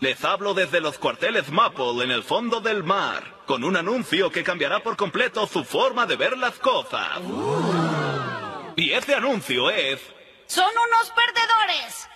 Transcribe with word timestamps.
Les 0.00 0.24
hablo 0.24 0.54
desde 0.54 0.80
los 0.80 0.98
cuarteles 0.98 1.50
Maple 1.50 2.02
en 2.02 2.10
el 2.10 2.22
fondo 2.22 2.62
del 2.62 2.82
mar, 2.82 3.22
con 3.44 3.64
un 3.64 3.76
anuncio 3.76 4.30
que 4.30 4.42
cambiará 4.42 4.82
por 4.82 4.96
completo 4.96 5.46
su 5.46 5.62
forma 5.62 6.06
de 6.06 6.16
ver 6.16 6.38
las 6.38 6.58
cosas. 6.58 7.18
Y 8.76 8.92
ese 8.92 9.14
anuncio 9.14 9.68
es... 9.68 10.00
¡Son 10.46 10.70
unos 10.88 11.12
perdedores! 11.12 12.08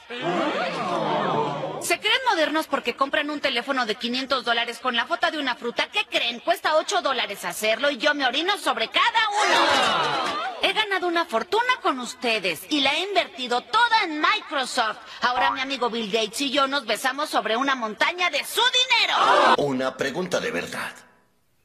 Se 1.84 2.00
creen 2.00 2.20
modernos 2.30 2.66
porque 2.66 2.96
compran 2.96 3.28
un 3.28 3.40
teléfono 3.40 3.84
de 3.84 3.94
500 3.94 4.42
dólares 4.42 4.78
con 4.78 4.96
la 4.96 5.04
foto 5.06 5.30
de 5.30 5.38
una 5.38 5.54
fruta. 5.54 5.86
¿Qué 5.92 6.06
creen? 6.06 6.40
Cuesta 6.40 6.76
8 6.76 7.02
dólares 7.02 7.44
hacerlo 7.44 7.90
y 7.90 7.98
yo 7.98 8.14
me 8.14 8.24
orino 8.26 8.56
sobre 8.56 8.88
cada 8.88 9.28
uno. 9.28 9.58
He 10.62 10.72
ganado 10.72 11.06
una 11.06 11.26
fortuna 11.26 11.74
con 11.82 12.00
ustedes 12.00 12.62
y 12.70 12.80
la 12.80 12.94
he 12.94 13.00
invertido 13.02 13.60
toda 13.60 14.04
en 14.04 14.18
Microsoft. 14.18 14.96
Ahora 15.20 15.50
mi 15.50 15.60
amigo 15.60 15.90
Bill 15.90 16.10
Gates 16.10 16.40
y 16.40 16.50
yo 16.50 16.66
nos 16.66 16.86
besamos 16.86 17.28
sobre 17.28 17.54
una 17.54 17.74
montaña 17.74 18.30
de 18.30 18.42
su 18.44 18.62
dinero. 18.62 19.16
Una 19.58 19.94
pregunta 19.94 20.40
de 20.40 20.50
verdad. 20.50 20.94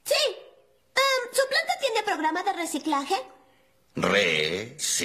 Sí. 0.03 0.15
Em, 0.25 1.31
¿Su 1.31 1.47
planta 1.47 1.73
tiene 1.79 2.03
programa 2.03 2.43
de 2.43 2.51
reciclaje? 2.53 3.15
Reciclaje. 3.95 4.99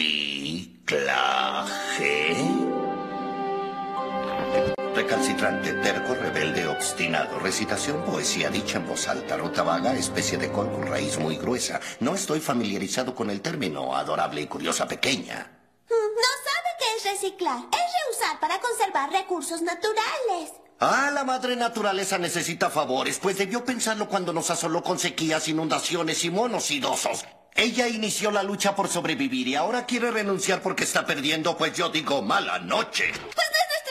Recalcitrante, 4.95 5.73
terco, 5.75 6.15
rebelde, 6.15 6.67
obstinado. 6.69 7.39
Recitación, 7.41 8.05
poesía 8.05 8.49
dicha 8.49 8.79
en 8.79 8.87
voz 8.87 9.09
alta, 9.09 9.37
rota 9.37 9.63
vaga, 9.65 9.93
especie 9.95 10.39
de 10.39 10.53
col 10.53 10.71
con 10.71 10.87
raíz 10.87 11.19
muy 11.19 11.37
gruesa. 11.37 11.81
No 12.01 12.15
estoy 12.15 12.41
familiarizado 12.41 13.15
con 13.15 13.29
el 13.31 13.41
término 13.41 13.97
adorable 13.97 14.43
y 14.43 14.47
curiosa 14.47 14.87
pequeña. 14.87 15.51
Mm, 15.89 15.93
No 15.93 16.29
sabe 16.45 16.69
qué 16.79 16.85
es 16.97 17.13
reciclar. 17.13 17.59
Es 17.73 17.93
reusar 18.07 18.39
para 18.41 18.61
conservar 18.61 19.11
recursos 19.11 19.63
naturales. 19.63 20.53
Ah, 20.79 21.11
la 21.13 21.25
madre 21.25 21.57
naturaleza 21.57 22.19
necesita 22.19 22.71
favores, 22.71 23.19
pues 23.19 23.37
debió 23.39 23.65
pensarlo 23.65 24.09
cuando 24.09 24.33
nos 24.33 24.51
asoló 24.51 24.83
con 24.83 24.99
sequías, 24.99 25.49
inundaciones 25.49 26.25
y 26.25 26.31
monos 26.31 26.71
idosos. 26.71 27.25
Ella 27.57 27.89
inició 27.89 28.31
la 28.31 28.43
lucha 28.43 28.75
por 28.75 28.89
sobrevivir 28.89 29.47
y 29.49 29.55
ahora 29.55 29.87
quiere 29.87 30.11
renunciar 30.11 30.61
porque 30.63 30.83
está 30.85 31.07
perdiendo, 31.07 31.57
pues 31.57 31.73
yo 31.75 31.89
digo 31.89 32.21
mala 32.23 32.59
noche. 32.59 33.13
Pues 33.13 33.47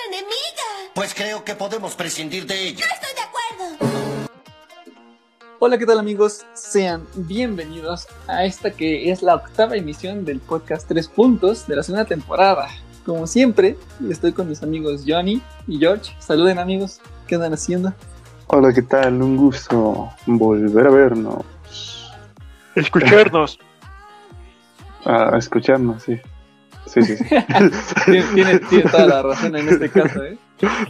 enemiga. 0.08 0.92
Pues 0.94 1.14
creo 1.14 1.44
que 1.44 1.56
podemos 1.56 1.96
prescindir 1.96 2.46
de 2.46 2.68
ella. 2.68 2.86
No 2.86 2.94
estoy 2.94 3.16
de 3.16 3.22
acuerdo. 3.22 4.30
Hola, 5.60 5.78
¿qué 5.78 5.86
tal 5.86 6.00
amigos? 6.00 6.46
Sean 6.54 7.08
bienvenidos 7.16 8.08
a 8.28 8.44
esta 8.44 8.72
que 8.72 9.12
es 9.12 9.22
la 9.22 9.36
octava 9.36 9.76
emisión 9.76 10.26
del 10.26 10.40
podcast 10.40 10.88
Tres 10.88 11.08
Puntos 11.08 11.68
de 11.68 11.78
la 11.78 11.84
segunda 11.84 12.06
temporada. 12.06 12.68
Como 13.06 13.28
siempre, 13.28 13.78
estoy 14.10 14.34
con 14.34 14.50
mis 14.50 14.62
amigos 14.64 15.04
Johnny 15.08 15.42
y 15.68 15.78
George. 15.78 16.14
Saluden 16.20 16.60
amigos, 16.60 17.00
¿qué 17.28 17.36
andan 17.36 17.54
haciendo? 17.54 17.94
Hola, 18.48 18.74
¿qué 18.74 18.82
tal? 18.82 19.22
Un 19.22 19.38
gusto 19.38 20.10
volver 20.26 20.88
a 20.88 20.92
vernos. 20.92 22.12
Escucharnos. 22.76 23.60
A 25.06 25.38
escucharnos, 25.38 26.04
sí. 26.04 26.18
Sí, 26.94 27.02
sí, 27.04 27.18
sí. 27.18 27.26
Tiene, 28.06 28.24
tiene- 28.34 28.60
tiene 28.60 28.84
toda 28.90 29.06
la 29.08 29.22
razón 29.24 29.56
en 29.56 29.68
este 29.68 29.90
caso, 29.90 30.24
¿eh? 30.24 30.38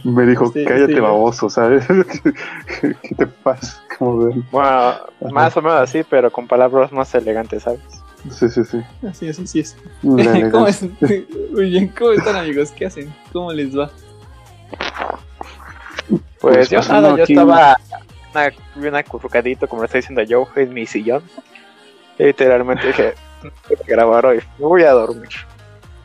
Me 0.04 0.26
dijo, 0.26 0.52
Sí, 0.52 0.64
cállate 0.64 0.94
sí. 0.94 1.00
baboso, 1.00 1.48
¿sabes? 1.48 1.84
¿Qué 2.80 3.14
te 3.16 3.26
pasa? 3.26 3.82
Como 3.98 4.26
ven. 4.26 4.44
Bueno, 4.52 4.94
más 5.32 5.56
o 5.56 5.62
menos 5.62 5.80
así, 5.80 6.02
pero 6.08 6.30
con 6.30 6.46
palabras 6.46 6.92
más 6.92 7.14
elegantes, 7.14 7.62
¿sabes? 7.62 7.80
Sí, 8.30 8.48
sí, 8.48 8.62
sí. 8.64 8.82
Así 9.08 9.28
es, 9.28 9.38
así 9.40 9.60
es. 9.60 9.76
Muy 10.02 10.22
bien, 11.70 11.88
¿cómo 11.88 12.10
están 12.12 12.36
amigos? 12.36 12.70
¿Qué 12.70 12.86
hacen? 12.86 13.12
¿Cómo 13.32 13.52
les 13.52 13.76
va? 13.76 13.90
Pues, 16.08 16.20
Pues 16.40 16.70
yo 16.70 16.80
aquí- 16.80 17.32
estaba 17.32 17.76
una, 18.34 18.50
bien 18.76 18.94
acurrucadito, 18.94 19.66
como 19.68 19.82
lo 19.82 19.86
está 19.86 19.98
diciendo 19.98 20.22
Joe, 20.28 20.62
en 20.62 20.74
mi 20.74 20.86
sillón. 20.86 21.22
Y 22.18 22.24
literalmente 22.24 22.86
dije, 22.88 23.14
"No 23.42 23.50
voy 23.68 23.76
a 23.82 23.86
grabar 23.86 24.26
hoy, 24.26 24.40
me 24.58 24.66
voy 24.66 24.82
a 24.82 24.92
dormir. 24.92 25.30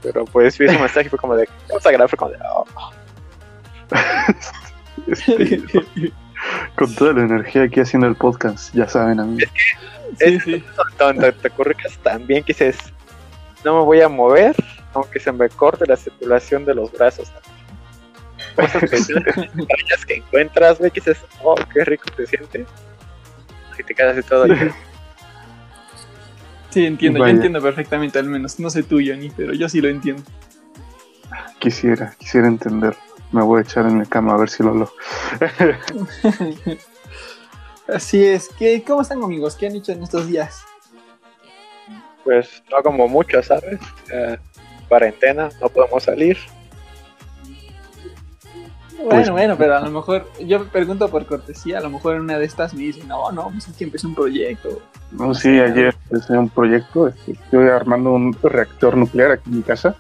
Pero 0.02 0.26
pues 0.26 0.58
vi 0.58 0.66
ese 0.66 0.78
mensaje 0.80 1.08
y 1.08 1.10
fue 1.10 1.20
como 1.20 1.36
de, 1.36 1.48
vamos 1.68 1.86
a 1.86 1.92
grabar, 1.92 2.10
fue 2.10 2.18
como 2.18 2.32
de, 2.32 2.38
"Oh". 2.54 2.66
Este, 5.08 5.64
con 6.76 6.94
toda 6.96 7.14
la 7.14 7.22
energía 7.22 7.64
aquí 7.64 7.80
haciendo 7.80 8.08
el 8.08 8.16
podcast, 8.16 8.74
ya 8.74 8.88
saben, 8.88 9.20
amigos. 9.20 9.50
Sí, 10.20 10.40
sí. 10.40 10.64
Donde 10.98 11.32
te 11.32 11.48
acurrucas 11.48 11.98
tan 12.00 12.28
bien 12.28 12.44
que 12.44 12.54
dices, 12.54 12.78
no 13.64 13.80
me 13.80 13.86
voy 13.86 14.02
a 14.02 14.10
mover, 14.10 14.56
aunque 14.94 15.20
se 15.20 15.32
me 15.32 15.50
corte 15.50 15.86
la 15.88 15.96
circulación 15.98 16.66
de 16.66 16.76
los 16.76 16.92
brazos. 16.92 17.32
Cosas 18.56 18.84
que, 18.90 20.06
que 20.08 20.14
encuentras, 20.16 20.80
ve 20.80 20.92
que 20.92 21.00
dices, 21.00 21.18
oh, 21.44 21.56
qué 21.74 21.86
rico 21.86 22.06
te 22.16 22.28
sientes. 22.28 22.68
Y 23.78 23.84
te 23.84 23.96
quedas 23.96 24.18
así 24.18 24.28
todo. 24.28 24.46
Sí, 24.46 24.54
entiendo, 26.76 27.20
Vaya. 27.20 27.32
yo 27.32 27.36
entiendo 27.38 27.62
perfectamente 27.62 28.20
al 28.20 28.26
menos. 28.26 28.60
No 28.60 28.70
sé 28.70 28.84
tú, 28.84 29.00
Johnny, 29.06 29.32
pero 29.36 29.54
yo 29.54 29.68
sí 29.70 29.82
lo 29.82 29.90
entiendo. 29.90 30.24
Quisiera, 31.60 32.16
quisiera 32.18 32.48
entender. 32.48 32.96
Me 33.32 33.42
voy 33.42 33.60
a 33.60 33.62
echar 33.62 33.86
en 33.86 34.00
la 34.00 34.06
cama 34.06 34.34
a 34.34 34.38
ver 34.38 34.50
si 34.50 34.64
lo 34.64 34.74
logro. 34.74 34.94
Así 37.88 38.24
es. 38.24 38.50
¿Qué, 38.58 38.84
¿Cómo 38.86 39.02
están 39.02 39.24
amigos? 39.24 39.56
¿Qué 39.56 39.68
han 39.68 39.76
hecho 39.76 39.92
en 39.92 40.04
estos 40.04 40.28
días? 40.28 40.64
Pues 42.24 42.64
no 42.72 42.82
como 42.84 43.08
mucho, 43.08 43.42
¿sabes? 43.42 43.80
Eh, 44.12 44.38
cuarentena, 44.88 45.50
no 45.62 45.70
podemos 45.70 46.04
salir. 46.04 46.38
Bueno, 48.98 49.10
Pues- 49.10 49.30
bueno, 49.30 49.56
pero 49.58 49.78
a 49.78 49.82
lo 49.82 49.92
mejor, 49.92 50.28
yo 50.46 50.66
pregunto 50.68 51.08
por 51.10 51.26
cortesía, 51.26 51.78
a 51.78 51.82
lo 51.82 51.90
mejor 51.90 52.16
en 52.16 52.22
una 52.22 52.38
de 52.38 52.46
estas 52.46 52.74
me 52.74 52.82
dicen, 52.84 53.08
no, 53.08 53.32
no, 53.32 53.50
pues 53.50 53.68
es 53.68 53.78
que 53.78 53.86
empecé 53.86 54.08
un 54.08 54.16
proyecto. 54.16 54.82
No, 55.12 55.34
sí, 55.34 55.60
ayer 55.60 55.96
empecé 56.10 56.34
un 56.34 56.50
proyecto. 56.50 57.08
este, 57.08 57.32
Estoy 57.34 57.68
armando 57.70 58.12
un 58.12 58.34
reactor 58.44 58.98
nuclear 58.98 59.32
aquí 59.32 59.50
en 59.50 59.58
mi 59.58 59.64
casa. 59.64 59.96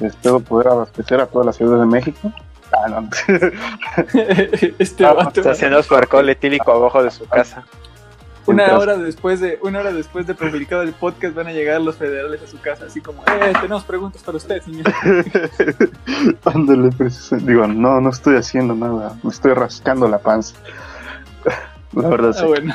Espero 0.00 0.40
poder 0.40 0.68
abastecer 0.68 1.20
a 1.20 1.26
toda 1.26 1.44
la 1.46 1.52
Ciudad 1.52 1.78
de 1.80 1.86
México. 1.86 2.32
Ah, 2.72 2.88
no. 2.88 3.08
este 4.78 5.04
Ah, 5.04 5.12
vato, 5.12 5.40
está 5.40 5.52
haciendo 5.52 5.82
su 5.82 5.94
alcohol 5.94 6.28
etílico 6.28 6.72
abajo 6.72 7.02
de 7.02 7.10
su 7.10 7.26
casa. 7.26 7.64
Una 8.46 8.78
hora 8.78 8.96
después 8.96 9.40
de, 9.40 9.58
una 9.62 9.80
hora 9.80 9.92
después 9.92 10.26
de 10.26 10.34
publicado 10.34 10.82
el 10.82 10.92
podcast 10.92 11.34
van 11.34 11.46
a 11.46 11.52
llegar 11.52 11.80
los 11.80 11.96
federales 11.96 12.42
a 12.42 12.46
su 12.46 12.60
casa, 12.60 12.86
así 12.86 13.00
como, 13.00 13.22
eh, 13.22 13.52
tenemos 13.60 13.84
preguntas 13.84 14.22
para 14.22 14.36
usted, 14.38 14.62
señor. 14.62 14.84
Ándale, 16.44 16.90
preciso. 16.92 17.36
Digo, 17.36 17.66
no, 17.66 18.00
no 18.00 18.10
estoy 18.10 18.36
haciendo 18.36 18.74
nada. 18.74 19.16
Me 19.22 19.30
estoy 19.30 19.52
rascando 19.54 20.08
la 20.08 20.18
panza. 20.18 20.56
La 21.92 22.08
verdad, 22.08 22.30
Ah, 22.30 22.40
sí. 22.40 22.46
bueno. 22.46 22.74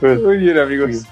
Bueno, 0.00 0.20
Muy 0.28 0.36
bien, 0.38 0.58
amigos. 0.58 1.02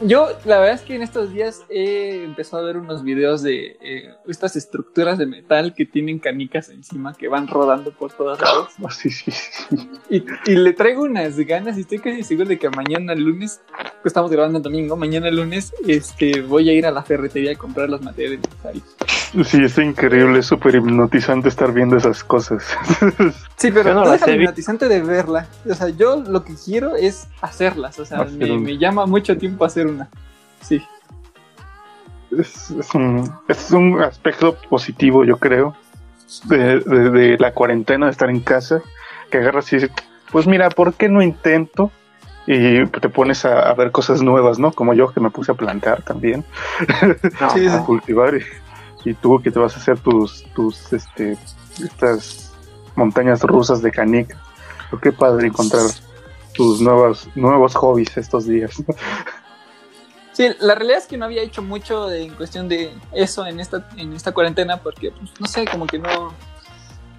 Yo, 0.00 0.28
la 0.44 0.60
verdad 0.60 0.76
es 0.76 0.82
que 0.82 0.94
en 0.94 1.02
estos 1.02 1.32
días 1.32 1.62
he 1.68 2.22
empezado 2.22 2.62
a 2.62 2.66
ver 2.66 2.76
unos 2.76 3.02
videos 3.02 3.42
de 3.42 3.76
eh, 3.80 4.14
estas 4.28 4.54
estructuras 4.54 5.18
de 5.18 5.26
metal 5.26 5.74
que 5.74 5.86
tienen 5.86 6.20
canicas 6.20 6.68
encima 6.68 7.14
que 7.14 7.26
van 7.26 7.48
rodando 7.48 7.90
por 7.90 8.12
todos 8.12 8.40
lados. 8.40 8.68
oh, 8.80 8.90
sí, 8.92 9.10
sí, 9.10 9.32
sí. 9.32 9.90
Y, 10.08 10.24
y 10.46 10.54
le 10.54 10.72
traigo 10.72 11.02
unas 11.02 11.36
ganas 11.38 11.76
y 11.78 11.80
estoy 11.80 11.98
casi 11.98 12.22
seguro 12.22 12.48
de 12.48 12.58
que 12.60 12.70
mañana 12.70 13.14
lunes, 13.16 13.60
que 14.02 14.08
estamos 14.08 14.30
grabando 14.30 14.58
el 14.58 14.62
domingo, 14.62 14.96
mañana 14.96 15.30
lunes 15.32 15.72
este, 15.84 16.42
voy 16.42 16.68
a 16.68 16.72
ir 16.74 16.86
a 16.86 16.92
la 16.92 17.02
ferretería 17.02 17.52
a 17.52 17.56
comprar 17.56 17.90
los 17.90 18.00
materiales 18.00 18.38
necesarios. 18.40 18.84
Sí, 19.46 19.62
es 19.62 19.76
increíble, 19.76 20.38
es 20.38 20.46
súper 20.46 20.76
hipnotizante 20.76 21.48
estar 21.48 21.72
viendo 21.72 21.96
esas 21.96 22.22
cosas. 22.22 22.64
Sí, 23.58 23.72
pero 23.72 23.92
no 23.92 24.04
no 24.04 24.12
vi- 24.12 24.34
hipnotizante 24.34 24.86
de 24.86 25.02
verla. 25.02 25.48
O 25.68 25.74
sea, 25.74 25.88
yo 25.88 26.22
lo 26.22 26.44
que 26.44 26.54
quiero 26.54 26.94
es 26.94 27.26
hacerlas. 27.40 27.98
O 27.98 28.04
sea, 28.04 28.22
me, 28.22 28.56
me 28.56 28.78
llama 28.78 29.04
mucho 29.04 29.36
tiempo 29.36 29.64
hacer 29.64 29.87
una. 29.88 30.08
Sí. 30.60 30.82
Es, 32.30 32.70
es 32.70 32.94
un, 32.94 33.30
es 33.48 33.70
un 33.70 34.00
aspecto 34.02 34.56
positivo, 34.68 35.24
yo 35.24 35.38
creo, 35.38 35.74
de, 36.44 36.80
de- 36.80 37.10
de 37.10 37.38
la 37.38 37.52
cuarentena, 37.52 38.06
de 38.06 38.12
estar 38.12 38.28
en 38.28 38.40
casa, 38.40 38.82
que 39.30 39.38
agarras 39.38 39.72
y 39.72 39.76
dices, 39.76 39.90
pues 40.30 40.46
mira, 40.46 40.68
¿por 40.68 40.94
qué 40.94 41.08
no 41.08 41.22
intento? 41.22 41.90
Y 42.46 42.86
te 42.86 43.08
pones 43.10 43.44
a, 43.44 43.60
a 43.68 43.74
ver 43.74 43.90
cosas 43.92 44.22
nuevas, 44.22 44.58
¿no? 44.58 44.72
Como 44.72 44.94
yo 44.94 45.12
que 45.12 45.20
me 45.20 45.30
puse 45.30 45.52
a 45.52 45.54
plantar 45.54 46.02
también. 46.02 46.44
No, 47.40 47.50
Sí, 47.54 47.60
sí. 47.60 47.66
a 47.68 47.84
cultivar 47.84 48.34
y, 48.36 49.10
y 49.10 49.14
tú 49.14 49.40
que 49.42 49.50
te 49.50 49.58
vas 49.58 49.74
a 49.76 49.80
hacer 49.80 49.98
tus, 49.98 50.44
tus 50.54 50.92
este, 50.92 51.36
estas 51.82 52.54
montañas 52.96 53.42
rusas 53.42 53.82
de 53.82 53.90
canica. 53.90 54.38
Pero 54.90 55.00
qué 55.02 55.12
padre 55.12 55.46
encontrar 55.48 55.84
tus 56.54 56.80
nuevos, 56.80 57.28
nuevos 57.34 57.74
hobbies 57.74 58.16
estos 58.16 58.46
días. 58.46 58.82
Sí, 60.38 60.46
la 60.60 60.76
realidad 60.76 60.98
es 60.98 61.08
que 61.08 61.16
no 61.16 61.24
había 61.24 61.42
hecho 61.42 61.62
mucho 61.62 62.06
de- 62.06 62.22
en 62.22 62.34
cuestión 62.36 62.68
de 62.68 62.92
eso 63.12 63.44
en 63.44 63.58
esta, 63.58 63.88
en 63.96 64.12
esta 64.12 64.30
cuarentena 64.30 64.76
porque, 64.76 65.10
pues, 65.10 65.32
no 65.40 65.48
sé, 65.48 65.64
como 65.64 65.84
que 65.88 65.98
no, 65.98 66.32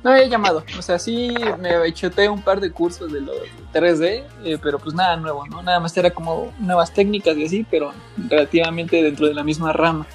no 0.02 0.10
había 0.10 0.24
llamado. 0.28 0.64
O 0.78 0.82
sea, 0.82 0.98
sí 0.98 1.36
me 1.60 1.94
chuté 1.94 2.30
un 2.30 2.42
par 2.42 2.62
de 2.62 2.72
cursos 2.72 3.12
de 3.12 3.20
lo 3.20 3.34
de 3.34 3.50
3D, 3.74 4.24
eh, 4.46 4.58
pero 4.64 4.80
pues 4.80 4.96
nada 4.96 5.18
nuevo, 5.18 5.46
¿no? 5.48 5.62
Nada 5.62 5.82
más 5.82 5.98
era 5.98 6.12
como 6.12 6.54
nuevas 6.60 6.94
técnicas 6.94 7.36
y 7.36 7.44
así, 7.44 7.66
pero 7.70 7.92
relativamente 8.30 9.04
dentro 9.04 9.28
de 9.28 9.34
la 9.34 9.44
misma 9.44 9.74
rama. 9.74 10.08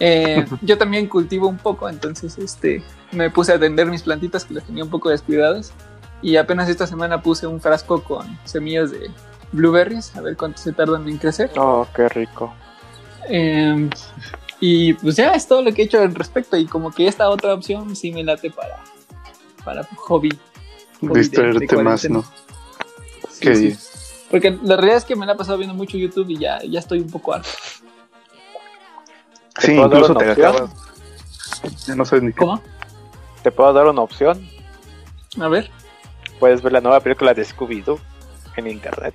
Eh, 0.00 0.44
yo 0.62 0.76
también 0.76 1.06
cultivo 1.06 1.46
un 1.46 1.58
poco, 1.58 1.88
entonces 1.88 2.38
este, 2.38 2.82
me 3.12 3.30
puse 3.30 3.52
a 3.52 3.54
atender 3.54 3.86
mis 3.86 4.02
plantitas 4.02 4.44
que 4.44 4.54
las 4.54 4.64
tenía 4.64 4.82
un 4.82 4.90
poco 4.90 5.10
descuidadas. 5.10 5.72
Y 6.22 6.34
apenas 6.34 6.68
esta 6.68 6.88
semana 6.88 7.22
puse 7.22 7.46
un 7.46 7.60
frasco 7.60 8.02
con 8.02 8.36
semillas 8.42 8.90
de 8.90 9.08
blueberries, 9.52 10.14
a 10.16 10.20
ver 10.20 10.36
cuánto 10.36 10.58
se 10.58 10.72
tardan 10.72 11.08
en 11.08 11.18
crecer. 11.18 11.50
Oh, 11.56 11.86
qué 11.94 12.08
rico. 12.08 12.52
Eh, 13.28 13.88
y 14.60 14.94
pues 14.94 15.16
ya 15.16 15.32
es 15.34 15.46
todo 15.46 15.62
lo 15.62 15.72
que 15.72 15.82
he 15.82 15.84
hecho 15.84 16.00
al 16.00 16.14
respecto. 16.14 16.56
Y 16.56 16.66
como 16.66 16.90
que 16.90 17.06
esta 17.06 17.28
otra 17.30 17.54
opción 17.54 17.94
sí 17.94 18.12
me 18.12 18.24
late 18.24 18.50
para, 18.50 18.82
para 19.64 19.84
hobby. 19.96 20.36
Distraerte 21.00 21.76
de 21.76 21.82
más. 21.82 22.08
¿no? 22.10 22.22
Sí, 23.30 23.40
Qué 23.40 23.54
sí. 23.54 23.66
bien. 23.66 23.78
Porque 24.30 24.58
la 24.62 24.76
realidad 24.76 24.98
es 24.98 25.04
que 25.04 25.16
me 25.16 25.24
la 25.24 25.32
he 25.32 25.36
pasado 25.36 25.56
viendo 25.58 25.74
mucho 25.74 25.96
YouTube 25.96 26.28
y 26.30 26.38
ya, 26.38 26.60
ya 26.62 26.80
estoy 26.80 27.00
un 27.00 27.10
poco 27.10 27.32
harto. 27.34 27.48
Sí, 29.58 29.72
incluso 29.72 30.14
te 30.14 30.30
acabas. 30.30 30.70
Ya 31.86 31.94
no 31.94 32.04
sabes 32.04 32.24
ni 32.24 32.32
qué. 32.32 32.38
¿Cómo? 32.38 32.60
¿Te 33.42 33.50
puedo 33.50 33.72
dar 33.72 33.86
una 33.86 34.02
opción? 34.02 34.46
A 35.40 35.48
ver. 35.48 35.70
Puedes 36.38 36.62
ver 36.62 36.72
la 36.72 36.80
nueva 36.80 37.00
película 37.00 37.32
de 37.32 37.44
Scooby-Doo 37.44 37.98
en 38.56 38.66
internet. 38.66 39.14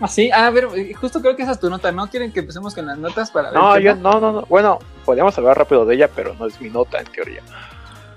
Ah, 0.00 0.08
sí, 0.08 0.30
ah, 0.30 0.46
a 0.46 0.50
ver, 0.50 0.68
eh, 0.74 0.94
justo 0.94 1.20
creo 1.20 1.36
que 1.36 1.42
esa 1.42 1.52
es 1.52 1.60
tu 1.60 1.70
nota, 1.70 1.90
¿no? 1.90 2.08
¿Quieren 2.08 2.32
que 2.32 2.40
empecemos 2.40 2.74
con 2.74 2.86
las 2.86 2.98
notas 2.98 3.30
para 3.30 3.50
ver? 3.50 3.58
No, 3.58 3.78
yo 3.78 3.94
no, 3.94 4.20
no, 4.20 4.32
no. 4.32 4.42
Bueno, 4.42 4.78
podríamos 5.04 5.36
hablar 5.38 5.56
rápido 5.56 5.86
de 5.86 5.94
ella, 5.94 6.08
pero 6.14 6.34
no 6.34 6.46
es 6.46 6.60
mi 6.60 6.68
nota 6.68 6.98
en 6.98 7.06
teoría. 7.06 7.42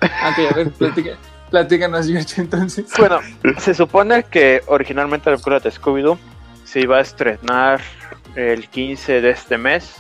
Ah, 0.02 0.32
ok, 0.32 0.52
a 0.52 0.56
ver, 0.56 0.72
platica, 0.72 1.12
platícanos, 1.50 2.08
George, 2.08 2.42
entonces. 2.42 2.86
Bueno, 2.98 3.20
se 3.58 3.74
supone 3.74 4.24
que 4.24 4.62
originalmente 4.68 5.30
la 5.30 5.38
película 5.38 5.60
de 5.60 5.72
Scooby-Doo 5.72 6.18
se 6.66 6.82
iba 6.82 6.98
a 6.98 7.02
estrenar 7.02 7.82
el 8.36 8.68
15 8.70 9.22
de 9.22 9.30
este 9.30 9.58
mes. 9.58 9.96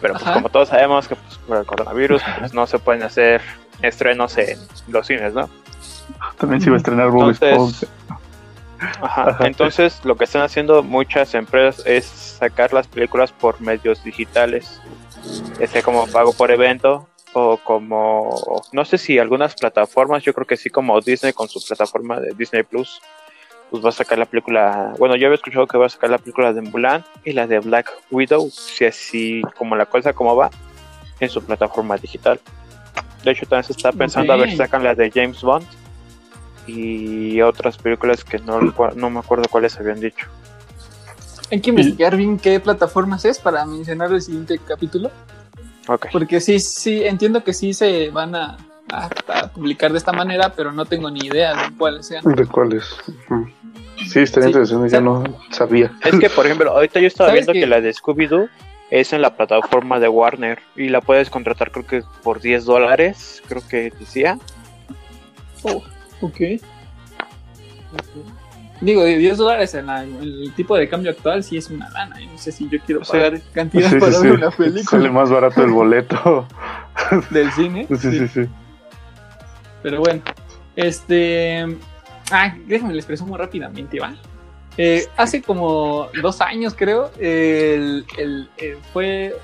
Pero 0.00 0.14
pues 0.14 0.24
Ajá. 0.24 0.34
como 0.34 0.48
todos 0.48 0.68
sabemos 0.68 1.08
que 1.08 1.16
pues, 1.16 1.38
por 1.38 1.56
el 1.58 1.66
coronavirus 1.66 2.22
pues, 2.38 2.54
no 2.54 2.66
se 2.66 2.78
pueden 2.78 3.02
hacer 3.02 3.40
estrenos 3.82 4.38
en 4.38 4.58
los 4.88 5.06
cines, 5.06 5.34
¿no? 5.34 5.48
También 6.38 6.60
se 6.60 6.68
iba 6.68 6.76
a 6.76 6.78
estrenar 6.78 7.10
Bob 7.10 7.30
Entonces, 7.30 7.82
Esponja. 7.82 8.20
Ajá. 8.78 9.30
Ajá. 9.30 9.46
Entonces, 9.46 10.04
lo 10.04 10.16
que 10.16 10.24
están 10.24 10.42
haciendo 10.42 10.82
muchas 10.82 11.34
empresas 11.34 11.84
es 11.86 12.04
sacar 12.04 12.72
las 12.72 12.86
películas 12.86 13.32
por 13.32 13.60
medios 13.60 14.02
digitales, 14.04 14.80
ya 15.58 15.66
sea 15.66 15.82
como 15.82 16.06
pago 16.06 16.32
por 16.32 16.50
evento 16.50 17.08
o 17.32 17.58
como, 17.58 18.62
no 18.72 18.84
sé 18.84 18.98
si 18.98 19.18
algunas 19.18 19.54
plataformas, 19.54 20.22
yo 20.22 20.32
creo 20.32 20.46
que 20.46 20.56
sí, 20.56 20.70
como 20.70 21.00
Disney 21.00 21.32
con 21.32 21.48
su 21.48 21.60
plataforma 21.64 22.20
de 22.20 22.32
Disney 22.34 22.62
Plus, 22.62 23.00
pues 23.70 23.84
va 23.84 23.90
a 23.90 23.92
sacar 23.92 24.18
la 24.18 24.24
película. 24.24 24.94
Bueno, 24.98 25.14
yo 25.16 25.26
había 25.26 25.36
escuchado 25.36 25.66
que 25.66 25.76
va 25.76 25.86
a 25.86 25.90
sacar 25.90 26.10
la 26.10 26.18
película 26.18 26.52
de 26.52 26.62
Mulan 26.62 27.04
y 27.24 27.32
la 27.32 27.46
de 27.46 27.58
Black 27.58 27.92
Widow, 28.10 28.50
si 28.50 28.86
así 28.86 29.42
como 29.56 29.76
la 29.76 29.86
cosa 29.86 30.12
como 30.12 30.34
va, 30.34 30.50
en 31.20 31.28
su 31.28 31.44
plataforma 31.44 31.96
digital. 31.96 32.40
De 33.24 33.32
hecho, 33.32 33.46
también 33.46 33.64
se 33.64 33.72
está 33.72 33.92
pensando 33.92 34.32
a 34.32 34.36
ver 34.36 34.50
si 34.50 34.56
sacan 34.56 34.84
la 34.84 34.94
de 34.94 35.10
James 35.10 35.42
Bond 35.42 35.66
y 36.68 37.40
otras 37.40 37.76
películas 37.78 38.22
que 38.24 38.38
no, 38.38 38.60
no 38.94 39.10
me 39.10 39.18
acuerdo 39.20 39.44
cuáles 39.50 39.76
habían 39.78 39.98
dicho. 40.00 40.26
Hay 41.50 41.60
que 41.60 41.70
investigar 41.70 42.14
bien 42.16 42.38
qué 42.38 42.60
plataformas 42.60 43.24
es 43.24 43.38
para 43.38 43.64
mencionar 43.64 44.12
el 44.12 44.20
siguiente 44.20 44.58
capítulo. 44.66 45.10
Ok. 45.88 46.06
Porque 46.12 46.40
sí, 46.40 46.60
sí, 46.60 47.02
entiendo 47.04 47.42
que 47.42 47.54
sí 47.54 47.72
se 47.72 48.10
van 48.10 48.34
a, 48.34 48.58
a- 48.92 49.08
a 49.28 49.48
publicar 49.48 49.90
de 49.92 49.98
esta 49.98 50.12
manera, 50.12 50.52
pero 50.54 50.72
no 50.72 50.84
tengo 50.84 51.10
ni 51.10 51.20
idea 51.26 51.54
de 51.54 51.74
cuáles 51.76 52.06
sean. 52.06 52.22
¿De 52.24 52.44
cuáles? 52.46 52.84
Sí, 54.06 54.20
estaría 54.20 54.48
Sí. 54.48 54.50
interesante, 54.52 54.90
yo 54.90 55.00
no 55.00 55.24
sabía. 55.50 55.90
Es 56.04 56.18
que, 56.20 56.28
por 56.28 56.44
ejemplo, 56.44 56.70
ahorita 56.70 57.00
yo 57.00 57.06
estaba 57.06 57.30
¿Sabes 57.30 57.46
viendo 57.46 57.52
qué? 57.54 57.60
que 57.60 57.66
la 57.66 57.80
de 57.80 57.90
Scooby-Doo 57.94 58.48
es 58.90 59.12
en 59.14 59.22
la 59.22 59.34
plataforma 59.36 59.98
de 59.98 60.08
Warner 60.08 60.58
y 60.76 60.88
la 60.90 61.00
puedes 61.00 61.30
contratar 61.30 61.70
creo 61.72 61.86
que 61.86 62.02
por 62.22 62.40
10 62.40 62.64
dólares, 62.66 63.42
creo 63.48 63.62
que 63.66 63.90
decía. 63.98 64.38
Oh, 65.62 65.82
ok. 66.20 66.36
Digo, 68.80 69.02
de 69.02 69.16
10 69.18 69.36
dólares 69.38 69.74
en 69.74 69.86
la- 69.86 70.04
el 70.04 70.52
tipo 70.54 70.76
de 70.76 70.88
cambio 70.88 71.10
actual 71.10 71.42
sí 71.42 71.56
es 71.56 71.68
una 71.68 71.88
lana. 71.90 72.20
y 72.20 72.26
No 72.26 72.38
sé 72.38 72.52
si 72.52 72.68
yo 72.68 72.78
quiero 72.86 73.04
Sí. 73.04 73.10
pagar 73.12 73.40
cantidad 73.52 73.88
Sí, 73.88 73.94
sí, 73.94 74.00
para 74.00 74.12
sí. 74.12 74.22
ver 74.22 74.32
una 74.36 74.50
Sale 74.52 74.70
película 74.70 75.10
más 75.10 75.30
barato 75.30 75.64
el 75.64 75.70
boleto. 75.72 76.46
del 77.30 77.50
cine. 77.52 77.86
Sí, 77.88 78.10
sí, 78.12 78.28
sí. 78.28 78.40
Pero 79.82 80.00
bueno, 80.00 80.22
este. 80.76 81.66
Ah, 82.30 82.54
déjenme 82.66 82.94
les 82.94 83.06
presumo 83.06 83.36
rápidamente, 83.36 83.98
¿va? 83.98 84.14
Eh, 84.76 85.06
hace 85.16 85.42
como 85.42 86.08
dos 86.22 86.40
años, 86.40 86.74
creo, 86.76 87.10
el, 87.18 88.04
el- 88.16 88.48
eh, 88.58 88.76
fue 88.92 89.34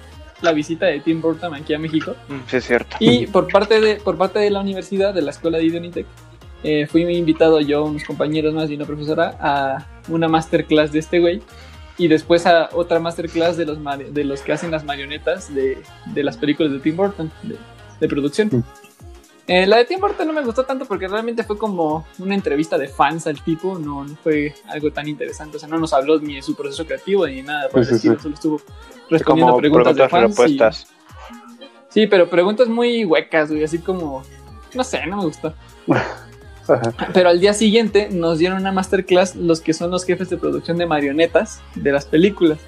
la 0.43 0.53
visita 0.53 0.87
de 0.87 1.01
Tim 1.01 1.21
Burton 1.21 1.55
aquí 1.55 1.75
a 1.75 1.79
México. 1.79 2.15
Sí, 2.49 2.59
es 2.59 2.67
cierto. 2.67 2.97
Y 3.01 3.27
por 3.27 3.49
parte 3.51 3.81
de, 3.81 3.97
por 3.97 4.17
parte 4.17 4.39
de 4.39 4.51
la 4.51 4.61
universidad, 4.61 5.13
de 5.15 5.23
la 5.23 5.31
escuela 5.31 5.59
de 5.59 5.65
Idonitec, 5.65 6.07
eh, 6.65 6.87
fui 6.87 7.03
invitado 7.03 7.61
yo, 7.61 7.85
unos 7.85 8.05
compañeros 8.05 8.55
más 8.55 8.71
y 8.71 8.75
una 8.75 8.87
profesora, 8.87 9.37
a 9.39 9.87
una 10.09 10.29
masterclass 10.29 10.91
de 10.93 10.99
este 10.99 11.21
güey. 11.21 11.43
Y 11.97 12.09
después 12.09 12.47
a 12.47 12.71
otra 12.73 12.99
masterclass 12.99 13.57
de 13.57 13.67
los, 13.67 13.79
de 14.13 14.25
los 14.25 14.41
que 14.41 14.53
hacen 14.53 14.73
las 14.73 14.85
marionetas 14.85 15.55
de, 15.55 15.79
de 16.07 16.23
las 16.25 16.37
películas 16.37 16.73
de 16.73 16.81
Tim 16.81 16.97
Burton, 16.97 17.31
de, 17.45 17.57
de 18.01 18.09
producción. 18.09 18.65
Eh, 19.47 19.67
la 19.67 19.77
de 19.77 19.85
Tim 19.85 20.01
Burton 20.01 20.27
no 20.27 20.33
me 20.33 20.43
gustó 20.43 20.65
tanto 20.65 20.87
porque 20.87 21.07
realmente 21.07 21.45
fue 21.45 21.59
como 21.59 22.07
una 22.19 22.35
entrevista 22.35 22.79
de 22.79 22.89
fans 22.89 23.27
al 23.27 23.43
tipo, 23.43 23.79
no, 23.79 24.05
no 24.05 24.17
fue 24.17 24.55
algo 24.69 24.91
tan 24.91 25.07
interesante. 25.07 25.59
O 25.59 25.61
sea, 25.61 25.69
no 25.69 25.79
nos 25.79 25.93
habló 25.93 26.19
ni 26.19 26.37
de 26.37 26.43
su 26.43 26.57
proceso 26.57 26.87
creativo 26.87 27.27
ni 27.27 27.43
nada 27.43 27.69
por 27.69 27.81
el 27.81 27.87
Sí, 27.87 28.09
solo 28.21 28.35
estuvo 28.35 28.61
respondiendo 29.11 29.53
Como 29.53 29.59
preguntas, 29.59 29.95
preguntas 29.95 30.37
de 30.37 30.59
fans. 30.59 30.87
y-. 30.91 30.95
Sí, 31.91 32.07
pero 32.07 32.29
preguntas 32.29 32.69
muy 32.69 33.05
huecas, 33.05 33.51
güey, 33.51 33.63
así 33.63 33.79
como, 33.79 34.23
no 34.75 34.83
sé, 34.83 35.07
no 35.07 35.19
me 35.19 35.25
gustó. 35.25 35.55
Ajá. 36.69 36.93
Pero 37.13 37.29
al 37.29 37.41
día 37.41 37.53
siguiente 37.53 38.09
nos 38.11 38.39
dieron 38.39 38.59
una 38.59 38.73
masterclass 38.73 39.37
los 39.37 39.61
que 39.61 39.73
son 39.73 39.91
los 39.91 40.05
jefes 40.05 40.31
de 40.31 40.37
producción 40.37 40.79
de 40.79 40.87
marionetas 40.87 41.61
de 41.75 41.93
las 41.93 42.07
películas. 42.07 42.59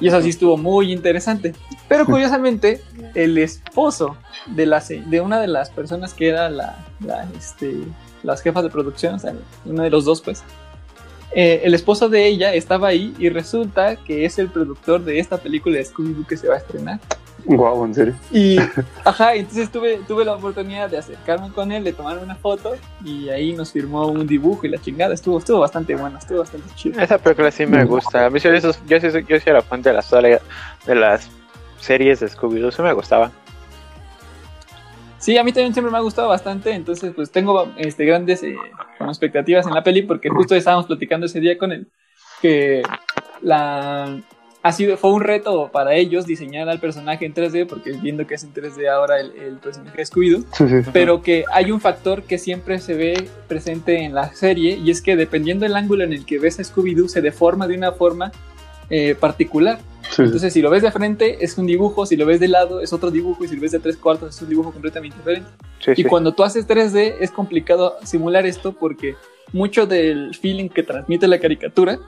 Y 0.00 0.08
eso 0.08 0.20
sí 0.22 0.30
estuvo 0.30 0.56
muy 0.56 0.92
interesante. 0.92 1.54
Pero 1.88 2.06
curiosamente, 2.06 2.80
el 3.14 3.38
esposo 3.38 4.16
de, 4.46 4.66
la, 4.66 4.80
de 4.80 5.20
una 5.20 5.40
de 5.40 5.46
las 5.46 5.70
personas 5.70 6.14
que 6.14 6.28
era 6.28 6.48
la, 6.50 6.84
la, 7.00 7.28
este, 7.36 7.74
las 8.22 8.40
jefas 8.40 8.64
de 8.64 8.70
producción, 8.70 9.14
o 9.14 9.18
sea, 9.18 9.34
uno 9.64 9.82
de 9.82 9.90
los 9.90 10.04
dos, 10.04 10.20
pues, 10.20 10.42
eh, 11.32 11.62
el 11.64 11.74
esposo 11.74 12.08
de 12.08 12.26
ella 12.26 12.54
estaba 12.54 12.88
ahí 12.88 13.14
y 13.18 13.28
resulta 13.28 13.96
que 13.96 14.24
es 14.24 14.38
el 14.38 14.48
productor 14.48 15.04
de 15.04 15.18
esta 15.18 15.38
película 15.38 15.76
de 15.76 15.84
Scooby-Doo 15.84 16.26
que 16.26 16.36
se 16.36 16.48
va 16.48 16.54
a 16.54 16.58
estrenar. 16.58 17.00
Guau, 17.44 17.84
en 17.84 17.94
serio. 17.94 18.14
Y, 18.30 18.58
ajá, 19.04 19.34
entonces 19.34 19.70
tuve, 19.70 20.00
tuve 20.06 20.24
la 20.24 20.34
oportunidad 20.34 20.88
de 20.88 20.98
acercarme 20.98 21.50
con 21.50 21.70
él, 21.72 21.84
de 21.84 21.92
tomar 21.92 22.18
una 22.18 22.34
foto 22.34 22.76
y 23.04 23.28
ahí 23.28 23.52
nos 23.52 23.72
firmó 23.72 24.06
un 24.06 24.26
dibujo 24.26 24.66
y 24.66 24.70
la 24.70 24.78
chingada. 24.78 25.14
Estuvo, 25.14 25.38
estuvo 25.38 25.60
bastante 25.60 25.94
bueno, 25.94 26.18
estuvo 26.18 26.38
bastante 26.38 26.68
chido. 26.74 27.00
Esa 27.00 27.18
película 27.18 27.50
sí 27.50 27.66
me 27.66 27.84
gusta. 27.84 28.26
A 28.26 28.30
mí 28.30 28.40
yo, 28.40 28.50
sí, 28.60 28.68
yo 28.88 29.40
sí 29.40 29.50
era 29.50 29.62
fan 29.62 29.82
de 29.82 29.92
las, 29.92 30.10
de 30.10 30.94
las 30.94 31.28
series 31.80 32.20
de 32.20 32.28
Scooby-Doo, 32.28 32.70
sí 32.70 32.82
me 32.82 32.92
gustaba. 32.92 33.30
Sí, 35.18 35.38
a 35.38 35.44
mí 35.44 35.52
también 35.52 35.72
siempre 35.72 35.90
me 35.90 35.96
ha 35.96 36.02
gustado 36.02 36.28
bastante, 36.28 36.72
entonces 36.72 37.14
pues 37.14 37.30
tengo 37.30 37.72
este, 37.78 38.04
grandes 38.04 38.42
eh, 38.42 38.56
como 38.98 39.10
expectativas 39.10 39.66
en 39.66 39.72
la 39.72 39.82
peli 39.82 40.02
porque 40.02 40.28
justo 40.28 40.54
estábamos 40.54 40.84
platicando 40.84 41.24
ese 41.24 41.40
día 41.40 41.56
con 41.56 41.72
él 41.72 41.88
que 42.42 42.82
la 43.40 44.20
ha 44.64 44.72
sido 44.72 44.96
fue 44.96 45.12
un 45.12 45.20
reto 45.20 45.68
para 45.70 45.94
ellos 45.94 46.24
diseñar 46.26 46.68
al 46.70 46.80
personaje 46.80 47.26
en 47.26 47.34
3D 47.34 47.66
porque 47.66 47.92
viendo 47.92 48.26
que 48.26 48.34
es 48.34 48.44
en 48.44 48.52
3D 48.54 48.88
ahora 48.88 49.20
el, 49.20 49.30
el 49.36 49.56
personaje 49.58 49.98
de 49.98 50.04
Scooby-Doo 50.04 50.44
Sí, 50.56 50.64
sí. 50.82 50.90
pero 50.92 51.20
que 51.22 51.44
hay 51.52 51.70
un 51.70 51.80
factor 51.80 52.22
que 52.22 52.38
siempre 52.38 52.78
se 52.78 52.94
ve 52.94 53.28
presente 53.46 54.02
en 54.02 54.14
la 54.14 54.32
serie 54.32 54.78
y 54.82 54.90
es 54.90 55.02
que 55.02 55.16
dependiendo 55.16 55.64
del 55.64 55.76
ángulo 55.76 56.02
en 56.02 56.12
el 56.14 56.24
que 56.24 56.38
ves 56.38 56.58
a 56.58 56.62
Scooby-Doo 56.64 57.08
se 57.08 57.20
deforma 57.20 57.68
de 57.68 57.76
una 57.76 57.92
forma 57.92 58.32
eh, 58.90 59.14
particular. 59.20 59.78
Sí, 60.08 60.16
sí. 60.16 60.22
Entonces 60.22 60.52
si 60.52 60.62
lo 60.62 60.70
ves 60.70 60.82
de 60.82 60.90
frente 60.90 61.44
es 61.44 61.58
un 61.58 61.66
dibujo, 61.66 62.06
si 62.06 62.16
lo 62.16 62.24
ves 62.24 62.40
de 62.40 62.48
lado 62.48 62.80
es 62.80 62.92
otro 62.94 63.10
dibujo 63.10 63.44
y 63.44 63.48
si 63.48 63.56
lo 63.56 63.60
ves 63.62 63.72
de 63.72 63.80
tres 63.80 63.96
cuartos 63.98 64.34
es 64.34 64.40
un 64.42 64.48
dibujo 64.48 64.72
completamente 64.72 65.16
diferente. 65.18 65.50
Sí, 65.80 65.90
Y 65.92 65.94
sí. 65.96 66.04
cuando 66.04 66.32
tú 66.32 66.42
haces 66.42 66.66
3D 66.66 67.16
es 67.20 67.30
complicado 67.30 67.96
simular 68.02 68.46
esto 68.46 68.72
porque 68.72 69.14
mucho 69.52 69.86
del 69.86 70.34
feeling 70.34 70.70
que 70.70 70.82
transmite 70.82 71.28
la 71.28 71.38
caricatura 71.38 71.98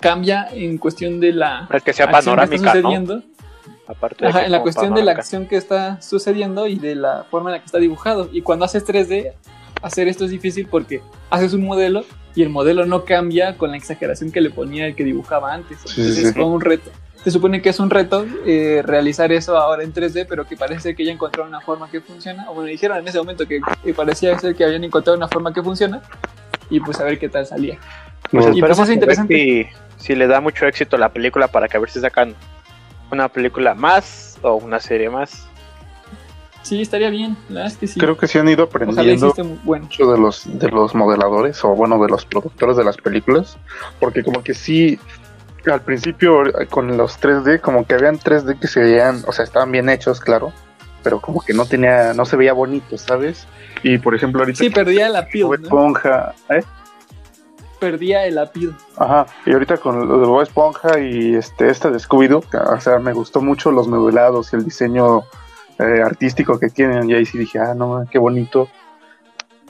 cambia 0.00 0.48
en 0.52 0.78
cuestión 0.78 1.20
de 1.20 1.32
la 1.32 1.68
Es 1.72 1.82
que 1.82 1.92
sea 1.92 2.06
acción 2.06 2.36
que 2.48 2.56
está 2.56 2.72
panorámica, 2.72 3.14
¿no? 3.14 3.22
Aparte 3.86 4.24
de 4.24 4.30
Ajá, 4.30 4.44
en 4.44 4.52
la 4.52 4.62
cuestión 4.62 4.86
de 4.94 5.00
la 5.02 5.12
panorámica. 5.14 5.20
acción 5.20 5.46
que 5.46 5.56
está 5.56 6.00
sucediendo 6.00 6.66
y 6.66 6.78
de 6.78 6.94
la 6.94 7.24
forma 7.30 7.50
en 7.50 7.54
la 7.54 7.58
que 7.60 7.66
está 7.66 7.78
dibujado. 7.78 8.28
Y 8.32 8.42
cuando 8.42 8.64
haces 8.64 8.86
3D, 8.86 9.32
hacer 9.82 10.08
esto 10.08 10.24
es 10.24 10.30
difícil 10.30 10.66
porque 10.68 11.02
haces 11.30 11.54
un 11.54 11.64
modelo 11.64 12.04
y 12.34 12.42
el 12.42 12.50
modelo 12.50 12.86
no 12.86 13.04
cambia 13.04 13.56
con 13.56 13.70
la 13.72 13.76
exageración 13.76 14.30
que 14.30 14.40
le 14.40 14.50
ponía 14.50 14.86
el 14.86 14.94
que 14.94 15.04
dibujaba 15.04 15.52
antes. 15.52 15.78
Sí, 15.84 16.00
Entonces 16.00 16.28
sí. 16.28 16.34
fue 16.34 16.44
un 16.44 16.60
reto. 16.60 16.90
Se 17.24 17.30
supone 17.30 17.60
que 17.60 17.68
es 17.68 17.80
un 17.80 17.90
reto 17.90 18.24
eh, 18.46 18.80
realizar 18.84 19.30
eso 19.32 19.56
ahora 19.58 19.82
en 19.82 19.92
3D, 19.92 20.26
pero 20.28 20.46
que 20.46 20.56
parece 20.56 20.94
que 20.94 21.04
ya 21.04 21.12
encontraron 21.12 21.48
una 21.48 21.60
forma 21.60 21.90
que 21.90 22.00
funciona. 22.00 22.48
O 22.48 22.54
bueno, 22.54 22.70
dijeron 22.70 22.98
en 22.98 23.08
ese 23.08 23.18
momento 23.18 23.46
que, 23.46 23.60
que 23.84 23.92
parecía 23.92 24.38
ser 24.38 24.54
que 24.54 24.64
habían 24.64 24.84
encontrado 24.84 25.18
una 25.18 25.28
forma 25.28 25.52
que 25.52 25.62
funciona. 25.62 26.00
Y 26.70 26.80
pues 26.80 26.98
a 27.00 27.04
ver 27.04 27.18
qué 27.18 27.28
tal 27.28 27.44
salía. 27.44 27.78
Pues 28.30 28.46
No, 28.46 28.52
Y 28.56 28.60
pues 28.60 28.70
esperemos 28.72 28.78
es 28.78 28.80
a 28.80 28.84
ver 28.84 28.94
interesante. 28.94 29.70
Si, 29.98 30.04
si 30.06 30.14
le 30.14 30.26
da 30.26 30.40
mucho 30.40 30.66
éxito 30.66 30.96
la 30.96 31.08
película 31.10 31.48
para 31.48 31.68
que 31.68 31.76
a 31.76 31.80
ver 31.80 31.90
si 31.90 32.00
sacan 32.00 32.34
una 33.10 33.28
película 33.28 33.74
más 33.74 34.38
o 34.42 34.54
una 34.54 34.80
serie 34.80 35.10
más. 35.10 35.46
Sí, 36.62 36.82
estaría 36.82 37.08
bien, 37.08 37.36
la 37.48 37.60
verdad 37.60 37.72
es 37.72 37.78
que 37.78 37.86
sí. 37.86 37.98
Creo 37.98 38.16
que 38.18 38.26
sí 38.26 38.38
han 38.38 38.48
ido 38.48 38.64
aprendiendo 38.64 39.32
bueno. 39.64 39.84
mucho 39.84 40.12
de 40.12 40.18
los 40.18 40.42
de 40.58 40.68
los 40.70 40.94
modeladores 40.94 41.64
o 41.64 41.68
bueno 41.74 42.00
de 42.02 42.08
los 42.08 42.26
productores 42.26 42.76
de 42.76 42.84
las 42.84 42.98
películas 42.98 43.56
porque 43.98 44.22
como 44.22 44.42
que 44.44 44.52
sí 44.52 44.98
al 45.70 45.80
principio 45.80 46.46
eh, 46.46 46.66
con 46.68 46.96
los 46.98 47.18
3D 47.18 47.60
como 47.60 47.86
que 47.86 47.94
habían 47.94 48.18
3D 48.18 48.58
que 48.60 48.68
se 48.68 48.80
veían 48.80 49.22
o 49.26 49.32
sea 49.32 49.44
estaban 49.44 49.72
bien 49.72 49.88
hechos 49.88 50.20
claro 50.20 50.52
pero 51.02 51.18
como 51.20 51.40
que 51.40 51.54
no 51.54 51.64
tenía 51.64 52.12
no 52.12 52.26
se 52.26 52.36
veía 52.36 52.52
bonito 52.52 52.98
sabes 52.98 53.46
y 53.82 53.96
por 53.96 54.14
ejemplo 54.14 54.42
ahorita 54.42 54.58
Sí, 54.58 54.68
perdía 54.70 55.06
el 55.06 55.16
appeal, 55.16 55.46
Bob 55.46 55.58
¿no? 55.60 55.64
Esponja 55.64 56.34
¿eh? 56.50 56.62
Perdía 57.80 58.26
el 58.26 58.38
appeal. 58.38 58.76
Ajá, 58.96 59.26
y 59.46 59.52
ahorita 59.52 59.78
con 59.78 60.06
lo 60.06 60.20
de 60.20 60.26
Bob 60.26 60.42
Esponja 60.42 61.00
y 61.00 61.34
este 61.34 61.70
esta 61.70 61.90
de 61.90 61.98
Scooby-Doo, 61.98 62.44
o 62.76 62.80
sea, 62.80 62.98
me 62.98 63.12
gustó 63.12 63.40
mucho 63.40 63.72
los 63.72 63.88
modelados 63.88 64.52
y 64.52 64.56
el 64.56 64.64
diseño 64.64 65.24
eh, 65.78 66.02
artístico 66.04 66.58
que 66.58 66.68
tienen, 66.68 67.08
y 67.08 67.14
ahí 67.14 67.24
sí 67.24 67.38
dije, 67.38 67.58
ah, 67.58 67.74
no, 67.74 68.04
qué 68.10 68.18
bonito. 68.18 68.68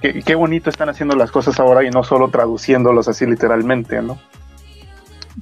Qué, 0.01 0.23
qué 0.23 0.35
bonito 0.35 0.71
están 0.71 0.89
haciendo 0.89 1.15
las 1.15 1.31
cosas 1.31 1.61
ahora 1.61 1.85
y 1.85 1.91
no 1.91 2.03
solo 2.03 2.29
traduciéndolos 2.29 3.07
así 3.07 3.27
literalmente, 3.27 4.03
¿no? 4.03 4.19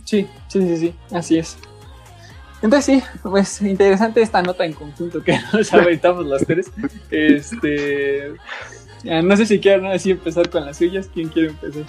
Sí, 0.05 0.29
sí, 0.49 0.61
sí, 0.61 0.77
sí, 0.77 0.95
así 1.13 1.39
es. 1.39 1.59
Entonces 2.61 2.85
sí, 2.85 3.21
pues 3.23 3.63
interesante 3.63 4.21
esta 4.21 4.43
nota 4.43 4.65
en 4.65 4.73
conjunto 4.73 5.23
que 5.23 5.39
nos 5.53 5.73
aventamos 5.73 6.27
las 6.27 6.45
tres. 6.45 6.71
Este, 7.11 8.35
no 9.05 9.37
sé 9.37 9.47
si 9.47 9.61
quieren 9.61 9.87
así 9.87 10.11
empezar 10.11 10.51
con 10.51 10.67
las 10.67 10.77
suyas. 10.77 11.09
¿Quién 11.13 11.29
quiere 11.29 11.51
empezar? 11.51 11.85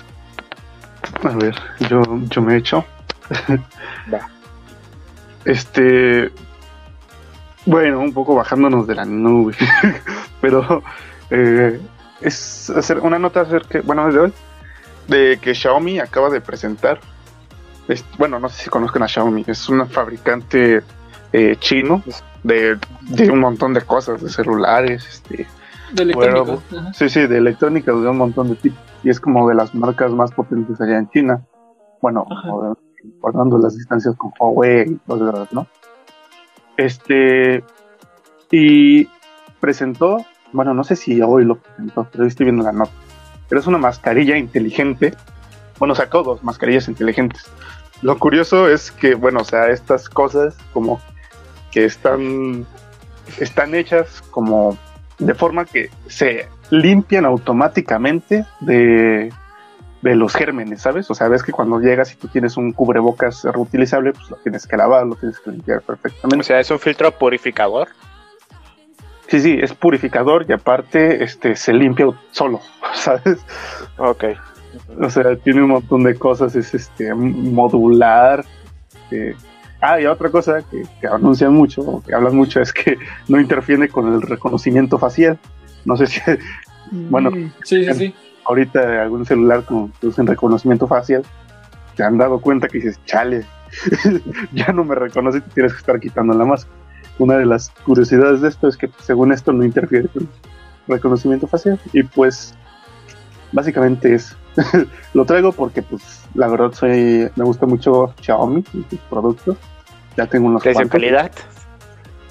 A 1.23 1.29
ver, 1.35 1.55
yo, 1.89 2.01
yo 2.29 2.41
me 2.41 2.55
echo. 2.57 2.85
Va. 4.11 4.27
Este. 5.45 6.31
Bueno, 7.65 7.99
un 7.99 8.13
poco 8.13 8.35
bajándonos 8.35 8.87
de 8.87 8.95
la 8.95 9.05
nube. 9.05 9.55
Pero 10.41 10.81
eh, 11.29 11.79
es 12.21 12.69
hacer 12.69 12.99
una 12.99 13.19
nota 13.19 13.41
acerca, 13.41 13.81
bueno, 13.83 14.11
de 14.11 14.19
hoy, 14.19 14.33
de 15.07 15.39
que 15.41 15.53
Xiaomi 15.53 15.99
acaba 15.99 16.29
de 16.29 16.41
presentar. 16.41 16.99
es- 17.87 18.05
bueno, 18.17 18.39
no 18.39 18.49
sé 18.49 18.63
si 18.63 18.69
conozcan 18.69 19.03
a 19.03 19.07
Xiaomi, 19.07 19.43
es 19.47 19.67
un 19.69 19.87
fabricante 19.89 20.81
eh, 21.33 21.55
chino 21.59 22.01
de, 22.43 22.77
de 23.01 23.29
un 23.29 23.39
montón 23.39 23.73
de 23.73 23.81
cosas, 23.81 24.21
de 24.23 24.29
celulares, 24.29 25.05
este, 25.07 25.45
De 25.93 26.03
electrónicos. 26.03 26.63
Ajá. 26.77 26.93
Sí, 26.93 27.09
sí, 27.09 27.27
de 27.27 27.37
electrónica 27.37 27.91
de 27.91 28.07
un 28.07 28.17
montón 28.17 28.49
de 28.49 28.55
tipos. 28.55 28.79
Y 29.03 29.09
es 29.09 29.19
como 29.19 29.47
de 29.49 29.55
las 29.55 29.73
marcas 29.75 30.11
más 30.11 30.31
potentes 30.31 30.79
allá 30.81 30.97
en 30.97 31.09
China. 31.09 31.45
Bueno, 32.01 32.25
Ajá. 32.29 32.53
o- 32.53 32.77
guardando 33.21 33.57
las 33.57 33.75
distancias 33.75 34.15
con 34.17 34.31
Huawei 34.39 34.91
y 34.91 34.95
cosas, 35.07 35.51
¿no? 35.53 35.67
Este. 36.77 37.63
Y 38.51 39.07
presentó, 39.59 40.25
bueno, 40.53 40.73
no 40.73 40.83
sé 40.83 40.95
si 40.95 41.21
hoy 41.21 41.45
lo 41.45 41.55
presentó, 41.59 42.07
pero 42.11 42.25
estoy 42.25 42.45
viendo 42.45 42.63
la 42.63 42.71
nota. 42.71 42.91
Pero 43.47 43.61
es 43.61 43.67
una 43.67 43.77
mascarilla 43.77 44.37
inteligente. 44.37 45.13
Bueno, 45.77 45.95
sacó 45.95 46.23
dos 46.23 46.43
mascarillas 46.43 46.87
inteligentes. 46.87 47.43
Lo 48.01 48.17
curioso 48.17 48.67
es 48.67 48.91
que, 48.91 49.15
bueno, 49.15 49.41
o 49.41 49.43
sea, 49.43 49.69
estas 49.69 50.09
cosas 50.09 50.57
como 50.73 50.99
que 51.71 51.85
están, 51.85 52.65
están 53.39 53.75
hechas 53.75 54.21
como 54.31 54.77
de 55.19 55.33
forma 55.35 55.65
que 55.65 55.89
se 56.07 56.47
limpian 56.69 57.25
automáticamente 57.25 58.45
de, 58.61 59.31
de 60.01 60.15
los 60.15 60.33
gérmenes, 60.33 60.81
¿sabes? 60.81 61.09
O 61.11 61.13
sea, 61.15 61.27
ves 61.27 61.43
que 61.43 61.51
cuando 61.51 61.79
llegas 61.79 62.13
y 62.13 62.15
tú 62.15 62.27
tienes 62.29 62.57
un 62.57 62.71
cubrebocas 62.71 63.43
reutilizable, 63.43 64.13
pues 64.13 64.29
lo 64.29 64.37
tienes 64.37 64.65
que 64.65 64.77
lavar, 64.77 65.05
lo 65.05 65.15
tienes 65.15 65.39
que 65.39 65.51
limpiar 65.51 65.79
O 65.79 65.81
perfectamente. 65.81 66.43
sea, 66.45 66.59
es 66.59 66.71
un 66.71 66.79
filtro 66.79 67.11
purificador. 67.11 67.89
Sí, 69.27 69.41
sí, 69.41 69.59
es 69.61 69.73
purificador 69.73 70.45
y 70.49 70.53
aparte 70.53 71.23
este 71.23 71.55
se 71.55 71.71
limpia 71.73 72.07
solo, 72.31 72.61
¿sabes? 72.93 73.37
Ok. 73.97 74.23
O 75.01 75.09
sea, 75.09 75.35
tiene 75.35 75.61
un 75.61 75.69
montón 75.69 76.03
de 76.03 76.15
cosas, 76.15 76.55
es 76.55 76.73
este 76.73 77.13
modular. 77.13 78.45
eh. 79.11 79.35
Ah, 79.81 79.99
y 79.99 80.05
otra 80.05 80.29
cosa 80.29 80.61
que, 80.69 80.83
que 80.99 81.07
anuncian 81.07 81.53
mucho, 81.53 81.81
o 81.81 82.03
que 82.03 82.13
hablan 82.13 82.35
mucho, 82.35 82.59
es 82.59 82.73
que 82.73 82.97
no 83.27 83.39
interfiere 83.39 83.87
con 83.87 84.13
el 84.13 84.21
reconocimiento 84.21 84.97
facial. 84.97 85.37
No 85.85 85.95
sé 85.95 86.07
si 86.07 86.19
Bueno. 86.91 87.31
Mm, 87.31 87.51
sí, 87.63 87.85
sí, 87.85 87.93
sí. 87.93 88.15
ahorita 88.45 89.03
algún 89.03 89.25
celular 89.25 89.63
con 89.63 89.93
usen 90.01 90.27
reconocimiento 90.27 90.87
facial, 90.87 91.23
te 91.95 92.03
han 92.03 92.17
dado 92.17 92.39
cuenta 92.39 92.67
que 92.67 92.79
dices, 92.79 92.99
chale, 93.05 93.45
ya 94.53 94.71
no 94.73 94.83
me 94.83 94.95
reconoce 94.95 95.39
y 95.39 95.41
te 95.41 95.49
tienes 95.51 95.73
que 95.73 95.79
estar 95.79 95.99
quitando 95.99 96.33
la 96.33 96.45
máscara. 96.45 96.75
Una 97.19 97.37
de 97.37 97.45
las 97.45 97.69
curiosidades 97.83 98.41
de 98.41 98.47
esto 98.47 98.67
es 98.67 98.77
que 98.77 98.89
según 98.99 99.33
esto 99.33 99.51
no 99.51 99.63
interfiere 99.63 100.07
con 100.07 100.23
el 100.23 100.29
reconocimiento 100.95 101.47
facial 101.47 101.79
y 101.91 102.03
pues 102.03 102.55
básicamente 103.51 104.13
es 104.13 104.35
lo 105.13 105.25
traigo 105.25 105.51
porque 105.51 105.81
pues 105.81 106.21
la 106.33 106.47
verdad 106.47 106.71
soy 106.73 107.29
me 107.35 107.43
gusta 107.43 107.65
mucho 107.65 108.13
Xiaomi 108.21 108.63
y 108.73 108.85
sus 108.89 108.99
productos 109.09 109.57
ya 110.17 110.27
tengo 110.27 110.47
unos 110.47 110.61
¿Qué 110.63 110.69
es 110.71 110.77
de 110.77 110.83
cuantos. 110.83 110.99
calidad? 110.99 111.31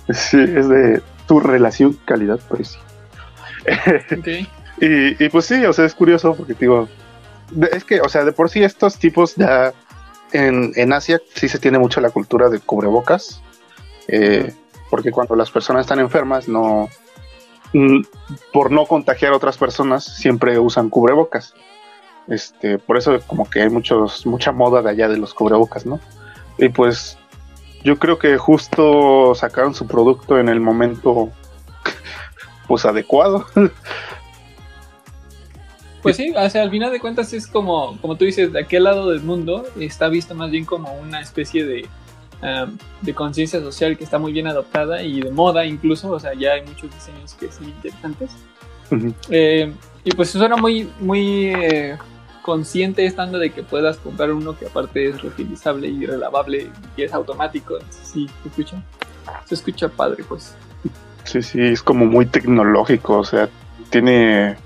sí 0.10 0.38
es 0.40 0.68
de 0.68 1.02
tu 1.26 1.40
relación 1.40 1.98
calidad 2.04 2.38
precio 2.48 2.80
Ok. 4.18 4.28
y, 4.80 5.24
y 5.24 5.28
pues 5.28 5.46
sí, 5.46 5.64
o 5.64 5.72
sea, 5.72 5.84
es 5.84 5.94
curioso 5.94 6.34
porque 6.34 6.54
digo, 6.54 6.88
es 7.72 7.84
que, 7.84 8.00
o 8.00 8.08
sea, 8.08 8.24
de 8.24 8.32
por 8.32 8.48
sí 8.48 8.62
estos 8.62 8.98
tipos 8.98 9.34
ya 9.34 9.72
en, 10.32 10.72
en 10.76 10.92
Asia 10.92 11.20
sí 11.34 11.48
se 11.48 11.58
tiene 11.58 11.78
mucho 11.78 12.00
la 12.00 12.10
cultura 12.10 12.48
de 12.48 12.60
cubrebocas, 12.60 13.42
eh, 14.06 14.54
porque 14.90 15.10
cuando 15.10 15.34
las 15.36 15.50
personas 15.50 15.82
están 15.82 15.98
enfermas, 15.98 16.48
no, 16.48 16.88
por 18.52 18.70
no 18.70 18.86
contagiar 18.86 19.32
a 19.32 19.36
otras 19.36 19.58
personas, 19.58 20.04
siempre 20.04 20.58
usan 20.58 20.90
cubrebocas. 20.90 21.54
Este, 22.26 22.78
por 22.78 22.98
eso 22.98 23.18
como 23.26 23.48
que 23.48 23.62
hay 23.62 23.70
muchos, 23.70 24.26
mucha 24.26 24.52
moda 24.52 24.82
de 24.82 24.90
allá 24.90 25.08
de 25.08 25.16
los 25.16 25.32
cubrebocas, 25.32 25.86
¿no? 25.86 26.00
Y 26.58 26.68
pues 26.68 27.16
yo 27.84 27.98
creo 27.98 28.18
que 28.18 28.36
justo 28.36 29.34
sacaron 29.34 29.74
su 29.74 29.86
producto 29.86 30.38
en 30.38 30.48
el 30.48 30.60
momento 30.60 31.30
pues 32.68 32.84
adecuado. 32.84 33.46
Pues 36.00 36.16
sí, 36.16 36.32
o 36.34 36.48
sea, 36.48 36.62
al 36.62 36.70
final 36.70 36.92
de 36.92 37.00
cuentas 37.00 37.32
es 37.32 37.48
como, 37.48 38.00
como 38.00 38.16
tú 38.16 38.24
dices, 38.24 38.52
de 38.52 38.60
aquel 38.60 38.84
lado 38.84 39.10
del 39.10 39.20
mundo 39.20 39.66
está 39.80 40.08
visto 40.08 40.32
más 40.32 40.48
bien 40.48 40.64
como 40.64 40.94
una 40.94 41.20
especie 41.20 41.64
de, 41.64 41.88
um, 42.42 42.76
de 43.02 43.14
conciencia 43.14 43.60
social 43.60 43.96
que 43.96 44.04
está 44.04 44.18
muy 44.18 44.32
bien 44.32 44.46
adoptada 44.46 45.02
y 45.02 45.20
de 45.20 45.30
moda 45.30 45.64
incluso, 45.64 46.10
o 46.10 46.20
sea, 46.20 46.34
ya 46.34 46.52
hay 46.52 46.62
muchos 46.62 46.92
diseños 46.94 47.34
que 47.34 47.50
son 47.50 47.68
interesantes. 47.68 48.30
Eh, 49.28 49.72
y 50.04 50.10
pues 50.12 50.30
suena 50.30 50.56
muy, 50.56 50.90
muy 51.00 51.48
eh, 51.48 51.98
consciente 52.42 53.04
estando 53.04 53.38
de 53.38 53.50
que 53.50 53.62
puedas 53.62 53.98
comprar 53.98 54.32
uno 54.32 54.56
que 54.56 54.66
aparte 54.66 55.10
es 55.10 55.20
reutilizable 55.20 55.88
y 55.88 56.06
relavable 56.06 56.70
y 56.96 57.02
es 57.02 57.12
automático. 57.12 57.74
Entonces, 57.74 58.08
sí, 58.10 58.30
se 58.42 58.48
escucha, 58.48 58.82
se 59.44 59.54
escucha 59.54 59.88
padre, 59.88 60.24
pues. 60.26 60.54
Sí, 61.24 61.42
sí, 61.42 61.60
es 61.60 61.82
como 61.82 62.06
muy 62.06 62.24
tecnológico, 62.24 63.18
o 63.18 63.24
sea, 63.24 63.50
tiene, 63.90 64.56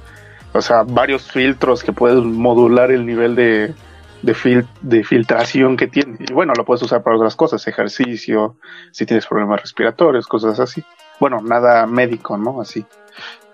o 0.52 0.62
sea, 0.62 0.84
varios 0.84 1.28
filtros 1.32 1.82
que 1.82 1.92
puedes 1.92 2.22
modular 2.22 2.92
el 2.92 3.04
nivel 3.04 3.34
de, 3.34 3.74
de, 4.22 4.34
fil- 4.34 4.66
de 4.80 5.04
filtración 5.04 5.76
que 5.76 5.86
tiene. 5.88 6.16
Y 6.20 6.32
bueno, 6.32 6.52
lo 6.56 6.64
puedes 6.64 6.82
usar 6.82 7.02
para 7.02 7.16
otras 7.16 7.36
cosas, 7.36 7.66
ejercicio, 7.66 8.56
si 8.90 9.04
tienes 9.06 9.26
problemas 9.26 9.60
respiratorios, 9.60 10.26
cosas 10.26 10.58
así. 10.60 10.82
Bueno, 11.20 11.40
nada 11.42 11.86
médico, 11.86 12.36
¿no? 12.38 12.60
Así, 12.60 12.84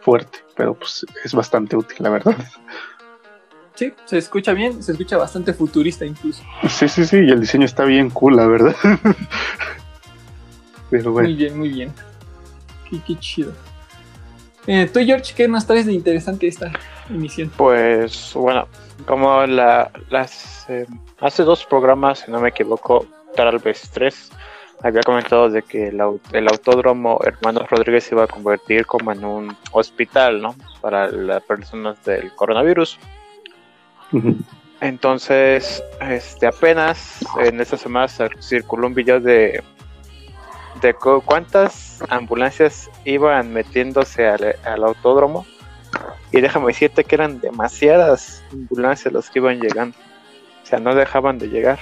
fuerte, 0.01 0.39
pero 0.57 0.75
pues 0.75 1.05
es 1.25 1.35
bastante 1.35 1.77
útil, 1.77 1.97
la 2.01 2.11
verdad. 2.11 2.37
Sí, 3.75 3.93
se 4.07 4.19
escucha 4.19 4.53
bien, 4.55 4.83
se 4.83 4.93
escucha 4.93 5.17
bastante 5.17 5.53
futurista 5.55 6.05
incluso. 6.05 6.43
Sí, 6.69 6.89
sí, 6.89 7.05
sí, 7.05 7.19
y 7.19 7.31
el 7.31 7.41
diseño 7.41 7.65
está 7.65 7.85
bien 7.85 8.11
cool, 8.11 8.37
la 8.37 8.47
verdad. 8.47 8.75
Pero 10.91 11.13
bueno. 11.13 11.29
Muy 11.29 11.37
bien, 11.37 11.59
muy 11.59 11.69
bien. 11.69 11.93
Qué, 12.91 13.01
qué 13.07 13.17
chido. 13.17 13.53
Eh, 14.67 14.89
Tú, 14.93 15.01
George, 15.01 15.35
¿qué 15.37 15.49
nos 15.49 15.67
traes 15.67 15.87
de 15.87 15.93
interesante 15.93 16.47
esta 16.47 16.73
emisión? 17.11 17.51
Pues 17.57 18.33
bueno, 18.35 18.67
como 19.07 19.47
la, 19.47 19.91
las 20.11 20.67
eh, 20.69 20.87
hace 21.21 21.43
dos 21.45 21.65
programas, 21.65 22.21
si 22.21 22.31
no 22.31 22.41
me 22.41 22.49
equivoco, 22.51 23.07
tal 23.35 23.59
vez 23.59 23.89
tres, 23.93 24.31
había 24.83 25.03
comentado 25.03 25.49
de 25.51 25.63
que 25.63 25.89
el, 25.89 26.01
el 26.33 26.49
autódromo 26.49 27.19
Hermanos 27.25 27.69
Rodríguez 27.71 28.05
se 28.05 28.15
iba 28.15 28.25
a 28.25 28.29
convertir 28.29 28.87
como 28.87 29.13
en 29.13 29.25
un 29.25 29.57
hospital, 29.73 30.41
¿no? 30.41 30.55
Para 30.81 31.09
las 31.11 31.43
personas 31.43 32.03
del 32.05 32.33
coronavirus. 32.35 32.99
Entonces, 34.81 35.83
este, 36.01 36.47
apenas 36.47 37.19
en 37.41 37.61
esta 37.61 37.77
semana 37.77 38.07
cir- 38.07 38.41
circuló 38.41 38.87
un 38.87 38.95
video 38.95 39.19
de, 39.19 39.63
de 40.81 40.95
cu- 40.95 41.21
cuántas 41.25 42.03
ambulancias 42.09 42.89
iban 43.05 43.53
metiéndose 43.53 44.29
al, 44.29 44.55
al 44.65 44.85
autódromo. 44.85 45.45
Y 46.33 46.41
déjame 46.41 46.67
decirte 46.69 47.05
que 47.05 47.15
eran 47.15 47.41
demasiadas 47.41 48.43
ambulancias 48.53 49.13
las 49.15 49.31
que 49.31 49.39
iban 49.39 49.61
llegando. 49.61 49.97
O 50.63 50.67
sea, 50.67 50.79
no 50.79 50.95
dejaban 50.95 51.39
de 51.39 51.49
llegar. 51.49 51.79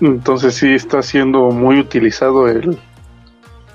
Entonces 0.00 0.54
sí 0.56 0.74
está 0.74 1.02
siendo 1.02 1.50
muy 1.50 1.78
utilizado 1.78 2.48
el, 2.48 2.78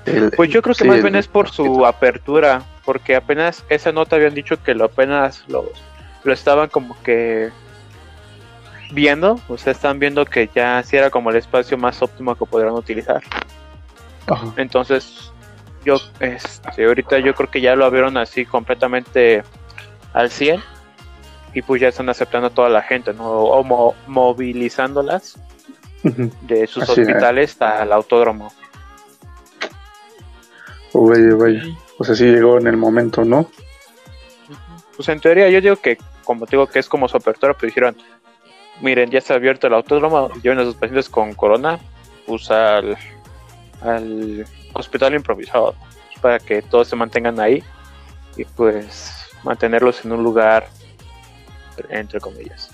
El- 0.05 0.31
Pues 0.31 0.49
yo 0.49 0.61
creo 0.61 0.75
que 0.75 0.83
sí, 0.83 0.87
más 0.89 1.01
bien 1.01 1.15
es 1.15 1.27
por 1.27 1.49
su 1.49 1.85
apertura, 1.85 2.63
porque 2.85 3.15
apenas 3.15 3.63
esa 3.69 3.91
nota 3.91 4.15
habían 4.17 4.33
dicho 4.33 4.61
que 4.61 4.73
lo 4.73 4.85
apenas 4.85 5.43
lo, 5.47 5.71
lo 6.23 6.33
estaban 6.33 6.69
como 6.69 7.01
que 7.03 7.49
viendo, 8.91 9.39
o 9.49 9.57
sea, 9.57 9.71
están 9.73 9.99
viendo 9.99 10.25
que 10.25 10.49
ya 10.53 10.81
sí 10.83 10.95
era 10.97 11.09
como 11.09 11.29
el 11.29 11.35
espacio 11.37 11.77
más 11.77 12.01
óptimo 12.01 12.35
que 12.35 12.45
podrían 12.45 12.73
utilizar. 12.73 13.21
Ajá. 14.27 14.53
Entonces, 14.57 15.31
yo, 15.87 15.95
este, 16.19 16.85
ahorita 16.85 17.19
yo 17.19 17.33
creo 17.33 17.49
que 17.49 17.61
ya 17.61 17.75
lo 17.77 17.85
abrieron 17.85 18.17
así 18.17 18.45
completamente 18.45 19.41
al 20.13 20.29
100 20.29 20.61
y 21.53 21.61
pues 21.61 21.81
ya 21.81 21.87
están 21.87 22.09
aceptando 22.09 22.47
a 22.47 22.49
toda 22.51 22.67
la 22.69 22.81
gente, 22.83 23.13
¿no? 23.13 23.23
O 23.31 23.63
mo- 23.63 23.95
movilizándolas 24.05 25.39
de 26.03 26.67
sus 26.67 26.83
Así 26.83 26.91
es. 27.01 27.07
hospitales 27.07 27.61
al 27.61 27.91
autódromo. 27.93 28.51
Oh, 30.93 31.07
vaya, 31.09 31.35
vaya. 31.35 31.63
O 31.97 32.03
sea, 32.03 32.15
sí 32.15 32.25
llegó 32.25 32.57
en 32.57 32.67
el 32.67 32.77
momento, 32.77 33.23
¿no? 33.23 33.49
Pues 34.95 35.07
en 35.09 35.19
teoría 35.19 35.49
yo 35.49 35.61
digo 35.61 35.75
que, 35.77 35.97
como 36.23 36.45
te 36.45 36.51
digo 36.51 36.67
que 36.67 36.79
es 36.79 36.89
como 36.89 37.07
su 37.07 37.17
apertura, 37.17 37.53
pero 37.53 37.67
dijeron, 37.67 37.95
miren, 38.81 39.09
ya 39.09 39.19
está 39.19 39.35
abierto 39.35 39.67
el 39.67 39.73
autódromo, 39.73 40.29
lleven 40.41 40.59
a 40.59 40.63
sus 40.63 40.75
pacientes 40.75 41.09
con 41.09 41.33
corona, 41.33 41.79
pues 42.25 42.49
al, 42.51 42.97
al 43.81 44.45
hospital 44.79 45.13
improvisado, 45.15 45.75
para 46.21 46.39
que 46.39 46.61
todos 46.61 46.87
se 46.87 46.95
mantengan 46.95 47.39
ahí 47.39 47.63
y 48.35 48.45
pues 48.45 49.13
mantenerlos 49.43 50.03
en 50.05 50.11
un 50.11 50.23
lugar, 50.23 50.67
entre 51.89 52.19
comillas. 52.19 52.69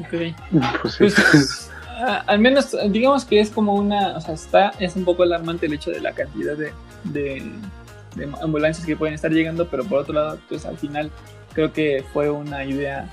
Ok. 0.00 0.34
Pues. 0.82 0.96
Pues, 0.98 1.70
a- 1.98 2.24
al 2.26 2.38
menos, 2.38 2.76
digamos 2.88 3.24
que 3.24 3.40
es 3.40 3.50
como 3.50 3.74
una, 3.74 4.16
o 4.16 4.20
sea, 4.20 4.34
está, 4.34 4.72
es 4.78 4.96
un 4.96 5.04
poco 5.04 5.22
alarmante 5.22 5.66
el 5.66 5.74
hecho 5.74 5.90
de 5.90 6.00
la 6.00 6.12
cantidad 6.12 6.56
de, 6.56 6.72
de, 7.04 7.50
de 8.14 8.28
ambulancias 8.42 8.86
que 8.86 8.96
pueden 8.96 9.14
estar 9.14 9.30
llegando, 9.30 9.68
pero 9.68 9.84
por 9.84 9.98
otro 10.00 10.14
lado, 10.14 10.38
pues 10.48 10.64
al 10.64 10.78
final 10.78 11.10
creo 11.52 11.72
que 11.72 12.04
fue 12.12 12.30
una 12.30 12.64
idea 12.64 13.08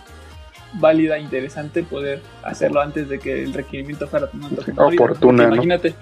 válida, 0.73 1.17
interesante 1.17 1.81
poder 1.83 2.21
hacerlo 2.43 2.81
antes 2.81 3.09
de 3.09 3.19
que 3.19 3.43
el 3.43 3.53
requerimiento 3.53 4.07
fuera 4.07 4.27
tan 4.27 4.43
Oportuna, 4.77 5.47
¿no? 5.47 5.55
Imagínate, 5.55 5.95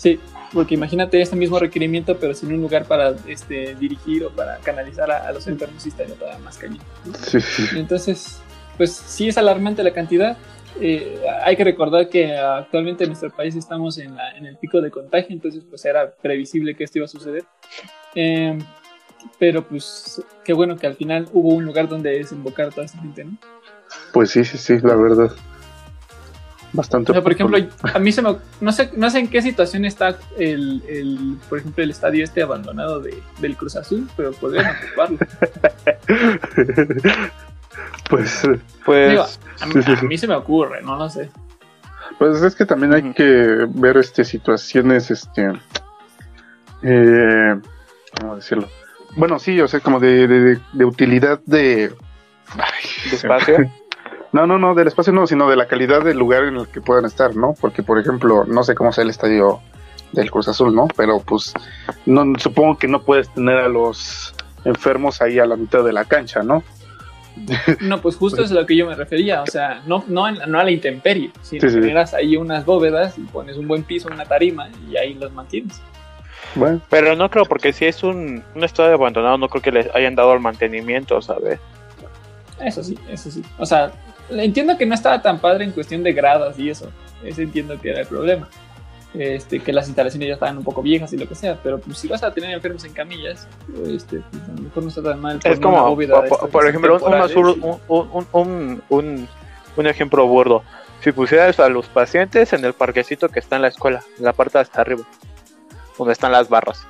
sí, 0.00 0.18
porque 0.54 0.74
imagínate 0.74 1.20
este 1.20 1.36
mismo 1.36 1.58
requerimiento, 1.58 2.16
pero 2.18 2.32
sin 2.34 2.52
un 2.54 2.60
lugar 2.62 2.86
para 2.86 3.14
este, 3.26 3.74
dirigir 3.74 4.24
o 4.24 4.30
para 4.30 4.56
canalizar 4.58 5.10
a, 5.10 5.28
a 5.28 5.32
los 5.32 5.46
enfermos, 5.46 5.82
sí 5.82 5.90
estaría 5.90 6.14
todavía 6.14 6.38
más 6.40 6.56
cañón. 6.56 6.80
Sí, 7.22 7.38
sí. 7.40 7.64
Entonces, 7.76 8.40
pues 8.76 8.92
sí 8.92 9.28
es 9.28 9.36
alarmante 9.38 9.82
la 9.82 9.92
cantidad. 9.92 10.36
Eh, 10.80 11.20
hay 11.44 11.56
que 11.56 11.64
recordar 11.64 12.08
que 12.08 12.34
actualmente 12.36 13.04
en 13.04 13.10
nuestro 13.10 13.30
país 13.30 13.54
estamos 13.54 13.98
en, 13.98 14.16
la- 14.16 14.36
en 14.38 14.46
el 14.46 14.56
pico 14.56 14.80
de 14.80 14.90
contagio, 14.90 15.34
entonces 15.34 15.62
pues 15.68 15.84
era 15.84 16.10
previsible 16.10 16.74
que 16.74 16.84
esto 16.84 16.98
iba 16.98 17.04
a 17.04 17.08
suceder. 17.08 17.44
Eh, 18.14 18.56
pero 19.38 19.66
pues 19.68 20.22
qué 20.44 20.52
bueno 20.54 20.76
que 20.76 20.86
al 20.86 20.94
final 20.94 21.28
hubo 21.32 21.50
un 21.50 21.64
lugar 21.64 21.88
donde 21.88 22.10
desembocar 22.10 22.68
a 22.68 22.70
toda 22.70 22.86
esta 22.86 22.98
gente, 22.98 23.24
¿no? 23.24 23.36
Pues 24.12 24.30
sí, 24.30 24.44
sí, 24.44 24.56
sí, 24.56 24.78
la 24.82 24.94
verdad. 24.94 25.30
Bastante. 26.72 27.10
O 27.10 27.14
sea, 27.14 27.22
por 27.22 27.32
ejemplo, 27.32 27.58
a 27.82 27.98
mí 27.98 28.12
se 28.12 28.22
me... 28.22 28.36
No 28.60 28.72
sé, 28.72 28.90
no 28.96 29.10
sé 29.10 29.18
en 29.18 29.28
qué 29.28 29.42
situación 29.42 29.84
está 29.84 30.16
el, 30.38 30.82
el, 30.88 31.36
por 31.48 31.58
ejemplo, 31.58 31.82
el 31.82 31.90
estadio 31.90 32.22
este 32.22 32.42
abandonado 32.42 33.00
de, 33.00 33.20
del 33.40 33.56
Cruz 33.56 33.76
Azul, 33.76 34.08
pero 34.16 34.32
podrían 34.32 34.76
ocuparlo. 34.76 35.18
pues, 38.08 38.42
Pues 38.84 39.10
Digo, 39.10 39.24
a, 39.60 39.66
mí, 39.66 39.72
sí, 39.72 39.82
sí, 39.82 39.92
a 39.92 39.96
sí. 39.96 40.06
mí 40.06 40.18
se 40.18 40.28
me 40.28 40.34
ocurre, 40.34 40.82
no 40.82 40.96
lo 40.96 41.08
sé. 41.08 41.28
pues 42.18 42.40
es 42.42 42.54
que 42.54 42.66
también 42.66 42.94
hay 42.94 43.12
que 43.14 43.66
ver 43.68 43.96
este 43.96 44.24
situaciones, 44.24 45.10
este, 45.10 45.52
eh, 46.82 47.60
¿cómo 48.20 48.36
decirlo? 48.36 48.68
Bueno, 49.16 49.40
sí, 49.40 49.60
o 49.60 49.66
sea, 49.66 49.80
como 49.80 49.98
de, 49.98 50.28
de, 50.28 50.60
de 50.72 50.84
utilidad 50.84 51.40
de... 51.46 51.92
Ay, 52.52 53.10
de 53.10 53.16
espacio. 53.16 53.72
No, 54.32 54.46
no, 54.46 54.58
no, 54.58 54.74
del 54.74 54.86
espacio 54.88 55.12
no, 55.12 55.26
sino 55.26 55.48
de 55.50 55.56
la 55.56 55.66
calidad 55.66 56.02
del 56.04 56.16
lugar 56.18 56.44
en 56.44 56.56
el 56.56 56.68
que 56.68 56.80
puedan 56.80 57.04
estar, 57.04 57.34
¿no? 57.34 57.54
Porque, 57.60 57.82
por 57.82 57.98
ejemplo, 57.98 58.44
no 58.46 58.62
sé 58.62 58.74
cómo 58.74 58.92
sea 58.92 59.02
el 59.02 59.10
estadio 59.10 59.60
del 60.12 60.30
Cruz 60.30 60.46
Azul, 60.48 60.74
¿no? 60.74 60.86
Pero 60.96 61.18
pues 61.20 61.52
no 62.06 62.24
supongo 62.38 62.78
que 62.78 62.86
no 62.88 63.02
puedes 63.02 63.28
tener 63.30 63.56
a 63.58 63.68
los 63.68 64.32
enfermos 64.64 65.20
ahí 65.20 65.38
a 65.38 65.46
la 65.46 65.56
mitad 65.56 65.82
de 65.84 65.92
la 65.92 66.04
cancha, 66.04 66.42
¿no? 66.42 66.62
No, 67.80 68.00
pues 68.00 68.16
justo 68.16 68.42
es 68.42 68.50
a 68.50 68.54
lo 68.54 68.66
que 68.66 68.76
yo 68.76 68.86
me 68.86 68.94
refería, 68.94 69.42
o 69.42 69.46
sea, 69.46 69.82
no, 69.86 70.04
no, 70.08 70.28
en- 70.28 70.38
no 70.50 70.58
a 70.60 70.64
la 70.64 70.70
intemperie, 70.70 71.30
sino 71.42 71.62
Sí, 71.62 71.70
sí. 71.70 71.74
generas 71.80 72.12
ahí 72.12 72.36
unas 72.36 72.64
bóvedas 72.64 73.16
y 73.18 73.22
pones 73.22 73.56
un 73.56 73.66
buen 73.66 73.82
piso, 73.84 74.08
una 74.12 74.24
tarima 74.24 74.68
y 74.90 74.96
ahí 74.96 75.14
los 75.14 75.32
mantienes. 75.32 75.80
Bueno, 76.56 76.80
Pero 76.90 77.14
no 77.16 77.30
creo, 77.30 77.44
porque 77.46 77.72
si 77.72 77.86
es 77.86 78.02
un, 78.02 78.42
un 78.54 78.64
estadio 78.64 78.94
abandonado, 78.94 79.38
no 79.38 79.48
creo 79.48 79.62
que 79.62 79.70
les 79.72 79.94
hayan 79.94 80.14
dado 80.16 80.34
el 80.34 80.40
mantenimiento, 80.40 81.22
¿sabes? 81.22 81.60
Eso 82.60 82.82
sí, 82.82 82.98
eso 83.08 83.30
sí. 83.30 83.42
O 83.58 83.64
sea, 83.64 83.90
entiendo 84.30 84.76
que 84.76 84.86
no 84.86 84.94
estaba 84.94 85.20
tan 85.22 85.38
padre 85.40 85.64
en 85.64 85.72
cuestión 85.72 86.02
de 86.02 86.12
gradas 86.12 86.58
y 86.58 86.70
eso, 86.70 86.90
ese 87.24 87.42
entiendo 87.42 87.80
que 87.80 87.90
era 87.90 88.00
el 88.00 88.06
problema. 88.06 88.48
Este, 89.12 89.58
que 89.58 89.72
las 89.72 89.88
instalaciones 89.88 90.28
ya 90.28 90.34
estaban 90.34 90.58
un 90.58 90.62
poco 90.62 90.82
viejas 90.82 91.12
y 91.12 91.16
lo 91.16 91.26
que 91.26 91.34
sea, 91.34 91.58
pero 91.60 91.80
pues 91.80 91.98
si 91.98 92.06
vas 92.06 92.22
a 92.22 92.32
tener 92.32 92.52
enfermos 92.52 92.84
en 92.84 92.92
camillas, 92.92 93.48
este, 93.84 94.22
pues, 94.30 94.42
a 94.44 94.52
lo 94.52 94.62
mejor 94.62 94.82
no 94.84 94.88
está 94.88 95.02
tan 95.02 95.20
mal. 95.20 95.40
Es 95.42 95.58
como, 95.58 95.84
bóveda 95.88 96.22
por, 96.22 96.68
ejemplo, 96.68 96.96
un, 97.02 97.80
un, 97.88 98.26
un, 98.32 98.82
un, 98.88 99.28
un, 99.76 99.86
ejemplo 99.88 100.28
burdo. 100.28 100.62
Si 101.00 101.10
pusieras 101.10 101.58
a 101.58 101.68
los 101.68 101.86
pacientes 101.88 102.52
en 102.52 102.64
el 102.64 102.72
parquecito 102.72 103.28
que 103.30 103.40
está 103.40 103.56
en 103.56 103.62
la 103.62 103.68
escuela, 103.68 104.00
en 104.16 104.24
la 104.24 104.32
parte 104.32 104.58
de 104.58 104.62
hasta 104.62 104.80
arriba, 104.80 105.02
donde 105.98 106.12
están 106.12 106.30
las 106.30 106.48
barras. 106.48 106.86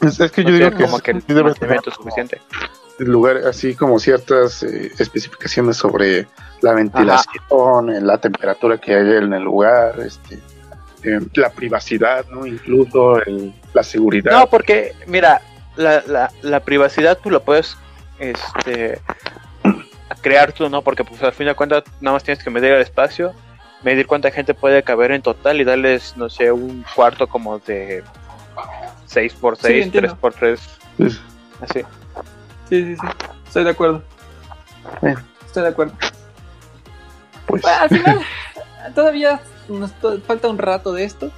es, 0.00 0.18
es 0.18 0.32
que 0.32 0.42
yo 0.42 0.50
No 0.50 0.56
tienen 0.56 0.76
que 0.76 0.84
como 0.86 0.98
que 0.98 1.12
el 1.12 1.20
debe 1.20 1.26
tener 1.28 1.44
mantenimiento 1.44 1.92
suficiente. 1.92 2.40
Lugar 2.98 3.38
así 3.38 3.74
como 3.74 3.98
ciertas 3.98 4.62
eh, 4.62 4.90
especificaciones 4.98 5.76
sobre 5.76 6.26
la 6.62 6.72
ventilación, 6.72 7.90
eh, 7.90 8.00
la 8.00 8.18
temperatura 8.18 8.78
que 8.78 8.94
hay 8.94 9.16
en 9.16 9.32
el 9.32 9.42
lugar, 9.42 9.98
este, 10.00 10.36
eh, 11.02 11.20
la 11.34 11.50
privacidad, 11.50 12.24
¿no? 12.30 12.46
Incluso 12.46 13.22
el- 13.24 13.54
la 13.74 13.82
seguridad. 13.82 14.32
No, 14.32 14.46
porque, 14.46 14.94
mira, 15.06 15.40
la, 15.76 16.02
la, 16.06 16.30
la 16.42 16.60
privacidad 16.60 17.18
tú 17.22 17.30
la 17.30 17.40
puedes 17.40 17.76
este, 18.18 18.98
crear 20.22 20.52
tú, 20.52 20.68
¿no? 20.70 20.80
Porque 20.82 21.04
pues 21.04 21.22
al 21.22 21.32
fin 21.32 21.46
de 21.46 21.54
cuentas 21.54 21.84
nada 22.00 22.14
más 22.14 22.24
tienes 22.24 22.42
que 22.42 22.48
medir 22.50 22.72
el 22.72 22.80
espacio, 22.80 23.34
medir 23.82 24.06
cuánta 24.06 24.30
gente 24.30 24.54
puede 24.54 24.82
caber 24.82 25.12
en 25.12 25.20
total 25.20 25.60
y 25.60 25.64
darles, 25.64 26.16
no 26.16 26.30
sé, 26.30 26.50
un 26.50 26.84
cuarto 26.94 27.26
como 27.26 27.58
de 27.58 28.02
6x6, 29.08 29.56
Sí, 29.66 29.80
entiendo. 29.82 30.16
3x3, 30.20 30.58
Pues, 30.96 31.20
así. 31.60 31.82
Sí, 32.68 32.84
sí, 32.84 32.96
sí. 32.96 33.06
Estoy 33.46 33.64
de 33.64 33.70
acuerdo. 33.70 34.02
Bueno. 35.00 35.20
Estoy 35.46 35.62
de 35.62 35.68
acuerdo. 35.68 35.94
pues, 37.46 37.62
Bueno, 37.62 37.78
al 37.80 37.88
final, 37.88 38.20
todavía 38.94 39.40
nos 39.68 39.92
to- 40.00 40.20
falta 40.20 40.48
un 40.48 40.58
rato 40.58 40.92
de 40.92 41.04
esto. 41.04 41.30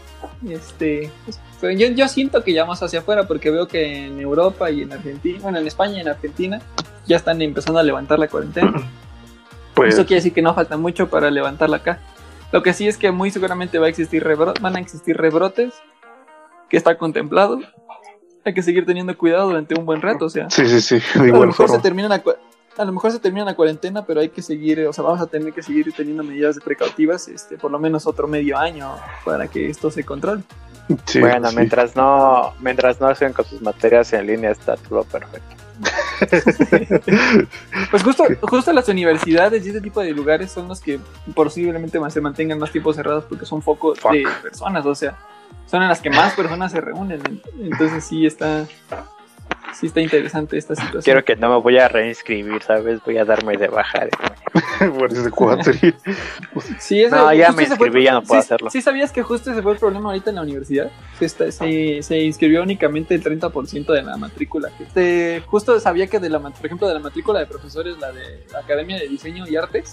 Este, 0.48 1.10
pues, 1.24 1.40
pero 1.60 1.72
yo, 1.72 1.88
yo 1.88 2.08
siento 2.08 2.42
que 2.44 2.52
ya 2.52 2.62
vamos 2.62 2.82
hacia 2.82 3.00
afuera 3.00 3.26
porque 3.26 3.50
veo 3.50 3.66
que 3.68 4.06
en 4.06 4.20
Europa 4.20 4.70
y 4.70 4.82
en 4.82 4.92
Argentina, 4.92 5.38
bueno, 5.42 5.58
en 5.58 5.66
España 5.66 5.98
y 5.98 6.00
en 6.00 6.08
Argentina 6.08 6.60
ya 7.06 7.16
están 7.16 7.40
empezando 7.42 7.80
a 7.80 7.82
levantar 7.82 8.18
la 8.18 8.28
cuarentena. 8.28 8.72
pues, 9.74 9.94
Eso 9.94 10.04
quiere 10.06 10.16
decir 10.16 10.32
que 10.32 10.42
no 10.42 10.54
falta 10.54 10.76
mucho 10.76 11.08
para 11.08 11.30
levantarla 11.30 11.78
acá. 11.78 12.00
Lo 12.52 12.62
que 12.62 12.72
sí 12.72 12.88
es 12.88 12.96
que 12.96 13.10
muy 13.10 13.30
seguramente 13.30 13.78
va 13.78 13.86
a 13.86 13.88
existir 13.90 14.24
rebro- 14.24 14.54
van 14.60 14.76
a 14.76 14.80
existir 14.80 15.16
rebrotes 15.16 15.74
que 16.70 16.76
está 16.76 16.96
contemplado. 16.96 17.60
Hay 18.44 18.54
que 18.54 18.62
seguir 18.62 18.86
teniendo 18.86 19.16
cuidado 19.16 19.48
durante 19.48 19.78
un 19.78 19.84
buen 19.84 20.00
rato, 20.00 20.26
o 20.26 20.30
sea, 20.30 20.48
sí, 20.50 20.66
sí, 20.66 20.80
sí, 20.80 20.96
de 20.96 21.20
a 21.20 21.22
lo 21.22 21.26
igual 21.26 21.48
mejor 21.48 21.66
se 21.66 21.72
forma. 21.72 21.82
termina 21.82 22.08
la 22.08 22.22
a 22.78 22.84
lo 22.84 22.92
mejor 22.92 23.10
se 23.10 23.18
termina 23.18 23.44
la 23.44 23.56
cuarentena, 23.56 24.06
pero 24.06 24.20
hay 24.20 24.28
que 24.28 24.40
seguir, 24.40 24.86
o 24.86 24.92
sea, 24.92 25.02
vamos 25.02 25.20
a 25.20 25.26
tener 25.26 25.52
que 25.52 25.62
seguir 25.62 25.92
teniendo 25.92 26.22
medidas 26.22 26.58
precautivas, 26.64 27.26
este, 27.26 27.58
por 27.58 27.72
lo 27.72 27.78
menos 27.80 28.06
otro 28.06 28.28
medio 28.28 28.56
año 28.56 28.94
para 29.24 29.48
que 29.48 29.68
esto 29.68 29.90
se 29.90 30.04
controle. 30.04 30.42
Sí, 31.04 31.20
bueno, 31.20 31.50
sí. 31.50 31.56
mientras 31.56 31.96
no 31.96 32.54
mientras 32.60 33.00
no 33.00 33.14
sigan 33.14 33.32
con 33.34 33.44
sus 33.44 33.60
materias 33.60 34.12
en 34.12 34.26
línea 34.26 34.52
está 34.52 34.76
todo 34.76 35.04
perfecto. 35.04 35.56
Pues 37.90 38.02
justo, 38.02 38.24
justo 38.42 38.72
las 38.72 38.88
universidades 38.88 39.64
y 39.64 39.70
ese 39.70 39.80
tipo 39.80 40.00
de 40.00 40.10
lugares 40.10 40.50
son 40.50 40.68
los 40.68 40.80
que 40.80 40.98
posiblemente 41.34 42.00
más 42.00 42.12
se 42.12 42.20
mantengan 42.20 42.58
más 42.58 42.70
tiempo 42.70 42.92
cerrados 42.92 43.24
porque 43.24 43.46
son 43.46 43.62
focos 43.62 43.98
Fuck. 44.00 44.12
de 44.12 44.26
personas, 44.42 44.84
o 44.84 44.94
sea, 44.94 45.16
son 45.66 45.82
en 45.82 45.88
las 45.88 46.00
que 46.00 46.10
más 46.10 46.34
personas 46.34 46.72
se 46.72 46.80
reúnen. 46.80 47.20
Entonces 47.60 48.04
sí 48.04 48.26
está, 48.26 48.66
sí 49.74 49.86
está 49.86 50.00
interesante 50.00 50.56
esta 50.58 50.74
situación. 50.74 51.02
Quiero 51.02 51.24
que 51.24 51.36
no 51.36 51.50
me 51.50 51.60
voy 51.60 51.78
a 51.78 51.88
reinscribir, 51.88 52.62
¿sabes? 52.62 53.00
Voy 53.04 53.18
a 53.18 53.24
darme 53.24 53.56
de 53.56 53.68
baja. 53.68 54.06
de- 54.06 54.90
Por 54.90 55.12
ese 55.12 55.30
cuatri. 55.30 55.94
Sí, 56.78 57.02
ese- 57.02 57.14
No, 57.14 57.32
ya 57.32 57.48
me 57.48 57.54
fue- 57.54 57.64
inscribí, 57.64 58.04
ya 58.04 58.12
no 58.14 58.22
puedo 58.22 58.40
sí- 58.40 58.46
hacerlo. 58.46 58.70
Sí, 58.70 58.80
sabías 58.82 59.12
que 59.12 59.22
justo 59.22 59.50
ese 59.52 59.62
fue 59.62 59.72
el 59.72 59.78
problema 59.78 60.08
ahorita 60.10 60.30
en 60.30 60.36
la 60.36 60.42
universidad. 60.42 60.90
Se, 61.18 61.26
está- 61.26 61.50
se, 61.52 62.02
se 62.02 62.18
inscribió 62.20 62.62
únicamente 62.62 63.14
el 63.14 63.22
30% 63.22 63.92
de 63.92 64.02
la 64.02 64.16
matrícula. 64.16 64.70
Este, 64.80 65.42
justo 65.46 65.78
sabía 65.80 66.06
que, 66.06 66.18
de 66.18 66.30
la, 66.30 66.40
por 66.40 66.64
ejemplo, 66.66 66.88
de 66.88 66.94
la 66.94 67.00
matrícula 67.00 67.40
de 67.40 67.46
profesores, 67.46 67.98
la 67.98 68.12
de 68.12 68.44
la 68.52 68.60
Academia 68.60 68.98
de 68.98 69.08
Diseño 69.08 69.46
y 69.46 69.56
Artes, 69.56 69.90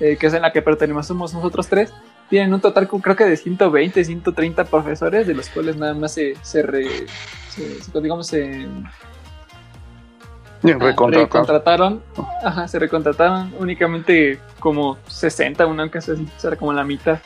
eh, 0.00 0.16
que 0.18 0.26
es 0.26 0.34
en 0.34 0.42
la 0.42 0.52
que 0.52 0.62
pertenecemos 0.62 1.32
nosotros 1.34 1.66
tres, 1.68 1.92
tienen 2.30 2.52
un 2.52 2.60
total 2.60 2.86
creo 2.88 3.16
que 3.16 3.24
de 3.24 3.36
120, 3.38 4.04
130 4.04 4.64
profesores, 4.64 5.26
de 5.26 5.34
los 5.34 5.48
cuales 5.48 5.76
nada 5.76 5.94
más 5.94 6.12
se, 6.12 6.34
se, 6.42 6.62
re, 6.62 6.86
se- 7.58 7.82
se- 7.82 8.00
digamos, 8.00 8.26
se 8.26 8.66
ah, 8.86 8.90
recontratado. 10.62 11.24
recontrataron, 11.24 12.02
ajá, 12.42 12.66
se 12.68 12.78
recontrataron 12.78 13.52
únicamente 13.58 14.40
como 14.58 14.98
60, 15.06 15.66
una 15.66 15.84
así, 15.84 16.10
o 16.12 16.40
sea, 16.40 16.56
como 16.56 16.72
la 16.72 16.84
mitad. 16.84 17.20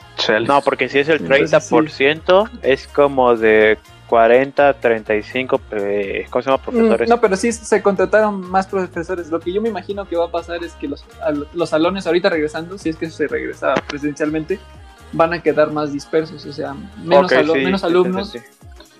No, 0.46 0.60
porque 0.62 0.88
si 0.88 0.98
es 0.98 1.08
el 1.08 1.22
Entonces, 1.22 1.50
30%, 1.70 2.50
es 2.62 2.86
como 2.88 3.34
de 3.36 3.78
40, 4.08 4.74
35, 4.74 5.60
eh, 5.72 6.26
¿cómo 6.28 6.42
se 6.42 6.50
llama? 6.50 6.62
Profesores. 6.62 7.08
Mm, 7.08 7.10
No, 7.10 7.20
pero 7.20 7.36
sí 7.36 7.50
se 7.52 7.80
contrataron 7.80 8.38
más 8.50 8.66
profesores. 8.66 9.30
Lo 9.30 9.40
que 9.40 9.50
yo 9.54 9.62
me 9.62 9.70
imagino 9.70 10.06
que 10.06 10.16
va 10.16 10.26
a 10.26 10.30
pasar 10.30 10.62
es 10.62 10.74
que 10.74 10.86
los, 10.88 11.02
al- 11.22 11.48
los 11.54 11.70
salones 11.70 12.06
ahorita 12.06 12.28
regresando, 12.28 12.76
si 12.76 12.90
es 12.90 12.96
que 12.96 13.08
se 13.08 13.26
regresa 13.26 13.72
presencialmente, 13.88 14.58
van 15.12 15.32
a 15.32 15.42
quedar 15.42 15.72
más 15.72 15.92
dispersos, 15.92 16.44
o 16.44 16.52
sea, 16.52 16.74
menos, 17.02 17.30
sí, 17.30 17.36
sí, 17.80 17.80
sí, 17.80 17.86
alumnos, 17.86 18.30
sí, 18.30 18.38
sí. 18.38 18.44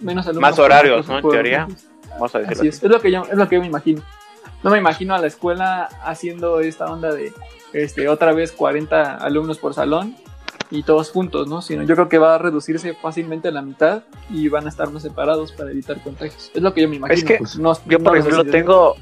Menos 0.02 0.26
alumnos. 0.26 0.50
Más 0.50 0.58
horarios, 0.58 1.08
¿no? 1.08 1.18
En 1.18 1.28
teoría. 1.30 1.68
Vamos 2.10 2.34
a 2.34 2.40
decirlo 2.40 2.60
Así 2.60 2.68
es, 2.68 2.82
es 2.82 2.90
lo 2.90 3.00
que 3.00 3.10
yo, 3.10 3.22
es 3.22 3.36
lo 3.36 3.48
que 3.48 3.54
yo 3.56 3.60
me 3.62 3.66
imagino. 3.68 4.02
No 4.62 4.70
me 4.70 4.78
imagino 4.78 5.14
a 5.14 5.18
la 5.18 5.26
escuela 5.26 5.88
haciendo 6.04 6.60
esta 6.60 6.86
onda 6.86 7.12
de 7.12 7.32
este 7.72 8.08
otra 8.08 8.32
vez 8.32 8.52
40 8.52 9.16
alumnos 9.16 9.58
por 9.58 9.74
salón 9.74 10.14
y 10.70 10.82
todos 10.84 11.10
juntos, 11.10 11.48
¿no? 11.48 11.62
Sino 11.62 11.82
yo 11.82 11.94
creo 11.94 12.08
que 12.08 12.18
va 12.18 12.34
a 12.36 12.38
reducirse 12.38 12.94
fácilmente 12.94 13.48
a 13.48 13.50
la 13.50 13.62
mitad 13.62 14.02
y 14.30 14.48
van 14.48 14.66
a 14.66 14.68
estar 14.68 14.90
más 14.90 15.02
separados 15.02 15.52
para 15.52 15.70
evitar 15.70 16.00
contagios. 16.02 16.50
Es 16.54 16.62
lo 16.62 16.72
que 16.74 16.82
yo 16.82 16.88
me 16.88 16.96
imagino. 16.96 17.26
que 17.26 17.38
No- 17.58 17.72
Yo, 17.86 17.98
por 17.98 18.16
ejemplo, 18.16 18.44
tengo, 18.44 18.96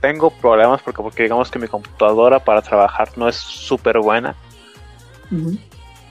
tengo 0.00 0.30
problemas 0.30 0.82
porque, 0.82 1.02
porque 1.02 1.22
digamos 1.22 1.50
que 1.50 1.58
mi 1.58 1.68
computadora 1.68 2.38
para 2.40 2.60
trabajar 2.62 3.08
no 3.16 3.28
es 3.28 3.36
súper 3.36 3.98
buena. 4.00 4.34
Ujú. 5.30 5.58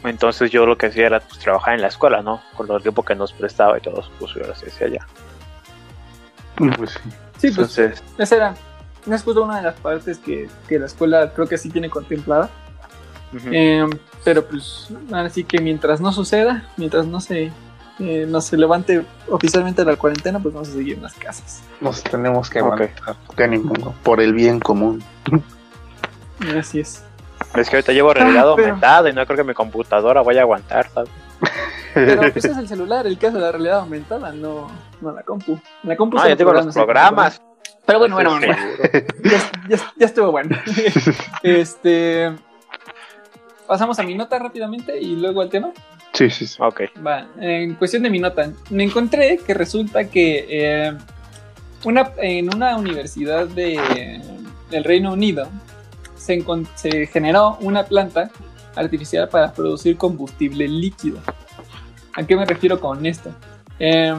Entonces 0.07 0.51
yo 0.51 0.65
lo 0.65 0.77
que 0.77 0.87
hacía 0.87 1.07
era 1.07 1.19
pues, 1.19 1.39
trabajar 1.39 1.75
en 1.75 1.81
la 1.81 1.87
escuela, 1.87 2.21
¿no? 2.21 2.41
Con 2.55 2.71
el 2.71 2.81
tiempo 2.81 3.03
que 3.03 3.15
nos 3.15 3.33
prestaba 3.33 3.77
y 3.77 3.81
todo, 3.81 4.03
pues 4.19 4.33
yo 4.33 4.41
lo 4.41 4.51
hacía 4.51 4.87
allá. 4.87 5.07
Pues 6.77 6.91
sí. 6.91 6.99
Sí, 7.37 7.51
pues 7.51 7.77
Entonces, 7.77 8.03
esa 8.17 8.35
era. 8.35 8.55
esa 9.05 9.15
es 9.15 9.23
justo 9.23 9.43
una 9.43 9.57
de 9.57 9.63
las 9.63 9.75
partes 9.75 10.17
que, 10.17 10.49
que 10.67 10.79
la 10.79 10.87
escuela 10.87 11.31
creo 11.33 11.47
que 11.47 11.57
sí 11.57 11.69
tiene 11.69 11.89
contemplada. 11.89 12.49
Eh, 13.51 13.85
pero 14.23 14.45
pues 14.45 14.87
así 15.11 15.43
que 15.43 15.59
mientras 15.59 15.99
no 16.01 16.11
suceda, 16.11 16.69
mientras 16.77 17.05
no 17.05 17.19
se, 17.19 17.51
eh, 17.99 18.25
no 18.27 18.41
se 18.41 18.57
levante 18.57 19.05
oficialmente 19.27 19.83
la 19.83 19.95
cuarentena, 19.97 20.39
pues 20.39 20.53
vamos 20.53 20.69
a 20.69 20.73
seguir 20.73 20.95
en 20.95 21.03
las 21.03 21.13
casas. 21.13 21.61
Nos 21.81 22.03
tenemos 22.03 22.49
que 22.49 22.59
aguantar. 22.59 22.91
Por 24.03 24.21
el 24.21 24.33
bien 24.33 24.59
común. 24.59 25.03
Así 26.57 26.79
es. 26.79 27.03
Es 27.61 27.69
que 27.69 27.77
ahorita 27.77 27.91
llevo 27.93 28.13
realidad 28.13 28.49
Ah, 28.49 28.53
pero- 28.55 28.67
aumentada 28.69 29.09
y 29.09 29.13
no 29.13 29.25
creo 29.25 29.37
que 29.37 29.43
mi 29.43 29.53
computadora 29.53 30.21
vaya 30.21 30.41
a 30.41 30.43
aguantar, 30.43 30.89
¿sabes? 30.89 31.09
Pero 31.93 32.21
pues 32.33 32.45
es 32.45 32.57
el 32.57 32.67
celular 32.67 33.07
el 33.07 33.17
que 33.17 33.27
hace 33.27 33.39
la 33.39 33.51
realidad 33.51 33.79
aumentada, 33.79 34.31
no, 34.31 34.69
no 35.01 35.11
la 35.11 35.23
compu. 35.23 35.59
La 35.83 35.95
compu 35.95 36.17
No, 36.17 36.27
yo 36.27 36.35
digo 36.35 36.53
los 36.53 36.73
programas. 36.73 37.41
Pero 37.85 37.99
bueno, 37.99 38.15
bueno, 38.15 38.31
bueno, 38.31 38.47
bueno. 38.47 38.61
seguro. 38.91 39.07
ya, 39.23 39.37
ya- 39.77 39.93
ya 39.95 40.05
estuvo 40.05 40.31
bueno. 40.31 40.57
este. 41.43 42.31
Pasamos 43.67 43.99
a 43.99 44.03
mi 44.03 44.15
nota 44.15 44.39
rápidamente 44.39 44.97
y 44.99 45.15
luego 45.15 45.41
al 45.41 45.49
tema. 45.49 45.71
Sí, 46.13 46.29
sí, 46.29 46.47
sí. 46.47 46.57
Ok. 46.59 46.81
Va, 47.05 47.27
en 47.39 47.75
cuestión 47.75 48.03
de 48.03 48.09
mi 48.09 48.19
nota, 48.19 48.49
me 48.69 48.83
encontré 48.83 49.37
que 49.39 49.53
resulta 49.53 50.05
que 50.09 50.45
eh, 50.49 50.93
una, 51.83 52.11
en 52.17 52.53
una 52.55 52.75
universidad 52.77 53.45
de, 53.47 54.21
del 54.71 54.83
Reino 54.83 55.11
Unido 55.13 55.47
se, 56.17 57.07
generó 57.07 57.57
una 57.61 57.85
planta 57.85 58.31
artificial 58.75 59.27
para 59.29 59.53
producir 59.53 59.97
combustible 59.97 60.67
líquido. 60.67 61.19
¿A 62.13 62.23
qué 62.25 62.35
me 62.35 62.45
refiero 62.45 62.79
con 62.79 63.05
esto? 63.05 63.31
Eh, 63.79 64.13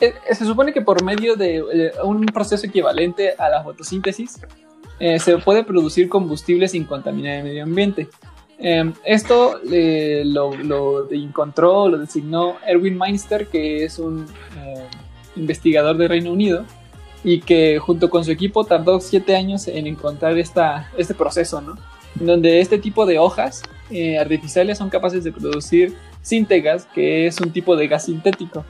eh, 0.00 0.14
se 0.32 0.44
supone 0.44 0.72
que 0.72 0.80
por 0.80 1.02
medio 1.02 1.36
de 1.36 1.56
eh, 1.56 1.92
un 2.04 2.24
proceso 2.26 2.66
equivalente 2.66 3.34
a 3.38 3.48
la 3.48 3.62
fotosíntesis 3.62 4.40
eh, 5.00 5.18
se 5.20 5.38
puede 5.38 5.62
producir 5.62 6.08
combustible 6.08 6.66
sin 6.68 6.84
contaminar 6.84 7.38
el 7.38 7.44
medio 7.44 7.62
ambiente. 7.62 8.08
Eh, 8.58 8.92
esto 9.04 9.60
eh, 9.70 10.24
lo, 10.26 11.08
encontró, 11.10 11.88
lo 11.88 11.98
designó 11.98 12.56
Erwin 12.66 12.98
Meinster, 12.98 13.46
que 13.46 13.84
es 13.84 13.98
un 13.98 14.26
investigador 15.36 15.96
de 15.96 16.08
Reino 16.08 16.32
Unido 16.32 16.64
y 17.24 17.40
que 17.40 17.78
junto 17.78 18.10
con 18.10 18.24
su 18.24 18.30
equipo 18.30 18.64
tardó 18.64 19.00
siete 19.00 19.36
años 19.36 19.68
en 19.68 19.86
encontrar 19.86 20.38
esta, 20.38 20.90
este 20.96 21.14
proceso, 21.14 21.60
¿no? 21.60 21.76
Donde 22.14 22.60
este 22.60 22.78
tipo 22.78 23.06
de 23.06 23.18
hojas 23.18 23.62
eh, 23.90 24.18
artificiales 24.18 24.78
son 24.78 24.90
capaces 24.90 25.24
de 25.24 25.32
producir 25.32 25.96
síntegas, 26.22 26.86
que 26.94 27.26
es 27.26 27.40
un 27.40 27.52
tipo 27.52 27.76
de 27.76 27.88
gas 27.88 28.04
sintético. 28.04 28.64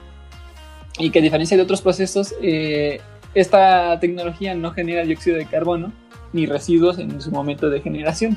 Y 0.98 1.10
que 1.10 1.20
a 1.20 1.22
diferencia 1.22 1.56
de 1.56 1.62
otros 1.62 1.80
procesos, 1.80 2.34
eh, 2.42 3.00
esta 3.34 3.98
tecnología 4.00 4.54
no 4.54 4.72
genera 4.72 5.04
dióxido 5.04 5.36
de 5.36 5.46
carbono 5.46 5.92
ni 6.32 6.46
residuos 6.46 6.98
en 6.98 7.20
su 7.20 7.30
momento 7.30 7.70
de 7.70 7.80
generación. 7.80 8.36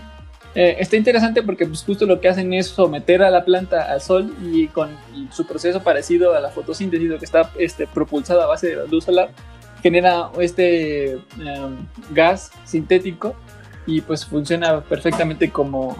Eh, 0.53 0.77
está 0.79 0.97
interesante 0.97 1.43
porque 1.43 1.65
pues, 1.65 1.83
justo 1.83 2.05
lo 2.05 2.19
que 2.19 2.27
hacen 2.27 2.53
es 2.53 2.67
someter 2.67 3.23
a 3.23 3.29
la 3.29 3.45
planta 3.45 3.89
al 3.91 4.01
sol 4.01 4.35
y 4.43 4.67
con 4.67 4.89
su 5.31 5.45
proceso 5.45 5.81
parecido 5.81 6.35
a 6.35 6.41
la 6.41 6.49
fotosíntesis, 6.49 7.09
que 7.17 7.25
está 7.25 7.51
este, 7.57 7.87
propulsado 7.87 8.41
a 8.41 8.47
base 8.47 8.67
de 8.67 8.75
la 8.75 8.83
luz 8.83 9.05
solar, 9.05 9.31
genera 9.81 10.29
este 10.39 11.13
em, 11.13 11.77
gas 12.11 12.51
sintético 12.65 13.35
y 13.85 14.01
pues 14.01 14.25
funciona 14.25 14.81
perfectamente 14.81 15.49
como, 15.49 15.95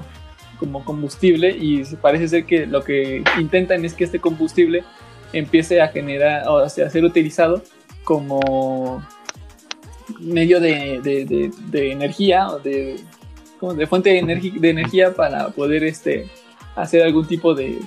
como 0.60 0.84
combustible 0.86 1.50
y 1.50 1.84
parece 2.02 2.28
ser 2.28 2.46
que 2.46 2.66
lo 2.66 2.84
que 2.84 3.24
intentan 3.40 3.84
es 3.86 3.94
que 3.94 4.04
este 4.04 4.20
combustible 4.20 4.84
empiece 5.34 5.82
a 5.82 5.88
generar 5.88 6.48
o 6.48 6.68
sea, 6.70 6.88
a 6.88 6.90
ser 6.90 7.04
utilizado 7.06 7.64
como 8.04 9.04
medio 10.20 10.60
de, 10.60 11.00
de- 11.02 11.26
de- 11.26 11.52
energía 11.92 12.50
o 12.50 12.60
de, 12.60 12.98
como 13.60 13.74
de 13.74 13.88
fuente 13.88 14.10
de, 14.10 14.52
de 14.60 14.70
energía 14.70 15.14
para 15.14 15.50
poder 15.50 15.84
este, 15.84 16.28
hacer 16.76 17.04
algún 17.04 17.26
tipo 17.28 17.54
de 17.56 17.80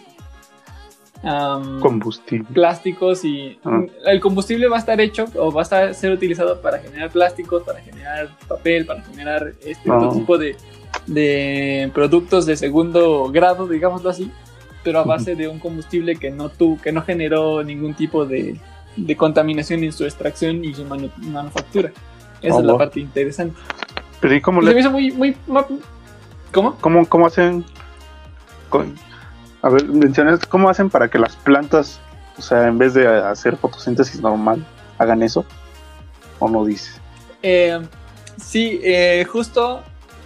am, 1.24 1.80
Combustible. 1.80 2.46
plásticos 2.52 3.24
y 3.24 3.58
Ah. 3.64 3.82
el 4.06 4.20
combustible 4.20 4.68
va 4.68 4.76
a 4.76 4.78
estar 4.80 5.00
hecho 5.00 5.24
o 5.36 5.50
va 5.52 5.60
a 5.60 5.64
estar, 5.64 5.94
ser 5.94 6.12
utilizado 6.12 6.60
para 6.60 6.78
generar 6.78 7.10
plásticos, 7.10 7.62
para 7.62 7.80
generar 7.80 8.28
papel, 8.48 8.86
para 8.86 9.02
generar 9.02 9.52
este 9.64 9.90
Ah. 9.90 9.96
otro 9.98 10.12
tipo 10.12 10.38
de, 10.38 10.56
de 11.06 11.90
productos 11.94 12.46
de 12.46 12.56
segundo 12.56 13.30
grado, 13.30 13.66
digámoslo 13.66 14.10
así, 14.10 14.30
pero 14.82 14.98
a 15.00 15.04
base 15.04 15.34
de 15.34 15.48
un 15.48 15.58
combustible 15.58 16.16
que 16.16 16.30
no 16.30 16.48
tu, 16.50 16.78
que 16.80 16.92
no 16.92 17.02
generó 17.02 17.62
ningún 17.64 17.94
tipo 17.94 18.26
de, 18.26 18.56
de 18.96 19.16
contaminación 19.16 19.82
en 19.82 19.92
su 19.92 20.04
extracción 20.04 20.64
y 20.64 20.74
su 20.74 20.84
manu- 20.84 21.10
manufactura. 21.18 21.90
Esa 22.42 22.56
Ah, 22.56 22.60
es 22.60 22.64
la 22.66 22.76
parte 22.76 23.00
interesante. 23.00 23.56
Pero 24.20 24.34
¿y 24.34 24.40
cómo, 24.40 24.60
Y 24.60 24.64
se 24.64 24.68
me 24.68 24.74
le, 24.74 24.80
hizo 24.80 24.90
muy, 24.90 25.10
muy, 25.12 25.36
ma- 25.46 25.66
¿Cómo? 26.52 26.76
cómo, 26.80 27.06
cómo 27.06 27.26
hacen? 27.26 27.64
con- 28.68 28.94
a 29.64 29.70
ver, 29.70 29.88
mencionas, 29.88 30.44
¿cómo 30.44 30.68
hacen 30.68 30.90
para 30.90 31.08
que 31.08 31.18
las 31.18 31.36
plantas, 31.36 31.98
o 32.36 32.42
sea, 32.42 32.68
en 32.68 32.76
vez 32.76 32.92
de 32.92 33.08
hacer 33.08 33.56
fotosíntesis 33.56 34.20
normal, 34.20 34.62
hagan 34.98 35.22
eso? 35.22 35.46
¿O 36.38 36.50
no 36.50 36.66
dice? 36.66 37.00
Eh, 37.42 37.80
sí, 38.36 38.78
eh, 38.84 39.24
justo. 39.26 39.80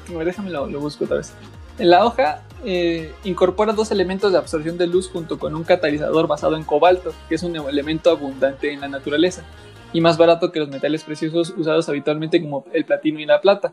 déjame 0.08 0.50
lo, 0.50 0.66
busco 0.80 1.04
otra 1.04 1.18
vez. 1.18 1.32
En 1.78 1.88
la 1.90 2.04
hoja 2.04 2.42
eh, 2.64 3.12
incorpora 3.22 3.72
dos 3.72 3.92
elementos 3.92 4.32
de 4.32 4.38
absorción 4.38 4.76
de 4.76 4.88
luz 4.88 5.08
junto 5.08 5.38
con 5.38 5.54
un 5.54 5.62
catalizador 5.62 6.26
basado 6.26 6.56
en 6.56 6.64
cobalto, 6.64 7.14
que 7.28 7.36
es 7.36 7.44
un 7.44 7.54
elemento 7.54 8.10
abundante 8.10 8.72
en 8.72 8.80
la 8.80 8.88
naturaleza 8.88 9.44
y 9.92 10.00
más 10.00 10.18
barato 10.18 10.50
que 10.50 10.58
los 10.58 10.68
metales 10.68 11.04
preciosos 11.04 11.54
usados 11.56 11.88
habitualmente 11.88 12.42
como 12.42 12.64
el 12.72 12.84
platino 12.84 13.20
y 13.20 13.24
la 13.24 13.40
plata. 13.40 13.72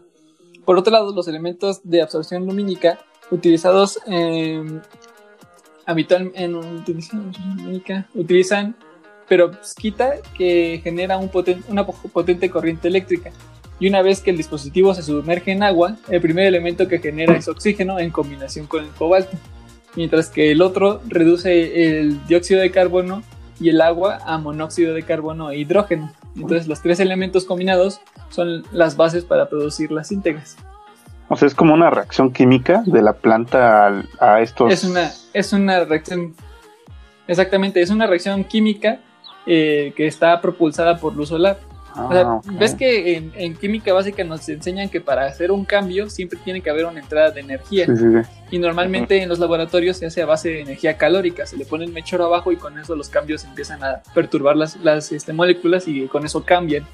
Por 0.64 0.78
otro 0.78 0.94
lado, 0.94 1.12
los 1.12 1.28
elementos 1.28 1.82
de 1.84 2.04
absorción 2.04 2.46
lumínica 2.46 3.00
utilizados 3.32 4.00
en 4.06 4.84
habitual 5.86 6.32
en 6.36 6.56
utilización 6.56 7.32
lumínica 7.58 8.08
utilizan 8.16 8.76
perovskita 9.28 10.16
que 10.38 10.82
genera 10.84 11.18
una 11.18 11.86
po- 11.86 11.96
potente 12.14 12.50
corriente 12.50 12.88
eléctrica. 12.88 13.32
Y 13.80 13.88
una 13.90 14.02
vez 14.02 14.22
que 14.22 14.30
el 14.30 14.38
dispositivo 14.38 14.94
se 14.94 15.04
sumerge 15.04 15.52
en 15.52 15.64
agua, 15.64 15.98
el 16.10 16.22
primer 16.22 16.46
elemento 16.46 16.88
que 16.88 17.00
genera 17.00 17.36
es 17.36 17.48
oxígeno 17.48 18.00
en 18.00 18.10
combinación 18.10 18.68
con 18.68 18.84
el 18.86 18.90
cobalto, 18.92 19.36
mientras 19.96 20.30
que 20.30 20.52
el 20.52 20.62
otro 20.62 21.02
reduce 21.08 21.98
el 21.98 22.26
dióxido 22.28 22.62
de 22.62 22.72
carbono 22.72 23.22
y 23.60 23.70
el 23.70 23.82
agua 23.82 24.20
a 24.26 24.38
monóxido 24.38 24.94
de 24.94 25.04
carbono 25.04 25.52
e 25.52 25.58
hidrógeno. 25.58 26.12
Entonces 26.36 26.68
los 26.68 26.82
tres 26.82 27.00
elementos 27.00 27.46
combinados 27.46 28.00
son 28.30 28.64
las 28.72 28.96
bases 28.96 29.26
para 29.26 29.50
producir 29.50 29.92
las 29.92 30.12
íntegras. 30.12 30.58
O 31.28 31.36
sea, 31.36 31.48
es 31.48 31.56
como 31.56 31.74
una 31.74 31.90
reacción 31.90 32.32
química 32.32 32.84
de 32.86 33.02
la 33.02 33.14
planta 33.14 33.88
al- 33.88 34.10
a 34.20 34.42
estos. 34.42 34.72
Es 34.72 34.84
una, 34.84 35.12
es 35.34 35.54
una 35.54 35.84
reacción, 35.86 36.36
exactamente, 37.28 37.82
es 37.82 37.90
una 37.90 38.08
reacción 38.08 38.44
química 38.44 39.00
eh, 39.48 39.94
que 39.96 40.08
está 40.08 40.40
propulsada 40.42 40.98
por 40.98 41.16
luz 41.16 41.30
solar. 41.30 41.60
Ah, 41.98 42.08
O 42.10 42.12
sea, 42.12 42.32
ok. 42.34 42.46
ves 42.60 42.76
que 42.76 43.16
en, 43.16 43.32
en 43.36 43.56
química 43.56 43.94
básica 43.94 44.24
nos 44.26 44.48
enseñan 44.50 44.90
que 44.90 45.00
para 45.00 45.26
hacer 45.26 45.50
un 45.52 45.64
cambio 45.64 46.10
siempre 46.10 46.38
tiene 46.44 46.60
que 46.62 46.70
haber 46.70 46.86
una 46.86 47.00
entrada 47.00 47.32
de 47.32 47.40
energía. 47.40 47.86
Sí, 47.86 47.96
sí, 47.96 48.04
sí. 48.12 48.30
y 48.52 48.60
normalmente 48.60 49.22
en 49.24 49.30
los 49.30 49.40
laboratorios 49.40 49.98
se 49.98 50.06
hace 50.06 50.22
a 50.22 50.26
base 50.26 50.50
de 50.50 50.62
energía 50.62 50.98
calórica, 50.98 51.46
se 51.46 51.56
le 51.58 51.66
pone 51.66 51.86
el 51.86 51.94
mechero 51.94 52.26
abajo 52.26 52.52
y 52.52 52.58
con 52.58 52.78
eso 52.78 52.96
los 52.96 53.08
cambios 53.10 53.46
empiezan 53.46 53.82
a 53.84 54.02
perturbar 54.14 54.58
las, 54.58 54.76
las 54.78 55.12
este, 55.14 55.32
moléculas 55.32 55.88
y 55.88 56.06
con 56.08 56.26
eso 56.26 56.44
cambian. 56.44 56.86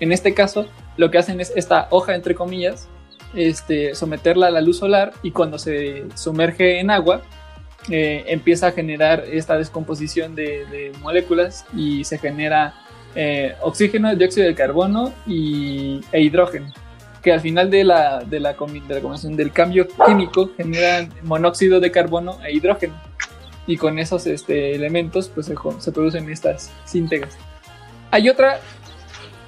En 0.00 0.10
este 0.12 0.34
caso, 0.34 0.66
lo 0.96 1.10
que 1.10 1.18
hacen 1.18 1.40
es 1.40 1.52
esta 1.54 1.86
hoja, 1.90 2.14
entre 2.16 2.34
comillas, 2.34 2.88
este, 3.34 3.94
someterla 3.94 4.48
a 4.48 4.50
la 4.50 4.60
luz 4.60 4.78
solar 4.78 5.12
y 5.22 5.30
cuando 5.30 5.58
se 5.58 6.04
sumerge 6.14 6.80
en 6.80 6.90
agua, 6.90 7.22
eh, 7.90 8.24
empieza 8.26 8.68
a 8.68 8.72
generar 8.72 9.24
esta 9.30 9.56
descomposición 9.56 10.34
de, 10.34 10.92
moléculas 11.00 11.64
y 11.74 12.04
se 12.04 12.18
genera 12.18 12.74
eh, 13.14 13.54
oxígeno, 13.62 14.14
dióxido 14.14 14.46
de 14.46 14.54
carbono 14.54 15.12
y, 15.26 16.00
e 16.12 16.20
hidrógeno, 16.20 16.72
que 17.22 17.32
al 17.32 17.40
final 17.40 17.70
de 17.70 17.84
la, 17.84 18.18
de 18.20 18.40
la, 18.40 18.52
de 18.52 18.54
la 18.54 18.56
combinación 18.56 19.36
del 19.36 19.52
cambio 19.52 19.88
químico 20.06 20.50
generan 20.56 21.12
monóxido 21.22 21.80
de 21.80 21.90
carbono 21.90 22.38
e 22.44 22.52
hidrógeno. 22.52 23.00
Y 23.66 23.76
con 23.76 23.98
esos 23.98 24.26
este, 24.26 24.74
elementos 24.74 25.28
pues 25.28 25.46
se 25.46 25.92
producen 25.92 26.30
estas 26.30 26.70
síntegas. 26.84 27.36
Hay 28.10 28.28
otra, 28.28 28.60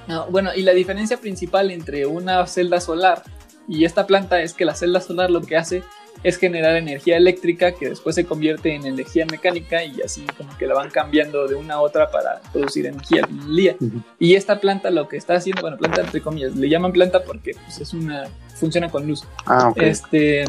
no, 0.07 0.27
bueno, 0.27 0.51
y 0.55 0.61
la 0.61 0.73
diferencia 0.73 1.17
principal 1.17 1.71
entre 1.71 2.05
una 2.05 2.45
celda 2.45 2.79
solar 2.79 3.23
y 3.67 3.85
esta 3.85 4.07
planta 4.07 4.41
es 4.41 4.53
que 4.53 4.65
la 4.65 4.75
celda 4.75 5.01
solar 5.01 5.29
lo 5.29 5.41
que 5.41 5.57
hace 5.57 5.83
es 6.23 6.37
generar 6.37 6.75
energía 6.75 7.17
eléctrica 7.17 7.71
que 7.71 7.89
después 7.89 8.15
se 8.15 8.25
convierte 8.25 8.75
en 8.75 8.85
energía 8.85 9.25
mecánica 9.25 9.83
y 9.83 10.01
así 10.01 10.25
como 10.37 10.55
que 10.57 10.67
la 10.67 10.75
van 10.75 10.89
cambiando 10.89 11.47
de 11.47 11.55
una 11.55 11.75
a 11.75 11.81
otra 11.81 12.11
para 12.11 12.41
producir 12.51 12.85
energía 12.85 13.23
al 13.23 13.55
día. 13.55 13.75
Y 14.19 14.35
esta 14.35 14.59
planta 14.59 14.91
lo 14.91 15.07
que 15.07 15.17
está 15.17 15.35
haciendo, 15.35 15.61
bueno, 15.61 15.77
planta 15.77 16.01
entre 16.01 16.21
comillas, 16.21 16.55
le 16.55 16.69
llaman 16.69 16.91
planta 16.91 17.23
porque 17.23 17.53
pues, 17.53 17.79
es 17.79 17.93
una, 17.93 18.25
funciona 18.55 18.89
con 18.89 19.07
luz. 19.07 19.25
Ah. 19.45 19.73
Este, 19.77 20.45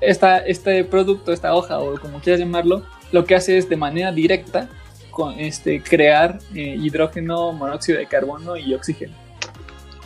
esta, 0.00 0.38
este 0.38 0.84
producto, 0.84 1.32
esta 1.32 1.54
hoja 1.54 1.78
o 1.78 1.98
como 1.98 2.20
quieras 2.20 2.40
llamarlo, 2.40 2.82
lo 3.12 3.24
que 3.24 3.34
hace 3.34 3.56
es 3.56 3.68
de 3.68 3.76
manera 3.76 4.12
directa 4.12 4.68
con, 5.10 5.38
este, 5.38 5.80
crear 5.80 6.38
eh, 6.54 6.76
hidrógeno, 6.78 7.52
monóxido 7.52 7.98
de 7.98 8.06
carbono 8.06 8.56
y 8.56 8.74
oxígeno, 8.74 9.14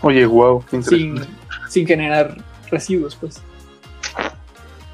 Oye, 0.02 0.26
wow, 0.26 0.64
qué 0.70 0.76
interesante. 0.76 1.24
sin 1.24 1.47
generar 1.68 2.37
residuos, 2.70 3.16
pues. 3.16 3.42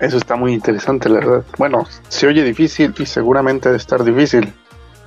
Eso 0.01 0.17
está 0.17 0.37
muy 0.37 0.53
interesante, 0.53 1.09
la 1.09 1.21
verdad. 1.21 1.45
Bueno, 1.57 1.87
se 2.09 2.27
oye 2.27 2.43
difícil 2.43 2.95
y 2.99 3.07
seguramente 3.07 3.69
ha 3.69 3.73
de 3.73 3.79
estar 3.79 4.05
difícil, 4.05 4.53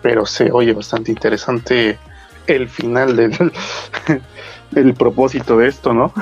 pero 0.02 0.26
se 0.26 0.52
oye 0.52 0.74
bastante 0.74 1.12
interesante 1.12 2.00
el 2.48 2.70
final 2.70 3.16
del, 3.16 3.32
del 4.72 4.94
propósito 4.94 5.58
de 5.58 5.68
esto, 5.68 5.94
¿no? 5.94 6.14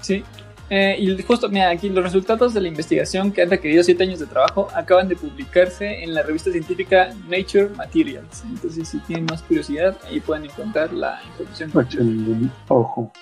Sí. 0.00 0.24
Eh, 0.72 0.96
y 1.00 1.22
justo, 1.22 1.48
mira, 1.48 1.68
aquí 1.70 1.88
los 1.88 2.04
resultados 2.04 2.54
de 2.54 2.60
la 2.60 2.68
investigación 2.68 3.32
que 3.32 3.42
han 3.42 3.50
requerido 3.50 3.82
siete 3.82 4.04
años 4.04 4.20
de 4.20 4.26
trabajo 4.26 4.68
acaban 4.72 5.08
de 5.08 5.16
publicarse 5.16 6.04
en 6.04 6.14
la 6.14 6.22
revista 6.22 6.52
científica 6.52 7.10
Nature 7.28 7.70
Materials. 7.76 8.44
Entonces, 8.44 8.88
si 8.88 8.98
tienen 9.00 9.26
más 9.26 9.42
curiosidad, 9.42 9.98
ahí 10.06 10.20
pueden 10.20 10.44
encontrar 10.44 10.92
la 10.92 11.20
información. 11.24 12.52
Ojo. 12.68 13.12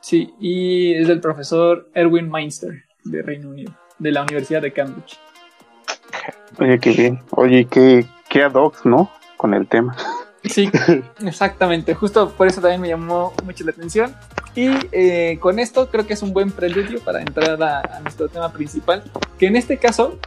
Sí, 0.00 0.32
y 0.40 0.94
es 0.94 1.08
del 1.08 1.20
profesor 1.20 1.88
Erwin 1.94 2.30
Meinster 2.30 2.84
de 3.04 3.22
Reino 3.22 3.48
Unido, 3.50 3.74
de 3.98 4.12
la 4.12 4.22
Universidad 4.22 4.62
de 4.62 4.72
Cambridge. 4.72 5.18
Oye, 6.58 6.78
qué 6.78 6.90
bien. 6.90 7.20
Oye, 7.30 7.66
qué, 7.66 8.04
qué 8.28 8.42
ad 8.42 8.54
hoc, 8.54 8.84
¿no? 8.84 9.10
Con 9.36 9.54
el 9.54 9.66
tema. 9.66 9.96
Sí, 10.44 10.70
exactamente. 11.24 11.94
Justo 11.94 12.30
por 12.30 12.46
eso 12.46 12.60
también 12.60 12.80
me 12.80 12.88
llamó 12.88 13.32
mucho 13.44 13.64
la 13.64 13.70
atención. 13.70 14.14
Y 14.54 14.70
eh, 14.92 15.38
con 15.40 15.58
esto 15.58 15.88
creo 15.88 16.06
que 16.06 16.14
es 16.14 16.22
un 16.22 16.32
buen 16.32 16.50
preludio 16.50 17.00
para 17.00 17.20
entrar 17.20 17.62
a, 17.62 17.80
a 17.80 18.00
nuestro 18.00 18.28
tema 18.28 18.52
principal, 18.52 19.04
que 19.38 19.46
en 19.46 19.56
este 19.56 19.76
caso 19.76 20.18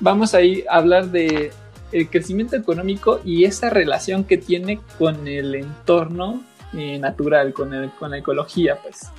vamos 0.00 0.34
a 0.34 0.42
ir 0.42 0.64
a 0.68 0.76
hablar 0.76 1.06
de 1.06 1.52
el 1.92 2.08
crecimiento 2.08 2.56
económico 2.56 3.20
y 3.24 3.44
esa 3.44 3.70
relación 3.70 4.24
que 4.24 4.38
tiene 4.38 4.80
con 4.98 5.26
el 5.26 5.54
entorno 5.54 6.42
eh, 6.74 6.98
natural, 6.98 7.52
con, 7.52 7.72
el- 7.74 7.90
con 7.92 8.10
la 8.10 8.18
ecología, 8.18 8.76
pues. 8.82 9.10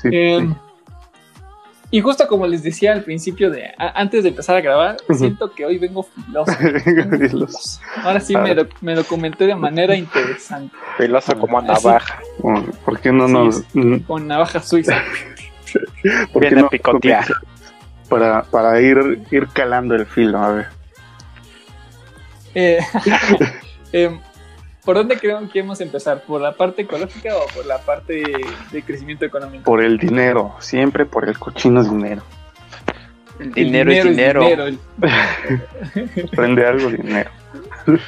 Sí, 0.00 0.08
Eh, 0.12 0.38
sí. 0.40 0.54
Y 1.94 2.00
justo 2.00 2.26
como 2.26 2.46
les 2.46 2.62
decía 2.62 2.92
al 2.94 3.02
principio 3.04 3.50
de 3.50 3.66
a- 3.76 4.00
antes 4.00 4.22
de 4.22 4.30
empezar 4.30 4.56
a 4.56 4.62
grabar, 4.62 4.96
siento 5.10 5.52
que 5.52 5.66
hoy 5.66 5.76
vengo 5.78 6.02
filoso. 6.04 6.50
vengo 6.86 7.18
filoso. 7.28 7.80
Ahora 8.02 8.18
sí 8.20 8.34
me, 8.34 8.54
doc- 8.54 8.74
me 8.80 8.94
documenté 8.94 9.46
de 9.46 9.54
manera 9.54 9.94
interesante, 9.94 10.74
Filoso 10.96 11.38
como 11.38 11.58
Así. 11.58 11.66
navaja. 11.68 12.18
¿Por 12.86 12.98
qué 12.98 13.12
no 13.12 13.26
Sí, 13.26 13.62
nos.? 13.74 14.02
con 14.06 14.26
navaja 14.26 14.60
suiza. 14.62 14.96
¿Por 16.32 16.42
qué 16.42 16.48
Viene 16.48 16.60
a 16.60 16.62
no 16.62 16.68
picotear. 16.70 17.26
Para, 18.08 18.42
para 18.44 18.80
ir, 18.80 19.22
ir 19.30 19.48
calando 19.48 19.94
el 19.94 20.06
filo, 20.06 20.38
a 20.38 20.48
ver. 20.52 20.66
Eh, 22.54 22.78
em, 23.92 24.18
¿Por 24.84 24.96
dónde 24.96 25.16
creo 25.16 25.48
que 25.48 25.60
hemos 25.60 25.80
empezar? 25.80 26.22
¿Por 26.22 26.40
la 26.40 26.52
parte 26.52 26.82
ecológica 26.82 27.36
o 27.36 27.46
por 27.54 27.66
la 27.66 27.78
parte 27.78 28.14
de, 28.14 28.46
de 28.72 28.82
crecimiento 28.82 29.24
económico? 29.24 29.64
Por 29.64 29.82
el 29.82 29.96
dinero, 29.96 30.54
siempre 30.58 31.06
por 31.06 31.28
el 31.28 31.38
cochino 31.38 31.84
dinero. 31.84 32.22
El 33.38 33.46
El 33.46 33.54
dinero, 33.54 33.92
es 33.92 34.04
dinero. 34.04 34.46
Prende 36.32 36.66
algo 36.66 36.90
dinero. 36.90 37.30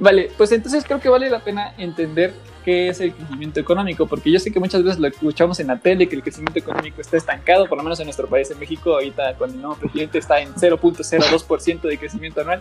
Vale, 0.00 0.30
pues 0.36 0.52
entonces 0.52 0.84
creo 0.84 1.00
que 1.00 1.08
vale 1.08 1.28
la 1.28 1.40
pena 1.40 1.74
entender 1.76 2.32
qué 2.64 2.88
es 2.88 3.00
el 3.00 3.12
crecimiento 3.12 3.58
económico, 3.58 4.06
porque 4.06 4.30
yo 4.30 4.38
sé 4.38 4.52
que 4.52 4.60
muchas 4.60 4.84
veces 4.84 5.00
lo 5.00 5.08
escuchamos 5.08 5.58
en 5.58 5.66
la 5.66 5.78
tele, 5.78 6.08
que 6.08 6.14
el 6.14 6.22
crecimiento 6.22 6.56
económico 6.56 7.00
está 7.00 7.16
estancado, 7.16 7.66
por 7.66 7.78
lo 7.78 7.82
menos 7.82 7.98
en 7.98 8.06
nuestro 8.06 8.28
país, 8.28 8.48
en 8.52 8.60
México, 8.60 8.92
ahorita 8.92 9.34
con 9.34 9.50
el 9.50 9.60
nuevo 9.60 9.74
presidente 9.74 10.18
está 10.18 10.40
en 10.40 10.54
0.02% 10.54 11.80
de 11.80 11.98
crecimiento 11.98 12.42
anual. 12.42 12.60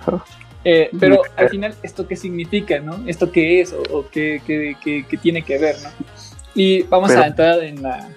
Eh, 0.63 0.89
pero 0.99 1.21
al 1.37 1.49
final, 1.49 1.75
¿esto 1.83 2.07
qué 2.07 2.15
significa, 2.15 2.79
no? 2.79 3.01
¿Esto 3.07 3.31
qué 3.31 3.61
es 3.61 3.71
o, 3.73 3.81
o 3.91 4.07
qué, 4.09 4.41
qué- 4.45 4.75
qué- 4.83 5.05
qué 5.09 5.17
tiene 5.17 5.41
que 5.43 5.57
ver, 5.57 5.75
no? 5.83 5.89
Y 6.55 6.83
vamos 6.83 7.09
Pero- 7.11 7.21
a 7.23 7.27
entrar 7.27 7.63
en 7.63 7.81
la, 7.81 8.09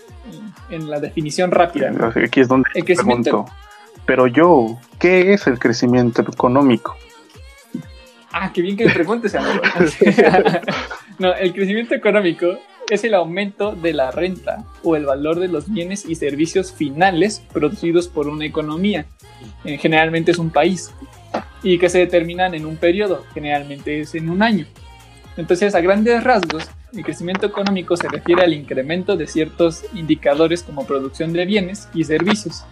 en 0.71 0.89
la 0.91 0.99
definición 0.99 1.51
rápida, 1.51 1.91
¿no? 1.91 2.07
Aquí 2.07 2.41
es 2.41 2.49
donde 2.49 2.69
El 2.75 2.85
crecimiento- 2.85 3.31
pregunto. 3.45 3.53
Pero 4.07 4.27
yo, 4.27 4.79
¿qué 4.99 5.33
es 5.35 5.47
el 5.47 5.59
crecimiento 5.59 6.23
económico? 6.23 6.97
Ah, 8.33 8.51
qué 8.53 8.63
bien 8.63 8.77
que 8.77 8.87
me 8.87 8.93
preguntes, 8.95 9.35
amigo. 9.35 9.61
no, 11.19 11.35
el 11.35 11.53
crecimiento 11.53 11.95
económico 11.95 12.59
es 12.89 13.05
el 13.05 13.15
aumento 13.15 13.73
de 13.77 13.93
la 13.93 14.11
renta 14.11 14.65
o 14.83 14.97
el 14.97 15.05
valor 15.07 15.39
de 15.39 15.49
los 15.49 15.71
bienes 15.71 16.05
y 16.09 16.15
servicios 16.17 16.73
finales 16.73 17.43
producidos 17.53 18.09
por 18.09 18.27
una 18.29 18.45
economía. 18.47 19.07
Eh, 19.65 19.79
generalmente 19.79 20.31
es 20.33 20.39
un 20.39 20.51
país. 20.51 20.93
Y 21.63 21.79
que 21.79 21.89
se 21.89 21.99
determinan 21.99 22.55
en 22.55 22.67
un 22.67 22.77
periodo, 22.77 23.25
generalmente 23.35 24.01
es 24.01 24.15
en 24.15 24.31
un 24.31 24.43
año. 24.43 24.67
Entonces, 25.37 25.75
a 25.75 25.81
grandes 25.81 26.25
rasgos, 26.25 26.69
el 26.93 27.05
crecimiento 27.05 27.47
económico 27.47 27.97
se 27.97 28.09
refiere 28.09 28.43
al 28.43 28.53
incremento 28.53 29.17
de 29.17 29.27
ciertos 29.27 29.85
indicadores 29.95 30.63
como 30.63 30.87
producción 30.87 31.33
de 31.33 31.45
bienes 31.45 31.89
y 31.95 32.05
servicios, 32.05 32.65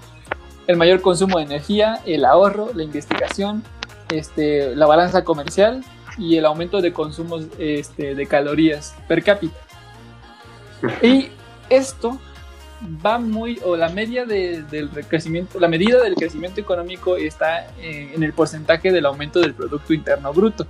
el 0.66 0.76
mayor 0.76 1.00
consumo 1.00 1.38
de 1.38 1.44
energía, 1.44 2.00
el 2.04 2.24
ahorro, 2.24 2.70
la 2.74 2.82
investigación, 2.82 3.62
este, 4.10 4.74
la 4.74 4.86
balanza 4.86 5.24
comercial 5.24 5.84
y 6.18 6.36
el 6.36 6.46
aumento 6.46 6.80
de 6.80 6.92
consumos 6.92 7.46
este, 7.58 8.14
de 8.14 8.26
calorías 8.26 8.94
per 9.06 9.22
cápita. 9.22 9.56
Y 11.02 11.30
esto 11.70 12.18
va 13.04 13.18
muy, 13.18 13.58
o 13.64 13.76
la 13.76 13.88
media 13.88 14.24
de- 14.24 14.62
del 14.62 14.88
crecimiento, 15.08 15.58
la 15.58 15.68
medida 15.68 16.02
del 16.02 16.14
crecimiento 16.14 16.60
económico 16.60 17.16
está 17.16 17.66
eh, 17.80 18.12
en 18.14 18.22
el 18.22 18.32
porcentaje 18.32 18.92
del 18.92 19.06
aumento 19.06 19.40
del 19.40 19.54
Producto 19.54 19.92
Interno 19.92 20.32
Bruto, 20.32 20.66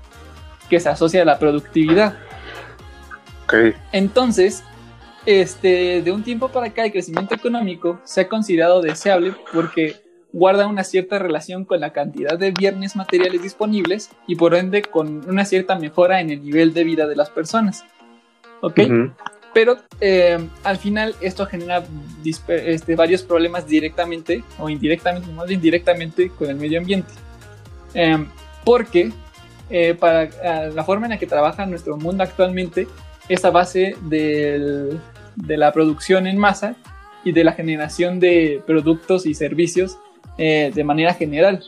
que 0.70 0.80
se 0.80 0.88
asocia 0.88 1.22
a 1.22 1.24
la 1.24 1.38
productividad. 1.38 2.14
Ok. 3.44 3.54
Entonces, 3.92 4.62
este, 5.26 6.02
de 6.02 6.12
un 6.12 6.22
tiempo 6.22 6.48
para 6.48 6.66
acá, 6.68 6.84
el 6.84 6.92
crecimiento 6.92 7.34
económico 7.34 8.00
se 8.04 8.22
ha 8.22 8.28
considerado 8.28 8.80
deseable 8.80 9.34
porque 9.52 9.96
guarda 10.32 10.66
una 10.66 10.84
cierta 10.84 11.18
relación 11.18 11.64
con 11.64 11.80
la 11.80 11.92
cantidad 11.92 12.38
de 12.38 12.50
bienes 12.50 12.96
materiales 12.96 13.42
disponibles 13.42 14.10
y 14.26 14.36
por 14.36 14.54
ende 14.54 14.82
con 14.82 15.28
una 15.28 15.44
cierta 15.44 15.78
mejora 15.78 16.20
en 16.20 16.30
el 16.30 16.42
nivel 16.44 16.74
de 16.74 16.84
vida 16.84 17.06
de 17.06 17.16
las 17.16 17.30
personas. 17.30 17.84
¿Ok? 18.60 18.78
Ujú. 18.84 19.12
Pero 19.58 19.76
eh, 20.00 20.38
al 20.62 20.76
final 20.76 21.16
esto 21.20 21.44
genera 21.44 21.82
este, 22.24 22.94
varios 22.94 23.24
problemas 23.24 23.66
directamente 23.66 24.44
o 24.56 24.68
indirectamente, 24.68 25.32
más 25.32 25.48
bien 25.48 25.60
directamente 25.60 26.30
con 26.30 26.48
el 26.48 26.54
medio 26.54 26.78
ambiente. 26.78 27.12
Eh, 27.92 28.24
porque 28.64 29.10
eh, 29.68 29.96
para 29.98 30.22
eh, 30.22 30.70
la 30.72 30.84
forma 30.84 31.06
en 31.06 31.10
la 31.10 31.18
que 31.18 31.26
trabaja 31.26 31.66
nuestro 31.66 31.96
mundo 31.96 32.22
actualmente 32.22 32.86
es 33.28 33.44
a 33.44 33.50
base 33.50 33.96
de 34.02 34.96
la 35.48 35.72
producción 35.72 36.28
en 36.28 36.38
masa 36.38 36.76
y 37.24 37.32
de 37.32 37.42
la 37.42 37.50
generación 37.50 38.20
de 38.20 38.62
productos 38.64 39.26
y 39.26 39.34
servicios 39.34 39.98
de 40.36 40.84
manera 40.84 41.14
general. 41.14 41.64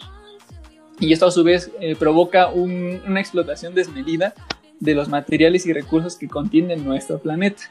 Y 1.00 1.12
esto 1.12 1.26
a 1.26 1.32
su 1.32 1.42
vez 1.42 1.72
provoca 1.98 2.50
un- 2.50 3.00
una 3.04 3.18
explotación 3.18 3.74
desmedida 3.74 4.32
de 4.78 4.94
los 4.94 5.08
materiales 5.08 5.66
y 5.66 5.72
recursos 5.72 6.14
que 6.16 6.28
contiene 6.28 6.76
nuestro 6.76 7.18
planeta. 7.18 7.64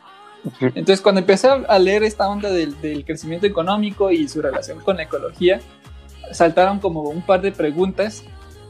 Entonces, 0.62 1.02
cuando 1.02 1.20
empecé 1.20 1.48
a 1.48 1.80
leer 1.80 2.04
esta 2.04 2.30
onda 2.30 2.50
del, 2.50 2.80
del 2.82 3.04
crecimiento 3.06 3.46
económico 3.46 4.12
y 4.12 4.28
su 4.28 4.42
relación 4.42 4.80
con 4.80 4.98
la 4.98 5.04
ecología, 5.04 5.60
saltaron 6.32 6.80
como 6.80 7.02
un 7.04 7.22
par 7.22 7.42
de 7.42 7.52
preguntas 7.52 8.24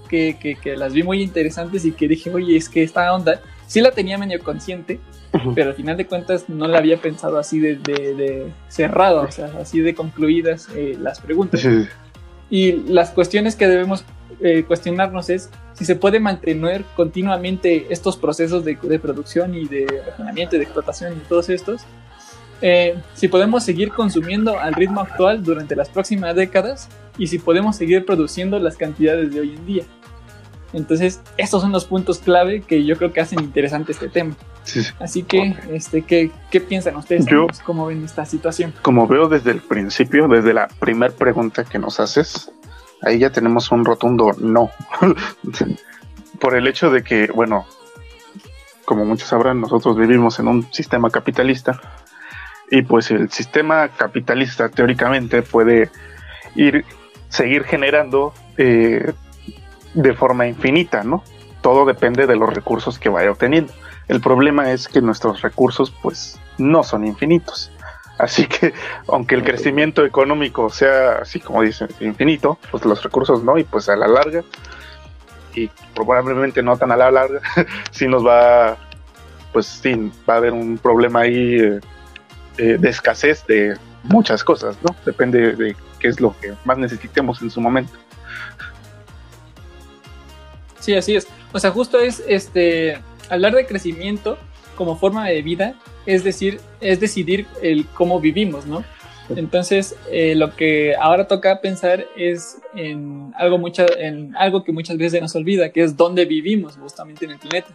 que, 0.10 0.38
que, 0.39 0.55
que, 0.55 0.75
las 0.75 0.93
vi 0.93 1.03
muy 1.03 1.21
interesantes 1.21 1.86
y 1.86 1.91
que 1.91 2.08
dije, 2.08 2.34
oye, 2.34 2.58
es 2.58 2.69
que 2.69 2.84
esta 2.84 3.13
onda 3.13 3.41
sí 3.67 3.82
la 3.82 3.91
tenía 3.91 4.17
medio 4.17 4.39
consciente, 4.43 4.99
pero 5.53 5.69
al 5.69 5.75
final 5.75 5.95
de 5.97 6.08
cuentas 6.08 6.49
no 6.49 6.67
la 6.67 6.79
había 6.79 6.97
pensado 6.97 7.38
así 7.38 7.60
de, 7.60 7.75
de, 7.75 8.15
de 8.15 8.53
cerrado, 8.67 9.21
o 9.21 9.32
sea, 9.32 9.51
así 9.62 9.79
de 9.82 9.93
concluidas 9.93 10.67
eh, 10.75 10.97
las 10.99 11.19
preguntas. 11.19 11.65
Y 12.49 12.71
las 12.88 13.12
cuestiones 13.12 13.55
que 13.55 13.67
debemos 13.67 14.03
eh, 14.41 14.63
cuestionarnos 14.63 15.30
es 15.30 15.49
si 15.73 15.86
se 15.86 15.95
puede 15.95 16.19
mantener 16.19 16.84
continuamente 16.95 17.88
estos 17.89 18.17
procesos 18.17 18.63
de, 18.63 18.78
de 18.82 18.99
producción 18.99 19.54
y 19.56 19.65
de 19.65 20.04
refinamiento 20.06 20.56
y 20.56 20.60
de 20.60 20.65
explotación 20.65 21.13
y 21.13 21.28
todos 21.28 21.49
estos. 21.49 21.82
Eh, 22.62 22.99
si 23.13 23.28
podemos 23.30 23.63
seguir 23.63 23.89
consumiendo 23.91 24.60
al 24.60 24.73
ritmo 24.73 25.02
actual 25.02 25.43
durante 25.43 25.75
las 25.75 25.89
próximas 25.89 26.36
décadas 26.36 26.89
y 27.17 27.28
si 27.28 27.39
podemos 27.39 27.78
seguir 27.78 28.06
produciendo 28.06 28.60
las 28.60 28.75
cantidades 28.75 29.34
de 29.34 29.39
hoy 29.39 29.56
en 29.56 29.65
día. 29.65 29.84
Entonces, 30.73 31.21
estos 31.38 31.62
son 31.62 31.71
los 31.71 31.86
puntos 31.86 32.19
clave 32.19 32.62
que 32.62 32.86
yo 32.86 32.95
creo 32.97 33.12
que 33.12 33.21
hacen 33.21 33.39
interesante 33.39 33.91
este 33.91 34.08
tema. 34.08 34.36
Sí, 34.63 34.84
sí. 34.84 34.93
Así 34.99 35.23
que, 35.23 35.56
este, 35.71 36.04
¿qué, 36.04 36.32
qué 36.52 36.62
piensan 36.62 36.95
ustedes? 36.95 37.25
Yo-? 37.25 37.47
¿Cómo 37.65 37.88
ven 37.88 38.04
esta 38.04 38.25
situación? 38.25 38.73
Como 38.84 39.08
veo 39.08 39.28
desde 39.28 39.52
el 39.52 39.62
principio, 39.62 40.28
desde 40.28 40.54
la 40.54 40.67
primera 40.67 41.13
pregunta 41.13 41.63
que 41.63 41.80
nos 41.80 41.99
haces, 41.99 42.52
ahí 43.01 43.19
ya 43.19 43.31
tenemos 43.31 43.71
un 43.71 43.85
rotundo 43.85 44.31
no. 44.39 44.71
Por 46.39 46.55
el 46.55 46.67
hecho 46.67 46.89
de 46.89 47.03
que, 47.03 47.27
bueno, 47.27 47.65
como 48.85 49.05
muchos 49.05 49.27
sabrán, 49.27 49.62
nosotros 49.62 49.97
vivimos 49.97 50.39
en 50.39 50.47
un 50.47 50.71
sistema 50.71 51.09
capitalista 51.09 51.79
y 52.71 52.81
pues 52.83 53.12
el 53.12 53.29
sistema 53.29 53.88
capitalista 53.89 54.69
teóricamente 54.69 55.41
puede 55.41 55.89
ir, 56.55 56.85
seguir 57.29 57.63
generando 57.63 58.33
eh, 58.57 59.13
de 59.93 60.13
forma 60.13 60.47
infinita, 60.47 61.03
¿no? 61.03 61.23
Todo 61.62 61.85
depende 61.85 62.25
de 62.25 62.35
los 62.35 62.53
recursos 62.53 62.99
que 62.99 63.09
vaya 63.09 63.31
obteniendo. 63.31 63.73
El 64.07 64.21
problema 64.21 64.71
es 64.71 64.88
que 64.88 65.01
nuestros 65.01 65.41
recursos 65.41 65.91
pues 66.01 66.39
no 66.57 66.83
son 66.83 67.05
infinitos. 67.05 67.71
Así 68.19 68.45
que, 68.47 68.73
aunque 69.08 69.34
el 69.34 69.43
crecimiento 69.45 70.05
económico 70.05 70.69
sea 70.69 71.19
así 71.21 71.39
como 71.39 71.62
dicen, 71.62 71.88
infinito, 72.01 72.60
pues 72.69 72.84
los 72.84 73.01
recursos 73.01 73.43
no, 73.45 73.58
y 73.58 73.63
pues 73.63 73.88
a 73.88 73.95
la 73.95 74.10
larga, 74.10 74.43
y 75.55 75.69
probablemente 75.95 76.62
no 76.62 76.77
tan 76.77 76.91
a 76.91 76.97
la 76.97 77.10
larga, 77.12 77.39
sí 77.91 78.10
nos 78.10 78.27
va, 78.27 78.77
pues 79.53 79.67
sí, 79.67 80.12
va 80.29 80.34
a 80.34 80.38
haber 80.38 80.51
un 80.51 80.77
problema 80.77 81.21
ahí 81.21 81.60
eh, 81.62 81.79
eh, 82.58 82.77
de 82.77 82.89
escasez 82.89 83.47
de 83.47 83.77
muchas 84.03 84.43
cosas, 84.43 84.77
¿no? 84.84 84.93
Depende 85.05 85.55
de 85.55 85.77
qué 85.99 86.10
es 86.10 86.19
lo 86.19 86.38
que 86.41 86.53
más 86.65 86.77
necesitemos 86.77 87.41
en 87.41 87.49
su 87.49 87.62
momento. 87.62 87.93
Sí, 90.82 90.93
así 90.93 91.15
es. 91.15 91.25
O 91.53 91.60
sea, 91.60 91.71
justo 91.71 91.99
es 91.99 92.21
este 92.27 93.01
hablar 93.29 93.55
de 93.55 93.65
crecimiento 93.65 94.38
como 94.75 94.97
forma 94.97 95.25
de 95.27 95.41
vida, 95.41 95.75
es 96.13 96.24
decir, 96.24 96.60
es 96.82 97.00
decidir 97.00 97.45
el 97.62 97.86
cómo 97.88 98.19
vivimos, 98.19 98.65
¿no? 98.65 98.84
Entonces, 99.36 99.95
eh, 100.12 100.34
lo 100.36 100.56
que 100.56 100.95
ahora 100.95 101.28
toca 101.28 101.62
pensar 101.62 102.06
es 102.17 102.58
en 102.76 103.32
algo, 103.38 103.60
mucha, 103.60 103.86
en 104.00 104.36
algo 104.36 104.63
que 104.63 104.72
muchas 104.72 104.98
veces 104.98 105.22
nos 105.22 105.36
olvida, 105.36 105.69
que 105.69 105.84
es 105.84 105.95
dónde 105.95 106.26
vivimos 106.26 106.78
justamente 106.78 107.26
en 107.26 107.32
el 107.32 107.38
planeta. 107.39 107.69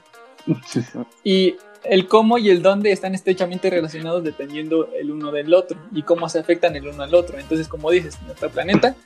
Sí. 0.66 0.80
Y 1.22 1.54
el 1.84 2.08
cómo 2.08 2.38
y 2.38 2.50
el 2.50 2.60
dónde 2.60 2.90
están 2.90 3.14
estrechamente 3.14 3.70
relacionados 3.70 4.24
dependiendo 4.24 4.88
el 5.00 5.10
uno 5.12 5.30
del 5.30 5.54
otro 5.54 5.78
y 5.92 6.02
cómo 6.02 6.28
se 6.28 6.40
afectan 6.40 6.74
el 6.74 6.88
uno 6.88 7.02
al 7.04 7.14
otro. 7.14 7.38
Entonces, 7.38 7.68
como 7.68 7.90
dices, 7.90 8.18
nuestro 8.26 8.50
planeta 8.50 8.96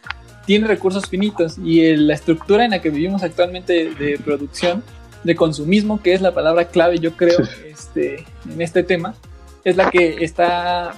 tiene 0.47 0.67
recursos 0.69 1.05
finitos 1.07 1.59
y 1.59 1.85
el- 1.85 2.07
la 2.07 2.15
estructura 2.15 2.65
en 2.65 2.71
la 2.71 2.81
que 2.81 2.89
vivimos 2.89 3.23
actualmente 3.23 3.91
de 3.91 4.19
producción, 4.25 4.83
de 5.25 5.35
consumismo, 5.37 6.01
que 6.03 6.15
es 6.15 6.21
la 6.21 6.33
palabra 6.35 6.67
clave, 6.69 6.99
yo 6.99 7.13
creo, 7.17 7.39
este, 7.67 8.25
en 8.51 8.61
este 8.63 8.83
tema, 8.83 9.15
es 9.65 9.77
la 9.77 9.91
que 9.91 10.25
está 10.25 10.95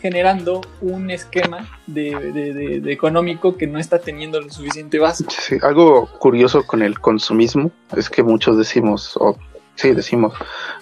generando 0.00 0.60
un 0.80 1.10
esquema 1.10 1.68
de, 1.86 2.14
de- 2.32 2.52
de- 2.54 2.80
de 2.80 2.92
económico 2.92 3.56
que 3.56 3.66
no 3.66 3.78
está 3.80 3.98
teniendo 3.98 4.40
lo 4.40 4.48
suficiente 4.50 4.98
base. 4.98 5.24
Sí, 5.28 5.56
algo 5.62 6.06
curioso 6.18 6.64
con 6.66 6.82
el 6.82 7.00
consumismo 7.00 7.72
es 7.96 8.08
que 8.08 8.22
muchos 8.22 8.56
decimos, 8.56 9.16
o 9.16 9.36
sí 9.74 9.92
decimos, 9.92 10.34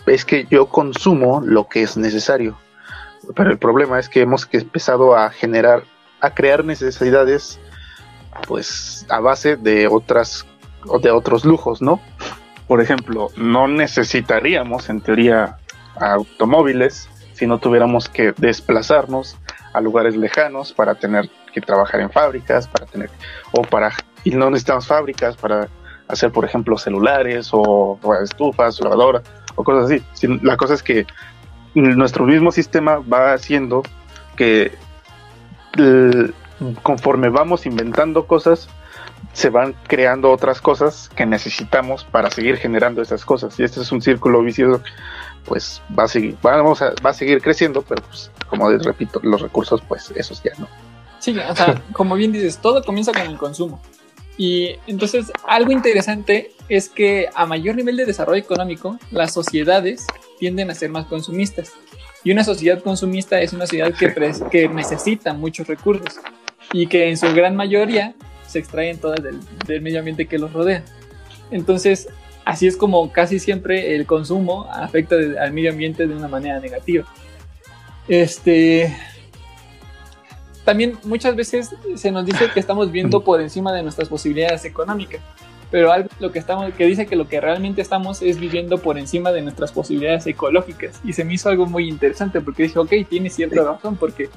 es 0.07 0.25
que 0.25 0.46
yo 0.51 0.66
consumo 0.66 1.40
lo 1.44 1.66
que 1.68 1.83
es 1.83 1.96
necesario. 1.96 2.59
Pero 3.35 3.51
el 3.51 3.59
problema 3.59 3.99
es 3.99 4.09
que 4.09 4.20
hemos 4.20 4.46
empezado 4.53 5.16
a 5.16 5.31
generar, 5.31 5.83
a 6.20 6.35
crear 6.35 6.64
necesidades, 6.64 7.59
pues 8.46 9.07
a 9.09 9.20
base 9.20 9.57
de 9.57 9.88
otras, 9.88 10.44
o 10.87 10.99
de 10.99 11.11
otros 11.11 11.44
lujos, 11.44 11.81
¿no? 11.83 12.01
Por 12.66 12.81
ejemplo, 12.81 13.29
no 13.37 13.68
necesitaríamos 13.68 14.88
en 14.88 15.00
teoría 15.00 15.59
automóviles 15.98 17.09
si 17.33 17.46
no 17.46 17.59
tuviéramos 17.59 18.09
que 18.09 18.33
desplazarnos 18.37 19.37
a 19.72 19.81
lugares 19.81 20.16
lejanos 20.16 20.72
para 20.72 20.94
tener 20.94 21.29
que 21.52 21.61
trabajar 21.61 22.00
en 22.00 22.11
fábricas, 22.11 22.66
para 22.66 22.87
tener 22.87 23.11
o 23.52 23.62
para 23.62 23.92
y 24.24 24.31
no 24.31 24.50
necesitamos 24.50 24.87
fábricas 24.87 25.37
para 25.37 25.68
hacer 26.09 26.33
por 26.33 26.44
ejemplo 26.44 26.76
celulares 26.79 27.50
o, 27.52 27.98
o 28.02 28.14
estufas, 28.14 28.81
lavadoras 28.81 29.22
o 29.55 29.62
cosas 29.64 29.90
así. 29.90 30.38
La 30.42 30.57
cosa 30.57 30.74
es 30.74 30.83
que 30.83 31.07
nuestro 31.74 32.24
mismo 32.24 32.50
sistema 32.52 32.98
va 32.98 33.35
haciendo 33.35 33.83
que 34.35 34.72
conforme 36.83 37.29
vamos 37.29 37.66
inventando 37.66 38.26
cosas 38.26 38.68
se 39.37 39.51
van 39.51 39.75
creando 39.87 40.31
otras 40.31 40.62
cosas 40.62 41.11
que 41.14 41.27
necesitamos 41.27 42.05
para 42.05 42.31
seguir 42.31 42.57
generando 42.57 43.03
esas 43.03 43.25
cosas 43.25 43.61
y 43.61 43.64
este 43.64 43.81
es 43.83 43.92
un 43.92 44.01
círculo 44.01 44.42
vicioso 44.42 44.83
pues 45.44 45.83
va 45.96 46.05
a 46.05 46.09
seguir 46.09 46.37
vamos 46.40 46.81
a, 46.81 46.94
va 47.05 47.11
a 47.11 47.14
seguir 47.14 47.42
creciendo 47.42 47.83
pero 47.83 48.03
pues 48.03 48.31
como 48.49 48.70
les 48.70 48.83
repito 48.83 49.20
los 49.22 49.42
recursos 49.42 49.83
pues 49.87 50.11
esos 50.16 50.42
ya 50.42 50.53
no 50.59 50.66
Sí, 51.18 51.37
o 51.37 51.57
sea, 51.57 51.83
como 51.92 52.14
bien 52.14 52.33
dices, 52.33 52.59
todo 52.59 52.83
comienza 52.83 53.12
con 53.12 53.22
el 53.22 53.37
consumo. 53.37 53.81
Y 54.38 54.77
entonces, 54.87 55.33
algo 55.46 55.72
interesante 55.72 56.53
es 56.68 56.88
que 56.88 57.29
a 57.35 57.46
mayor 57.46 57.77
nivel 57.77 57.96
de 57.96 58.05
desarrollo 58.05 58.40
económico, 58.40 58.99
las 59.11 59.33
sociedades 59.33 60.07
tienden 60.38 60.70
a 60.70 60.75
ser 60.75 60.90
más 60.90 61.07
consumistas. 61.07 61.72
Y 62.22 62.33
una 62.33 62.44
sociedad 62.44 62.83
consumista 62.83 63.40
es 63.40 63.53
una 63.53 63.66
sociedad 63.66 63.92
que, 63.94 64.14
que 64.51 64.68
necesita 64.68 65.33
muchos 65.33 65.66
recursos 65.66 66.20
y 66.72 66.87
que 66.87 67.09
en 67.09 67.16
su 67.16 67.33
gran 67.35 67.57
mayoría 67.57 68.14
se 68.47 68.59
extraen 68.59 68.99
todas 68.99 69.23
del, 69.23 69.39
del 69.67 69.81
medio 69.83 69.99
ambiente 69.99 70.27
que 70.27 70.39
los 70.39 70.53
rodea. 70.53 70.83
Entonces, 71.51 72.09
así 72.45 72.67
es 72.67 72.77
como 72.77 73.13
casi 73.13 73.39
siempre 73.39 73.95
el 73.97 74.07
consumo 74.07 74.69
afecta 74.71 75.17
al 75.41 75.53
medio 75.53 75.71
ambiente 75.71 76.07
de 76.07 76.15
una 76.15 76.29
manera 76.29 76.61
negativa. 76.61 77.05
Este, 78.09 78.97
también 80.65 80.99
muchas 81.05 81.37
veces 81.37 81.75
se 81.97 82.11
nos 82.11 82.25
dice 82.25 82.51
que 82.53 82.61
estamos 82.61 82.91
viendo 82.91 83.23
por 83.23 83.41
encima 83.41 83.73
de 83.73 83.83
nuestras 83.83 84.09
posibilidades 84.09 84.65
económicas, 84.65 85.21
pero 85.71 85.93
algo 85.93 86.09
lo 86.21 86.31
que 86.31 86.39
estamos 86.39 86.73
que 86.75 86.87
dice 86.87 87.07
que 87.07 87.17
lo 87.17 87.29
que 87.29 87.41
realmente 87.41 87.83
estamos 87.83 88.23
es 88.23 88.39
viviendo 88.39 88.79
por 88.79 88.99
encima 88.99 89.33
de 89.33 89.43
nuestras 89.43 89.73
posibilidades 89.73 90.27
ecológicas 90.27 91.01
y 91.05 91.13
se 91.13 91.25
me 91.25 91.35
hizo 91.35 91.49
algo 91.49 91.67
muy 91.67 91.89
interesante 91.89 92.41
porque 92.41 92.65
dije, 92.65 92.79
ok, 92.79 92.93
tiene 93.09 93.31
cierta 93.31 93.63
razón 93.63 93.97
porque 93.97 94.29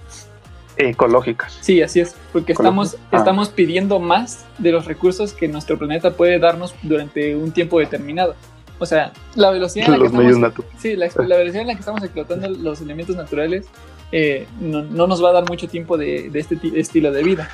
ecológicas 0.79 1.57
sí, 1.61 1.81
así 1.81 1.99
es, 1.99 2.15
porque 2.31 2.53
estamos. 2.53 2.95
Ah. 3.11 3.17
estamos 3.17 3.49
pidiendo 3.49 3.99
más 3.99 4.45
de 4.57 4.71
los 4.71 4.85
recursos 4.85 5.33
que 5.33 5.47
nuestro 5.47 5.77
planeta 5.77 6.11
puede 6.11 6.39
darnos 6.39 6.73
durante 6.83 7.35
un 7.35 7.51
tiempo 7.51 7.79
determinado. 7.79 8.35
O 8.81 8.85
sea, 8.85 9.11
la 9.35 9.49
velocidad 9.51 9.87
en 9.87 9.91
la 9.91 9.97
que 9.97 10.03
los 10.03 10.13
estamos 10.13 10.39
naturales 10.39 10.73
Sí, 10.81 10.95
la, 10.95 11.07
la 11.27 11.35
velocidad 11.37 11.61
en 11.63 11.67
la 11.67 11.73
que 11.73 11.79
estamos 11.81 12.01
explotando 12.01 12.47
los 12.49 12.79
elementos 12.79 13.15
naturales 13.17 13.67
eh, 14.13 14.47
no, 14.61 14.81
no 14.83 15.05
nos 15.05 15.21
va 15.23 15.29
a 15.29 15.33
dar 15.33 15.49
mucho 15.49 15.67
tiempo 15.67 15.97
de, 15.97 16.29
de 16.29 16.39
este 16.39 16.55
ti- 16.55 16.71
estilo 16.75 17.11
de 17.11 17.23
vida. 17.23 17.49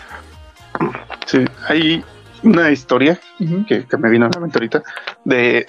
Sí, 1.25 1.39
hay 1.67 2.03
una 2.43 2.69
historia 2.71 3.19
que, 3.67 3.85
que 3.85 3.97
me 3.97 4.09
vino 4.09 4.27
a 4.27 4.29
la 4.33 4.39
mente 4.39 4.57
ahorita 4.59 4.83
de. 5.23 5.65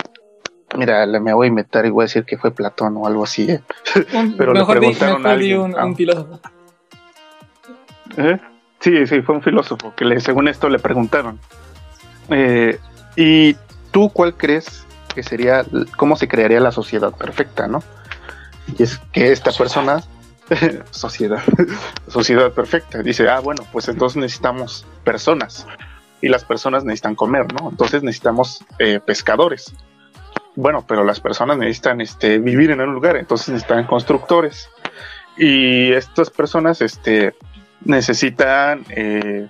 Mira, 0.77 1.07
le- 1.07 1.21
me 1.21 1.33
voy 1.33 1.47
a 1.47 1.49
inventar 1.49 1.87
y 1.87 1.91
voy 1.91 2.03
a 2.03 2.05
decir 2.07 2.25
que 2.25 2.37
fue 2.37 2.51
Platón 2.51 2.97
o 2.99 3.07
algo 3.07 3.25
así. 3.25 3.51
¿eh? 3.51 3.61
Un- 4.15 4.37
Pero 4.37 4.53
le 4.53 4.59
mejor 4.61 4.75
di, 4.75 4.81
preguntaron 4.81 5.23
mejor 5.23 5.27
a 5.33 5.37
di 5.39 5.53
alguien, 5.53 5.61
un, 5.61 5.75
ah. 5.79 5.87
un 5.87 5.97
filósofo. 5.97 6.41
¿Eh? 8.17 8.39
Sí, 8.81 9.07
sí, 9.07 9.23
fue 9.23 9.35
un 9.35 9.43
filósofo 9.43 9.95
que 9.95 10.05
le, 10.05 10.21
según 10.21 10.49
esto 10.49 10.69
le 10.69 10.79
preguntaron. 10.79 11.39
eh, 12.31 12.79
¿Y 13.17 13.57
tú 13.91 14.11
cuál 14.11 14.35
crees 14.37 14.87
que 15.15 15.23
sería, 15.23 15.65
cómo 15.97 16.17
se 16.17 16.29
crearía 16.29 16.61
la 16.61 16.73
sociedad 16.73 17.13
perfecta, 17.13 17.67
no? 17.67 17.83
Y 18.77 18.83
es 18.83 18.99
que 19.13 19.33
esta 19.33 19.53
persona, 19.53 20.03
sociedad, 20.91 21.43
sociedad 22.09 22.53
perfecta, 22.53 23.03
dice, 23.03 23.29
ah, 23.29 23.41
bueno, 23.41 23.65
pues 23.73 23.89
entonces 23.89 24.17
necesitamos 24.19 24.87
personas 25.05 25.67
y 26.21 26.29
las 26.29 26.45
personas 26.45 26.85
necesitan 26.85 27.15
comer, 27.15 27.47
¿no? 27.53 27.71
Entonces 27.71 28.03
necesitamos 28.03 28.65
eh, 28.79 29.01
pescadores. 29.05 29.75
Bueno, 30.55 30.85
pero 30.87 31.05
las 31.05 31.21
personas 31.21 31.57
necesitan 31.59 32.01
este, 32.01 32.39
vivir 32.39 32.71
en 32.71 32.81
un 32.81 32.93
lugar, 32.93 33.17
entonces 33.17 33.49
necesitan 33.49 33.87
constructores. 33.87 34.69
y 35.39 35.93
estas 35.93 36.31
personas 36.31 36.81
este, 36.81 37.35
necesitan 37.85 38.85
eh, 38.91 39.49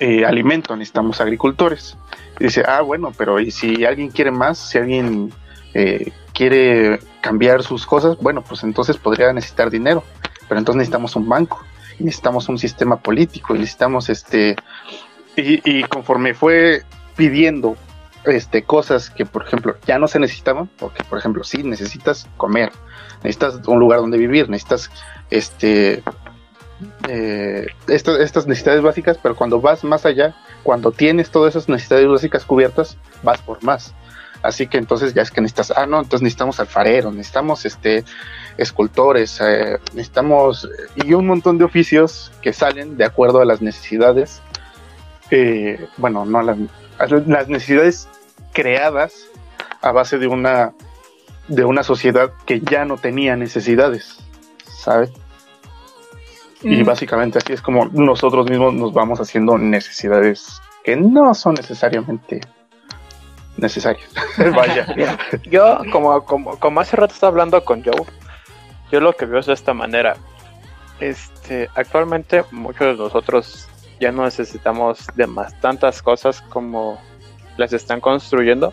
eh, 0.00 0.24
alimento, 0.24 0.76
necesitamos 0.76 1.20
agricultores. 1.20 1.96
Y 2.40 2.44
dice, 2.44 2.64
ah, 2.66 2.80
bueno, 2.80 3.12
pero 3.16 3.38
¿y 3.40 3.50
si 3.50 3.84
alguien 3.84 4.10
quiere 4.10 4.30
más? 4.30 4.58
Si 4.58 4.78
alguien 4.78 5.32
eh, 5.72 6.12
quiere 6.32 6.98
cambiar 7.20 7.62
sus 7.62 7.86
cosas, 7.86 8.16
bueno, 8.18 8.42
pues 8.42 8.62
entonces 8.64 8.96
podría 8.96 9.32
necesitar 9.32 9.70
dinero, 9.70 10.02
pero 10.48 10.58
entonces 10.58 10.78
necesitamos 10.78 11.16
un 11.16 11.28
banco, 11.28 11.62
necesitamos 11.98 12.48
un 12.48 12.58
sistema 12.58 12.96
político, 12.96 13.54
necesitamos 13.54 14.08
este, 14.08 14.56
y, 15.36 15.60
y 15.64 15.84
conforme 15.84 16.34
fue 16.34 16.82
pidiendo 17.16 17.76
este, 18.24 18.62
cosas 18.62 19.10
que, 19.10 19.26
por 19.26 19.46
ejemplo, 19.46 19.76
ya 19.86 19.98
no 19.98 20.08
se 20.08 20.18
necesitaban, 20.18 20.68
porque, 20.78 21.04
por 21.04 21.18
ejemplo, 21.18 21.44
sí, 21.44 21.62
necesitas 21.62 22.28
comer, 22.36 22.72
necesitas 23.22 23.66
un 23.66 23.78
lugar 23.78 24.00
donde 24.00 24.18
vivir, 24.18 24.48
necesitas 24.48 24.90
este, 25.30 26.02
eh, 27.08 27.66
estas 27.88 28.46
necesidades 28.46 28.82
básicas, 28.82 29.18
pero 29.22 29.36
cuando 29.36 29.60
vas 29.60 29.84
más 29.84 30.06
allá, 30.06 30.34
cuando 30.62 30.92
tienes 30.92 31.30
todas 31.30 31.54
esas 31.54 31.68
necesidades 31.68 32.08
básicas 32.08 32.44
cubiertas, 32.44 32.96
vas 33.22 33.40
por 33.42 33.62
más. 33.62 33.94
Así 34.42 34.66
que 34.66 34.76
entonces 34.76 35.14
ya 35.14 35.22
es 35.22 35.30
que 35.30 35.40
necesitas, 35.40 35.72
ah, 35.74 35.86
no, 35.86 35.98
entonces 35.98 36.20
necesitamos 36.20 36.60
alfareros, 36.60 37.14
necesitamos 37.14 37.64
este, 37.64 38.04
escultores, 38.58 39.40
eh, 39.40 39.78
necesitamos, 39.94 40.68
y 40.96 41.14
un 41.14 41.26
montón 41.26 41.56
de 41.56 41.64
oficios 41.64 42.30
que 42.42 42.52
salen 42.52 42.98
de 42.98 43.06
acuerdo 43.06 43.40
a 43.40 43.46
las 43.46 43.62
necesidades, 43.62 44.42
eh, 45.30 45.86
bueno, 45.96 46.26
no 46.26 46.42
las, 46.42 46.58
las 47.26 47.48
necesidades 47.48 48.06
creadas 48.52 49.28
a 49.80 49.92
base 49.92 50.18
de 50.18 50.26
una, 50.26 50.74
de 51.48 51.64
una 51.64 51.82
sociedad 51.82 52.30
que 52.44 52.60
ya 52.60 52.84
no 52.84 52.98
tenía 52.98 53.36
necesidades, 53.36 54.18
¿sabes? 54.66 55.10
Y 56.64 56.82
Mm, 56.82 56.84
básicamente 56.86 57.38
así 57.38 57.52
es 57.52 57.60
como 57.60 57.86
nosotros 57.92 58.48
mismos 58.48 58.72
nos 58.72 58.92
vamos 58.94 59.20
haciendo 59.20 59.58
necesidades 59.58 60.60
que 60.82 60.96
no 60.96 61.34
son 61.34 61.54
necesariamente 61.54 62.40
necesarias. 63.58 64.08
Vaya. 64.56 64.86
Mira, 64.96 65.18
yo, 65.44 65.78
como, 65.92 66.24
como, 66.24 66.58
como 66.58 66.80
hace 66.80 66.96
rato 66.96 67.12
estaba 67.12 67.30
hablando 67.30 67.62
con 67.64 67.84
Joe, 67.84 68.06
yo 68.90 69.00
lo 69.00 69.12
que 69.12 69.26
veo 69.26 69.40
es 69.40 69.46
de 69.46 69.52
esta 69.52 69.74
manera. 69.74 70.16
Este, 71.00 71.68
actualmente 71.74 72.44
muchos 72.50 72.96
de 72.96 73.04
nosotros 73.04 73.68
ya 74.00 74.10
no 74.10 74.24
necesitamos 74.24 75.06
de 75.14 75.26
más 75.26 75.58
tantas 75.60 76.00
cosas 76.00 76.40
como 76.40 76.98
las 77.58 77.72
están 77.74 78.00
construyendo, 78.00 78.72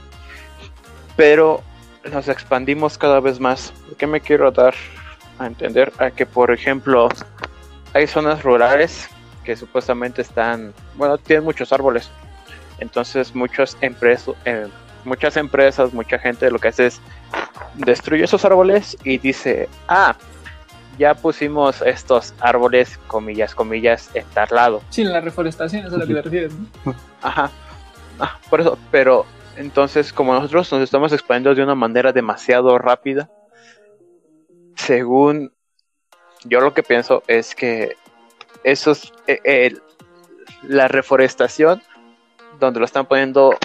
pero 1.17 1.61
nos 2.09 2.29
expandimos 2.29 2.97
cada 2.97 3.19
vez 3.19 3.39
más. 3.39 3.73
¿Por 3.85 3.97
qué 3.97 4.07
me 4.07 4.21
quiero 4.21 4.49
dar 4.51 4.75
a 5.39 5.47
entender? 5.47 5.91
A 5.99 6.11
que, 6.11 6.25
por 6.25 6.51
ejemplo, 6.51 7.09
hay 7.93 8.07
zonas 8.07 8.43
rurales 8.43 9.09
que 9.43 9.55
supuestamente 9.55 10.21
están, 10.21 10.73
bueno, 10.95 11.17
tienen 11.17 11.43
muchos 11.43 11.73
árboles. 11.73 12.09
Entonces 12.79 13.35
muchas 13.35 13.77
empresas, 13.81 14.35
muchas 15.03 15.37
empresas, 15.37 15.93
mucha 15.93 16.17
gente 16.19 16.49
lo 16.49 16.59
que 16.59 16.69
hace 16.69 16.87
es 16.87 17.01
destruye 17.75 18.23
esos 18.23 18.43
árboles 18.45 18.97
y 19.03 19.17
dice, 19.17 19.69
ah, 19.87 20.15
ya 20.97 21.15
pusimos 21.15 21.81
estos 21.81 22.33
árboles, 22.39 22.99
comillas, 23.07 23.55
comillas, 23.55 24.09
en 24.13 24.25
tal 24.33 24.49
lado. 24.51 24.81
Sí, 24.89 25.03
la 25.03 25.21
reforestación 25.21 25.85
es 25.85 25.93
a 25.93 25.97
lo 25.97 26.07
que 26.07 26.13
te 26.13 26.21
refieres, 26.21 26.53
¿no? 26.53 26.95
Ajá. 27.21 27.51
Ah, 28.19 28.37
por 28.49 28.61
eso, 28.61 28.77
pero 28.91 29.25
entonces 29.57 30.13
como 30.13 30.33
nosotros 30.33 30.71
nos 30.71 30.81
estamos 30.81 31.11
expandiendo 31.11 31.55
de 31.55 31.63
una 31.63 31.75
manera 31.75 32.11
demasiado 32.11 32.77
rápida, 32.77 33.29
según 34.75 35.51
yo 36.45 36.59
lo 36.61 36.73
que 36.73 36.83
pienso 36.83 37.23
es 37.27 37.55
que 37.55 37.95
esos, 38.63 39.13
eh, 39.27 39.39
eh, 39.43 39.75
la 40.63 40.87
reforestación, 40.87 41.81
donde 42.59 42.79
lo 42.79 42.85
están 42.85 43.05
poniendo, 43.05 43.55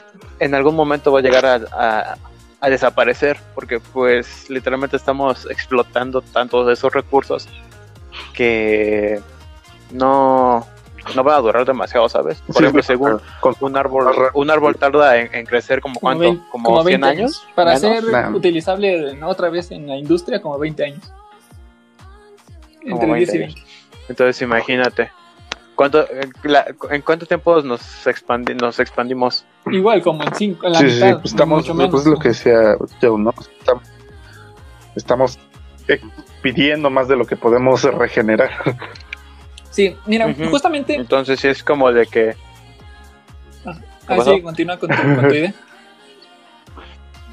en 0.41 0.55
algún 0.55 0.75
momento 0.75 1.13
va 1.13 1.19
a 1.19 1.23
llegar 1.23 1.45
a, 1.47 1.55
a- 1.73 2.17
a 2.61 2.71
desaparecer, 2.71 3.39
porque 3.55 3.81
pues 3.81 4.49
literalmente 4.49 4.97
estamos 4.97 5.47
explotando 5.51 6.23
tantos 6.23 6.67
de 6.67 6.73
esos 6.73 6.93
recursos 6.93 7.47
que 8.33 9.21
no, 9.93 10.67
no 11.15 11.23
van 11.25 11.35
a 11.37 11.41
durar 11.41 11.67
demasiado, 11.67 12.09
¿sabes? 12.09 12.39
Por 12.39 12.57
Sí, 12.57 12.63
ejemplo, 12.63 12.83
según 12.83 13.21
con- 13.41 13.55
un 13.61 13.77
árbol, 13.77 14.31
un 14.33 14.51
árbol 14.51 14.77
tarda 14.77 15.19
en, 15.19 15.35
en 15.35 15.45
crecer 15.45 15.81
como 15.83 16.01
cuánto, 16.01 16.39
como, 16.51 16.83
100 16.83 17.01
20 17.01 17.07
años. 17.07 17.47
Para 17.55 17.75
menos. 17.79 17.81
ser 17.83 18.05
Nah. 18.05 18.31
utilizable 18.35 19.23
otra 19.23 19.51
vez 19.51 19.71
en 19.71 19.87
la 19.87 19.97
industria, 19.97 20.41
como 20.41 20.59
20 20.59 20.85
años. 20.85 21.13
Como 22.89 23.03
Entre 23.03 23.19
10 23.19 23.35
y 23.35 23.39
20 23.39 23.45
años. 23.45 23.55
20. 23.55 24.07
Entonces 24.09 24.43
imagínate. 24.43 25.11
¿Cuánto, 25.75 26.07
en, 26.11 26.33
la- 26.45 26.65
¿En 26.91 27.03
cuánto 27.03 27.27
tiempo 27.27 27.61
nos, 27.61 27.83
expandi- 28.07 28.59
nos 28.59 28.79
expandimos? 28.81 29.45
Igual, 29.71 30.01
como 30.03 30.23
en 30.23 30.35
5, 30.35 30.67
en 30.67 30.73
la 30.73 30.79
Sí, 30.79 30.89
sí, 30.89 30.91
sí, 30.99 31.05
mitad. 31.05 31.21
pues 31.21 31.33
estamos, 31.33 31.59
mucho 31.63 31.75
pues 31.75 31.87
menos. 31.89 32.01
es 32.01 32.07
lo 32.07 32.19
que 32.19 32.29
decía 32.29 32.77
Joe, 33.03 33.19
¿no? 33.21 33.35
Estamos, 33.59 33.83
estamos, 34.95 35.39
eh, 35.89 36.01
pidiendo 36.41 36.89
más 36.89 37.09
de 37.09 37.17
lo 37.17 37.27
que 37.27 37.37
podemos 37.37 37.83
regenerar. 37.83 38.51
Sí, 39.71 39.95
mira, 40.07 40.33
justamente. 40.51 40.95
Entonces 40.95 41.39
sí 41.41 41.49
es 41.49 41.63
como 41.63 41.93
de 41.93 42.07
que 42.07 42.35
Ah, 44.09 44.23
sí, 44.25 44.41
continúa 44.41 44.79
con 44.79 44.89
tu, 44.89 44.97
con 44.97 45.29
tu 45.29 45.35
idea. 45.35 45.53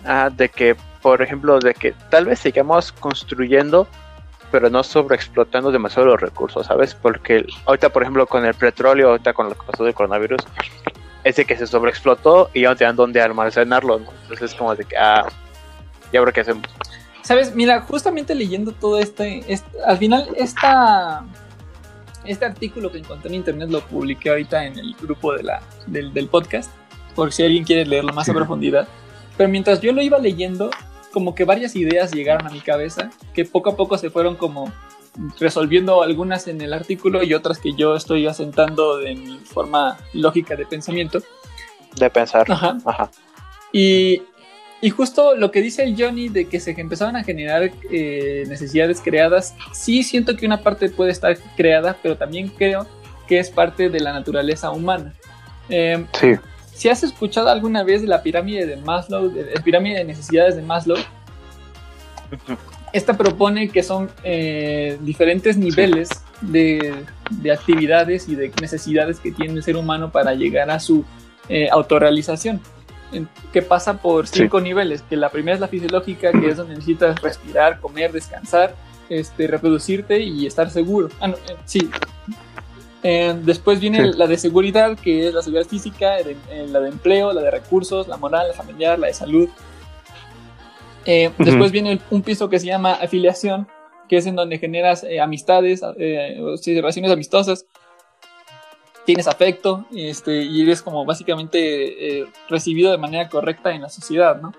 Ah, 0.05 0.29
de 0.29 0.49
que, 0.49 0.75
por 1.01 1.21
ejemplo, 1.21 1.59
de 1.59 1.73
que 1.73 1.93
tal 2.09 2.25
vez 2.25 2.39
sigamos 2.39 2.91
construyendo, 2.91 3.87
pero 4.53 4.69
no 4.69 4.83
sobreexplotando 4.83 5.71
demasiado 5.71 6.09
los 6.09 6.21
recursos, 6.21 6.67
¿sabes? 6.67 6.93
Porque 6.93 7.43
ahorita, 7.65 7.89
por 7.89 8.03
ejemplo, 8.03 8.27
con 8.27 8.45
el 8.45 8.53
petróleo, 8.53 9.09
ahorita 9.09 9.33
con 9.33 9.49
lo 9.49 9.55
que 9.55 9.65
pasó 9.65 9.83
del 9.83 9.95
coronavirus, 9.95 10.41
es 11.23 11.35
de 11.37 11.45
que 11.45 11.57
se 11.57 11.65
sobreexplotó 11.65 12.51
y 12.53 12.61
ya 12.61 12.69
no 12.69 12.75
tenían 12.75 12.95
dónde 12.95 13.19
almacenarlo, 13.19 13.97
¿no? 13.97 14.11
Entonces 14.21 14.51
es 14.51 14.55
como 14.55 14.75
de 14.75 14.85
que, 14.85 14.95
ah, 14.95 15.25
ya 16.11 16.19
ahora 16.19 16.31
qué 16.31 16.41
hacemos. 16.41 16.67
Sabes, 17.23 17.55
mira, 17.55 17.81
justamente 17.81 18.35
leyendo 18.35 18.73
todo 18.73 18.99
este, 18.99 19.43
este- 19.51 19.81
al 19.87 19.97
final 19.97 20.27
esta 20.37 21.23
este 22.23 22.45
artículo 22.45 22.91
que 22.91 22.99
encontré 22.99 23.29
en 23.29 23.35
internet 23.35 23.69
lo 23.71 23.81
publiqué 23.81 24.29
ahorita 24.29 24.65
en 24.65 24.77
el 24.77 24.93
grupo 25.01 25.33
de 25.33 25.41
la, 25.43 25.61
del, 25.87 26.13
del 26.13 26.27
podcast, 26.27 26.71
por 27.15 27.33
si 27.33 27.41
alguien 27.43 27.63
quiere 27.63 27.85
leerlo 27.87 28.13
más 28.13 28.29
a 28.29 28.31
Sí. 28.31 28.37
profundidad. 28.37 28.87
Pero 29.35 29.49
mientras 29.49 29.81
yo 29.81 29.91
lo 29.93 30.01
iba 30.03 30.19
leyendo, 30.19 30.69
como 31.13 31.35
que 31.35 31.45
varias 31.45 31.75
ideas 31.75 32.11
llegaron 32.11 32.47
a 32.47 32.49
mi 32.49 32.59
cabeza, 32.59 33.11
que 33.33 33.45
poco 33.45 33.69
a 33.69 33.75
poco 33.77 33.97
se 33.97 34.09
fueron 34.09 34.35
como 34.35 34.71
resolviendo 35.39 36.01
algunas 36.01 36.47
en 36.47 36.59
el 36.61 36.73
artículo 36.73 37.23
y 37.23 37.33
otras 37.33 37.59
que 37.59 37.73
yo 37.73 37.95
estoy 37.95 38.25
asentando 38.27 38.97
de 38.97 39.15
mi 39.15 39.37
forma 39.37 39.97
lógica 40.13 40.55
de 40.55 40.65
pensamiento. 40.65 41.21
De 41.95 42.09
pensar. 42.09 42.51
Ajá. 42.51 42.77
Ajá. 42.83 43.11
Y, 43.71 44.23
y 44.81 44.89
justo 44.89 45.35
lo 45.35 45.51
que 45.51 45.61
dice 45.61 45.83
el 45.83 45.95
Johnny 45.97 46.29
de 46.29 46.45
que 46.49 46.59
se 46.59 46.71
empezaban 46.71 47.15
a 47.15 47.23
generar 47.23 47.71
eh, 47.91 48.43
necesidades 48.47 49.01
creadas, 49.01 49.55
sí 49.71 50.03
siento 50.03 50.35
que 50.35 50.45
una 50.45 50.61
parte 50.61 50.89
puede 50.89 51.11
estar 51.11 51.37
creada, 51.55 51.95
pero 52.01 52.17
también 52.17 52.49
creo 52.49 52.87
que 53.27 53.39
es 53.39 53.49
parte 53.49 53.89
de 53.89 53.99
la 53.99 54.13
naturaleza 54.13 54.71
humana. 54.71 55.13
Eh, 55.69 56.03
Sí, 56.19 56.33
si 56.73 56.89
has 56.89 57.03
escuchado 57.03 57.49
alguna 57.49 57.83
vez 57.83 58.01
de 58.01 58.07
la 58.07 58.21
pirámide 58.23 58.65
de 58.65 58.77
Maslow, 58.77 59.29
de 59.29 59.51
la 59.55 59.61
pirámide 59.61 59.99
de 59.99 60.03
necesidades 60.05 60.55
de 60.55 60.61
Maslow, 60.61 60.97
esta 62.91 63.17
propone 63.17 63.69
que 63.69 63.83
son 63.83 64.09
eh, 64.23 64.97
diferentes 65.01 65.57
niveles 65.57 66.09
de, 66.41 66.93
de 67.31 67.51
actividades 67.51 68.27
y 68.27 68.35
de 68.35 68.51
necesidades 68.61 69.19
que 69.19 69.31
tiene 69.31 69.53
el 69.53 69.63
ser 69.63 69.77
humano 69.77 70.11
para 70.11 70.33
llegar 70.33 70.69
a 70.69 70.79
su 70.79 71.03
eh, 71.49 71.69
autorrealización. 71.71 72.61
Que 73.51 73.61
pasa 73.61 73.97
por 73.97 74.25
Sí. 74.27 74.39
cinco 74.39 74.59
niveles, 74.59 75.03
que 75.03 75.15
la 75.15 75.29
primera 75.29 75.53
es 75.53 75.61
la 75.61 75.67
fisiológica, 75.67 76.31
que 76.31 76.49
es 76.49 76.57
donde 76.57 76.73
necesitas 76.73 77.21
respirar, 77.21 77.79
comer, 77.79 78.11
descansar, 78.11 78.73
este, 79.07 79.45
reproducirte 79.45 80.19
y 80.19 80.47
estar 80.47 80.71
seguro. 80.71 81.09
Ah, 81.21 81.27
no, 81.27 81.35
eh, 81.35 81.55
sí. 81.65 81.91
Eh, 83.03 83.35
después 83.43 83.79
viene 83.81 84.11
Sí. 84.11 84.17
la 84.17 84.27
de 84.27 84.37
seguridad, 84.37 84.97
que 84.97 85.27
es 85.27 85.33
la 85.33 85.41
seguridad 85.41 85.67
física, 85.67 86.11
de- 86.23 86.37
eh, 86.49 86.67
la 86.69 86.79
de 86.79 86.89
empleo, 86.89 87.33
la 87.33 87.41
de 87.41 87.51
recursos, 87.51 88.07
la 88.07 88.15
moral, 88.17 88.47
la 88.47 88.53
familiar, 88.53 88.97
la 88.97 89.07
de 89.07 89.13
salud. 89.13 89.49
Eh. 91.05 91.31
Después 91.37 91.71
viene 91.71 91.99
un 92.11 92.21
piso 92.21 92.49
que 92.49 92.59
se 92.59 92.65
llama 92.67 92.93
afiliación, 92.93 93.67
que 94.07 94.17
es 94.17 94.25
en 94.25 94.35
donde 94.37 94.57
generas 94.57 95.03
eh, 95.03 95.19
amistades, 95.19 95.81
relaciones 96.65 97.11
amistosas, 97.11 97.65
tienes 99.05 99.27
afecto 99.27 99.85
este, 99.93 100.43
y 100.43 100.61
eres 100.61 100.81
como 100.81 101.03
básicamente 101.03 102.25
recibido 102.47 102.89
de 102.91 102.97
manera 102.97 103.27
correcta 103.27 103.73
en 103.73 103.81
la 103.81 103.89
sociedad, 103.89 104.39
¿no? 104.41 104.53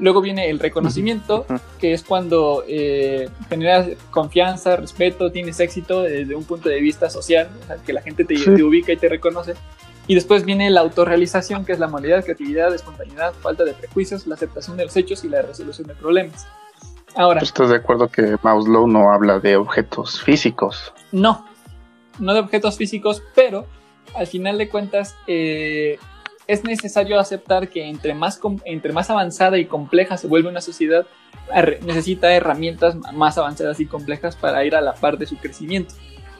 Luego 0.00 0.20
viene 0.20 0.48
el 0.50 0.58
reconocimiento, 0.58 1.44
que 1.78 1.92
es 1.92 2.02
cuando 2.02 2.64
eh, 2.66 3.28
generas 3.48 3.86
confianza, 4.10 4.76
respeto, 4.76 5.30
tienes 5.30 5.60
éxito 5.60 6.02
desde 6.02 6.34
un 6.34 6.44
punto 6.44 6.68
de 6.68 6.80
vista 6.80 7.10
social, 7.10 7.48
o 7.62 7.66
sea, 7.66 7.76
que 7.76 7.92
la 7.92 8.00
gente 8.02 8.24
te, 8.24 8.36
Sí. 8.36 8.44
te 8.54 8.62
ubica 8.62 8.92
y 8.92 8.96
te 8.96 9.08
reconoce. 9.08 9.54
Y 10.06 10.14
después 10.14 10.44
viene 10.44 10.70
la 10.70 10.80
autorrealización, 10.80 11.64
que 11.64 11.72
es 11.72 11.78
la 11.78 11.86
moralidad, 11.86 12.24
creatividad, 12.24 12.74
espontaneidad, 12.74 13.32
falta 13.34 13.62
de 13.64 13.74
prejuicios, 13.74 14.26
la 14.26 14.34
aceptación 14.34 14.76
de 14.76 14.86
los 14.86 14.96
hechos 14.96 15.22
y 15.24 15.28
la 15.28 15.42
resolución 15.42 15.86
de 15.86 15.94
problemas. 15.94 16.48
Ahora, 17.14 17.40
¿Estás 17.42 17.68
de 17.70 17.76
acuerdo 17.76 18.08
que 18.08 18.36
Maslow 18.42 18.86
no 18.88 19.12
habla 19.12 19.38
de 19.38 19.56
objetos 19.56 20.20
físicos? 20.22 20.92
no, 21.12 21.44
no 22.18 22.34
de 22.34 22.40
objetos 22.40 22.76
físicos, 22.76 23.22
pero 23.34 23.66
al 24.14 24.26
final 24.26 24.58
de 24.58 24.68
cuentas 24.68 25.14
eh, 25.26 25.98
es 26.50 26.64
necesario 26.64 27.20
aceptar 27.20 27.68
que 27.68 27.88
entre 27.88 28.12
más, 28.12 28.40
entre 28.64 28.92
más 28.92 29.08
avanzada 29.08 29.56
y 29.58 29.66
compleja 29.66 30.16
se 30.16 30.26
vuelve 30.26 30.48
una 30.48 30.60
sociedad, 30.60 31.06
necesita 31.86 32.32
herramientas 32.32 32.96
más 33.12 33.38
avanzadas 33.38 33.78
y 33.78 33.86
complejas 33.86 34.34
para 34.34 34.64
ir 34.64 34.74
a 34.74 34.80
la 34.80 34.94
par 34.94 35.16
de 35.16 35.26
su 35.26 35.36
crecimiento. 35.36 35.94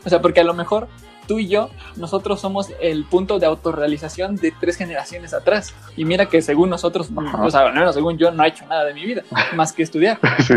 O 0.05 0.09
sea, 0.09 0.21
porque 0.21 0.41
a 0.41 0.45
lo 0.45 0.55
mejor 0.55 0.89
tú 1.29 1.39
y 1.39 1.47
yo, 1.47 1.71
nosotros 1.95 2.41
somos 2.41 2.71
el 2.81 3.05
punto 3.05 3.39
de 3.39 3.47
autorrealización 3.47 4.35
de 4.35 4.53
tres 4.59 4.77
generaciones 4.77 5.33
atrás. 5.33 5.75
Y 5.97 6.05
mira 6.05 6.27
que 6.27 6.43
según 6.43 6.71
nosotros, 6.71 7.09
Ajá. 7.17 7.45
o 7.45 7.51
sea, 7.51 7.71
menos 7.71 7.95
según 7.95 8.19
yo, 8.19 8.33
no 8.33 8.43
he 8.43 8.49
hecho 8.49 8.67
nada 8.67 8.85
de 8.85 8.95
mi 8.95 9.07
vida, 9.07 9.23
más 9.55 9.73
que 9.73 9.85
estudiar. 9.85 10.19
sí, 10.41 10.55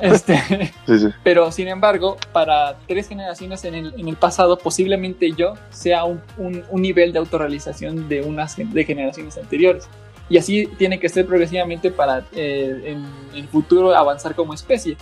Este, 0.00 0.36
sí, 0.86 0.98
sí. 0.98 1.06
pero 1.22 1.52
sin 1.52 1.68
embargo, 1.68 2.16
para 2.32 2.78
tres 2.88 3.08
generaciones 3.08 3.64
en 3.64 3.74
el, 3.74 3.94
en 3.98 4.08
el 4.08 4.16
pasado, 4.16 4.58
posiblemente 4.58 5.32
yo 5.32 5.54
sea 5.70 6.04
un, 6.04 6.20
un- 6.38 6.64
un 6.70 6.82
nivel 6.82 7.12
de 7.12 7.18
autorrealización 7.18 8.08
de 8.08 8.22
unas 8.22 8.56
de 8.56 8.84
generaciones 8.84 9.36
anteriores. 9.38 9.86
Y 10.28 10.38
así 10.38 10.66
tiene 10.78 10.98
que 10.98 11.08
ser 11.08 11.26
progresivamente 11.26 11.90
para 11.90 12.24
eh, 12.32 12.82
en 12.86 13.04
el 13.34 13.48
futuro 13.48 13.94
avanzar 13.94 14.34
como 14.34 14.54
especie. 14.54 14.96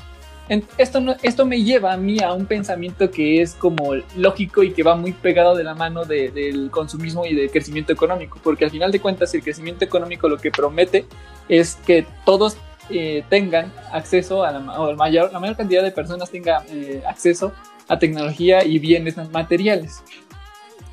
En- 0.48 0.64
esto, 0.76 1.00
no- 1.00 1.14
esto 1.22 1.46
me 1.46 1.62
lleva 1.62 1.92
a 1.92 1.96
mí 1.96 2.18
a 2.20 2.32
un 2.32 2.46
pensamiento 2.46 3.10
que 3.12 3.40
es 3.40 3.54
como 3.54 3.94
lógico 4.16 4.64
y 4.64 4.72
que 4.72 4.82
va 4.82 4.96
muy 4.96 5.12
pegado 5.12 5.54
de 5.54 5.62
la 5.62 5.74
mano 5.76 6.04
de- 6.04 6.30
del 6.30 6.70
consumismo 6.72 7.24
y 7.26 7.34
del 7.36 7.50
crecimiento 7.52 7.92
económico, 7.92 8.40
porque 8.42 8.64
al 8.64 8.72
final 8.72 8.90
de 8.90 8.98
cuentas 9.00 9.32
el 9.34 9.42
crecimiento 9.44 9.84
económico 9.84 10.28
lo 10.28 10.38
que 10.38 10.50
promete 10.50 11.04
es 11.48 11.76
que 11.86 12.04
todos 12.24 12.56
eh, 12.92 13.24
tengan 13.28 13.72
acceso 13.92 14.44
a 14.44 14.52
la, 14.52 14.58
ma- 14.60 14.78
o 14.80 14.90
la 14.90 14.96
mayor, 14.96 15.32
la 15.32 15.40
mayor 15.40 15.56
cantidad 15.56 15.82
de 15.82 15.90
personas 15.90 16.30
tenga 16.30 16.64
eh, 16.68 17.02
acceso 17.06 17.52
a 17.88 17.98
tecnología 17.98 18.64
y 18.64 18.78
bienes 18.78 19.16
materiales. 19.30 20.02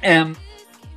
Em, 0.02 0.36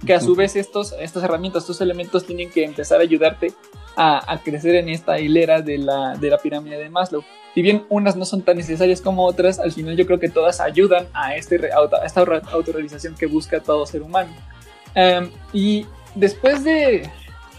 que 0.07 0.14
a 0.14 0.20
su 0.20 0.34
vez 0.34 0.57
estos, 0.57 0.94
estas 0.98 1.22
herramientas, 1.22 1.62
estos 1.64 1.80
elementos 1.82 2.24
tienen 2.24 2.48
que 2.51 2.64
empezar 2.64 3.01
a 3.01 3.03
ayudarte 3.03 3.53
a, 3.96 4.32
a 4.32 4.38
crecer 4.38 4.74
en 4.76 4.88
esta 4.88 5.20
hilera 5.20 5.61
de 5.61 5.76
la, 5.78 6.14
de 6.16 6.30
la 6.30 6.38
pirámide 6.38 6.78
de 6.78 6.88
Maslow. 6.88 7.22
Si 7.55 7.61
bien 7.62 7.84
unas 7.90 8.16
no 8.16 8.24
son 8.24 8.40
tan 8.42 8.57
necesarias 8.57 9.01
como 9.03 9.26
otras, 9.26 9.59
al 9.59 9.72
final 9.72 9.96
yo 9.96 10.07
creo 10.07 10.18
que 10.18 10.28
todas 10.30 10.61
ayudan 10.61 11.07
a, 11.12 11.34
este, 11.34 11.57
a 11.72 12.07
esta 12.07 12.24
re- 12.24 12.40
autorrealización 12.51 13.14
que 13.14 13.26
busca 13.26 13.61
todo 13.61 13.84
ser 13.84 14.01
humano. 14.03 14.30
Em, 14.94 15.30
y 15.53 15.86
después 16.14 16.64
de, 16.64 17.11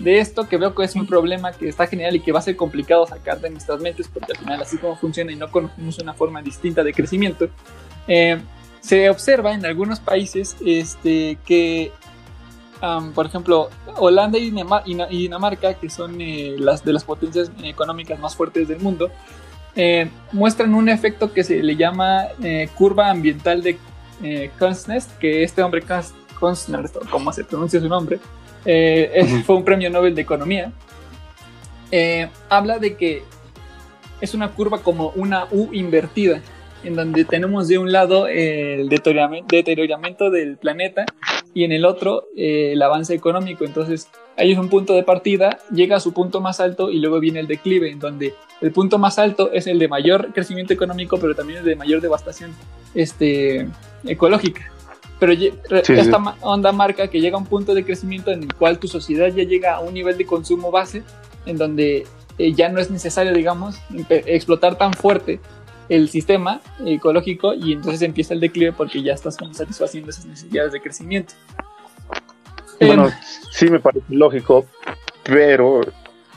de 0.04 0.20
esto, 0.20 0.48
que 0.48 0.58
veo 0.58 0.74
que 0.76 0.84
es 0.84 0.96
un 0.96 1.06
problema 1.08 1.52
que 1.52 1.68
está 1.70 1.88
genial 1.88 2.16
y 2.16 2.20
que 2.20 2.32
va 2.32 2.40
a 2.40 2.42
ser 2.42 2.56
complicado 2.56 3.06
sacar 3.08 3.40
de 3.40 3.50
nuestras 3.50 3.80
mentes, 3.82 4.08
porque 4.08 4.32
al 4.34 4.38
final 4.38 4.62
así 4.62 4.78
como 4.78 4.96
funciona 4.96 5.32
y 5.32 5.36
no 5.36 5.50
conocemos 5.52 6.00
una 6.00 6.14
forma 6.14 6.42
distinta 6.42 6.84
de 6.84 6.94
crecimiento, 6.94 7.48
em, 8.08 8.42
se 8.80 9.10
observa 9.10 9.54
en 9.54 9.66
algunos 9.66 10.00
países 10.00 10.56
este, 10.66 11.38
que 11.46 11.92
por 13.14 13.28
ejemplo, 13.28 13.70
Holanda 13.98 14.40
y, 14.40 14.50
Dinamar- 14.52 14.82
y 14.88 14.96
Na- 14.96 15.08
y 15.08 15.18
Dinamarca, 15.20 15.76
que 15.76 15.88
son 15.90 16.20
eh, 16.20 16.56
las 16.58 16.84
de 16.84 16.94
las 16.94 17.04
potencias 17.04 17.52
económicas 17.64 18.20
más 18.20 18.36
fuertes 18.36 18.68
del 18.68 18.80
mundo, 18.80 19.12
eh, 19.76 20.10
muestran 20.32 20.74
un 20.74 20.90
efecto 20.90 21.32
que 21.32 21.44
se 21.44 21.62
le 21.62 21.76
llama 21.76 22.24
eh, 22.44 22.70
curva 22.76 23.12
ambiental 23.12 23.62
de 23.62 23.78
eh, 24.24 24.50
Kuznets, 24.58 25.06
que 25.20 25.44
este 25.44 25.62
hombre 25.62 25.84
o 26.42 26.54
como 27.12 27.32
se 27.32 27.44
pronuncia 27.44 27.80
su 27.80 27.88
nombre, 27.88 28.20
eh, 28.66 29.12
es- 29.16 29.32
Ujú. 29.32 29.42
fue 29.44 29.56
un 29.58 29.64
premio 29.66 29.90
Nobel 29.90 30.16
de 30.16 30.22
Economía. 30.22 30.72
Eh, 31.92 32.28
habla 32.50 32.80
de 32.80 32.96
que 32.96 33.24
es 34.22 34.34
una 34.34 34.50
curva 34.52 34.80
como 34.82 35.10
una 35.16 35.48
U 35.52 35.70
invertida, 35.74 36.42
en 36.84 36.96
donde 36.96 37.26
tenemos 37.26 37.68
de 37.68 37.78
un 37.78 37.92
lado 37.92 38.28
el 38.28 38.90
deteriorami- 38.90 39.46
deterioramiento 39.48 40.30
del 40.32 40.58
planeta 40.58 41.06
y 41.54 41.64
en 41.64 41.72
el 41.74 41.86
otro 41.86 42.26
eh, 42.36 42.72
el 42.74 42.82
avance 42.82 43.14
económico. 43.14 43.66
Entonces, 43.66 44.08
ahí 44.38 44.52
es 44.52 44.58
un 44.58 44.70
punto 44.70 44.94
de 44.94 45.04
partida, 45.04 45.60
llega 45.72 45.98
a 45.98 46.00
su 46.00 46.14
punto 46.14 46.40
más 46.42 46.60
alto 46.60 46.90
y 46.90 47.00
luego 47.00 47.20
viene 47.20 47.40
el 47.40 47.48
declive, 47.48 47.92
en 47.92 48.00
donde 48.00 48.34
el 48.62 48.72
punto 48.72 48.98
más 48.98 49.20
alto 49.20 49.52
es 49.52 49.68
el 49.68 49.78
de 49.80 49.88
mayor 49.88 50.32
crecimiento 50.34 50.74
económico, 50.74 51.18
pero 51.20 51.36
también 51.36 51.60
el 51.60 51.66
de 51.66 51.76
mayor 51.76 52.00
devastación 52.02 52.52
este, 52.96 53.68
ecológica. 54.06 54.72
Pero 55.22 55.34
Sí, 55.36 55.94
esta 55.94 56.18
onda 56.42 56.72
marca 56.72 57.08
que 57.08 57.22
llega 57.22 57.36
a 57.38 57.40
un 57.40 57.46
punto 57.46 57.76
de 57.76 57.86
crecimiento 57.86 58.32
en 58.32 58.42
el 58.42 58.54
cual 58.56 58.80
tu 58.80 58.88
sociedad 58.88 59.28
ya 59.28 59.44
llega 59.44 59.76
a 59.76 59.80
un 59.80 59.94
nivel 59.94 60.18
de 60.18 60.26
consumo 60.26 60.72
base, 60.72 61.04
en 61.46 61.58
donde 61.58 62.08
eh, 62.40 62.54
ya 62.54 62.70
no 62.70 62.80
es 62.82 62.90
necesario, 62.90 63.32
digamos, 63.32 63.80
explotar 64.10 64.78
tan 64.80 64.94
fuerte 64.94 65.40
el 65.90 66.10
sistema 66.10 66.60
ecológico 66.86 67.54
y 67.54 67.74
entonces 67.74 68.02
empieza 68.02 68.34
el 68.34 68.40
declive 68.40 68.72
porque 68.72 69.04
ya 69.04 69.14
estás 69.14 69.38
como 69.38 69.54
satisfaciendo 69.54 70.10
esas 70.10 70.26
necesidades 70.26 70.72
de 70.72 70.82
crecimiento. 70.82 71.34
Bueno, 72.80 73.06
Em, 73.08 73.12
sí 73.52 73.70
me 73.70 73.80
parece 73.80 74.06
lógico, 74.10 74.66
pero 75.24 75.82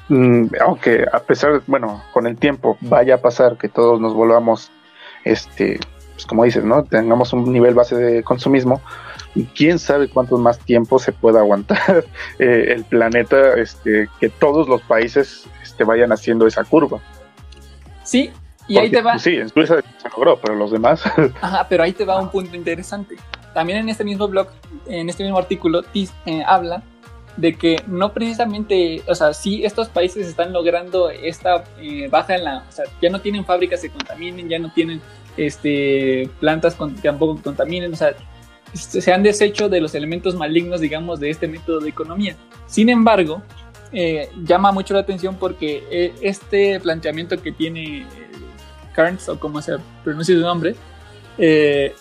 mm, 0.09 0.47
aunque 0.61 1.07
a 1.11 1.21
pesar, 1.21 1.55
de- 1.55 1.61
bueno, 1.67 2.03
con 2.13 2.27
el 2.27 2.37
tiempo 2.37 2.77
vaya 2.83 3.15
a 3.15 3.19
pasar 3.23 3.57
que 3.57 3.69
todos 3.71 3.99
nos 4.01 4.13
volvamos, 4.13 4.71
este, 5.25 5.81
pues 6.15 6.27
como 6.27 6.45
dices, 6.45 6.65
¿no? 6.65 6.85
Tengamos 6.85 7.33
un 7.33 7.53
nivel 7.53 7.75
base 7.75 7.97
de 7.97 8.23
consumismo, 8.23 8.81
quién 9.55 9.79
sabe 9.79 10.09
cuánto 10.09 10.39
más 10.39 10.59
tiempo 10.59 10.99
se 10.99 11.13
pueda 11.13 11.41
aguantar 11.41 12.05
eh, 12.39 12.73
el 12.75 12.85
planeta, 12.85 13.55
este, 13.55 14.09
que 14.21 14.29
todos 14.29 14.69
los 14.69 14.81
países 14.83 15.47
este, 15.63 15.85
vayan 15.85 16.13
haciendo 16.13 16.47
esa 16.47 16.65
curva. 16.65 17.01
sí, 18.03 18.31
y 18.67 18.79
ahí 18.79 18.87
Porque, 18.87 18.97
te 18.97 19.03
va. 19.03 19.13
pues, 19.13 19.23
sí, 19.23 19.37
en 19.37 19.49
Suiza 19.51 19.77
se 19.99 20.09
logró, 20.09 20.39
pero 20.41 20.55
los 20.55 20.71
demás, 20.71 21.03
Ajá, 21.43 21.67
pero 21.69 21.83
ahí 21.83 21.93
te 21.93 22.05
va 22.07 22.19
un 22.19 22.31
punto 22.31 22.57
interesante. 22.57 23.17
También 23.53 23.79
en 23.81 23.89
este 23.91 24.05
mismo 24.05 24.27
blog, 24.27 24.49
en 24.87 25.09
este 25.11 25.23
mismo 25.23 25.39
artículo, 25.39 25.83
Tis 25.83 26.13
eh, 26.25 26.43
habla 26.47 26.83
de 27.37 27.55
que 27.55 27.83
no 27.87 28.13
precisamente, 28.13 29.03
o 29.09 29.15
sea, 29.15 29.35
sí 29.35 29.65
estos 29.65 29.89
países 29.89 30.27
están 30.27 30.53
logrando 30.53 31.11
esta 31.11 31.65
eh, 31.79 32.09
baja 32.09 32.37
en 32.37 32.45
la, 32.45 32.65
o 32.69 32.73
sea, 32.73 32.85
ya 33.03 33.11
no 33.11 33.21
tienen 33.21 33.45
fábricas 33.45 33.81
que 33.81 33.91
contaminen, 33.91 34.49
ya 34.49 34.59
no 34.59 34.73
tienen 34.73 35.01
este 35.37 36.29
plantas 36.41 36.75
con- 36.75 36.95
que 36.95 37.03
tampoco 37.09 37.41
contaminen, 37.43 37.93
o 37.93 37.97
sea, 37.97 38.15
este, 38.73 39.01
se 39.01 39.13
han 39.13 39.23
deshecho 39.23 39.69
de 39.69 39.81
los 39.81 39.95
elementos 39.95 40.35
malignos, 40.35 40.81
digamos, 40.81 41.21
de 41.21 41.31
este 41.31 41.47
método 41.49 41.81
de 41.81 41.89
economía. 41.89 42.37
Sin 42.67 42.89
embargo, 42.89 43.43
eh, 43.93 44.29
llama 44.45 44.73
mucho 44.73 44.95
la 44.95 45.01
atención 45.01 45.37
porque 45.37 45.85
eh, 45.91 46.13
este 46.21 46.81
planteamiento 46.81 47.41
que 47.41 47.53
tiene 47.53 47.99
eh, 48.03 48.07
Carnes, 48.93 49.29
o 49.29 49.39
como 49.39 49.61
se 49.63 49.75
pronuncia 50.03 50.35
su 50.35 50.41
nombre, 50.41 50.75
eh, 51.39 51.95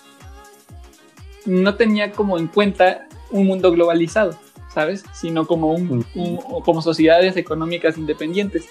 no 1.46 1.76
tenía 1.76 2.12
como 2.12 2.38
en 2.38 2.48
cuenta 2.48 3.08
un 3.32 3.48
mundo 3.48 3.72
globalizado, 3.72 4.38
¿sabes? 4.74 5.04
Sino 5.14 5.46
como, 5.46 5.72
un, 5.74 6.06
un- 6.16 6.40
o 6.44 6.64
como 6.64 6.82
sociedades 6.82 7.36
económicas 7.38 7.98
independientes. 7.98 8.66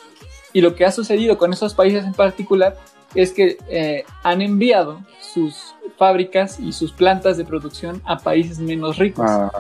Y 0.53 0.61
lo 0.61 0.75
que 0.75 0.85
ha 0.85 0.93
sucedido 0.93 1.39
con 1.39 1.53
esos 1.53 1.75
países 1.75 2.05
en 2.05 2.13
particular 2.15 2.77
es 3.15 3.33
que 3.33 3.59
eh, 3.69 4.05
han 4.23 4.43
enviado 4.43 5.01
sus 5.21 5.75
fábricas 5.97 6.59
y 6.59 6.73
sus 6.73 6.93
plantas 6.93 7.37
de 7.37 7.45
producción 7.45 8.03
a 8.05 8.19
países 8.19 8.59
menos 8.59 8.99
ricos. 8.99 9.27
ah, 9.29 9.51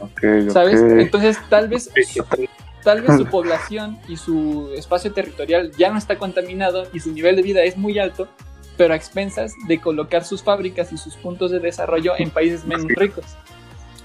ok, 0.00 0.50
¿Sabes? 0.50 0.80
Entonces, 0.80 1.38
tal 1.48 1.68
vez, 1.68 1.90
tal 2.82 3.02
vez 3.02 3.16
su 3.16 3.26
población 3.30 3.98
y 4.08 4.16
su 4.16 4.70
espacio 4.76 5.12
territorial 5.12 5.72
ya 5.76 5.90
no 5.90 5.98
está 5.98 6.18
contaminado 6.18 6.86
y 6.92 7.00
su 7.00 7.12
nivel 7.12 7.36
de 7.36 7.42
vida 7.42 7.62
es 7.62 7.76
muy 7.76 7.98
alto, 7.98 8.28
pero 8.76 8.94
a 8.94 8.96
expensas 8.96 9.52
de 9.66 9.80
colocar 9.80 10.24
sus 10.24 10.42
fábricas 10.42 10.92
y 10.92 10.98
sus 10.98 11.16
puntos 11.16 11.50
de 11.50 11.60
desarrollo 11.60 12.12
en 12.16 12.30
países 12.30 12.64
menos 12.64 12.86
ricos. 12.96 13.24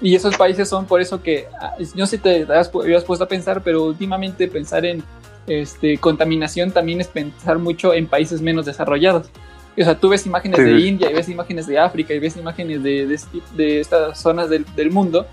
Y 0.00 0.14
esos 0.14 0.36
países 0.36 0.68
son 0.68 0.86
por 0.86 1.00
eso 1.00 1.22
que, 1.22 1.48
ah, 1.60 1.74
no 1.96 2.06
sé 2.06 2.16
si 2.16 2.22
te 2.22 2.42
has, 2.52 2.72
habías 2.72 3.04
puesto 3.04 3.24
a 3.24 3.28
pensar, 3.28 3.62
pero 3.62 3.84
últimamente 3.84 4.46
pensar 4.46 4.84
en 4.84 5.02
este, 5.48 5.98
contaminación 5.98 6.70
también 6.70 7.00
es 7.00 7.08
pensar 7.08 7.58
mucho 7.58 7.92
en 7.94 8.06
países 8.06 8.40
menos 8.40 8.66
desarrollados. 8.66 9.30
O 9.80 9.84
sea, 9.84 9.98
tú 9.98 10.08
ves 10.08 10.26
imágenes 10.26 10.58
Sí. 10.58 10.64
de 10.64 10.80
India 10.80 11.10
y 11.10 11.14
ves 11.14 11.28
imágenes 11.28 11.66
de 11.66 11.78
África 11.78 12.12
y 12.12 12.18
ves 12.18 12.36
imágenes 12.36 12.82
de, 12.82 13.06
de, 13.06 13.14
este 13.14 13.38
de 13.56 13.80
estas 13.80 14.20
zonas 14.20 14.50
del, 14.50 14.64
del 14.74 14.90
mundo 14.90 15.26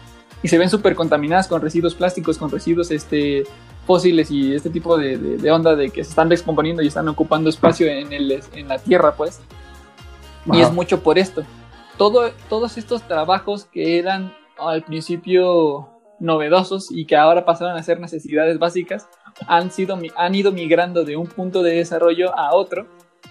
y 0.44 0.48
se 0.48 0.58
ven 0.60 0.70
súper 0.70 0.94
contaminadas 0.96 1.48
con 1.48 1.62
residuos 1.62 1.96
plásticos, 1.96 2.38
con 2.38 2.52
residuos 2.52 2.92
este, 2.92 3.44
fósiles 3.88 4.30
y 4.30 4.54
este 4.54 4.70
tipo 4.70 4.98
de, 4.98 5.50
onda 5.52 5.76
de 5.76 5.90
que 5.90 6.04
se 6.04 6.12
están 6.12 6.30
descomponiendo 6.30 6.84
y 6.84 6.88
están 6.88 7.08
ocupando 7.08 7.50
espacio 7.50 7.88
en, 7.88 8.14
el, 8.14 8.44
en 8.54 8.68
la 8.68 8.78
tierra, 8.78 9.16
pues. 9.16 9.42
Y 10.46 10.52
Ajá. 10.52 10.68
es 10.68 10.74
mucho 10.74 11.02
por 11.02 11.18
esto. 11.18 11.44
Todo, 11.98 12.30
todos 12.50 12.78
estos 12.78 13.02
trabajos 13.08 13.66
que 13.66 13.98
eran 13.98 14.32
al 14.60 14.84
principio 14.84 15.90
novedosos 16.20 16.92
y 16.92 17.06
que 17.06 17.16
ahora 17.16 17.46
pasaron 17.46 17.76
a 17.78 17.84
ser 17.84 18.00
necesidades 18.00 18.60
básicas, 18.60 19.08
han, 19.48 19.72
sido, 19.72 19.98
han 20.16 20.36
ido 20.36 20.52
migrando 20.52 21.04
de 21.04 21.18
un 21.18 21.28
punto 21.28 21.62
de 21.64 21.76
desarrollo 21.76 22.38
a 22.38 22.54
otro 22.56 22.86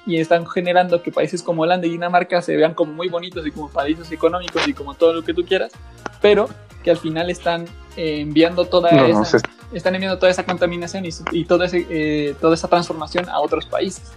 y 0.07 0.19
están 0.19 0.47
generando 0.47 1.03
que 1.03 1.11
países 1.11 1.43
como 1.43 1.63
Holanda 1.63 1.87
y 1.87 1.91
Dinamarca 1.91 2.43
se 2.43 2.57
vean 2.57 2.75
como 2.75 2.93
muy 2.93 3.09
bonitos 3.09 3.47
y 3.47 3.51
como 3.51 3.71
paraísos 3.71 4.11
económicos 4.13 4.67
y 4.69 4.75
como 4.75 4.95
todo 4.95 5.13
lo 5.15 5.23
que 5.23 5.33
tú 5.33 5.45
quieras, 5.45 5.73
pero 6.21 6.49
que 6.83 6.91
al 6.91 6.99
final 6.99 7.31
están 7.31 7.65
eh, 7.97 8.21
enviando 8.21 8.67
toda 8.67 8.91
No, 8.93 9.07
esa, 9.07 9.19
no, 9.21 9.25
se- 9.25 9.39
están 9.73 9.95
enviando 9.95 10.19
toda 10.19 10.31
esa 10.31 10.45
contaminación 10.45 11.07
y, 11.07 11.11
y 11.33 11.45
todo 11.47 11.65
ese, 11.65 11.87
eh, 11.89 12.35
toda 12.41 12.55
esa 12.55 12.69
transformación 12.69 13.29
a 13.31 13.41
otros 13.41 13.65
países. 13.67 14.13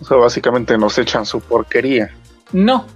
O 0.00 0.04
sea, 0.04 0.16
básicamente 0.18 0.78
nos 0.78 0.96
echan 0.98 1.26
su 1.26 1.40
porquería. 1.40 2.14
No. 2.52 2.86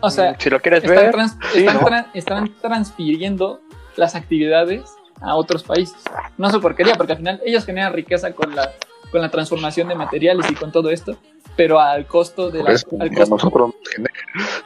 O 0.00 0.10
sea, 0.10 0.38
si 0.38 0.50
lo 0.50 0.60
quieres 0.60 0.84
están, 0.84 0.96
ver, 1.04 1.10
trans- 1.12 1.36
sí, 1.54 1.60
están 1.60 1.76
¿no? 1.76 1.86
tra- 1.86 2.06
están 2.12 2.54
transfiriendo 2.60 3.60
las 3.96 4.14
actividades 4.14 4.82
a 5.20 5.34
otros 5.34 5.62
países. 5.62 5.96
No 6.38 6.50
su 6.50 6.60
porquería, 6.60 6.94
porque 6.94 7.12
al 7.12 7.18
final 7.18 7.40
ellos 7.44 7.64
generan 7.64 7.92
riqueza 7.92 8.32
con 8.32 8.54
la, 8.54 8.72
con 9.10 9.20
la 9.20 9.30
transformación 9.30 9.88
de 9.88 9.94
materiales 9.94 10.50
y 10.50 10.54
con 10.54 10.72
todo 10.72 10.90
esto, 10.90 11.16
pero 11.56 11.80
al 11.80 12.06
costo 12.06 12.50
de 12.50 12.58
la, 12.58 12.64
Pues, 12.70 12.86
al 13.00 13.12
y 13.12 13.16
a 13.20 13.24
nosotros 13.26 13.72
genera- 13.94 14.14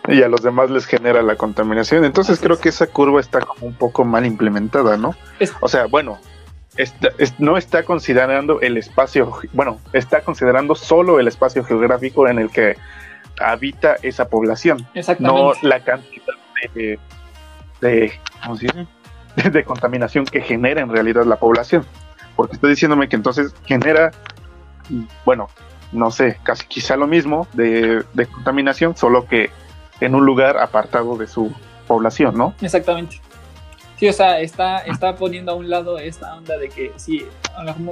y 0.08 0.22
a 0.22 0.28
los 0.28 0.42
demás 0.42 0.70
les 0.70 0.86
genera 0.86 1.22
la 1.22 1.36
contaminación. 1.36 2.04
Entonces 2.04 2.34
Así 2.38 2.42
creo 2.44 2.56
es. 2.56 2.60
que 2.62 2.68
esa 2.70 2.86
curva 2.88 3.20
está 3.20 3.40
como 3.40 3.66
un 3.66 3.74
poco 3.74 4.04
mal 4.04 4.26
implementada, 4.26 4.96
¿no? 4.96 5.14
Es- 5.38 5.52
O 5.60 5.68
sea, 5.68 5.86
bueno, 5.86 6.18
está- 6.76 7.10
es- 7.18 7.38
no 7.38 7.56
está 7.56 7.84
considerando 7.84 8.60
el 8.60 8.76
espacio, 8.76 9.32
bueno, 9.52 9.78
está 9.92 10.22
considerando 10.22 10.74
solo 10.74 11.20
el 11.20 11.28
espacio 11.28 11.62
geográfico 11.64 12.26
en 12.28 12.38
el 12.38 12.50
que 12.50 12.76
habita 13.40 13.96
esa 14.02 14.28
población, 14.28 14.86
no 15.18 15.52
la 15.62 15.80
cantidad 15.80 16.34
de, 16.74 16.98
de, 17.80 18.12
¿cómo 18.42 18.56
se 18.56 18.66
dice? 18.66 18.86
de, 19.52 19.64
contaminación 19.64 20.24
que 20.24 20.40
genera 20.40 20.80
en 20.80 20.90
realidad 20.90 21.24
la 21.24 21.36
población. 21.36 21.84
Porque 22.36 22.54
estoy 22.54 22.70
diciéndome 22.70 23.08
que 23.08 23.16
entonces 23.16 23.54
genera, 23.66 24.10
bueno, 25.24 25.48
no 25.92 26.10
sé, 26.10 26.38
casi 26.42 26.66
quizá 26.66 26.96
lo 26.96 27.06
mismo 27.06 27.46
de, 27.52 28.02
de 28.14 28.26
contaminación, 28.26 28.96
solo 28.96 29.26
que 29.26 29.50
en 30.00 30.14
un 30.14 30.24
lugar 30.24 30.56
apartado 30.58 31.16
de 31.16 31.26
su 31.26 31.52
población, 31.86 32.36
¿no? 32.36 32.54
Exactamente. 32.60 33.20
Sí, 34.00 34.08
o 34.08 34.12
sea, 34.14 34.40
está, 34.40 34.78
está 34.78 35.14
poniendo 35.16 35.52
a 35.52 35.54
un 35.54 35.68
lado 35.68 35.98
esta 35.98 36.34
onda 36.34 36.56
de 36.56 36.70
que 36.70 36.90
sí, 36.96 37.26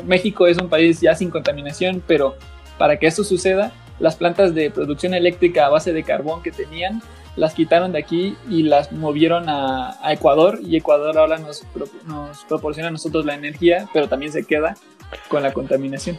México 0.06 0.46
es 0.46 0.56
un 0.56 0.70
país 0.70 1.02
ya 1.02 1.14
sin 1.14 1.30
contaminación, 1.30 2.02
pero 2.06 2.36
para 2.78 2.98
que 2.98 3.06
esto 3.06 3.24
suceda, 3.24 3.72
las 3.98 4.16
plantas 4.16 4.54
de 4.54 4.70
producción 4.70 5.12
eléctrica 5.12 5.66
a 5.66 5.68
base 5.68 5.92
de 5.92 6.02
carbón 6.04 6.42
que 6.42 6.50
tenían, 6.50 7.02
las 7.38 7.54
quitaron 7.54 7.92
de 7.92 7.98
aquí 8.00 8.36
y 8.48 8.64
las 8.64 8.92
movieron 8.92 9.48
a, 9.48 9.96
a 10.04 10.12
Ecuador, 10.12 10.58
y 10.62 10.76
Ecuador 10.76 11.16
ahora 11.16 11.38
nos, 11.38 11.62
pro- 11.72 11.86
nos 12.06 12.44
proporciona 12.44 12.88
a 12.88 12.92
nosotros 12.92 13.24
la 13.24 13.34
energía, 13.34 13.88
pero 13.92 14.08
también 14.08 14.32
se 14.32 14.44
queda 14.44 14.74
con 15.28 15.42
la 15.42 15.52
contaminación. 15.52 16.18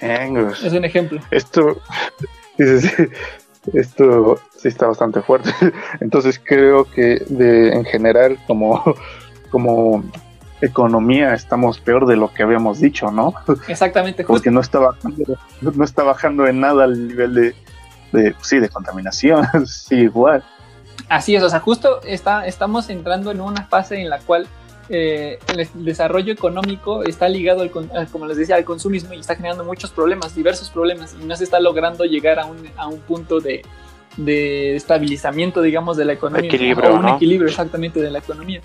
Changos. 0.00 0.62
Es 0.62 0.72
un 0.72 0.84
ejemplo. 0.84 1.20
Esto, 1.30 1.80
esto 3.72 4.38
sí 4.56 4.68
está 4.68 4.86
bastante 4.86 5.22
fuerte. 5.22 5.50
Entonces 6.00 6.40
creo 6.42 6.84
que 6.84 7.22
de, 7.28 7.72
en 7.72 7.84
general 7.84 8.38
como, 8.46 8.82
como 9.50 10.04
economía 10.60 11.34
estamos 11.34 11.78
peor 11.80 12.06
de 12.06 12.16
lo 12.16 12.32
que 12.32 12.42
habíamos 12.42 12.80
dicho, 12.80 13.10
¿no? 13.10 13.34
Exactamente, 13.68 14.22
justo. 14.22 14.34
Porque 14.34 14.50
no 14.50 14.60
está 14.60 14.78
bajando, 14.78 15.38
no 15.60 15.84
está 15.84 16.02
bajando 16.02 16.46
en 16.46 16.60
nada 16.60 16.84
el 16.86 17.08
nivel 17.08 17.34
de, 17.34 17.54
de 18.12 18.34
sí, 18.42 18.58
de 18.58 18.68
contaminación, 18.68 19.46
sí, 19.66 19.96
igual. 19.96 20.44
Así 21.08 21.36
es, 21.36 21.42
o 21.42 21.48
sea, 21.48 21.60
justo 21.60 22.00
está, 22.02 22.46
estamos 22.46 22.88
entrando 22.90 23.30
en 23.30 23.40
una 23.40 23.64
fase 23.66 24.00
en 24.00 24.10
la 24.10 24.18
cual 24.18 24.46
eh, 24.88 25.38
el 25.48 25.68
desarrollo 25.84 26.32
económico 26.32 27.02
está 27.04 27.28
ligado, 27.28 27.62
al, 27.62 27.70
como 28.10 28.26
les 28.26 28.36
decía, 28.36 28.56
al 28.56 28.64
consumismo 28.64 29.14
y 29.14 29.20
está 29.20 29.36
generando 29.36 29.64
muchos 29.64 29.90
problemas, 29.90 30.34
diversos 30.34 30.70
problemas, 30.70 31.14
y 31.20 31.24
no 31.24 31.36
se 31.36 31.44
está 31.44 31.60
logrando 31.60 32.04
llegar 32.04 32.38
a 32.38 32.46
un, 32.46 32.58
a 32.76 32.86
un 32.86 33.00
punto 33.00 33.40
de, 33.40 33.62
de 34.16 34.76
estabilizamiento, 34.76 35.62
digamos, 35.62 35.96
de 35.96 36.04
la 36.04 36.12
economía. 36.14 36.48
Equilibrio, 36.48 36.90
o 36.92 36.96
un 36.96 37.02
¿no? 37.02 37.16
equilibrio 37.16 37.48
exactamente 37.48 38.00
de 38.00 38.10
la 38.10 38.18
economía. 38.18 38.60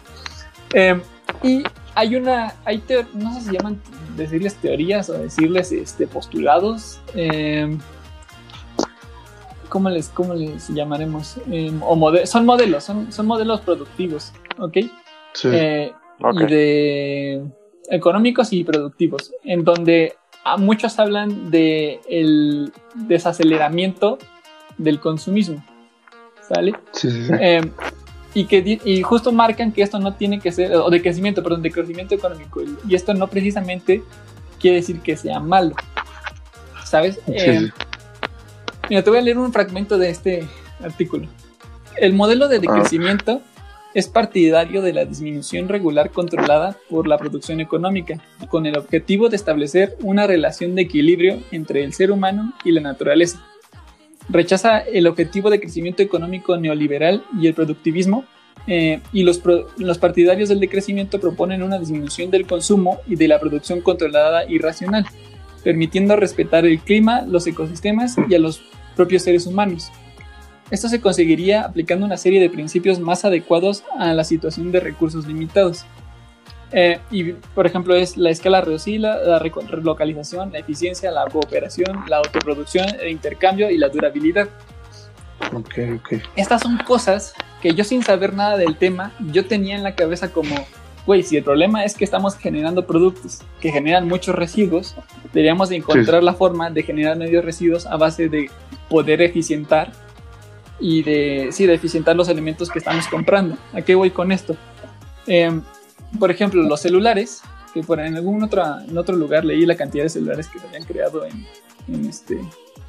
Eh, 0.73 0.99
y 1.43 1.63
hay 1.95 2.15
una, 2.15 2.53
hay 2.65 2.83
no 3.13 3.33
sé 3.33 3.41
si 3.41 3.51
llaman 3.51 3.81
decirles 4.15 4.55
teorías 4.55 5.09
o 5.09 5.13
decirles 5.13 5.71
este, 5.71 6.07
postulados. 6.07 7.01
eh, 7.15 7.77
¿Cómo 9.71 9.89
les, 9.89 10.09
cómo 10.09 10.33
les 10.33 10.67
llamaremos? 10.67 11.37
Eh, 11.49 11.71
o 11.81 11.95
mode- 11.95 12.25
son 12.25 12.45
modelos, 12.45 12.83
son, 12.83 13.09
son 13.09 13.25
modelos 13.25 13.61
productivos, 13.61 14.33
¿ok? 14.59 14.77
Sí. 15.33 15.47
Eh, 15.49 15.93
de 16.49 17.41
económicos 17.89 18.51
y 18.51 18.65
productivos, 18.65 19.31
en 19.45 19.63
donde 19.63 20.15
a 20.43 20.57
muchos 20.57 20.99
hablan 20.99 21.49
de 21.51 22.01
el 22.09 22.73
desaceleramiento 22.95 24.17
del 24.77 24.99
consumismo, 24.99 25.63
¿sale? 26.47 26.73
sí, 26.91 27.09
sí, 27.09 27.27
sí. 27.27 27.33
Eh, 27.39 27.61
y 28.33 28.45
que 28.45 28.79
y 28.83 29.01
justo 29.03 29.31
marcan 29.31 29.71
que 29.71 29.83
esto 29.83 29.99
no 29.99 30.15
tiene 30.15 30.39
que 30.41 30.51
ser 30.51 30.75
o 30.75 30.89
de 30.89 31.01
crecimiento, 31.01 31.41
perdón, 31.43 31.61
de 31.61 31.71
crecimiento 31.71 32.13
económico 32.15 32.61
y 32.87 32.93
esto 32.95 33.13
no 33.13 33.27
precisamente 33.27 34.03
quiere 34.59 34.77
decir 34.77 34.99
que 34.99 35.15
sea 35.15 35.39
malo, 35.39 35.75
¿sabes? 36.83 37.19
Eh, 37.27 37.59
sí. 37.59 37.83
Mira, 38.91 39.03
te 39.03 39.09
voy 39.09 39.19
a 39.19 39.21
leer 39.21 39.37
un 39.37 39.53
fragmento 39.53 39.97
de 39.97 40.09
este 40.09 40.43
artículo. 40.83 41.29
El 41.95 42.11
modelo 42.11 42.49
de 42.49 42.59
decrecimiento 42.59 43.41
es 43.93 44.09
partidario 44.09 44.81
de 44.81 44.91
la 44.91 45.05
disminución 45.05 45.69
regular 45.69 46.09
controlada 46.09 46.75
por 46.89 47.07
la 47.07 47.17
producción 47.17 47.61
económica, 47.61 48.19
con 48.49 48.65
el 48.65 48.77
objetivo 48.77 49.29
de 49.29 49.37
establecer 49.37 49.95
una 50.01 50.27
relación 50.27 50.75
de 50.75 50.81
equilibrio 50.81 51.39
entre 51.53 51.85
el 51.85 51.93
ser 51.93 52.11
humano 52.11 52.51
y 52.65 52.73
la 52.73 52.81
naturaleza. 52.81 53.41
Rechaza 54.27 54.79
el 54.79 55.07
objetivo 55.07 55.49
de 55.49 55.61
crecimiento 55.61 56.03
económico 56.03 56.57
neoliberal 56.57 57.23
y 57.39 57.47
el 57.47 57.53
productivismo, 57.53 58.25
eh, 58.67 58.99
y 59.13 59.23
los, 59.23 59.39
pro- 59.39 59.67
los 59.77 59.99
partidarios 59.99 60.49
del 60.49 60.59
decrecimiento 60.59 61.17
proponen 61.17 61.63
una 61.63 61.79
disminución 61.79 62.29
del 62.29 62.45
consumo 62.45 62.99
y 63.07 63.15
de 63.15 63.29
la 63.29 63.39
producción 63.39 63.79
controlada 63.79 64.43
y 64.49 64.57
racional, 64.57 65.05
permitiendo 65.63 66.17
respetar 66.17 66.65
el 66.65 66.79
clima, 66.79 67.21
los 67.21 67.47
ecosistemas 67.47 68.17
y 68.27 68.35
a 68.35 68.39
los 68.39 68.61
propios 68.95 69.23
seres 69.23 69.45
humanos. 69.45 69.91
Esto 70.69 70.87
se 70.87 71.01
conseguiría 71.01 71.63
aplicando 71.63 72.05
una 72.05 72.17
serie 72.17 72.39
de 72.39 72.49
principios 72.49 72.99
más 72.99 73.25
adecuados 73.25 73.83
a 73.99 74.13
la 74.13 74.23
situación 74.23 74.71
de 74.71 74.79
recursos 74.79 75.27
limitados. 75.27 75.85
Eh, 76.71 76.99
y, 77.11 77.33
por 77.33 77.65
ejemplo, 77.65 77.93
es 77.95 78.15
la 78.15 78.29
escala 78.29 78.61
reducida, 78.61 79.17
la 79.17 79.39
relocalización, 79.39 80.53
la 80.53 80.59
eficiencia, 80.59 81.11
la 81.11 81.25
cooperación, 81.25 82.05
la 82.07 82.17
autoproducción, 82.17 82.87
el 83.01 83.09
intercambio 83.09 83.69
y 83.69 83.77
la 83.77 83.89
durabilidad. 83.89 84.47
Ok, 85.53 85.73
ok. 85.97 86.21
Estas 86.37 86.61
son 86.61 86.77
cosas 86.77 87.33
que 87.61 87.73
yo 87.73 87.83
sin 87.83 88.03
saber 88.03 88.33
nada 88.33 88.55
del 88.55 88.77
tema, 88.77 89.13
yo 89.31 89.45
tenía 89.45 89.75
en 89.75 89.83
la 89.83 89.95
cabeza 89.95 90.31
como, 90.31 90.55
güey, 91.05 91.23
si 91.23 91.37
el 91.37 91.43
problema 91.43 91.83
es 91.83 91.95
que 91.95 92.03
estamos 92.03 92.37
generando 92.37 92.85
productos 92.85 93.39
que 93.59 93.71
generan 93.71 94.07
muchos 94.07 94.35
residuos, 94.35 94.95
deberíamos 95.33 95.69
de 95.69 95.77
encontrar 95.77 96.23
la 96.23 96.33
forma 96.33 96.69
de 96.69 96.83
generar 96.83 97.17
medios 97.17 97.43
residuos 97.43 97.85
a 97.85 97.97
base 97.97 98.29
de 98.29 98.49
poder 98.89 99.21
eficientar 99.21 99.91
y 100.79 101.03
de, 101.03 101.49
sí, 101.51 101.65
de 101.65 101.75
eficientar 101.75 102.15
los 102.15 102.27
elementos 102.29 102.69
que 102.69 102.79
estamos 102.79 103.07
comprando. 103.07 103.57
¿A 103.73 103.81
qué 103.81 103.95
voy 103.95 104.11
con 104.11 104.31
esto? 104.31 104.55
Em, 105.27 105.61
por 106.19 106.31
ejemplo, 106.31 106.61
los 106.63 106.81
celulares, 106.81 107.41
que 107.73 107.83
por 107.83 107.99
en 107.99 108.15
algún 108.15 108.43
otro, 108.43 108.63
en 108.81 108.97
otro 108.97 109.15
lugar 109.15 109.45
leí 109.45 109.65
la 109.65 109.75
cantidad 109.75 110.03
de 110.03 110.09
celulares 110.09 110.47
que 110.47 110.59
se 110.59 110.67
habían 110.67 110.83
creado 110.83 111.25
en, 111.25 111.45
en 111.87 112.05
este, 112.05 112.39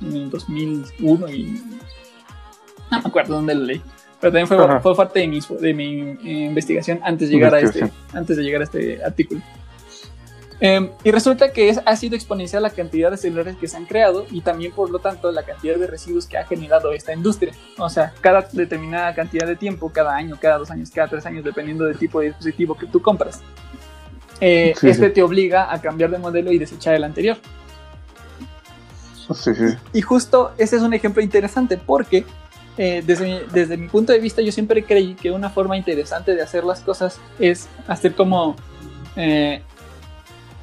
en 0.01 0.17
el 0.17 0.31
2001 0.31 1.29
y 1.29 1.63
no 2.91 3.01
me 3.01 3.09
acuerdo 3.09 3.35
dónde 3.35 3.55
lo 3.55 3.65
leí. 3.65 3.83
Pero 4.23 4.33
también 4.33 4.47
fue, 4.47 4.81
fue 4.81 4.95
parte 4.95 5.19
de 5.19 5.27
mi, 5.27 5.41
de 5.41 5.75
mi 5.75 6.01
eh, 6.25 6.47
investigación 6.47 7.01
antes 7.03 7.29
de 7.29 7.35
llegar 7.35 7.57
a 7.57 7.61
este, 7.61 7.91
antes 8.13 8.37
de 8.37 8.45
llegar 8.45 8.61
a 8.61 8.65
este 8.65 9.05
artículo. 9.05 9.41
Em, 10.61 10.91
y 11.03 11.11
resulta 11.11 11.53
que 11.53 11.71
es, 11.71 11.81
ha 11.85 11.97
sido 11.97 12.15
exponencial 12.15 12.63
la 12.63 12.71
cantidad 12.71 13.11
de 13.11 13.17
celulares 13.17 13.57
que 13.57 13.67
se 13.67 13.77
han 13.77 13.85
creado 13.85 14.25
y 14.31 14.43
también, 14.43 14.71
por 14.71 14.91
lo 14.91 15.01
tanto, 15.01 15.33
la 15.33 15.43
cantidad 15.43 15.75
de 15.75 15.89
residuos 15.89 16.27
que 16.27 16.39
ha 16.39 16.47
generado 16.47 16.93
esta 16.93 17.13
industria. 17.13 17.53
O 17.79 17.91
sea, 17.91 18.15
cada 18.21 18.47
determinada 18.53 19.13
cantidad 19.13 19.45
de 19.45 19.57
tiempo, 19.57 19.91
cada 19.93 20.15
año, 20.15 20.39
cada 20.41 20.59
dos 20.59 20.71
años, 20.71 20.93
cada 20.95 21.09
tres 21.09 21.27
años, 21.27 21.43
dependiendo 21.43 21.85
del 21.85 21.99
tipo 21.99 22.21
de 22.21 22.27
dispositivo 22.29 22.77
que 22.77 22.87
tú 22.87 23.03
compras, 23.03 23.41
eh, 24.41 24.73
Sí, 24.79 24.89
este 24.89 25.09
sí. 25.09 25.15
te 25.15 25.23
obliga 25.25 25.75
a 25.75 25.81
cambiar 25.81 26.13
de 26.13 26.19
modelo 26.19 26.53
y 26.53 26.59
desechar 26.59 26.95
el 26.95 27.03
anterior. 27.03 27.39
Sí. 29.35 29.51
Y 29.93 30.01
justo 30.01 30.53
ese 30.59 30.77
es 30.77 30.83
un 30.83 30.95
ejemplo 30.95 31.23
interesante 31.25 31.77
porque 31.77 32.25
eh, 32.79 33.03
desde, 33.05 33.25
mi, 33.27 33.41
desde 33.53 33.77
mi 33.77 33.89
punto 33.89 34.13
de 34.13 34.19
vista 34.19 34.41
yo 34.41 34.51
siempre 34.51 34.85
creí 34.85 35.15
que 35.15 35.31
una 35.31 35.51
forma 35.51 35.77
interesante 35.77 36.35
de 36.35 36.43
hacer 36.43 36.65
las 36.65 36.81
cosas 36.81 37.21
es 37.39 37.69
hacer 37.87 38.15
como 38.15 38.57
eh, 39.17 39.63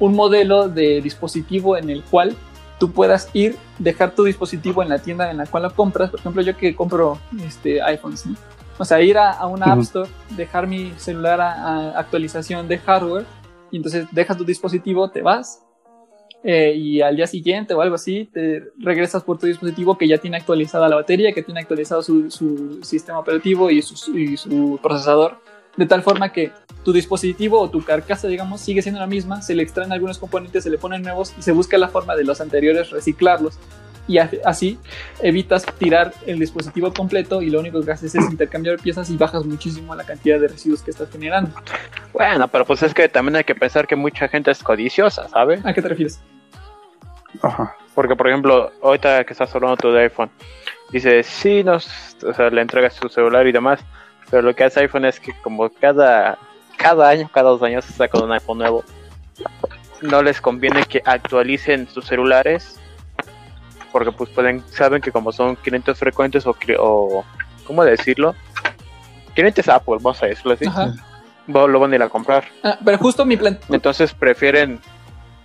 un 0.00 0.14
modelo 0.14 0.68
de 0.68 1.00
dispositivo 1.00 1.76
en 1.76 1.90
el 1.90 2.02
cual 2.02 2.36
tú 2.78 2.90
puedas 2.90 3.28
ir, 3.32 3.56
dejar 3.78 4.14
tu 4.14 4.24
dispositivo 4.24 4.82
en 4.82 4.88
la 4.88 4.98
tienda 4.98 5.30
en 5.30 5.36
la 5.36 5.46
cual 5.46 5.64
lo 5.64 5.74
compras. 5.74 6.10
Por 6.10 6.20
ejemplo, 6.20 6.42
yo 6.42 6.56
que 6.56 6.74
compro 6.74 7.18
este, 7.46 7.82
iPhones, 7.82 8.26
¿no? 8.26 8.36
O 8.78 8.84
sea, 8.84 9.02
ir 9.02 9.18
a, 9.18 9.32
a 9.32 9.46
una 9.46 9.66
App. 9.66 9.80
Store, 9.80 10.10
dejar 10.30 10.66
mi 10.66 10.94
celular 10.96 11.40
a, 11.40 11.52
a 11.52 11.98
actualización 11.98 12.66
de 12.66 12.78
hardware 12.78 13.26
y 13.70 13.76
entonces 13.76 14.06
dejas 14.10 14.38
tu 14.38 14.44
dispositivo, 14.44 15.10
te 15.10 15.20
vas, 15.20 15.62
eh, 16.42 16.72
y 16.74 17.00
al 17.00 17.16
día 17.16 17.26
siguiente 17.26 17.74
o 17.74 17.80
algo 17.80 17.94
así, 17.94 18.28
te 18.32 18.64
regresas 18.78 19.22
por 19.22 19.38
tu 19.38 19.46
dispositivo 19.46 19.98
que 19.98 20.08
ya 20.08 20.18
tiene 20.18 20.36
actualizada 20.36 20.88
la 20.88 20.96
batería, 20.96 21.32
que 21.32 21.42
tiene 21.42 21.60
actualizado 21.60 22.02
su, 22.02 22.80
sistema 22.82 23.18
operativo 23.18 23.70
y 23.70 23.82
su 23.82 24.78
procesador, 24.82 25.38
de 25.76 25.86
tal 25.86 26.02
forma 26.02 26.32
que 26.32 26.52
tu 26.84 26.92
dispositivo 26.92 27.60
o 27.60 27.70
tu 27.70 27.82
carcasa, 27.82 28.28
digamos, 28.28 28.60
sigue 28.60 28.82
siendo 28.82 29.00
la 29.00 29.06
misma, 29.06 29.42
se 29.42 29.54
le 29.54 29.62
extraen 29.62 29.92
algunos 29.92 30.18
componentes, 30.18 30.64
se 30.64 30.70
le 30.70 30.78
ponen 30.78 31.02
nuevos 31.02 31.34
y 31.38 31.42
se 31.42 31.52
busca 31.52 31.78
la 31.78 31.88
forma 31.88 32.16
de 32.16 32.24
los 32.24 32.40
anteriores 32.40 32.90
reciclarlos. 32.90 33.58
Y 34.08 34.18
así 34.18 34.78
evitas 35.22 35.64
tirar 35.78 36.12
el 36.26 36.38
dispositivo 36.38 36.92
completo 36.92 37.42
y 37.42 37.50
lo 37.50 37.60
único 37.60 37.80
que 37.82 37.92
haces 37.92 38.14
es 38.14 38.30
intercambiar 38.30 38.78
piezas 38.78 39.08
y 39.10 39.16
bajas 39.16 39.44
muchísimo 39.44 39.94
la 39.94 40.04
cantidad 40.04 40.40
de 40.40 40.48
residuos 40.48 40.82
que 40.82 40.90
estás 40.90 41.10
generando. 41.10 41.52
Bueno, 42.12 42.48
pero 42.48 42.64
pues 42.64 42.82
es 42.82 42.92
que 42.92 43.08
también 43.08 43.36
hay 43.36 43.44
que 43.44 43.54
pensar 43.54 43.86
que 43.86 43.94
mucha 43.94 44.26
gente 44.26 44.50
es 44.50 44.62
codiciosa, 44.62 45.28
¿sabes? 45.28 45.64
¿A 45.64 45.72
qué 45.72 45.82
te 45.82 45.88
refieres? 45.88 46.20
Ajá. 47.42 47.76
Porque, 47.94 48.16
por 48.16 48.28
ejemplo, 48.28 48.72
ahorita 48.82 49.24
que 49.24 49.32
estás 49.32 49.54
hablando 49.54 49.76
tú 49.76 49.92
de 49.92 50.02
iPhone, 50.02 50.30
dice, 50.90 51.22
sí, 51.22 51.62
nos, 51.62 52.16
o 52.24 52.32
sea, 52.32 52.50
le 52.50 52.60
entregas 52.62 52.94
su 52.94 53.08
celular 53.08 53.46
y 53.46 53.52
demás, 53.52 53.80
pero 54.30 54.42
lo 54.42 54.54
que 54.54 54.64
hace 54.64 54.80
iPhone 54.80 55.04
es 55.04 55.20
que 55.20 55.32
como 55.42 55.68
cada, 55.70 56.38
cada 56.76 57.08
año, 57.08 57.28
cada 57.32 57.50
dos 57.50 57.62
años 57.62 57.84
se 57.84 57.92
saca 57.92 58.18
un 58.18 58.32
iPhone 58.32 58.58
nuevo, 58.58 58.84
no 60.02 60.22
les 60.22 60.40
conviene 60.40 60.84
que 60.84 61.02
actualicen 61.04 61.88
sus 61.88 62.06
celulares, 62.06 62.79
porque 63.92 64.12
pues 64.12 64.30
pueden, 64.30 64.62
saben 64.70 65.00
que 65.00 65.12
como 65.12 65.32
son 65.32 65.56
clientes 65.56 65.98
frecuentes 65.98 66.46
o, 66.46 66.56
o 66.78 67.24
¿cómo 67.66 67.84
decirlo? 67.84 68.34
Clientes 69.34 69.68
Apple, 69.68 69.96
vamos 70.00 70.22
a 70.22 70.26
decirlo 70.26 70.52
así, 70.52 70.66
Ajá. 70.66 70.92
lo 71.46 71.80
van 71.80 71.92
a 71.92 71.96
ir 71.96 72.02
a 72.02 72.08
comprar. 72.08 72.44
Ah, 72.62 72.78
pero 72.84 72.98
justo 72.98 73.24
mi 73.24 73.36
plan 73.36 73.58
Entonces 73.68 74.12
prefieren... 74.12 74.80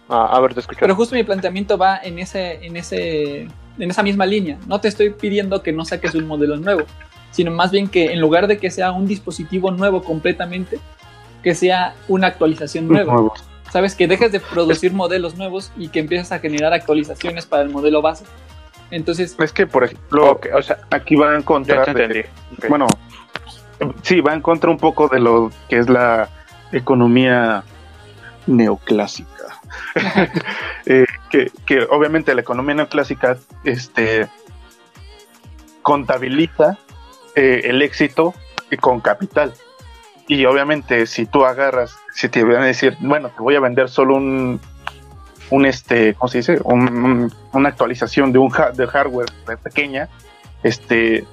ah, 0.09 0.29
a 0.31 0.39
ver, 0.39 0.53
te 0.53 0.59
escucho. 0.61 0.79
pero 0.81 0.95
justo 0.95 1.15
mi 1.15 1.23
planteamiento 1.23 1.77
va 1.77 1.97
en 1.97 2.19
ese 2.19 2.65
en 2.65 2.77
ese 2.77 3.47
en 3.77 3.91
esa 3.91 4.03
misma 4.03 4.25
línea. 4.25 4.57
No 4.67 4.79
te 4.79 4.87
estoy 4.87 5.09
pidiendo 5.11 5.61
que 5.61 5.71
no 5.71 5.83
saques 5.85 6.15
un 6.15 6.25
modelo 6.27 6.55
nuevo, 6.57 6.83
sino 7.31 7.51
más 7.51 7.71
bien 7.71 7.87
que 7.87 8.13
en 8.13 8.21
lugar 8.21 8.47
de 8.47 8.57
que 8.57 8.71
sea 8.71 8.91
un 8.91 9.05
dispositivo 9.05 9.69
nuevo 9.71 10.03
completamente, 10.03 10.79
que 11.43 11.53
sea 11.53 11.93
una 12.07 12.27
actualización 12.27 12.87
nueva. 12.87 13.31
Sabes 13.75 13.93
que 13.93 14.07
dejes 14.07 14.31
de 14.31 14.39
producir 14.39 14.93
modelos 14.93 15.35
nuevos 15.35 15.69
y 15.75 15.89
que 15.89 15.99
empieces 15.99 16.31
a 16.31 16.39
generar 16.39 16.71
actualizaciones 16.71 17.45
para 17.45 17.61
el 17.61 17.67
modelo 17.67 18.01
base. 18.01 18.23
Entonces, 18.89 19.35
Es 19.37 19.51
que, 19.51 19.67
por 19.67 19.83
ejemplo, 19.83 20.39
o 20.57 20.61
sea, 20.61 20.77
aquí 20.91 21.17
va 21.17 21.35
en 21.35 21.41
contra 21.41 21.83
de- 21.83 22.29
bueno, 22.69 22.87
sí, 24.01 24.21
va 24.21 24.33
en 24.33 24.39
contra 24.39 24.69
un 24.69 24.77
poco 24.77 25.09
de 25.09 25.19
lo 25.19 25.51
que 25.67 25.79
es 25.79 25.89
la 25.89 26.29
economía 26.71 27.65
neoclásica. 28.47 29.59
Eh, 30.85 31.05
que, 31.29 31.51
que 31.65 31.81
obviamente 31.89 32.33
la 32.33 32.39
economía 32.39 32.75
neoclásica 32.75 33.37
este, 33.65 34.29
contabiliza 35.81 36.77
eh, 37.35 37.59
el 37.65 37.81
éxito 37.81 38.33
con 38.79 39.01
capital. 39.01 39.53
Y 40.29 40.45
obviamente 40.45 41.07
si 41.07 41.25
tú 41.25 41.43
agarras, 41.43 41.97
si 42.15 42.29
te 42.29 42.43
van 42.43 42.63
a 42.63 42.65
decir, 42.65 42.97
bueno, 43.01 43.29
te 43.29 43.41
voy 43.41 43.55
a 43.55 43.59
vender 43.59 43.89
solo 43.89 44.15
un, 44.15 44.59
un 45.51 45.65
este, 45.65 46.13
¿cómo 46.15 46.27
se 46.29 46.39
dice? 46.39 46.59
Un- 46.63 46.87
un- 47.03 47.33
una 47.53 47.69
actualización 47.69 48.31
de 48.31 48.39
un 48.39 48.51
ha- 48.57 48.71
de 48.71 48.87
hardware 48.87 49.27
pequeña, 49.61 50.07
este, 50.63 51.25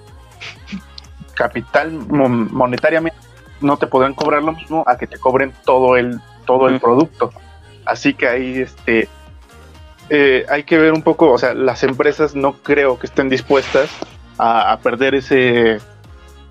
capital 1.34 1.92
mon- 1.92 2.52
monetariamente 2.52 3.16
no 3.60 3.76
te 3.78 3.86
podrán 3.86 4.14
cobrar 4.14 4.42
lo 4.42 4.52
mismo 4.52 4.84
a 4.86 4.96
que 4.98 5.06
te 5.06 5.18
cobren 5.18 5.52
todo 5.64 5.96
el 5.96 6.20
todo 6.44 6.68
el 6.68 6.80
producto 6.80 7.32
así 7.86 8.12
que 8.14 8.28
ahí 8.28 8.58
este 8.60 9.08
eh, 10.10 10.44
hay 10.50 10.64
que 10.64 10.76
ver 10.78 10.92
un 10.92 11.02
poco 11.02 11.30
o 11.30 11.38
sea 11.38 11.54
las 11.54 11.82
empresas 11.84 12.34
no 12.34 12.54
creo 12.54 12.98
que 12.98 13.06
estén 13.06 13.28
dispuestas 13.28 13.88
a, 14.36 14.72
a 14.72 14.80
perder 14.80 15.14
ese 15.14 15.78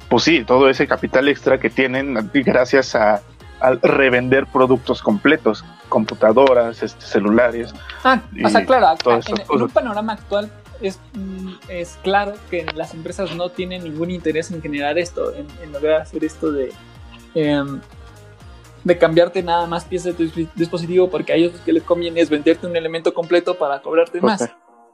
pues 0.10 0.24
sí 0.24 0.44
todo 0.46 0.70
ese 0.70 0.88
capital 0.88 1.28
extra 1.28 1.60
que 1.60 1.70
tienen 1.70 2.30
gracias 2.34 2.96
a 2.96 3.22
al 3.62 3.80
revender 3.82 4.48
productos 4.48 5.02
completos 5.02 5.64
computadoras 5.90 6.82
este, 6.84 7.06
celulares 7.06 7.74
ah, 8.04 8.22
o 8.44 8.50
sea, 8.50 8.66
claro, 8.66 8.98
en, 9.06 9.62
un 9.62 9.70
panorama 9.70 10.14
actual 10.14 10.52
es, 10.82 11.00
mm, 11.14 11.54
es 11.70 11.98
claro 12.04 12.34
que 12.50 12.66
las 12.76 12.94
empresas 12.94 13.36
no 13.36 13.50
tienen 13.50 13.84
ningún 13.84 14.12
interés 14.12 14.52
en 14.52 14.62
generar 14.62 14.98
esto, 14.98 15.34
en, 15.34 15.48
en 15.64 15.72
lograr 15.72 16.02
hacer 16.02 16.24
esto 16.24 16.52
de, 16.52 16.74
em, 17.36 17.80
de 18.84 18.98
cambiarte 18.98 19.44
nada 19.44 19.68
más 19.68 19.86
piezas 19.86 20.18
de 20.18 20.28
tu 20.28 20.34
dis- 20.34 20.50
dispositivo, 20.56 21.10
porque 21.10 21.34
a 21.34 21.36
ellos 21.36 21.54
lo 21.54 21.64
que 21.64 21.74
les 21.74 21.84
conviene 21.84 22.20
es 22.20 22.30
venderte 22.30 22.66
un 22.66 22.76
elemento 22.76 23.14
completo 23.14 23.56
para 23.56 23.82
cobrarte 23.82 24.20
más. 24.22 24.50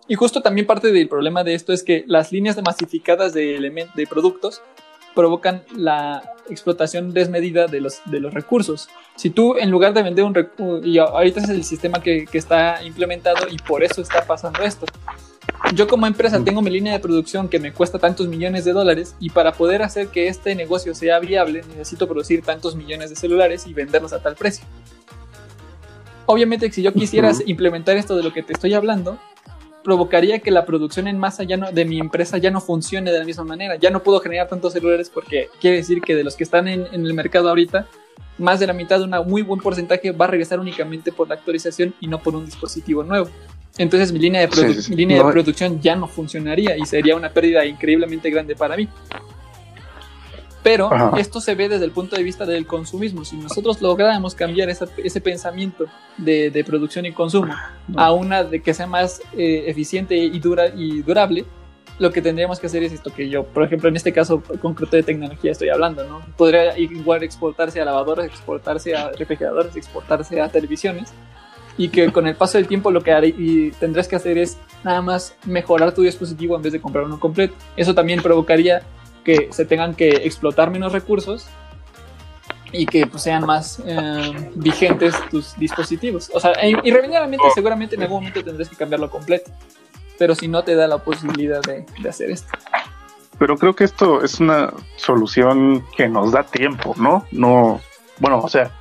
Y 0.09 0.15
justo 0.15 0.41
también 0.41 0.67
parte 0.67 0.91
del 0.91 1.09
problema 1.09 1.43
de 1.43 1.53
esto 1.53 1.73
es 1.73 1.83
que 1.83 2.03
las 2.07 2.31
líneas 2.31 2.55
de 2.55 2.61
masificadas 2.61 3.33
de, 3.33 3.87
de 3.93 4.07
productos 4.07 4.61
provocan 5.17 5.63
la 5.75 6.21
explotación 6.47 7.11
desmedida 7.11 7.65
de 7.65 7.81
los, 7.81 8.01
de 8.05 8.19
los 8.19 8.35
recursos. 8.35 8.87
Si 9.15 9.31
tú 9.31 9.57
en 9.57 9.71
lugar 9.71 9.95
de 9.95 10.03
vender 10.03 10.23
un 10.23 10.35
recurso, 10.35 10.85
y 10.85 10.99
ahorita 10.99 11.39
es 11.39 11.49
el 11.49 11.63
sistema 11.63 12.03
que, 12.03 12.27
que 12.27 12.37
está 12.37 12.83
implementado 12.83 13.47
y 13.49 13.57
por 13.57 13.83
eso 13.83 13.99
está 14.03 14.27
pasando 14.27 14.61
esto. 14.61 14.85
Yo 15.73 15.87
como 15.87 16.05
empresa 16.05 16.43
tengo 16.43 16.61
mi 16.61 16.69
línea 16.69 16.93
de 16.93 16.99
producción 16.99 17.49
que 17.49 17.57
me 17.57 17.73
cuesta 17.73 17.97
tantos 17.97 18.27
millones 18.27 18.63
de 18.63 18.73
dólares 18.73 19.15
y 19.19 19.31
para 19.31 19.53
poder 19.53 19.81
hacer 19.81 20.09
que 20.09 20.27
este 20.27 20.53
negocio 20.53 20.93
sea 20.93 21.17
viable 21.17 21.63
necesito 21.67 22.07
producir 22.07 22.43
tantos 22.43 22.75
millones 22.75 23.09
de 23.09 23.15
celulares 23.15 23.65
y 23.65 23.73
venderlos 23.73 24.13
a 24.13 24.21
tal 24.21 24.35
precio. 24.35 24.65
Obviamente 26.27 26.71
si 26.71 26.83
yo 26.83 26.93
quisiera 26.93 27.31
Ujú. 27.31 27.41
implementar 27.47 27.97
esto 27.97 28.15
de 28.15 28.21
lo 28.21 28.33
que 28.33 28.43
te 28.43 28.53
estoy 28.53 28.75
hablando, 28.75 29.17
provocaría 29.91 30.39
que 30.39 30.51
la 30.51 30.65
producción 30.65 31.07
en 31.07 31.17
masa 31.17 31.43
ya 31.45 31.55
no, 31.55 31.71
de 31.71 31.85
mi 31.85 31.97
empresa 31.97 32.37
ya 32.37 32.51
no 32.51 32.59
funcione 32.59 33.09
de 33.09 33.19
la 33.19 33.23
misma 33.23 33.45
manera. 33.45 33.77
Ya 33.77 33.89
no 33.89 34.03
puedo 34.03 34.19
generar 34.19 34.49
tantos 34.49 34.73
celulares 34.73 35.09
porque 35.09 35.47
quiere 35.61 35.77
decir 35.77 36.01
que 36.01 36.13
de 36.13 36.25
los 36.25 36.35
que 36.35 36.43
están 36.43 36.67
en, 36.67 36.85
en 36.91 37.05
el 37.05 37.13
mercado 37.13 37.47
ahorita, 37.47 37.87
más 38.37 38.59
de 38.59 38.67
la 38.67 38.73
mitad, 38.73 39.01
un 39.01 39.11
muy 39.29 39.43
buen 39.43 39.61
porcentaje, 39.61 40.11
va 40.11 40.25
a 40.25 40.27
regresar 40.27 40.59
únicamente 40.59 41.13
por 41.13 41.29
la 41.29 41.35
actualización 41.35 41.93
y 42.01 42.07
no 42.07 42.19
por 42.19 42.35
un 42.35 42.45
dispositivo 42.45 43.01
nuevo. 43.01 43.29
Entonces 43.77 44.11
mi 44.11 44.19
línea 44.19 44.41
de, 44.41 44.49
produ- 44.49 44.67
Sí, 44.67 44.73
sí, 44.73 44.81
sí. 44.81 44.95
línea 44.95 45.19
No, 45.21 45.27
de 45.27 45.31
producción 45.31 45.79
ya 45.79 45.95
no 45.95 46.09
funcionaría 46.09 46.75
y 46.77 46.85
sería 46.85 47.15
una 47.15 47.29
pérdida 47.29 47.65
increíblemente 47.65 48.29
grande 48.29 48.57
para 48.57 48.75
mí. 48.75 48.89
Pero 50.69 50.91
Ajá. 50.93 51.11
esto 51.17 51.39
se 51.39 51.55
ve 51.55 51.69
desde 51.69 51.85
el 51.85 51.91
punto 51.91 52.15
de 52.17 52.23
vista 52.23 52.45
del 52.45 52.65
consumismo. 52.67 53.23
Si 53.23 53.37
nosotros 53.37 53.81
lográramos 53.81 54.35
cambiar 54.35 54.69
esa- 54.69 54.87
ese 54.97 55.21
pensamiento 55.21 55.85
de, 56.17 56.51
de 56.51 56.63
producción 56.65 57.05
y 57.05 57.13
consumo 57.13 57.53
a 57.95 58.11
una 58.11 58.43
de 58.43 58.61
que 58.61 58.73
sea 58.73 58.85
más 58.87 59.21
eh, 59.37 59.63
eficiente 59.67 60.15
y, 60.17 60.37
dura, 60.39 60.67
y 60.75 61.01
durable, 61.03 61.45
lo 61.99 62.11
que 62.11 62.21
tendríamos 62.21 62.59
que 62.59 62.67
hacer 62.67 62.83
es 62.83 62.91
esto 62.91 63.11
que 63.13 63.29
yo, 63.29 63.43
por 63.45 63.63
ejemplo, 63.63 63.87
en 63.89 63.95
este 63.95 64.11
caso 64.11 64.43
concreto 64.61 64.97
de 64.97 65.03
tecnología 65.03 65.51
estoy 65.51 65.69
hablando, 65.69 66.03
¿no? 66.03 66.21
Podría 66.35 66.77
igual 66.77 67.23
exportarse 67.23 67.79
a 67.81 67.85
lavadoras, 67.85 68.25
exportarse 68.25 68.93
a 68.95 69.11
refrigeradores, 69.13 69.75
exportarse 69.75 70.39
a 70.41 70.49
televisiones 70.49 71.11
y 71.77 71.89
que 71.89 72.11
con 72.11 72.27
el 72.27 72.35
paso 72.35 72.57
del 72.57 72.67
tiempo 72.67 72.91
lo 72.91 73.01
que 73.01 73.11
haré 73.13 73.29
y 73.29 73.71
tendrás 73.79 74.07
que 74.07 74.15
hacer 74.15 74.37
es 74.37 74.57
nada 74.83 75.01
más 75.01 75.33
mejorar 75.45 75.93
tu 75.93 76.01
dispositivo 76.01 76.55
en 76.55 76.61
vez 76.61 76.73
de 76.73 76.81
comprar 76.81 77.05
uno 77.05 77.19
completo. 77.19 77.55
Eso 77.77 77.93
también 77.95 78.21
provocaría 78.21 78.81
que 79.27 79.49
se 79.51 79.65
tengan 79.65 79.93
que 79.93 80.07
explotar 80.07 80.71
menos 80.71 80.93
recursos 80.93 81.47
y 82.71 82.85
que 82.85 83.05
pues, 83.07 83.23
sean 83.23 83.45
más 83.45 83.83
eh, 83.85 84.51
vigentes 84.55 85.15
tus 85.29 85.53
dispositivos. 85.57 86.31
O 86.33 86.39
sea, 86.39 86.53
irremediablemente 86.65 87.45
seguramente 87.53 87.97
en 87.97 88.03
algún 88.03 88.19
momento 88.19 88.41
tendrás 88.41 88.69
que 88.69 88.77
cambiarlo 88.77 89.09
completo. 89.09 89.51
Pero 90.17 90.33
si 90.33 90.47
no 90.47 90.63
te 90.63 90.75
da 90.75 90.87
la 90.87 90.99
posibilidad 90.99 91.61
de, 91.61 91.85
de 92.01 92.09
hacer 92.09 92.31
esto. 92.31 92.47
Pero 93.37 93.57
creo 93.57 93.75
que 93.75 93.83
esto 93.83 94.23
es 94.23 94.39
una 94.39 94.71
solución 94.95 95.83
que 95.97 96.07
nos 96.07 96.31
da 96.31 96.43
tiempo, 96.43 96.95
¿no? 96.97 97.25
No, 97.31 97.81
bueno, 98.19 98.39
o 98.39 98.47
sea, 98.47 98.71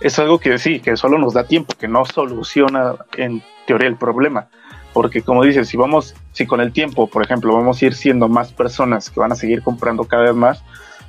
es 0.00 0.18
algo 0.18 0.38
que 0.38 0.58
sí, 0.58 0.80
que 0.80 0.96
solo 0.96 1.18
nos 1.18 1.34
da 1.34 1.44
tiempo, 1.44 1.74
que 1.78 1.88
no 1.88 2.06
soluciona 2.06 2.94
en 3.18 3.42
teoría 3.66 3.88
el 3.88 3.96
problema. 3.96 4.48
Porque 4.94 5.20
como 5.20 5.44
dices, 5.44 5.68
si 5.68 5.76
vamos, 5.76 6.14
si 6.32 6.46
con 6.46 6.60
el 6.60 6.72
tiempo, 6.72 7.08
por 7.08 7.22
ejemplo, 7.22 7.54
vamos 7.54 7.80
a 7.80 7.86
ir 7.86 7.94
siendo 7.94 8.28
más 8.28 8.52
personas 8.52 9.10
que 9.10 9.20
van 9.20 9.32
a 9.32 9.36
seguir 9.36 9.62
comprando 9.62 10.04
cada 10.04 10.24
vez 10.24 10.34
más, 10.34 10.62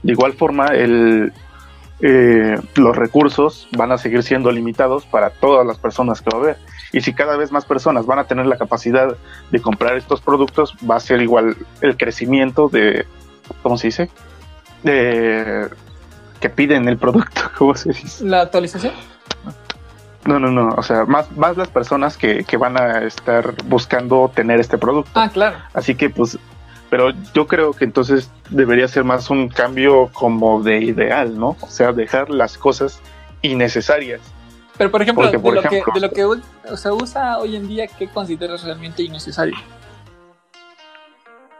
de 0.03 0.13
igual 0.13 0.34
forma 0.34 0.67
el, 0.67 1.32
eh, 2.01 2.57
los 2.76 2.95
recursos 2.95 3.67
van 3.78 3.91
a 3.91 3.97
seguir 3.97 4.24
siendo 4.24 4.51
limitados 4.51 5.05
para 5.05 5.30
todas 5.30 5.65
las 5.65 5.78
personas 5.78 6.22
que 6.22 6.32
va 6.32 6.39
a 6.39 6.41
haber. 6.41 6.57
Y 6.91 7.01
si 7.01 7.13
cada 7.13 7.38
vez 7.38 7.51
más 7.51 7.65
personas 7.65 8.05
van 8.05 8.19
a 8.19 8.24
tener 8.26 8.47
la 8.47 8.57
capacidad 8.57 9.15
de 9.51 9.61
comprar 9.61 9.95
estos 9.95 10.22
productos, 10.22 10.74
va 10.89 10.95
a 10.95 10.99
ser 10.99 11.22
igual 11.22 11.55
el 11.82 11.97
crecimiento 11.97 12.69
de, 12.69 13.05
¿cómo 13.61 13.78
se 13.78 13.88
dice? 13.88 14.09
De 14.84 15.69
que 16.39 16.49
piden 16.49 16.88
el 16.89 16.97
producto, 16.97 17.41
¿cómo 17.57 17.76
se 17.76 17.89
dice? 17.89 18.26
La 18.26 18.41
actualización. 18.41 18.93
No, 20.26 20.39
no, 20.39 20.51
no, 20.51 20.69
o 20.76 20.84
sea, 20.84 21.05
más, 21.05 21.32
más 21.36 21.57
las 21.57 21.69
personas 21.69 22.15
que, 22.17 22.43
que 22.43 22.55
van 22.57 22.78
a 22.80 22.99
estar 23.03 23.55
buscando 23.65 24.30
tener 24.34 24.59
este 24.59 24.78
producto. 24.78 25.11
Ah, 25.15 25.30
claro. 25.30 25.57
Así 25.74 25.95
que 25.95 26.09
pues, 26.11 26.38
pero 26.91 27.09
yo 27.34 27.47
creo 27.47 27.74
que 27.74 27.86
entonces 27.86 28.30
debería 28.49 28.88
ser 28.88 29.03
más 29.03 29.30
un 29.32 29.49
cambio 29.49 30.09
como 30.13 30.61
de 30.61 30.80
ideal, 30.80 31.39
¿no? 31.39 31.55
O 31.61 31.67
sea, 31.67 31.91
dejar 31.91 32.30
las 32.30 32.57
cosas 32.57 33.01
innecesarias. 33.41 34.22
Pero 34.78 34.91
por 34.91 35.01
ejemplo, 35.01 35.24
Porque, 35.24 35.39
por 35.39 35.55
de, 35.55 35.61
lo 35.61 35.67
ejemplo- 35.67 35.93
que, 35.93 35.99
de 35.99 36.07
lo 36.28 36.39
que 36.72 36.78
se 36.78 36.91
usa 36.91 37.39
hoy 37.39 37.55
en 37.55 37.67
día, 37.67 37.88
¿qué 37.88 38.07
consideras 38.07 38.63
realmente 38.63 39.03
innecesario? 39.03 39.55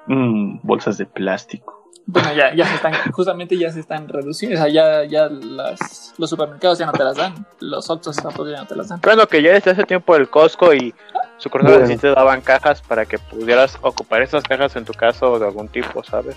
Mm, 0.07 0.59
bolsas 0.64 0.97
de 0.97 1.05
plástico. 1.05 1.81
Bueno, 2.08 2.34
ya, 2.34 2.54
ya 2.56 2.66
se 2.66 2.76
están, 2.76 2.93
justamente 3.12 3.58
ya 3.58 3.72
se 3.72 3.80
están 3.80 4.08
reduciendo, 4.08 4.58
o 4.60 4.64
sea, 4.64 4.72
ya, 4.72 5.06
ya 5.06 5.30
las, 5.30 6.14
los 6.18 6.30
supermercados 6.30 6.80
ya 6.80 6.86
no 6.86 6.91
te 6.91 7.04
las 7.04 7.16
dan, 7.16 7.45
los 7.60 7.89
Oxxos 7.89 8.18
tampoco 8.18 8.49
ya 8.49 8.58
no 8.58 8.68
te 8.68 8.76
las 8.76 8.89
dan. 8.89 8.99
Bueno, 9.02 9.28
que 9.28 9.41
ya 9.41 9.54
desde 9.54 9.72
hace 9.72 9.84
tiempo 9.84 10.16
el 10.16 10.30
Costco 10.30 10.74
y 10.74 10.93
su 11.38 11.49
Bueno. 11.49 11.88
sí 11.88 11.97
te 11.97 12.10
daban 12.10 12.41
cajas 12.41 12.82
para 12.82 13.06
que 13.06 13.18
pudieras 13.18 13.78
ocupar 13.82 14.22
esas 14.22 14.43
cajas 14.43 14.76
en 14.76 14.86
tu 14.86 14.93
caso 14.93 15.39
de 15.39 15.45
algún 15.45 15.68
tipo, 15.68 16.04
¿sabes? 16.04 16.36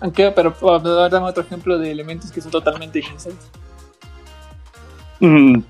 Aunque, 0.00 0.30
pero 0.32 0.52
dame 1.10 1.26
otro 1.28 1.42
ejemplo 1.42 1.78
de 1.78 1.90
elementos 1.90 2.32
que 2.32 2.40
son 2.40 2.50
totalmente 2.50 2.98
innecesarios. 2.98 3.50
Mm, 5.20 5.60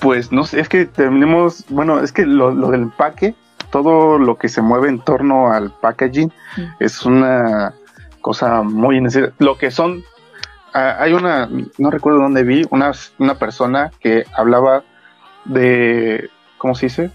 Pues 0.00 0.32
no 0.32 0.44
sé, 0.44 0.60
es 0.60 0.68
que 0.68 0.86
tenemos, 0.86 1.64
bueno, 1.68 2.00
es 2.00 2.12
que 2.12 2.26
lo, 2.26 2.50
lo 2.50 2.70
del 2.70 2.82
empaque, 2.82 3.34
todo 3.70 4.18
lo 4.18 4.36
que 4.36 4.48
se 4.48 4.62
mueve 4.62 4.88
en 4.88 5.00
torno 5.00 5.52
al 5.52 5.70
packaging 5.70 6.32
Mm. 6.56 6.62
es 6.80 7.04
una 7.04 7.74
cosa 8.20 8.62
muy 8.62 8.98
innecesaria. 8.98 9.34
Lo 9.38 9.56
que 9.56 9.70
son, 9.70 10.04
ah, 10.74 10.96
hay 10.98 11.12
una, 11.12 11.48
no 11.78 11.90
recuerdo 11.90 12.20
dónde 12.20 12.42
vi, 12.42 12.66
una, 12.70 12.92
una 13.18 13.34
persona 13.36 13.90
que 14.00 14.24
hablaba 14.34 14.82
de, 15.44 16.28
¿cómo 16.58 16.74
se 16.74 16.86
dice? 16.86 17.10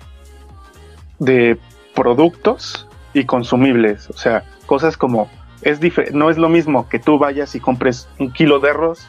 De 1.20 1.58
productos 1.94 2.88
y 3.14 3.26
consumibles, 3.26 4.10
o 4.10 4.18
sea, 4.18 4.44
cosas 4.66 4.98
como, 4.98 5.30
es 5.62 5.80
no 6.14 6.30
es 6.30 6.38
lo 6.38 6.50
mismo 6.50 6.90
que 6.90 7.00
tú 7.00 7.18
vayas 7.18 7.56
y 7.56 7.60
compres 7.60 8.10
un 8.20 8.32
kilo 8.32 8.60
de 8.60 8.72
arroz 8.72 9.08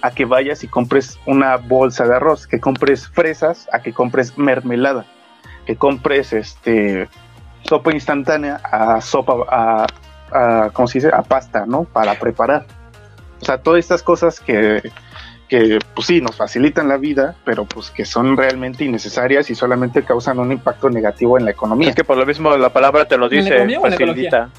a 0.00 0.12
que 0.12 0.24
vayas 0.24 0.62
y 0.62 0.68
compres 0.68 1.18
una 1.26 1.56
bolsa 1.56 2.06
de 2.06 2.14
arroz, 2.14 2.46
que 2.46 2.60
compres 2.60 3.08
fresas, 3.08 3.68
a 3.72 3.80
que 3.80 3.92
compres 3.92 4.38
mermelada, 4.38 5.06
que 5.68 5.76
compres 5.76 6.32
este 6.32 7.10
sopa 7.62 7.92
instantánea 7.92 8.58
a 8.64 9.02
sopa 9.02 9.34
a, 9.50 9.86
a 10.32 10.70
¿cómo 10.70 10.88
se 10.88 10.98
dice? 10.98 11.10
a 11.12 11.20
pasta, 11.20 11.66
¿no? 11.66 11.84
Para 11.84 12.18
preparar. 12.18 12.64
O 13.42 13.44
sea, 13.44 13.58
todas 13.58 13.80
estas 13.80 14.02
cosas 14.02 14.40
que 14.40 14.90
que 15.46 15.78
pues 15.94 16.06
sí 16.06 16.22
nos 16.22 16.36
facilitan 16.36 16.88
la 16.88 16.96
vida, 16.96 17.36
pero 17.44 17.66
pues 17.66 17.90
que 17.90 18.06
son 18.06 18.34
realmente 18.34 18.84
innecesarias 18.84 19.50
y 19.50 19.54
solamente 19.54 20.04
causan 20.04 20.38
un 20.38 20.52
impacto 20.52 20.88
negativo 20.88 21.38
en 21.38 21.44
la 21.44 21.50
economía. 21.50 21.90
Es 21.90 21.94
que 21.94 22.04
por 22.04 22.16
lo 22.16 22.24
mismo 22.24 22.56
la 22.56 22.70
palabra 22.70 23.06
te 23.06 23.18
lo 23.18 23.30
¿En 23.30 23.36
la 23.36 23.42
dice, 23.42 23.62
en 23.62 23.80
facilita. 23.82 24.50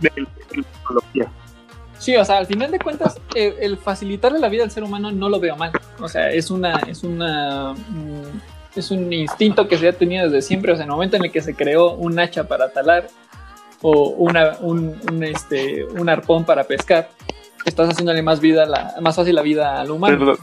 De. 0.00 0.10
Sí, 1.98 2.16
o 2.16 2.24
sea, 2.24 2.38
al 2.38 2.46
final 2.46 2.72
de 2.72 2.80
cuentas, 2.80 3.20
el 3.36 3.76
facilitarle 3.76 4.40
la 4.40 4.48
vida 4.48 4.64
al 4.64 4.72
ser 4.72 4.82
humano 4.82 5.12
no 5.12 5.28
lo 5.28 5.38
veo 5.38 5.54
mal. 5.56 5.70
O 6.00 6.08
sea, 6.08 6.30
es 6.30 6.50
una, 6.50 6.78
es 6.88 7.04
una, 7.04 7.74
mm, 7.74 8.57
es 8.78 8.90
un 8.90 9.12
instinto 9.12 9.68
que 9.68 9.76
se 9.76 9.88
ha 9.88 9.92
tenido 9.92 10.24
desde 10.24 10.42
siempre. 10.42 10.72
O 10.72 10.76
sea, 10.76 10.84
en 10.84 10.90
el 10.90 10.94
momento 10.94 11.16
en 11.16 11.24
el 11.24 11.32
que 11.32 11.42
se 11.42 11.54
creó 11.54 11.92
un 11.92 12.18
hacha 12.18 12.46
para 12.48 12.70
talar 12.70 13.08
o 13.82 14.08
una, 14.10 14.56
un, 14.60 14.96
un, 15.10 15.24
este, 15.24 15.84
un 15.84 16.08
arpón 16.08 16.44
para 16.44 16.64
pescar, 16.64 17.10
estás 17.64 17.90
haciéndole 17.90 18.22
más 18.22 18.40
vida, 18.40 18.66
la, 18.66 18.94
más 19.00 19.16
fácil 19.16 19.34
la 19.34 19.42
vida 19.42 19.80
al 19.80 19.90
humano. 19.90 20.18
Pero, 20.18 20.38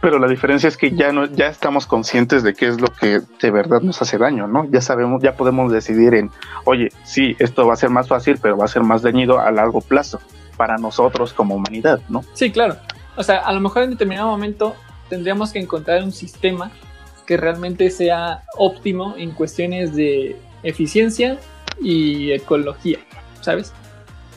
pero 0.00 0.18
la 0.18 0.28
diferencia 0.28 0.68
es 0.68 0.76
que 0.76 0.92
ya 0.92 1.12
no, 1.12 1.26
ya 1.26 1.48
estamos 1.48 1.86
conscientes 1.86 2.42
de 2.42 2.54
qué 2.54 2.68
es 2.68 2.80
lo 2.80 2.88
que 2.88 3.20
de 3.40 3.50
verdad 3.50 3.80
nos 3.80 4.00
hace 4.02 4.18
daño, 4.18 4.46
¿no? 4.46 4.66
Ya 4.70 4.80
sabemos, 4.80 5.22
ya 5.22 5.36
podemos 5.36 5.72
decidir 5.72 6.14
en, 6.14 6.30
oye, 6.64 6.88
sí, 7.04 7.36
esto 7.38 7.66
va 7.66 7.74
a 7.74 7.76
ser 7.76 7.90
más 7.90 8.08
fácil, 8.08 8.38
pero 8.40 8.56
va 8.56 8.64
a 8.64 8.68
ser 8.68 8.82
más 8.82 9.02
dañido 9.02 9.38
a 9.40 9.50
largo 9.50 9.80
plazo 9.80 10.20
para 10.56 10.76
nosotros 10.76 11.32
como 11.32 11.54
humanidad, 11.54 12.00
¿no? 12.08 12.22
Sí, 12.34 12.50
claro. 12.50 12.76
O 13.16 13.22
sea, 13.22 13.38
a 13.38 13.52
lo 13.52 13.60
mejor 13.60 13.82
en 13.82 13.90
determinado 13.90 14.28
momento 14.28 14.74
tendríamos 15.08 15.52
que 15.52 15.58
encontrar 15.58 16.02
un 16.02 16.12
sistema 16.12 16.70
que 17.30 17.36
realmente 17.36 17.90
sea 17.90 18.42
óptimo 18.56 19.14
en 19.16 19.30
cuestiones 19.30 19.94
de 19.94 20.34
eficiencia 20.64 21.38
y 21.80 22.32
ecología, 22.32 22.98
¿sabes? 23.40 23.72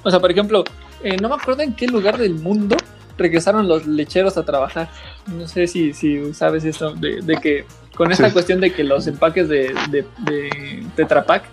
O 0.04 0.12
sea, 0.12 0.20
por 0.20 0.30
ejemplo, 0.30 0.64
eh, 1.04 1.18
no 1.20 1.28
me 1.28 1.34
acuerdo 1.34 1.64
en 1.64 1.74
qué 1.74 1.88
lugar 1.88 2.20
del 2.20 2.36
mundo 2.36 2.78
regresaron 3.18 3.68
los 3.68 3.88
lecheros 3.88 4.38
a 4.38 4.46
trabajar. 4.46 4.90
No 5.26 5.48
sé 5.48 5.66
si, 5.66 5.92
si 5.94 6.36
sabes 6.36 6.66
esto, 6.66 6.94
de, 6.94 7.22
de 7.24 7.38
que 7.38 7.66
con 7.96 8.12
esta 8.12 8.28
Sí. 8.28 8.34
cuestión 8.34 8.62
de 8.62 8.72
que 8.72 8.84
los 8.84 9.08
empaques 9.08 9.50
de, 9.50 9.74
de, 9.90 10.06
de 10.26 10.86
Tetra 10.96 11.26
Pak 11.26 11.46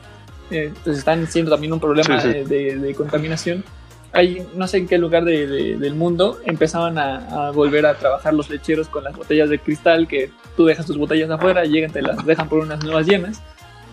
eh, 0.50 0.74
pues 0.84 0.98
están 0.98 1.26
siendo 1.26 1.50
también 1.52 1.72
un 1.72 1.80
problema 1.80 2.20
Sí, 2.20 2.28
sí. 2.32 2.36
eh, 2.36 2.44
De, 2.44 2.76
de 2.76 2.94
contaminación. 2.94 3.64
Hay, 4.12 4.44
no 4.54 4.66
sé 4.66 4.78
en 4.78 4.88
qué 4.88 4.98
lugar 4.98 5.24
de- 5.24 5.46
de- 5.46 5.76
del 5.78 5.94
mundo 5.94 6.38
empezaban 6.44 6.98
a, 6.98 7.46
a 7.48 7.50
volver 7.52 7.86
a 7.86 7.94
trabajar 7.94 8.34
los 8.34 8.50
lecheros 8.50 8.88
con 8.88 9.04
las 9.04 9.16
botellas 9.16 9.48
de 9.50 9.58
cristal 9.60 10.08
que 10.08 10.30
tú 10.56 10.64
dejas 10.66 10.84
tus 10.86 10.98
botellas 10.98 11.30
afuera, 11.30 11.64
llegan, 11.64 11.92
te 11.92 12.02
las 12.02 12.24
dejan 12.26 12.48
por 12.48 12.58
unas 12.60 12.82
nuevas 12.84 13.06
llenas. 13.06 13.40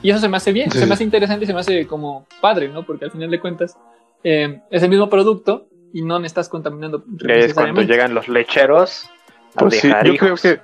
Y 0.01 0.09
eso 0.09 0.19
se 0.19 0.27
me 0.29 0.37
hace 0.37 0.51
bien, 0.51 0.71
Sí, 0.71 0.79
se 0.79 0.85
me 0.85 0.89
sí. 0.89 0.93
hace 0.93 1.03
interesante 1.03 1.43
y 1.43 1.47
se 1.47 1.53
me 1.53 1.59
hace 1.59 1.85
como 1.87 2.25
padre, 2.41 2.67
¿no? 2.69 2.83
Porque 2.83 3.05
al 3.05 3.11
final 3.11 3.29
de 3.31 3.39
cuentas 3.39 3.77
eh, 4.23 4.59
es 4.71 4.81
el 4.83 4.89
mismo 4.89 5.09
producto 5.09 5.67
y 5.93 6.01
no 6.01 6.19
me 6.19 6.27
estás 6.27 6.49
contaminando. 6.49 7.03
Es 7.27 7.53
cuando 7.53 7.81
llegan 7.83 8.13
los 8.13 8.27
lecheros 8.27 9.05
a 9.55 9.59
Pues 9.61 9.79
sí, 9.79 9.87
dejar 9.87 10.07
yo 10.07 10.15
creo 10.17 10.27
hijos. 10.33 10.41
que 10.41 10.59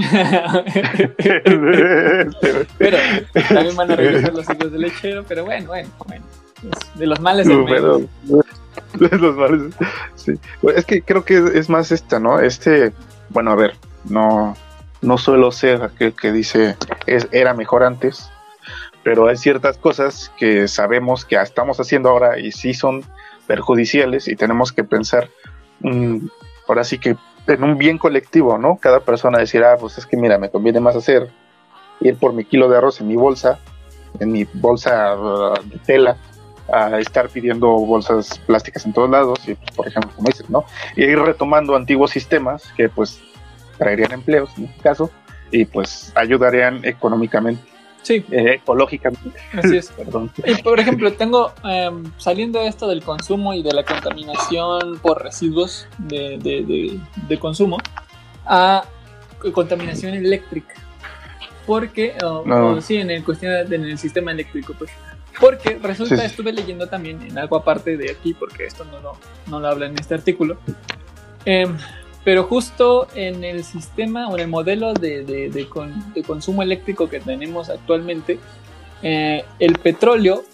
pero 2.78 2.96
también 3.48 3.76
van 3.76 3.90
a 3.90 3.96
regresar 3.96 4.34
los 4.34 4.48
hijos 4.50 4.72
de 4.72 4.78
lechero, 4.78 5.24
pero 5.28 5.44
bueno, 5.44 5.66
bueno, 5.68 5.88
bueno. 6.06 6.24
De 6.94 7.06
los 7.06 7.20
males 7.20 7.46
los 8.98 9.36
males, 9.36 9.74
sí. 10.14 10.34
Bueno, 10.62 10.78
Es 10.78 10.84
que 10.84 11.02
creo 11.02 11.24
que 11.24 11.52
es, 11.54 11.68
más 11.68 11.92
esta, 11.92 12.18
¿no? 12.18 12.40
Este, 12.40 12.92
bueno, 13.30 13.52
a 13.52 13.56
ver, 13.56 13.74
no, 14.04 14.56
no 15.02 15.18
suelo 15.18 15.52
ser 15.52 15.82
aquel 15.82 16.14
que 16.14 16.32
dice 16.32 16.76
es, 17.06 17.28
era 17.32 17.54
mejor 17.54 17.82
antes, 17.82 18.30
pero 19.02 19.28
hay 19.28 19.36
ciertas 19.36 19.78
cosas 19.78 20.30
que 20.36 20.68
sabemos 20.68 21.24
que 21.24 21.36
estamos 21.36 21.80
haciendo 21.80 22.10
ahora 22.10 22.38
y 22.38 22.52
sí 22.52 22.74
son 22.74 23.02
perjudiciales 23.46 24.28
y 24.28 24.36
tenemos 24.36 24.72
que 24.72 24.84
pensar, 24.84 25.28
mm, 25.80 26.26
ahora 26.68 26.84
sí 26.84 26.98
que 26.98 27.16
en 27.46 27.64
un 27.64 27.78
bien 27.78 27.98
colectivo, 27.98 28.58
¿no? 28.58 28.76
Cada 28.76 29.00
persona 29.00 29.38
decir, 29.38 29.64
ah, 29.64 29.76
pues 29.78 29.98
es 29.98 30.06
que 30.06 30.16
mira, 30.16 30.38
me 30.38 30.50
conviene 30.50 30.80
más 30.80 30.96
hacer 30.96 31.30
ir 32.00 32.16
por 32.16 32.32
mi 32.32 32.44
kilo 32.44 32.68
de 32.68 32.78
arroz 32.78 33.00
en 33.00 33.08
mi 33.08 33.16
bolsa, 33.16 33.58
en 34.18 34.32
mi 34.32 34.46
bolsa 34.54 35.16
uh, 35.16 35.54
de 35.64 35.78
tela, 35.78 36.16
a 36.72 36.98
estar 37.00 37.28
pidiendo 37.28 37.68
bolsas 37.70 38.38
plásticas 38.46 38.84
en 38.86 38.92
todos 38.92 39.10
lados, 39.10 39.38
y 39.48 39.54
pues, 39.54 39.70
por 39.72 39.88
ejemplo, 39.88 40.10
como 40.14 40.28
dices, 40.28 40.48
¿no? 40.50 40.64
Y 40.96 41.04
ir 41.04 41.18
retomando 41.18 41.74
antiguos 41.76 42.10
sistemas 42.10 42.62
que 42.76 42.88
pues 42.88 43.20
traerían 43.78 44.12
empleos 44.12 44.50
en 44.58 44.64
este 44.66 44.80
caso 44.82 45.10
y 45.50 45.64
pues 45.64 46.12
ayudarían 46.14 46.84
económicamente, 46.84 47.62
Sí, 48.02 48.24
eh, 48.30 48.54
ecológicamente, 48.62 49.38
así 49.52 49.76
es. 49.76 49.88
perdón. 49.96 50.30
Y 50.46 50.54
por 50.62 50.80
ejemplo, 50.80 51.12
tengo 51.12 51.52
em, 51.64 52.10
saliendo 52.16 52.62
esto 52.62 52.88
del 52.88 53.02
consumo 53.02 53.52
y 53.52 53.62
de 53.62 53.72
la 53.72 53.84
contaminación 53.84 54.98
por 55.02 55.22
residuos 55.22 55.86
de, 55.98 56.38
de- 56.38 56.62
de- 56.64 57.00
de 57.28 57.38
consumo 57.38 57.76
a 58.46 58.84
contaminación 59.52 60.14
eléctrica. 60.14 60.74
Porque, 61.66 62.14
o- 62.24 62.42
No. 62.46 62.68
o 62.72 62.80
sí, 62.80 62.96
en 62.96 63.10
el 63.10 63.22
cuestión 63.24 63.68
de- 63.68 63.76
en 63.76 63.84
el 63.84 63.98
sistema 63.98 64.32
eléctrico, 64.32 64.74
pues. 64.78 64.90
Porque 65.38 65.78
resulta, 65.82 66.16
Sí, 66.16 66.20
sí. 66.22 66.26
estuve 66.26 66.52
leyendo 66.52 66.86
también 66.88 67.20
en 67.22 67.38
algo 67.38 67.56
aparte 67.56 67.96
de 67.96 68.10
aquí, 68.10 68.34
porque 68.34 68.64
esto 68.66 68.84
no 68.84 69.00
lo, 69.00 69.12
no 69.46 69.60
lo 69.60 69.68
habla 69.68 69.86
en 69.86 69.98
este 69.98 70.14
artículo. 70.14 70.58
em, 71.44 71.76
pero 72.24 72.44
justo 72.44 73.08
en 73.14 73.44
el 73.44 73.64
sistema 73.64 74.28
o 74.28 74.34
en 74.34 74.40
el 74.42 74.48
modelo 74.48 74.92
de, 74.92 75.24
de- 75.24 75.48
de 75.48 75.68
con- 75.68 76.12
de 76.12 76.22
consumo 76.22 76.62
eléctrico 76.62 77.08
que 77.08 77.18
tenemos 77.20 77.70
actualmente, 77.70 78.38
eh, 79.02 79.44
el 79.58 79.78
petróleo, 79.78 80.44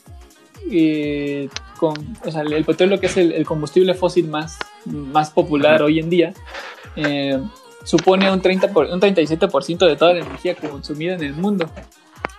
eh, 0.71 1.49
con, 1.79 1.95
o 2.25 2.31
sea, 2.31 2.43
el 2.43 2.65
petróleo 2.65 3.01
que 3.01 3.07
es 3.07 3.17
el, 3.17 3.33
el 3.33 3.45
combustible 3.45 3.95
fósil 3.95 4.29
más, 4.29 4.59
más 4.85 5.31
popular 5.31 5.83
hoy 5.83 5.99
en 5.99 6.09
día, 6.09 6.33
eh, 6.95 7.41
supone 7.85 8.31
un, 8.31 8.41
30 8.41 8.69
por- 8.73 8.87
un 8.87 9.01
37% 9.01 9.87
de 9.87 9.97
toda 9.97 10.15
la 10.15 10.21
energía 10.21 10.55
consumida 10.55 11.15
en 11.15 11.23
el 11.25 11.35
mundo. 11.35 11.69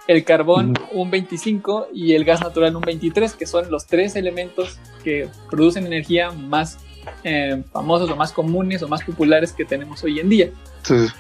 El 0.08 0.24
carbón 0.24 0.74
un 0.92 1.12
25 1.12 1.90
y 1.94 2.14
el 2.14 2.24
gas 2.26 2.42
natural 2.42 2.76
un 2.76 2.82
23, 2.82 3.34
que 3.34 3.46
son 3.46 3.70
los 3.70 3.86
tres 3.88 4.16
elementos 4.16 4.80
que 5.04 5.30
producen 5.50 5.86
energía 5.86 6.32
más 6.32 6.78
eh, 7.24 7.64
famosos 7.72 8.10
o 8.10 8.16
más 8.16 8.32
comunes 8.34 8.82
o 8.84 8.88
más 8.88 9.04
populares 9.04 9.52
que 9.54 9.64
tenemos 9.66 10.04
hoy 10.04 10.20
en 10.20 10.30
día. 10.30 10.50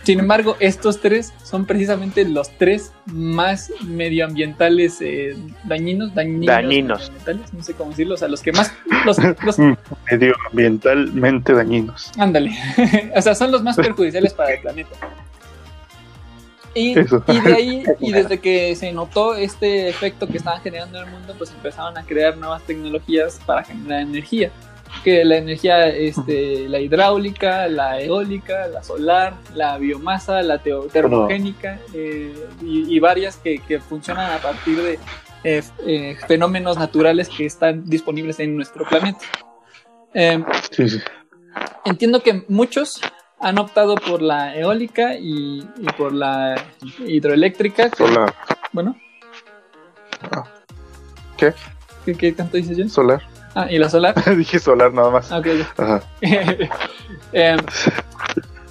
Sin 0.03 0.19
embargo, 0.19 0.55
estos 0.61 1.01
tres 1.01 1.33
son 1.43 1.65
precisamente 1.65 2.23
los 2.23 2.49
tres 2.57 2.93
más 3.05 3.69
medioambientales 3.85 5.01
eh, 5.01 5.35
dañinos, 5.65 6.13
dañinos, 6.15 6.45
Dañinos. 6.45 6.99
medioambientales, 6.99 7.53
no 7.53 7.63
sé 7.63 7.73
cómo 7.73 7.89
decirlo, 7.89 8.13
o 8.13 8.17
sea, 8.17 8.29
los 8.29 8.41
que 8.41 8.53
más, 8.53 8.73
los, 9.05 9.17
los- 9.43 9.57
medioambientalmente 10.09 11.53
dañinos. 11.53 12.11
ándale, 12.17 12.51
o 13.15 13.21
sea, 13.21 13.35
son 13.35 13.51
los 13.51 13.61
más 13.63 13.75
perjudiciales 13.75 14.33
para 14.33 14.53
el 14.53 14.61
planeta. 14.61 14.91
Y, 16.77 16.97
Eso. 16.99 17.23
y 17.27 17.39
de 17.39 17.53
ahí, 17.53 17.83
y 17.99 18.11
desde 18.11 18.39
que 18.39 18.75
se 18.75 18.91
notó 18.91 19.35
este 19.35 19.89
efecto 19.89 20.27
que 20.27 20.37
estaban 20.37 20.61
generando 20.61 20.99
en 20.99 21.05
el 21.05 21.11
mundo, 21.11 21.33
pues 21.37 21.51
empezaron 21.51 21.97
a 21.97 22.03
crear 22.03 22.37
nuevas 22.37 22.63
tecnologías 22.63 23.39
para 23.45 23.63
generar 23.63 24.01
energía. 24.01 24.51
Que 25.03 25.25
la 25.25 25.37
energía, 25.37 25.87
este, 25.89 26.69
la 26.69 26.79
hidráulica, 26.79 27.67
la 27.67 27.99
eólica, 28.01 28.67
la 28.67 28.83
solar, 28.83 29.35
la 29.53 29.77
biomasa, 29.77 30.41
la 30.41 30.59
termogénica 30.59 31.79
eh, 31.93 32.33
y, 32.63 32.95
y 32.95 32.99
varias 32.99 33.35
que, 33.35 33.59
que 33.59 33.79
funcionan 33.79 34.31
a 34.31 34.37
partir 34.37 34.81
de, 34.81 34.97
eh, 35.43 35.61
eh, 35.85 36.17
fenómenos 36.27 36.77
naturales 36.77 37.29
que 37.29 37.45
están 37.45 37.87
disponibles 37.89 38.39
en 38.39 38.55
nuestro 38.55 38.85
planeta. 38.85 39.19
Eh, 40.13 40.43
Sí, 40.71 40.89
sí. 40.89 40.99
entiendo 41.85 42.21
que 42.23 42.43
muchos 42.47 42.99
han 43.39 43.57
optado 43.59 43.95
por 43.95 44.21
la 44.21 44.55
eólica 44.55 45.15
y, 45.15 45.59
y 45.77 45.85
por 45.97 46.13
la 46.13 46.55
hidroeléctrica. 47.05 47.89
que- 47.89 47.97
Solar. 48.07 48.33
Bueno. 48.73 48.95
Ah. 50.31 50.43
¿Qué? 51.37 51.53
¿Qué, 52.05 52.15
qué 52.15 52.31
tanto 52.31 52.57
dices, 52.57 52.77
Jen? 52.77 52.89
Solar. 52.89 53.21
Ah, 53.55 53.67
y 53.71 53.77
la 53.77 53.89
solar. 53.89 54.13
Dije 54.37 54.59
solar 54.59 54.93
nada 54.93 55.09
más. 55.09 55.31
Ok. 55.31 55.47
Ajá. 55.77 56.01
Em, 57.33 57.59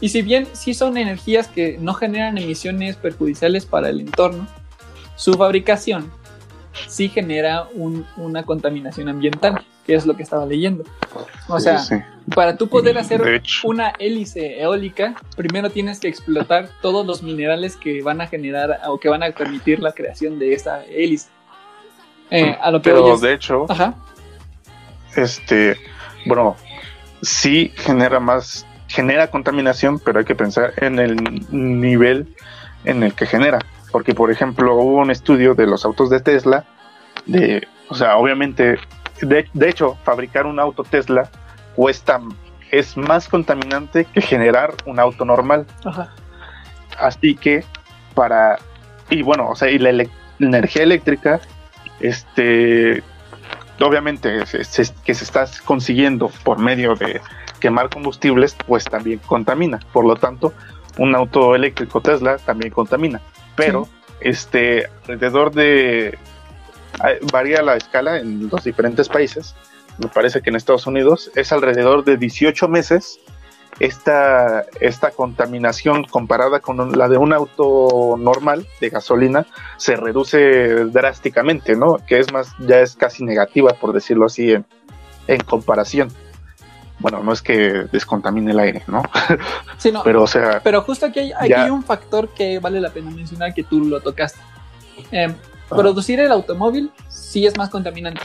y 0.01 0.09
si 0.09 0.23
bien 0.23 0.47
sí 0.53 0.75
son 0.75 0.97
energías 0.97 1.49
que 1.49 1.79
no 1.81 1.95
generan 1.95 2.37
emisiones 2.39 2.97
perjudiciales 2.97 3.67
para 3.67 3.89
el 3.89 4.01
entorno, 4.01 4.47
su 5.17 5.35
fabricación 5.35 6.11
sí 6.87 7.09
genera 7.09 7.67
un- 7.75 8.07
una 8.17 8.43
contaminación 8.45 9.09
ambiental, 9.09 9.65
que 9.87 9.95
es 9.95 10.05
lo 10.05 10.17
que 10.17 10.23
estaba 10.25 10.45
leyendo. 10.45 10.85
O 11.49 11.59
Sí, 11.59 11.65
sea, 11.65 11.79
sí. 11.79 11.95
para 12.35 12.57
tú 12.57 12.69
poder 12.69 12.99
hacer 12.99 13.23
una 13.65 13.93
hélice 13.99 14.61
eólica, 14.61 15.15
primero 15.37 15.71
tienes 15.71 16.01
que 16.01 16.09
explotar 16.09 16.69
todos 16.83 17.07
los 17.07 17.23
minerales 17.23 17.77
que 17.77 18.03
van 18.03 18.21
a 18.21 18.27
generar 18.27 18.81
o 18.89 18.99
que 18.99 19.09
van 19.09 19.23
a 19.23 19.31
permitir 19.31 19.79
la 19.81 19.93
creación 19.93 20.39
de 20.39 20.53
esta 20.55 20.85
hélice. 20.87 21.29
Eh, 22.31 22.57
a 22.61 22.71
lo 22.73 22.83
que 22.83 22.91
Pero 22.91 23.15
es- 23.15 23.21
de 23.21 23.33
hecho, 23.35 23.67
Ajá. 23.69 23.95
este, 25.17 25.77
bueno, 26.27 26.57
sí 27.23 27.73
genera 27.77 28.21
más, 28.21 28.67
genera 28.89 29.31
contaminación, 29.31 29.99
pero 30.01 30.19
hay 30.19 30.25
que 30.25 30.35
pensar 30.35 30.73
en 30.79 30.99
el 30.99 31.17
nivel 31.51 32.35
en 32.85 33.03
el 33.03 33.15
que 33.15 33.27
genera. 33.27 33.59
Porque, 33.93 34.15
por 34.15 34.31
ejemplo, 34.31 34.75
hubo 34.75 34.97
un 35.01 35.11
estudio 35.11 35.55
de 35.55 35.67
los 35.67 35.85
autos 35.85 36.11
de 36.11 36.21
Tesla, 36.21 36.65
de, 37.25 37.67
o 37.89 37.95
sea, 37.95 38.17
obviamente, 38.17 38.79
de, 39.21 39.49
de 39.53 39.69
hecho, 39.69 39.97
fabricar 40.05 40.47
un 40.47 40.59
auto 40.59 40.83
Tesla 40.85 41.29
cuesta, 41.75 42.21
es 42.71 42.97
más 42.97 43.29
contaminante 43.29 44.05
que 44.07 44.21
generar 44.21 44.75
un 44.87 44.99
auto 44.99 45.25
normal. 45.25 45.67
Ajá. 45.85 46.13
Así 46.99 47.35
que 47.37 47.65
para 48.15 48.59
y 49.11 49.23
bueno, 49.23 49.49
o 49.51 49.55
sea, 49.57 49.71
y 49.71 49.79
la, 49.79 50.05
energía 50.41 50.83
eléctrica, 50.83 51.41
este, 52.01 53.03
obviamente 53.81 54.45
se- 54.47 54.65
se- 54.65 54.93
que 55.05 55.15
se 55.15 55.25
está 55.25 55.47
consiguiendo 55.65 56.29
por 56.45 56.59
medio 56.59 56.95
de 56.95 57.21
quemar 57.61 57.89
combustibles, 57.89 58.57
pues 58.67 58.85
también 58.85 59.19
contamina. 59.27 59.79
Por 59.93 60.05
lo 60.05 60.17
tanto, 60.17 60.53
un 60.99 61.15
auto 61.15 61.55
eléctrico 61.55 62.01
Tesla 62.01 62.37
también 62.39 62.71
contamina. 62.73 63.21
Pero, 63.55 63.89
este, 64.21 64.89
alrededor 65.09 65.53
de 65.53 66.19
varía 67.33 67.63
la 67.63 67.77
escala 67.77 68.19
en 68.19 68.49
los 68.49 68.65
diferentes 68.65 69.09
países. 69.09 69.55
Me 69.99 70.09
parece 70.09 70.43
que 70.43 70.51
en 70.51 70.57
Estados 70.57 70.87
Unidos 70.87 71.31
es 71.35 71.53
alrededor 71.53 72.05
de 72.05 72.17
18 72.17 72.69
meses 72.69 73.19
esta, 73.79 74.65
esta 74.81 75.11
contaminación 75.11 76.05
comparada 76.05 76.61
con 76.61 76.97
la 76.97 77.09
de 77.09 77.19
un 77.19 77.33
auto 77.33 78.17
normal 78.19 78.67
de 78.81 78.89
gasolina 78.89 79.47
se 79.77 79.97
reduce 79.97 80.87
drásticamente, 80.87 81.77
¿no? 81.77 81.99
Que 82.07 82.19
es 82.21 82.33
más, 82.33 82.53
ya 82.59 82.81
es 82.81 82.97
casi 82.97 83.25
negativa, 83.25 83.75
por 83.75 83.93
decirlo 83.93 84.27
así, 84.27 84.53
en, 84.53 84.65
en 85.27 85.41
comparación. 85.43 86.09
Bueno, 86.99 87.23
no 87.23 87.33
es 87.33 87.43
que 87.43 87.85
descontamine 87.93 88.53
el 88.53 88.59
aire, 88.61 88.83
¿no? 88.87 89.03
Sí, 89.77 89.93
no, 89.93 90.03
Pero, 90.03 90.23
o 90.23 90.27
sea, 90.27 90.61
Pero 90.65 90.81
justo 90.81 91.05
aquí 91.05 91.21
hay, 91.21 91.33
aquí 91.33 91.51
Ya. 91.51 91.65
hay 91.65 91.71
un 91.71 91.83
factor 91.85 92.31
que 92.31 92.59
vale 92.59 92.81
la 92.81 92.89
pena 92.91 93.11
mencionar 93.11 93.53
que 93.53 93.63
tú 93.63 93.81
lo 93.81 94.01
tocaste. 94.01 94.41
Em, 95.11 95.35
Ajá. 95.67 95.77
producir 95.77 96.21
el 96.21 96.33
automóvil 96.33 96.91
sí 97.09 97.47
es 97.47 97.57
más 97.57 97.71
contaminante. 97.71 98.23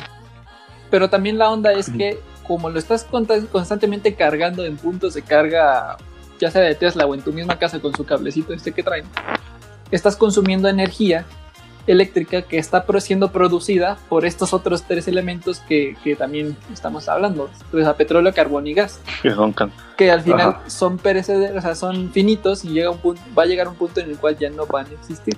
Pero 0.89 1.09
también 1.09 1.37
la 1.37 1.49
onda 1.49 1.71
es 1.73 1.89
que 1.89 2.19
como 2.45 2.69
lo 2.69 2.79
estás 2.79 3.05
constantemente 3.51 4.15
cargando 4.15 4.65
en 4.65 4.77
puntos 4.77 5.13
de 5.13 5.21
carga, 5.21 5.97
ya 6.39 6.51
sea 6.51 6.61
de 6.61 6.75
Tesla 6.75 7.05
o 7.05 7.15
en 7.15 7.21
tu 7.21 7.31
misma 7.31 7.57
casa 7.57 7.79
con 7.79 7.95
su 7.95 8.05
cablecito 8.05 8.53
este 8.53 8.73
que 8.73 8.83
traen, 8.83 9.05
estás 9.89 10.15
consumiendo 10.17 10.67
energía 10.67 11.25
eléctrica 11.87 12.43
que 12.43 12.57
está 12.57 12.85
siendo 12.99 13.31
producida 13.31 13.97
por 14.09 14.25
estos 14.25 14.53
otros 14.53 14.83
tres 14.83 15.07
elementos 15.07 15.59
que, 15.59 15.95
que 16.03 16.15
también 16.15 16.55
estamos 16.71 17.09
hablando, 17.09 17.49
pues 17.71 17.87
a 17.87 17.95
petróleo, 17.95 18.33
carbón 18.33 18.67
y 18.67 18.73
gas 18.73 18.99
que 19.21 19.29
roncan. 19.29 19.71
que 19.97 20.11
al 20.11 20.21
final 20.21 20.49
Ajá. 20.49 20.69
son 20.69 20.97
perecederos, 20.97 21.57
o 21.57 21.61
sea, 21.61 21.75
son 21.75 22.11
finitos 22.11 22.63
y 22.65 22.69
llega 22.69 22.89
un 22.89 22.99
punto, 22.99 23.21
va 23.37 23.43
a 23.43 23.45
llegar 23.45 23.67
un 23.67 23.75
punto 23.75 23.99
en 23.99 24.09
el 24.09 24.17
cual 24.17 24.37
ya 24.37 24.49
no 24.49 24.65
van 24.65 24.87
a 24.87 24.91
existir. 24.91 25.37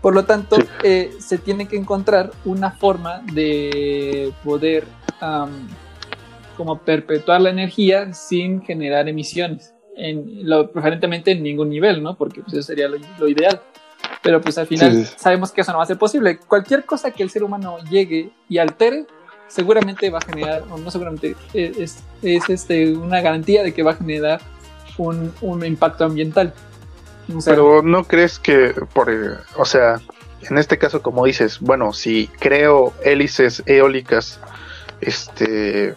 Por 0.00 0.14
lo 0.14 0.24
tanto, 0.24 0.56
Sí. 0.56 0.62
eh, 0.82 1.12
se 1.18 1.38
tiene 1.38 1.68
que 1.68 1.76
encontrar 1.76 2.30
una 2.44 2.70
forma 2.70 3.20
de 3.32 4.32
poder 4.44 4.84
am, 5.20 5.68
como 6.56 6.78
perpetuar 6.80 7.40
la 7.40 7.50
energía 7.50 8.12
sin 8.14 8.62
generar 8.62 9.08
emisiones, 9.08 9.74
en, 9.96 10.48
lo, 10.48 10.70
preferentemente 10.72 11.32
en 11.32 11.42
ningún 11.42 11.68
nivel, 11.70 12.02
¿no? 12.02 12.16
Porque 12.16 12.40
pues, 12.42 12.54
eso 12.54 12.62
sería 12.62 12.88
lo, 12.88 12.96
lo 13.18 13.28
ideal. 13.28 13.60
Pero 14.22 14.40
pues 14.40 14.58
al 14.58 14.66
final 14.66 14.92
Sí, 14.92 15.04
sí. 15.04 15.14
sabemos 15.16 15.52
que 15.52 15.62
eso 15.62 15.72
no 15.72 15.78
va 15.78 15.84
a 15.84 15.86
ser 15.86 15.98
posible. 15.98 16.38
Cualquier 16.38 16.84
cosa 16.84 17.10
que 17.10 17.22
el 17.22 17.30
ser 17.30 17.42
humano 17.42 17.78
llegue 17.90 18.30
y 18.48 18.58
altere, 18.58 19.06
seguramente 19.48 20.10
va 20.10 20.18
a 20.18 20.22
generar, 20.22 20.62
o 20.70 20.76
no 20.78 20.90
seguramente, 20.90 21.34
es, 21.54 22.02
es 22.22 22.48
este, 22.50 22.92
una 22.94 23.20
garantía 23.20 23.62
de 23.62 23.72
que 23.72 23.82
va 23.82 23.92
a 23.92 23.96
generar 23.96 24.40
un, 24.98 25.32
un 25.40 25.64
impacto 25.64 26.04
ambiental. 26.04 26.52
Pero 27.44 27.82
no 27.82 28.04
crees 28.04 28.38
que, 28.38 28.74
por, 28.92 29.10
eh, 29.10 29.36
o 29.56 29.64
sea, 29.64 30.00
en 30.42 30.58
este 30.58 30.78
caso, 30.78 31.02
como 31.02 31.24
dices, 31.26 31.60
bueno, 31.60 31.92
si 31.92 32.28
creo 32.38 32.92
hélices 33.04 33.62
eólicas, 33.66 34.40
este, 35.00 35.94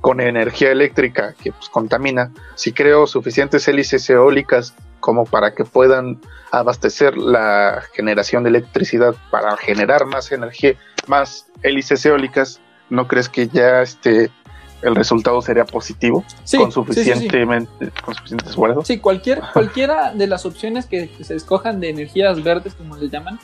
con 0.00 0.20
energía 0.20 0.70
eléctrica 0.70 1.34
que 1.42 1.52
pues, 1.52 1.68
contamina, 1.68 2.30
si 2.56 2.72
creo 2.72 3.06
suficientes 3.06 3.66
hélices 3.68 4.08
eólicas 4.10 4.74
como 5.00 5.24
para 5.24 5.54
que 5.54 5.64
puedan 5.64 6.20
abastecer 6.50 7.16
la 7.16 7.82
generación 7.94 8.42
de 8.42 8.50
electricidad 8.50 9.14
para 9.30 9.56
generar 9.56 10.06
más 10.06 10.30
energía, 10.32 10.74
más 11.06 11.46
hélices 11.62 12.04
eólicas, 12.04 12.60
¿no 12.90 13.08
crees 13.08 13.28
que 13.28 13.48
ya 13.48 13.82
este 13.82 14.30
el 14.84 14.94
resultado 14.94 15.40
sería 15.42 15.64
positivo 15.64 16.24
sí, 16.44 16.58
con 16.58 16.70
sí, 16.70 16.80
sí, 16.80 16.94
sí. 16.94 17.04
suficientemente 17.04 17.90
con 18.04 18.14
suficiente 18.14 18.48
esfuerzo? 18.48 18.82
Sí, 18.84 18.98
cualquier, 18.98 19.40
cualquiera 19.52 20.12
de 20.12 20.26
las 20.26 20.46
opciones 20.46 20.86
que, 20.86 21.08
que 21.08 21.24
se 21.24 21.34
escojan 21.34 21.80
de 21.80 21.90
energías 21.90 22.42
verdes, 22.42 22.74
como 22.74 22.96
les 22.96 23.10
llaman, 23.10 23.38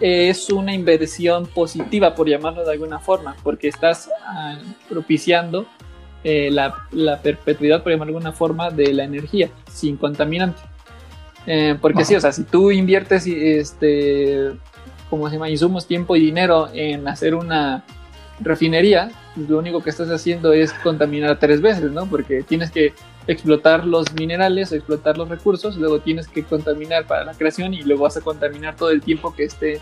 eh, 0.00 0.30
es 0.30 0.48
una 0.50 0.72
inversión 0.72 1.46
positiva, 1.46 2.14
por 2.14 2.28
llamarlo 2.28 2.64
de 2.64 2.72
alguna 2.72 2.98
forma, 2.98 3.36
porque 3.42 3.68
estás 3.68 4.08
ah, 4.24 4.58
propiciando 4.88 5.66
eh, 6.24 6.50
la, 6.50 6.86
la 6.92 7.20
perpetuidad, 7.20 7.82
por 7.82 7.92
llamarlo 7.92 8.12
de 8.12 8.18
alguna 8.18 8.32
forma, 8.32 8.70
de 8.70 8.94
la 8.94 9.04
energía 9.04 9.50
sin 9.70 9.96
contaminante. 9.96 10.60
Eh, 11.46 11.76
porque 11.80 12.04
sí, 12.04 12.14
o 12.14 12.20
sea, 12.20 12.32
si 12.32 12.44
tú 12.44 12.70
inviertes 12.70 13.26
este, 13.26 14.52
¿cómo 15.08 15.28
se 15.28 15.34
llama? 15.34 15.50
insumos, 15.50 15.86
tiempo 15.86 16.16
y 16.16 16.20
dinero 16.20 16.68
en 16.72 17.08
hacer 17.08 17.34
una 17.34 17.84
refinería, 18.40 19.10
lo 19.36 19.58
único 19.58 19.82
que 19.82 19.90
estás 19.90 20.08
haciendo 20.10 20.52
es 20.52 20.72
contaminar 20.72 21.38
tres 21.38 21.60
veces, 21.60 21.90
¿no? 21.92 22.06
Porque 22.06 22.42
tienes 22.42 22.70
que 22.70 22.92
explotar 23.26 23.86
los 23.86 24.12
minerales, 24.14 24.72
explotar 24.72 25.16
los 25.16 25.28
recursos, 25.28 25.76
luego 25.76 26.00
tienes 26.00 26.26
que 26.28 26.42
contaminar 26.42 27.06
para 27.06 27.24
la 27.24 27.34
creación 27.34 27.74
y 27.74 27.82
luego 27.82 28.04
vas 28.04 28.16
a 28.16 28.20
contaminar 28.22 28.76
todo 28.76 28.90
el 28.90 29.00
tiempo 29.02 29.34
que 29.34 29.44
esté 29.44 29.80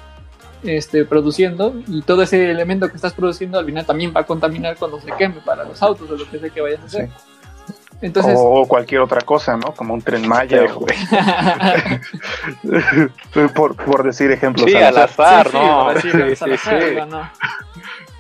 este, 0.64 1.05
produciendo 1.05 1.72
y 1.86 2.03
todo 2.03 2.22
ese 2.22 2.51
elemento 2.51 2.88
que 2.88 2.96
estás 2.96 3.14
produciendo 3.14 3.59
al 3.59 3.64
final 3.64 3.86
también 3.86 4.12
va 4.14 4.20
a 4.22 4.26
contaminar 4.26 4.76
cuando 4.76 5.01
se 5.01 5.11
queme 5.16 5.36
para 5.44 5.64
los 5.64 5.80
autos 5.82 6.11
o 6.11 6.16
lo 6.16 6.28
que 6.28 6.38
sea 6.38 6.51
que 6.51 6.61
vayas 6.61 6.80
a 6.80 6.84
hacer. 6.86 7.09
Entonces, 8.01 8.34
o 8.36 8.64
cualquier 8.66 9.01
otra 9.01 9.20
cosa, 9.22 9.57
¿no? 9.57 9.72
Como 9.74 9.92
un 9.94 10.03
tren 10.03 10.26
Maya, 10.28 10.62
o- 10.72 10.86
por, 13.55 13.74
por 13.76 14.03
decir 14.05 14.30
ejemplos. 14.30 14.70
Sí, 14.70 14.76
al 14.76 14.99
azar, 14.99 15.53
¿no? 15.53 15.90
Sí, 16.01 16.11
Sí, 16.11 16.18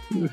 sí. 0.08 0.26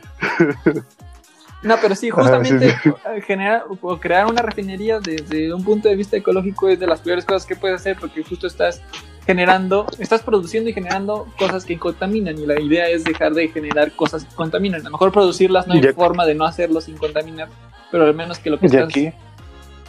no. 1.64 1.76
Pero 1.82 1.96
sí, 1.96 2.10
justamente 2.10 2.68
eh, 2.68 3.22
generar 3.26 3.64
o 3.82 3.98
crear 4.00 4.26
una 4.28 4.42
refinería 4.42 5.00
desde 5.00 5.54
un 5.54 5.64
punto 5.64 5.90
de 5.90 5.96
vista 5.96 6.18
ecológico 6.18 6.70
es 6.70 6.80
de 6.80 6.88
las 6.88 7.00
peores 7.02 7.26
cosas 7.26 7.46
que 7.46 7.56
puedes 7.56 7.80
hacer 7.82 7.98
porque 8.00 8.24
justo 8.24 8.48
estás 8.48 8.82
generando, 9.26 9.88
estás 9.98 10.22
produciendo 10.22 10.70
y 10.70 10.74
generando 10.74 11.28
cosas 11.40 11.66
que 11.66 11.80
contaminan 11.80 12.38
y 12.38 12.46
la 12.46 12.60
idea 12.62 12.88
es 12.88 13.04
dejar 13.04 13.34
de 13.34 13.48
generar 13.48 13.92
cosas 13.96 14.24
que 14.26 14.36
contaminan. 14.36 14.82
A 14.82 14.84
lo 14.86 14.92
mejor 14.92 15.12
producirlas 15.12 15.66
no 15.68 15.74
hay 15.74 15.82
Ya- 15.82 15.94
forma 15.94 16.26
de 16.26 16.36
no 16.36 16.46
hacerlo 16.46 16.80
sin 16.82 16.96
contaminar, 16.98 17.48
pero 17.92 18.06
al 18.06 18.14
menos 18.14 18.38
que 18.38 18.52
lo 18.52 18.60
que 18.60 18.68
estás... 18.68 18.84
aquí, 18.84 19.12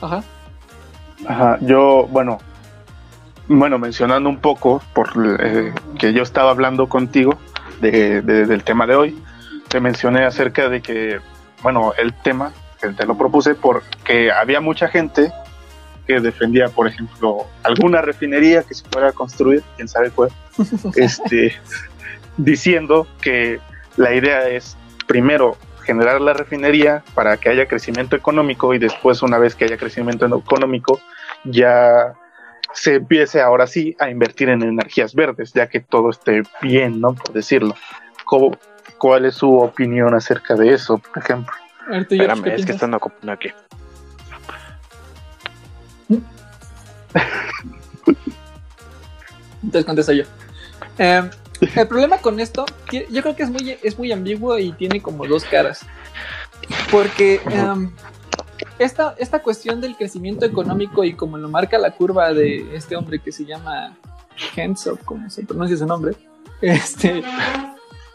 Ajá. 0.00 0.22
ajá, 1.28 1.58
yo, 1.60 2.06
bueno, 2.10 2.38
bueno, 3.48 3.78
mencionando 3.78 4.28
un 4.30 4.38
poco, 4.38 4.82
por 4.94 5.10
eh, 5.40 5.72
que 5.98 6.12
yo 6.14 6.22
estaba 6.22 6.50
hablando 6.50 6.88
contigo 6.88 7.38
de, 7.82 8.22
de- 8.22 8.46
del 8.46 8.64
tema 8.64 8.86
de 8.86 8.96
hoy, 8.96 9.22
te 9.68 9.80
mencioné 9.80 10.24
acerca 10.24 10.68
de 10.68 10.80
que, 10.80 11.20
bueno, 11.62 11.92
el 11.98 12.12
tema, 12.14 12.52
que 12.80 12.88
te 12.90 13.06
lo 13.06 13.16
propuse 13.16 13.54
porque 13.54 14.30
había 14.30 14.60
mucha 14.60 14.88
gente 14.88 15.32
que 16.06 16.20
defendía, 16.20 16.68
por 16.68 16.86
ejemplo, 16.86 17.46
alguna 17.64 18.00
refinería 18.00 18.62
que 18.62 18.74
se 18.74 18.84
fuera 18.88 19.08
a 19.08 19.12
construir, 19.12 19.62
quién 19.76 19.88
sabe 19.88 20.10
cuál, 20.10 20.30
este, 20.96 21.56
diciendo 22.36 23.06
que 23.20 23.60
la 23.96 24.14
idea 24.14 24.48
es 24.48 24.76
primero 25.06 25.56
generar 25.84 26.20
la 26.20 26.32
refinería 26.32 27.02
para 27.14 27.36
que 27.36 27.48
haya 27.48 27.66
crecimiento 27.66 28.16
económico 28.16 28.74
y 28.74 28.78
después 28.78 29.22
una 29.22 29.38
vez 29.38 29.54
que 29.54 29.64
haya 29.64 29.76
crecimiento 29.76 30.26
económico 30.26 31.00
ya 31.44 32.14
se 32.72 32.96
empiece 32.96 33.40
ahora 33.40 33.66
sí 33.66 33.96
a 34.00 34.10
invertir 34.10 34.48
en 34.48 34.62
energías 34.62 35.14
verdes, 35.14 35.52
ya 35.54 35.68
que 35.68 35.80
todo 35.80 36.10
esté 36.10 36.42
bien, 36.60 37.00
¿no? 37.00 37.14
Por 37.14 37.32
decirlo. 37.32 37.74
¿Cómo- 38.24 38.58
¿Cuál 39.06 39.24
es 39.24 39.36
su 39.36 39.54
opinión 39.54 40.12
acerca 40.14 40.56
de 40.56 40.72
eso, 40.72 40.98
por 40.98 41.22
ejemplo? 41.22 41.54
Espérame, 41.92 42.42
¿qué 42.42 42.56
es 42.56 42.66
que 42.66 42.72
están 42.72 42.92
ocupando 42.92 43.30
aquí. 43.30 43.50
Entonces 49.62 49.84
contesto 49.84 50.12
yo. 50.12 50.24
Eh, 50.98 51.30
el 51.76 51.86
problema 51.86 52.18
con 52.18 52.40
esto, 52.40 52.66
yo 52.90 53.22
creo 53.22 53.36
que 53.36 53.44
es 53.44 53.50
muy, 53.50 53.78
es 53.80 53.96
muy 53.96 54.10
ambiguo 54.10 54.58
y 54.58 54.72
tiene 54.72 55.00
como 55.00 55.24
dos 55.24 55.44
caras. 55.44 55.86
Porque 56.90 57.40
em, 57.48 57.92
esta, 58.80 59.14
esta 59.18 59.40
cuestión 59.40 59.80
del 59.80 59.94
crecimiento 59.94 60.44
económico 60.44 61.04
y 61.04 61.12
como 61.12 61.38
lo 61.38 61.48
marca 61.48 61.78
la 61.78 61.92
curva 61.92 62.32
de 62.32 62.74
este 62.74 62.96
hombre 62.96 63.20
que 63.20 63.30
se 63.30 63.44
llama 63.44 63.96
Hensel, 64.56 64.98
como 65.04 65.30
se 65.30 65.44
pronuncia 65.44 65.76
su 65.76 65.86
nombre, 65.86 66.16
este, 66.60 67.22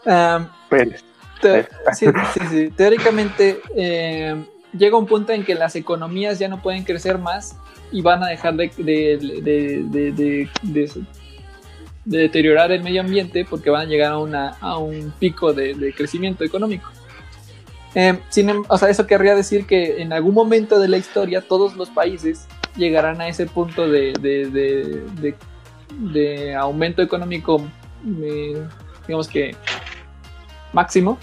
em, 0.06 0.46
Pérez. 0.68 1.04
te- 1.40 1.66
sí, 1.94 2.06
sí, 2.34 2.40
sí. 2.50 2.70
teóricamente 2.76 3.60
em, 3.76 4.44
llega 4.76 4.96
un 4.96 5.06
punto 5.06 5.32
en 5.32 5.44
que 5.44 5.54
las 5.54 5.74
economías 5.76 6.38
ya 6.38 6.48
no 6.48 6.62
pueden 6.62 6.84
crecer 6.84 7.18
más 7.18 7.56
y 7.90 8.00
van 8.00 8.22
a 8.22 8.28
dejar 8.28 8.54
de, 8.54 8.70
de- 8.76 9.18
de- 9.18 9.82
de- 9.90 10.12
de- 10.12 10.48
de- 10.62 10.90
de 12.04 12.18
deteriorar 12.18 12.72
el 12.72 12.82
medio 12.82 13.00
ambiente 13.02 13.44
porque 13.48 13.70
van 13.70 13.82
a 13.82 13.84
llegar 13.84 14.12
a, 14.12 14.18
una, 14.18 14.56
a 14.60 14.78
un 14.78 15.12
pico 15.18 15.52
de, 15.52 15.74
crecimiento 15.96 16.42
económico. 16.42 16.90
Eh, 17.94 18.18
sin 18.30 18.48
em- 18.48 18.64
o 18.68 18.78
sea, 18.78 18.88
eso 18.88 19.06
querría 19.06 19.34
decir 19.36 19.66
que 19.66 20.00
en 20.00 20.12
algún 20.12 20.34
momento 20.34 20.80
de 20.80 20.88
la 20.88 20.96
historia 20.96 21.42
todos 21.42 21.76
los 21.76 21.90
países 21.90 22.46
llegarán 22.76 23.20
a 23.20 23.28
ese 23.28 23.44
punto 23.46 23.86
de 26.00 26.54
aumento 26.54 27.02
económico, 27.02 27.62
eh, 28.22 28.66
digamos 29.06 29.28
que 29.28 29.54
máximo, 30.72 31.18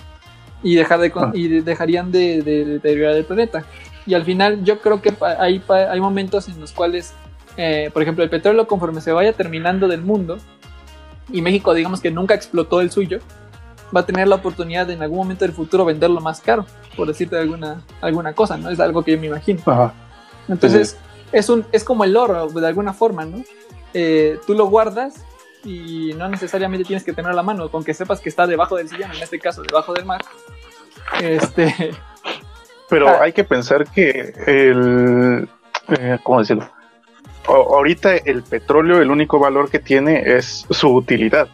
y, 0.63 0.75
dejar 0.75 0.99
de, 0.99 1.11
Ah. 1.15 1.31
y 1.33 1.47
de- 1.47 1.61
dejarían 1.61 2.11
de, 2.11 2.41
de 2.41 2.65
deteriorar 2.65 3.15
el 3.15 3.25
planeta. 3.25 3.63
Y 4.05 4.13
al 4.13 4.23
final 4.25 4.63
yo 4.63 4.79
creo 4.81 5.01
que 5.01 5.13
hay, 5.39 5.61
hay 5.69 5.99
momentos 6.01 6.47
en 6.49 6.59
los 6.59 6.71
cuales, 6.71 7.13
eh, 7.57 7.89
por 7.93 8.01
ejemplo, 8.01 8.23
el 8.23 8.29
petróleo 8.29 8.67
conforme 8.67 9.01
se 9.01 9.11
vaya 9.11 9.33
terminando 9.33 9.87
del 9.87 10.01
mundo, 10.01 10.37
y 11.31 11.41
México 11.41 11.73
digamos 11.73 12.01
que 12.01 12.09
nunca 12.11 12.33
explotó 12.33 12.81
el 12.81 12.89
suyo, 12.91 13.19
va 13.95 14.01
a 14.01 14.05
tener 14.05 14.27
la 14.27 14.35
oportunidad 14.35 14.85
de 14.87 14.93
en 14.93 15.01
algún 15.01 15.19
momento 15.19 15.45
del 15.45 15.53
futuro 15.53 15.85
venderlo 15.85 16.19
más 16.21 16.41
caro, 16.41 16.65
por 16.97 17.07
decirte 17.07 17.37
alguna, 17.37 17.81
alguna 18.01 18.33
cosa, 18.33 18.57
¿no? 18.57 18.69
Es 18.69 18.79
algo 18.79 19.03
que 19.03 19.11
yo 19.13 19.19
me 19.19 19.27
imagino. 19.27 19.61
Ajá. 19.65 19.93
Entonces, 20.47 20.97
es, 21.31 21.49
un, 21.49 21.65
es 21.71 21.83
como 21.83 22.03
el 22.03 22.17
oro, 22.17 22.47
de 22.47 22.67
alguna 22.67 22.93
forma, 22.93 23.25
¿no? 23.25 23.43
Eh, 23.93 24.39
tú 24.45 24.53
lo 24.55 24.65
guardas 24.67 25.23
y 25.63 26.13
no 26.17 26.27
necesariamente 26.29 26.85
tienes 26.85 27.03
que 27.03 27.11
tenerlo 27.13 27.33
a 27.33 27.35
la 27.35 27.43
mano, 27.43 27.69
con 27.69 27.83
que 27.83 27.93
sepas 27.93 28.19
que 28.21 28.29
está 28.29 28.47
debajo 28.47 28.75
del 28.77 28.87
sillón, 28.89 29.11
en 29.11 29.21
este 29.23 29.39
caso, 29.39 29.61
debajo 29.61 29.93
del 29.93 30.05
mar. 30.05 30.21
Este, 31.21 31.91
Pero 32.89 33.07
Ah. 33.09 33.19
hay 33.23 33.33
que 33.33 33.43
pensar 33.43 33.85
que 33.91 34.33
el, 34.47 35.47
eh, 35.89 36.17
¿cómo 36.23 36.39
decirlo? 36.39 36.67
O- 37.47 37.75
ahorita 37.77 38.15
el 38.15 38.41
petróleo, 38.43 39.01
el 39.01 39.11
único 39.11 39.37
valor 39.39 39.69
que 39.69 39.79
tiene 39.79 40.21
es 40.37 40.65
su 40.69 40.89
utilidad. 40.93 41.47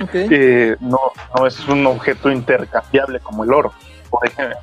ok. 0.00 0.10
Eh, 0.14 0.76
no, 0.80 0.98
no 1.36 1.46
es 1.46 1.68
un 1.68 1.86
objeto 1.86 2.30
intercambiable 2.32 3.20
como 3.20 3.44
el 3.44 3.52
oro. 3.52 3.72
Por 4.08 4.26
ejemplo, 4.26 4.56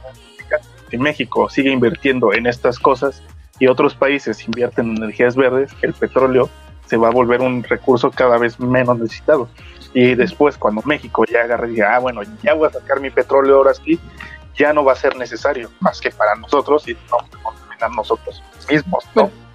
si 0.89 0.97
México 0.97 1.49
sigue 1.49 1.70
invirtiendo 1.72 2.34
en 2.34 2.47
estas 2.47 2.80
cosas 2.80 3.22
y 3.60 3.68
otros 3.68 3.93
países 3.95 4.45
invierten 4.45 4.89
en 4.91 4.97
energías 5.03 5.36
verdes, 5.36 5.72
el 5.82 5.93
petróleo 5.93 6.49
se 6.88 6.98
va 6.98 7.10
a 7.10 7.12
volver 7.12 7.42
un 7.42 7.64
recurso 7.64 8.12
cada 8.12 8.38
vez 8.38 8.60
menos 8.60 9.00
necesitado. 9.00 9.50
Y 9.94 10.16
después, 10.16 10.58
cuando 10.58 10.82
México 10.84 11.24
ya 11.26 11.42
agarre 11.42 11.70
y 11.70 11.72
diga, 11.72 11.96
ah, 11.96 12.00
bueno, 12.00 12.22
ya 12.44 12.54
voy 12.54 12.68
a 12.68 12.72
sacar 12.72 13.00
mi 13.00 13.10
petróleo 13.10 13.58
ahora 13.58 13.74
sí, 13.74 14.00
ya 14.56 14.74
no 14.74 14.84
va 14.84 14.94
a 14.94 14.96
ser 14.96 15.16
necesario 15.16 15.70
más 15.80 16.02
que 16.02 16.12
para 16.12 16.36
nosotros 16.36 16.88
y 16.88 16.94
no 16.94 17.18
contaminar 17.42 17.92
nosotros 17.92 18.44
mismos, 18.70 19.06
¿no? 19.16 19.24
Bueno, 19.24 19.47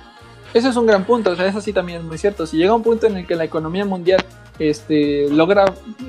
Eso 0.54 0.68
es 0.68 0.76
un 0.76 0.86
gran 0.86 1.04
punto, 1.04 1.30
o 1.30 1.36
sea, 1.36 1.46
eso 1.46 1.60
sí 1.60 1.72
también 1.72 1.98
es 2.00 2.04
muy 2.04 2.18
cierto. 2.18 2.46
Si 2.46 2.56
llega 2.58 2.74
un 2.74 2.82
punto 2.82 3.06
en 3.06 3.16
el 3.16 3.26
que 3.26 3.34
la 3.36 3.44
economía 3.44 3.84
mundial 3.84 4.22
este, 4.58 5.28
logra 5.30 5.64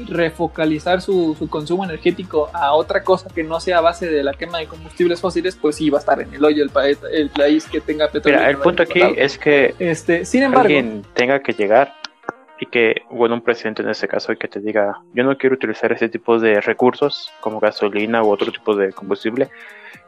refocalizar 0.10 1.02
su, 1.02 1.36
su 1.38 1.50
consumo 1.50 1.84
energético 1.86 2.50
a 2.54 2.74
otra 2.74 3.04
cosa 3.04 3.30
que 3.34 3.42
no 3.44 3.60
sea 3.60 3.78
a 3.78 3.82
base 3.82 4.10
de 4.10 4.22
la 4.24 4.34
quema 4.34 4.60
de 4.60 4.68
combustibles 4.68 5.22
fósiles, 5.22 5.56
pues 5.56 5.78
sí 5.78 5.90
va 5.90 6.00
a 6.00 6.02
estar 6.02 6.20
en 6.22 6.34
el 6.34 6.44
hoyo 6.44 6.64
el, 6.64 6.70
pa- 6.70 6.88
el 6.88 7.30
país 7.30 7.66
que 7.66 7.80
tenga 7.82 8.08
petróleo. 8.10 8.40
Mira, 8.40 8.52
el 8.52 8.58
punto 8.58 8.84
aquí 8.84 9.02
es 9.18 9.38
que 9.38 9.74
Este, 9.80 10.26
sin 10.26 10.44
embargo, 10.44 10.64
alguien 10.66 11.04
tenga 11.14 11.40
que 11.42 11.54
llegar 11.54 11.94
y 12.60 12.66
que, 12.68 13.02
bueno, 13.10 13.36
un 13.36 13.42
presidente 13.42 13.82
en 13.82 13.90
este 13.90 14.08
caso, 14.08 14.32
y 14.34 14.38
que 14.38 14.48
te 14.48 14.60
diga, 14.60 15.00
yo 15.14 15.24
no 15.24 15.38
quiero 15.38 15.56
utilizar 15.56 15.92
ese 15.92 16.10
tipo 16.10 16.38
de 16.40 16.62
recursos 16.62 17.32
como 17.42 17.60
gasolina 17.60 18.24
u 18.24 18.30
otro 18.30 18.52
tipo 18.52 18.76
de 18.76 18.92
combustible 18.94 19.50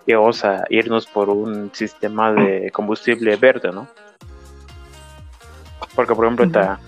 y 0.06 0.14
vamos 0.14 0.46
a 0.46 0.66
irnos 0.70 1.08
por 1.08 1.30
un 1.30 1.72
sistema 1.74 2.32
de 2.32 2.70
combustible 2.72 3.36
verde, 3.38 3.72
¿no? 3.72 3.88
Porque, 5.96 6.14
por 6.16 6.26
ejemplo, 6.26 6.46
está 6.46 6.80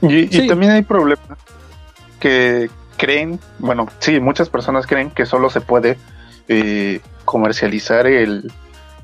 Y, 0.00 0.14
y 0.24 0.28
Sí. 0.28 0.46
también 0.48 0.72
hay 0.72 0.82
problemas 0.82 1.26
que 2.20 2.70
creen, 2.96 3.40
bueno, 3.58 3.86
sí, 3.98 4.20
muchas 4.20 4.48
personas 4.48 4.86
creen 4.86 5.10
que 5.10 5.26
solo 5.26 5.50
se 5.50 5.60
puede 5.60 5.98
eh, 6.48 7.00
comercializar 7.24 8.06
el, 8.06 8.52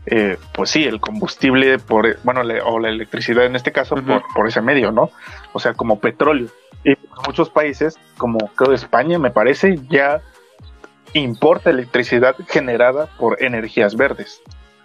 eh, 0.07 0.37
pues 0.53 0.71
sí, 0.71 0.85
el 0.85 1.01
combustible 1.01 1.79
por, 1.79 2.19
bueno, 2.23 2.43
le- 2.43 2.61
o 2.61 2.79
la 2.79 2.89
electricidad 2.91 3.45
en 3.47 3.57
este 3.57 3.73
caso 3.73 3.97
por, 3.97 4.23
por 4.35 4.47
ese 4.47 4.61
medio, 4.61 4.93
¿no? 4.93 5.11
O 5.53 5.59
sea, 5.59 5.73
como 5.75 5.99
petróleo. 6.01 6.49
Y 6.85 6.95
muchos 7.27 7.51
países, 7.51 7.99
como 8.19 8.39
creo 8.55 8.73
España, 8.75 9.19
me 9.19 9.31
parece, 9.31 9.79
ya 9.89 10.21
importa 11.15 11.71
electricidad 11.71 12.37
generada 12.49 13.07
por 13.19 13.43
energías 13.43 13.97
verdes. 13.97 14.41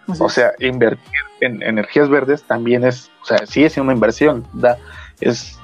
Así 0.08 0.24
O 0.24 0.28
es. 0.28 0.34
sea, 0.34 0.52
invertir 0.60 1.20
en 1.42 1.62
energías 1.64 2.10
verdes 2.10 2.44
también 2.44 2.84
es, 2.84 3.12
o 3.22 3.26
sea, 3.26 3.46
sí 3.46 3.64
es 3.64 3.78
una 3.78 3.94
inversión, 3.94 4.46
da, 4.54 4.78
es 5.22 5.60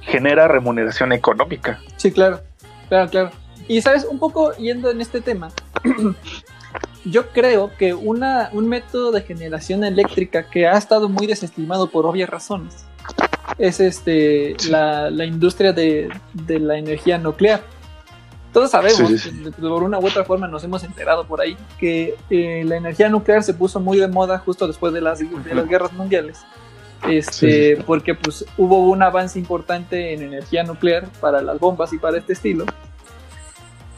genera 0.00 0.48
remuneración 0.48 1.12
económica. 1.12 1.80
Sí, 1.96 2.10
claro, 2.10 2.40
claro, 2.88 3.10
claro. 3.10 3.30
Y 3.68 3.80
sabes, 3.82 4.04
un 4.04 4.18
poco 4.18 4.52
yendo 4.56 4.90
en 4.90 5.00
este 5.00 5.20
tema, 5.20 5.50
yo 7.04 7.28
creo 7.28 7.70
que 7.78 7.94
una, 7.94 8.50
un 8.52 8.68
método 8.68 9.12
de 9.12 9.22
generación 9.22 9.84
eléctrica 9.84 10.44
que 10.44 10.66
ha 10.66 10.76
estado 10.76 11.08
muy 11.08 11.26
desestimado 11.26 11.90
por 11.90 12.06
obvias 12.06 12.28
razones 12.28 12.84
es 13.58 13.80
este 13.80 14.56
la, 14.68 15.10
la 15.10 15.24
industria 15.24 15.72
de, 15.72 16.08
de 16.32 16.58
la 16.58 16.78
energía 16.78 17.18
nuclear. 17.18 17.62
Todos 18.52 18.70
sabemos, 18.72 18.96
Sí, 19.08 19.18
sí, 19.18 19.30
sí. 19.44 19.50
por 19.60 19.82
una 19.84 19.98
u 19.98 20.06
otra 20.06 20.24
forma 20.24 20.48
nos 20.48 20.64
hemos 20.64 20.82
enterado 20.82 21.24
por 21.26 21.40
ahí, 21.40 21.56
que 21.78 22.16
eh, 22.30 22.64
la 22.66 22.76
energía 22.76 23.08
nuclear 23.08 23.42
se 23.44 23.54
puso 23.54 23.78
muy 23.80 23.98
de 23.98 24.08
moda 24.08 24.38
justo 24.38 24.66
después 24.66 24.92
de 24.92 25.00
las, 25.00 25.20
de 25.20 25.54
las 25.54 25.68
guerras 25.68 25.92
mundiales. 25.92 26.40
Este, 27.08 27.82
porque 27.86 28.14
pues 28.14 28.44
hubo 28.58 28.88
un 28.90 29.02
avance 29.02 29.38
importante 29.38 30.12
en 30.12 30.22
energía 30.22 30.64
nuclear 30.64 31.08
para 31.20 31.40
las 31.40 31.58
bombas 31.58 31.92
y 31.92 31.98
para 31.98 32.18
este 32.18 32.32
estilo. 32.34 32.66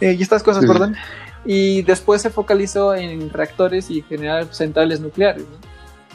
Eh, 0.00 0.16
y 0.18 0.22
estas 0.22 0.42
cosas, 0.42 0.64
perdón. 0.66 0.96
Y 1.44 1.82
después 1.82 2.22
se 2.22 2.30
focalizó 2.30 2.94
en 2.94 3.30
reactores 3.30 3.90
y 3.90 4.02
generar 4.02 4.46
centrales 4.54 5.00
nucleares. 5.00 5.42
¿no? 5.42 5.56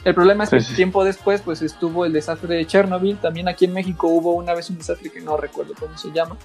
El 0.06 0.16
problema 0.16 0.46
es 0.46 0.50
que 0.50 0.60
Sí, 0.62 0.68
sí. 0.70 0.76
tiempo 0.76 1.04
después 1.04 1.42
pues 1.42 1.62
estuvo 1.62 2.06
el 2.06 2.14
desastre 2.14 2.56
de 2.56 2.66
Chernobyl. 2.66 3.18
También 3.18 3.50
aquí 3.50 3.66
en 3.66 3.74
México 3.74 4.08
hubo 4.08 4.34
una 4.36 4.54
vez 4.54 4.70
un 4.70 4.78
desastre 4.78 5.10
que 5.10 5.20
no 5.20 5.36
recuerdo 5.36 5.74
cómo 5.78 5.98
se 5.98 6.12
llama. 6.14 6.38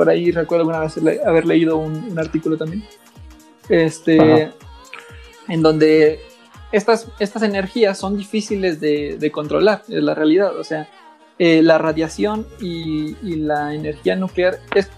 Por 0.00 0.08
ahí 0.08 0.30
recuerdo 0.32 0.62
alguna 0.62 0.78
vez 0.80 0.96
le- 0.96 1.20
haber 1.22 1.44
leído 1.44 1.76
un, 1.76 1.92
un 2.10 2.18
artículo 2.18 2.56
también. 2.56 2.82
Este, 3.68 4.18
Ajá. 4.18 4.52
en 5.48 5.60
donde 5.60 6.20
estas, 6.72 7.08
estas 7.18 7.42
energías 7.42 7.98
son 7.98 8.16
difíciles 8.16 8.80
de, 8.80 9.18
de 9.18 9.30
controlar, 9.30 9.82
es 9.88 10.02
la 10.02 10.14
realidad. 10.14 10.56
O 10.58 10.64
sea, 10.64 10.88
eh, 11.38 11.60
la 11.62 11.76
radiación 11.76 12.46
y, 12.62 13.14
y 13.22 13.36
la 13.36 13.74
energía 13.74 14.16
nuclear 14.16 14.60
es, 14.74 14.88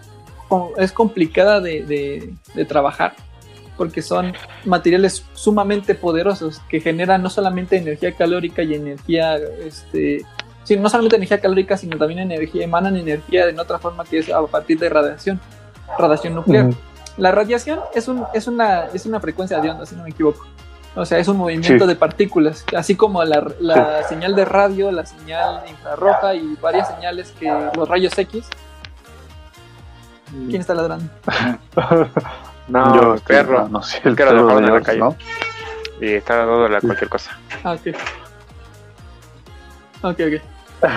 es 0.76 0.92
complicada 0.92 1.60
de, 1.60 1.82
de- 1.82 2.32
de 2.54 2.64
trabajar 2.64 3.14
porque 3.76 4.02
son 4.02 4.34
materiales 4.64 5.24
sumamente 5.32 5.96
poderosos 5.96 6.60
que 6.68 6.78
generan 6.80 7.22
no 7.24 7.30
solamente 7.30 7.76
energía 7.76 8.12
calórica 8.14 8.62
y 8.62 8.74
energía, 8.74 9.36
este, 9.66 10.22
sí, 10.64 10.76
no 10.76 10.88
solamente 10.88 11.16
energía 11.16 11.40
calórica, 11.40 11.76
sino 11.76 11.96
también 11.96 12.20
energía, 12.20 12.64
emanan 12.64 12.96
energía 12.96 13.48
en 13.48 13.58
otra 13.58 13.78
forma 13.78 14.04
que 14.04 14.18
es 14.18 14.30
a 14.30 14.40
partir 14.46 14.78
de 14.78 14.88
radiación, 14.88 15.40
radiación 15.98 16.34
nuclear. 16.34 16.70
La 17.18 17.30
radiación 17.30 17.80
es, 17.94 18.08
un, 18.08 18.24
es, 18.32 18.46
una, 18.46 18.86
es 18.86 19.04
una 19.06 19.20
frecuencia 19.20 19.60
de 19.60 19.70
onda, 19.70 19.84
si 19.86 19.94
no 19.96 20.02
me 20.04 20.10
equivoco. 20.10 20.46
O 20.94 21.06
sea, 21.06 21.18
es 21.18 21.26
un 21.28 21.38
movimiento 21.38 21.84
Sí. 21.84 21.88
de 21.88 21.96
partículas, 21.96 22.64
así 22.76 22.94
como 22.96 23.24
la, 23.24 23.46
la 23.60 24.02
señal 24.04 24.34
de 24.34 24.44
radio, 24.44 24.90
la 24.92 25.06
señal 25.06 25.62
infrarroja 25.68 26.34
y 26.34 26.54
varias 26.60 26.88
señales 26.88 27.32
que 27.38 27.50
los 27.74 27.88
rayos 27.88 28.16
X. 28.18 28.46
¿Quién 30.48 30.60
está 30.60 30.74
ladrando? 30.74 31.10
No, 32.68 32.94
Yo, 33.02 33.14
el 33.14 33.20
perro. 33.20 33.62
No, 33.64 33.68
no 33.68 33.82
sé, 33.82 34.00
el 34.04 34.14
perro 34.14 34.54
de 34.60 34.60
la 34.70 34.80
calle. 34.80 34.98
¿no? 34.98 35.16
Y 36.00 36.14
está 36.14 36.44
dando 36.44 36.80
cualquier 36.80 37.10
cosa. 37.10 37.38
Ah, 37.64 37.72
ok. 37.72 37.94
Ok, 40.02 40.20
ok. 40.20 40.42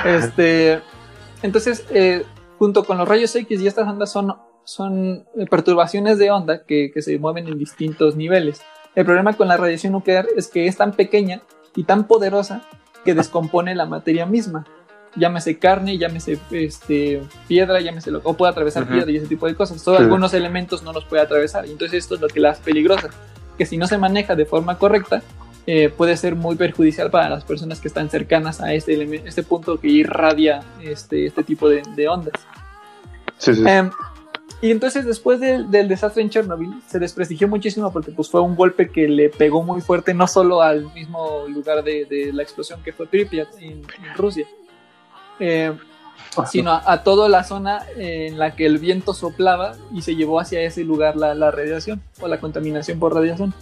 Este, 0.05 0.81
entonces, 1.41 1.85
eh, 1.91 2.23
junto 2.57 2.83
con 2.83 2.97
los 2.97 3.07
rayos 3.07 3.35
X 3.35 3.61
y 3.61 3.67
estas 3.67 3.87
ondas 3.87 4.11
son, 4.11 4.35
son 4.63 5.25
eh, 5.37 5.45
perturbaciones 5.49 6.17
de 6.17 6.31
onda 6.31 6.63
que, 6.65 6.91
que 6.93 7.01
se 7.01 7.17
mueven 7.19 7.47
en 7.47 7.57
distintos 7.57 8.15
niveles. 8.15 8.61
El 8.95 9.05
problema 9.05 9.33
con 9.33 9.47
la 9.47 9.57
radiación 9.57 9.93
nuclear 9.93 10.25
es 10.35 10.47
que 10.47 10.67
es 10.67 10.77
tan 10.77 10.93
pequeña 10.93 11.41
y 11.75 11.83
tan 11.83 12.07
poderosa 12.07 12.63
que 13.03 13.13
descompone 13.13 13.75
la 13.75 13.85
materia 13.85 14.25
misma. 14.25 14.65
Llámese 15.17 15.59
carne, 15.59 15.97
llámese 15.97 16.39
este, 16.51 17.21
piedra, 17.47 17.79
llámese 17.79 18.11
lo 18.11 18.19
o 18.23 18.33
puede 18.33 18.51
atravesar 18.51 18.87
piedra 18.87 19.09
y 19.11 19.17
ese 19.17 19.27
tipo 19.27 19.45
de 19.47 19.55
cosas. 19.55 19.81
Solo 19.81 19.97
Sí. 19.97 20.03
algunos 20.03 20.33
elementos 20.33 20.83
no 20.83 20.91
los 20.91 21.05
puede 21.05 21.21
atravesar. 21.21 21.65
Y 21.67 21.71
entonces 21.71 21.99
esto 21.99 22.15
es 22.15 22.21
lo 22.21 22.27
que 22.27 22.39
la 22.39 22.51
hace 22.51 22.63
peligrosa. 22.63 23.09
Que 23.57 23.65
si 23.65 23.77
no 23.77 23.87
se 23.87 23.97
maneja 23.97 24.35
de 24.35 24.45
forma 24.45 24.77
correcta, 24.77 25.21
eh, 25.67 25.89
puede 25.89 26.15
ser 26.15 26.35
muy 26.35 26.55
perjudicial 26.55 27.09
para 27.09 27.29
las 27.29 27.43
personas 27.43 27.79
que 27.79 27.87
están 27.87 28.09
cercanas 28.09 28.61
a 28.61 28.73
este, 28.73 29.01
este 29.27 29.43
punto 29.43 29.79
que 29.79 29.87
irradia 29.87 30.63
este, 30.83 31.25
este 31.25 31.43
tipo 31.43 31.67
de, 31.67 31.81
de 31.95 32.07
ondas. 32.07 32.33
Sí, 33.37 33.55
sí. 33.55 33.63
Em, 33.67 33.89
y 34.61 34.71
entonces 34.71 35.05
después 35.05 35.39
del, 35.39 35.69
del 35.69 35.87
desastre 35.87 36.21
en 36.21 36.29
Chernobyl 36.29 36.81
se 36.87 36.99
desprestigió 36.99 37.47
muchísimo 37.47 37.91
porque 37.91 38.11
pues 38.11 38.29
fue 38.29 38.41
un 38.41 38.55
golpe 38.55 38.89
que 38.89 39.07
le 39.07 39.29
pegó 39.29 39.63
muy 39.63 39.81
fuerte 39.81 40.13
no 40.13 40.27
solo 40.27 40.61
al 40.61 40.93
mismo 40.93 41.45
lugar 41.47 41.83
de, 41.83 42.05
de 42.05 42.31
la 42.31 42.43
explosión 42.43 42.81
que 42.83 42.93
fue 42.93 43.07
Pripyat 43.07 43.49
en, 43.59 43.81
en 43.81 44.15
Rusia, 44.15 44.47
eh, 45.39 45.75
sino 46.49 46.71
a, 46.71 46.91
a 46.91 47.03
toda 47.03 47.27
la 47.27 47.43
zona 47.43 47.85
en 47.97 48.37
la 48.37 48.55
que 48.55 48.65
el 48.65 48.77
viento 48.77 49.13
soplaba 49.13 49.75
y 49.91 50.01
se 50.03 50.15
llevó 50.15 50.39
hacia 50.39 50.61
ese 50.61 50.83
lugar 50.83 51.15
la, 51.15 51.35
la 51.35 51.51
radiación 51.51 52.01
o 52.21 52.27
la 52.27 52.39
contaminación 52.39 52.99
por 52.99 53.13
radiación. 53.13 53.53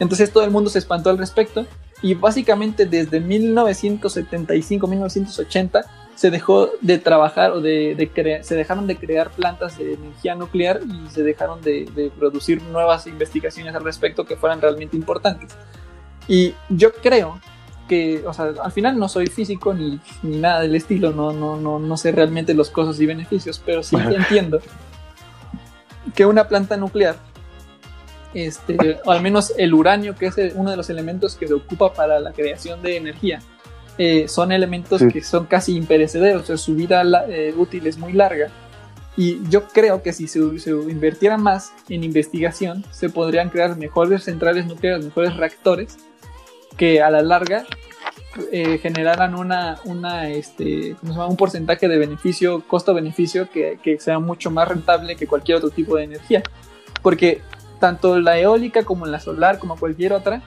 Entonces 0.00 0.32
todo 0.32 0.44
el 0.44 0.50
mundo 0.50 0.70
se 0.70 0.78
espantó 0.78 1.10
al 1.10 1.18
respecto 1.18 1.66
y 2.02 2.14
básicamente 2.14 2.86
desde 2.86 3.20
1975-1980 3.20 5.84
se 6.14 6.30
dejó 6.30 6.70
de 6.80 6.96
trabajar 6.98 7.50
o 7.52 7.60
de, 7.60 8.40
se 8.42 8.56
dejaron 8.56 8.86
de 8.86 8.96
crear 8.96 9.30
plantas 9.30 9.76
de 9.78 9.94
energía 9.94 10.34
nuclear 10.34 10.80
y 10.84 11.08
se 11.10 11.22
dejaron 11.22 11.60
de, 11.62 11.88
de 11.94 12.10
producir 12.10 12.62
nuevas 12.62 13.06
investigaciones 13.06 13.74
al 13.74 13.84
respecto 13.84 14.24
que 14.24 14.36
fueran 14.36 14.60
realmente 14.60 14.96
importantes. 14.96 15.52
Y 16.26 16.54
yo 16.68 16.92
creo 16.92 17.38
que, 17.88 18.22
o 18.26 18.32
sea, 18.32 18.52
al 18.62 18.72
final 18.72 18.98
no 18.98 19.08
soy 19.08 19.28
físico 19.28 19.74
ni, 19.74 20.00
ni 20.22 20.38
nada 20.38 20.60
del 20.60 20.74
estilo, 20.74 21.12
no, 21.12 21.32
no, 21.32 21.56
no, 21.56 21.78
no 21.78 21.96
sé 21.96 22.10
realmente 22.12 22.54
los 22.54 22.70
costos 22.70 23.00
y 23.00 23.06
beneficios, 23.06 23.62
pero 23.64 23.82
sí 23.82 23.96
entiendo 23.96 24.60
que 26.14 26.26
una 26.26 26.48
planta 26.48 26.76
nuclear, 26.76 27.16
este, 28.46 28.98
o 29.04 29.10
al 29.10 29.22
menos 29.22 29.52
el 29.56 29.74
uranio, 29.74 30.14
que 30.14 30.26
es 30.26 30.36
uno 30.54 30.70
de 30.70 30.76
los 30.76 30.90
elementos 30.90 31.34
que 31.36 31.46
se 31.48 31.54
ocupa 31.54 31.92
para 31.92 32.20
la 32.20 32.32
creación 32.32 32.82
de 32.82 32.96
energía, 32.96 33.40
eh, 33.98 34.28
son 34.28 34.52
elementos 34.52 35.00
Sí. 35.00 35.08
que 35.08 35.22
son 35.22 35.46
casi 35.46 35.74
imperecederos, 35.76 36.42
o 36.42 36.46
sea, 36.46 36.56
su 36.56 36.74
vida 36.74 37.02
la- 37.04 37.26
eh, 37.28 37.52
útil 37.56 37.86
es 37.86 37.98
muy 37.98 38.12
larga. 38.12 38.48
Y 39.16 39.40
yo 39.50 39.66
creo 39.66 40.00
que 40.02 40.12
si 40.12 40.28
se, 40.28 40.58
se 40.60 40.70
invirtiera 40.70 41.36
más 41.36 41.72
en 41.88 42.04
investigación, 42.04 42.84
se 42.92 43.08
podrían 43.08 43.48
crear 43.50 43.76
mejores 43.76 44.22
centrales 44.24 44.66
nucleares, 44.66 45.04
mejores 45.04 45.36
reactores, 45.36 45.96
que 46.76 47.02
a 47.02 47.10
la 47.10 47.22
larga 47.22 47.64
eh, 48.52 48.78
generaran 48.78 49.34
una, 49.34 49.80
una 49.84 50.28
este, 50.28 50.94
¿cómo 51.00 51.12
se 51.12 51.18
llama? 51.18 51.26
un 51.30 51.36
porcentaje 51.36 51.88
de 51.88 51.98
beneficio, 51.98 52.62
costo-beneficio, 52.68 53.50
que, 53.50 53.80
que 53.82 53.98
sea 53.98 54.20
mucho 54.20 54.52
más 54.52 54.68
rentable 54.68 55.16
que 55.16 55.26
cualquier 55.26 55.58
otro 55.58 55.70
tipo 55.70 55.96
de 55.96 56.04
energía. 56.04 56.44
Porque 57.02 57.40
tanto 57.78 58.18
la 58.18 58.38
eólica 58.38 58.84
como 58.84 59.06
la 59.06 59.20
solar, 59.20 59.58
como 59.58 59.76
cualquier 59.76 60.12
otra, 60.12 60.42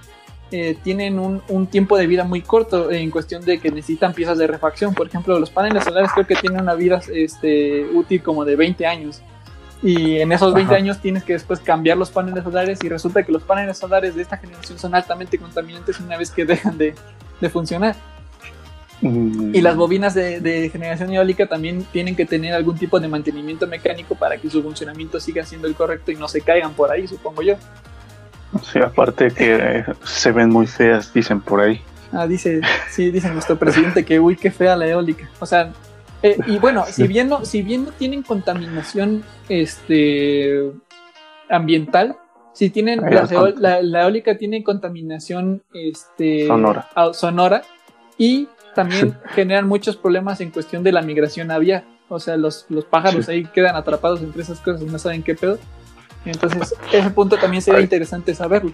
eh, 0.52 0.78
tienen 0.84 1.18
un, 1.18 1.42
un 1.48 1.68
tiempo 1.68 1.98
de 1.98 2.08
vida 2.08 2.26
muy 2.26 2.42
corto 2.42 2.92
en 2.92 3.10
cuestión 3.10 3.46
de 3.46 3.60
que 3.60 3.72
necesitan 3.72 4.14
piezas 4.14 4.38
de 4.38 4.48
refacción. 4.48 4.94
Por 4.94 5.08
ejemplo, 5.08 5.40
los 5.40 5.50
paneles 5.50 5.86
solares 5.86 6.12
creo 6.14 6.28
que 6.28 6.36
tienen 6.36 6.62
una 6.62 6.74
vida 6.74 7.02
este, 7.14 7.86
útil 7.94 8.22
como 8.22 8.44
de 8.44 8.58
20 8.58 8.86
años. 8.86 9.22
Y 9.82 10.20
en 10.20 10.32
esos 10.32 10.54
20 10.54 10.74
Ajá. 10.74 10.84
años 10.84 11.00
tienes 11.00 11.24
que 11.24 11.34
después 11.34 11.60
cambiar 11.62 11.98
los 11.98 12.12
paneles 12.12 12.44
solares 12.44 12.84
y 12.84 12.90
resulta 12.90 13.24
que 13.24 13.32
los 13.32 13.44
paneles 13.44 13.78
solares 13.78 14.14
de 14.14 14.22
esta 14.22 14.38
generación 14.38 14.78
son 14.78 14.94
altamente 14.94 15.38
contaminantes 15.40 16.00
una 16.00 16.18
vez 16.18 16.30
que 16.30 16.46
dejan 16.46 16.78
de, 16.78 16.94
de 17.40 17.50
funcionar. 17.50 17.96
Mm, 19.02 19.56
Y 19.56 19.62
las 19.62 19.76
bobinas 19.76 20.14
de, 20.14 20.40
de 20.40 20.70
generación 20.70 21.12
eólica 21.12 21.48
también 21.48 21.84
tienen 21.92 22.16
que 22.16 22.26
tener 22.26 22.54
algún 22.54 22.78
tipo 22.78 23.00
de 23.00 23.08
mantenimiento 23.08 23.66
mecánico 23.68 24.16
para 24.16 24.38
que 24.38 24.50
su 24.50 24.62
funcionamiento 24.62 25.20
siga 25.20 25.44
siendo 25.46 25.68
el 25.68 25.76
correcto 25.76 26.12
y 26.12 26.16
no 26.16 26.28
se 26.28 26.42
caigan 26.42 26.74
por 26.74 26.92
ahí, 26.92 27.08
supongo 27.08 27.42
yo. 27.42 27.56
Sí, 28.64 28.80
aparte 28.80 29.32
que 29.32 29.56
eh, 29.56 29.86
se 30.04 30.32
ven 30.32 30.50
muy 30.50 30.68
feas, 30.68 31.14
dicen 31.14 31.42
por 31.42 31.62
ahí. 31.62 31.82
Ah, 32.12 32.28
dice, 32.28 32.62
sí, 32.90 33.10
dice 33.10 33.30
nuestro 33.32 33.58
presidente 33.58 34.04
que 34.04 34.20
uy, 34.20 34.36
qué 34.36 34.52
fea 34.52 34.76
la 34.76 34.86
eólica. 34.88 35.30
O 35.40 35.46
sea, 35.46 35.72
eh, 36.22 36.38
y 36.46 36.60
bueno, 36.60 36.84
si 36.86 37.08
bien 37.08 37.30
no, 37.30 37.46
si 37.46 37.62
bien 37.62 37.86
no 37.86 37.92
tienen 37.92 38.22
contaminación 38.22 39.24
este 39.48 40.72
ambiental, 41.50 42.18
si 42.54 42.70
tienen 42.70 43.00
la, 43.02 43.82
la 43.82 44.02
eólica 44.04 44.38
tiene 44.38 44.64
contaminación 44.64 45.64
este 45.74 46.48
Sonora. 46.48 46.90
sonora 47.14 47.62
y 48.18 48.48
también 48.76 49.18
generan 49.36 49.68
muchos 49.68 49.96
problemas 49.98 50.42
en 50.42 50.52
cuestión 50.52 50.84
de 50.84 50.92
la 50.92 51.02
migración 51.02 51.52
aviar. 51.52 51.84
O 52.10 52.20
sea, 52.20 52.36
los, 52.38 52.66
los 52.70 52.86
pájaros 52.86 53.26
Sí. 53.28 53.32
ahí 53.32 53.46
quedan 53.46 53.76
atrapados 53.76 54.22
entre 54.22 54.42
esas 54.42 54.60
cosas 54.60 54.82
no 54.82 55.00
saben 55.00 55.24
qué 55.24 55.36
pedo. 55.36 55.58
Entonces, 56.26 56.76
ese 56.92 57.10
punto 57.12 57.38
también 57.38 57.62
sería 57.64 57.78
Ay. 57.80 57.84
interesante 57.86 58.36
saberlo. 58.36 58.72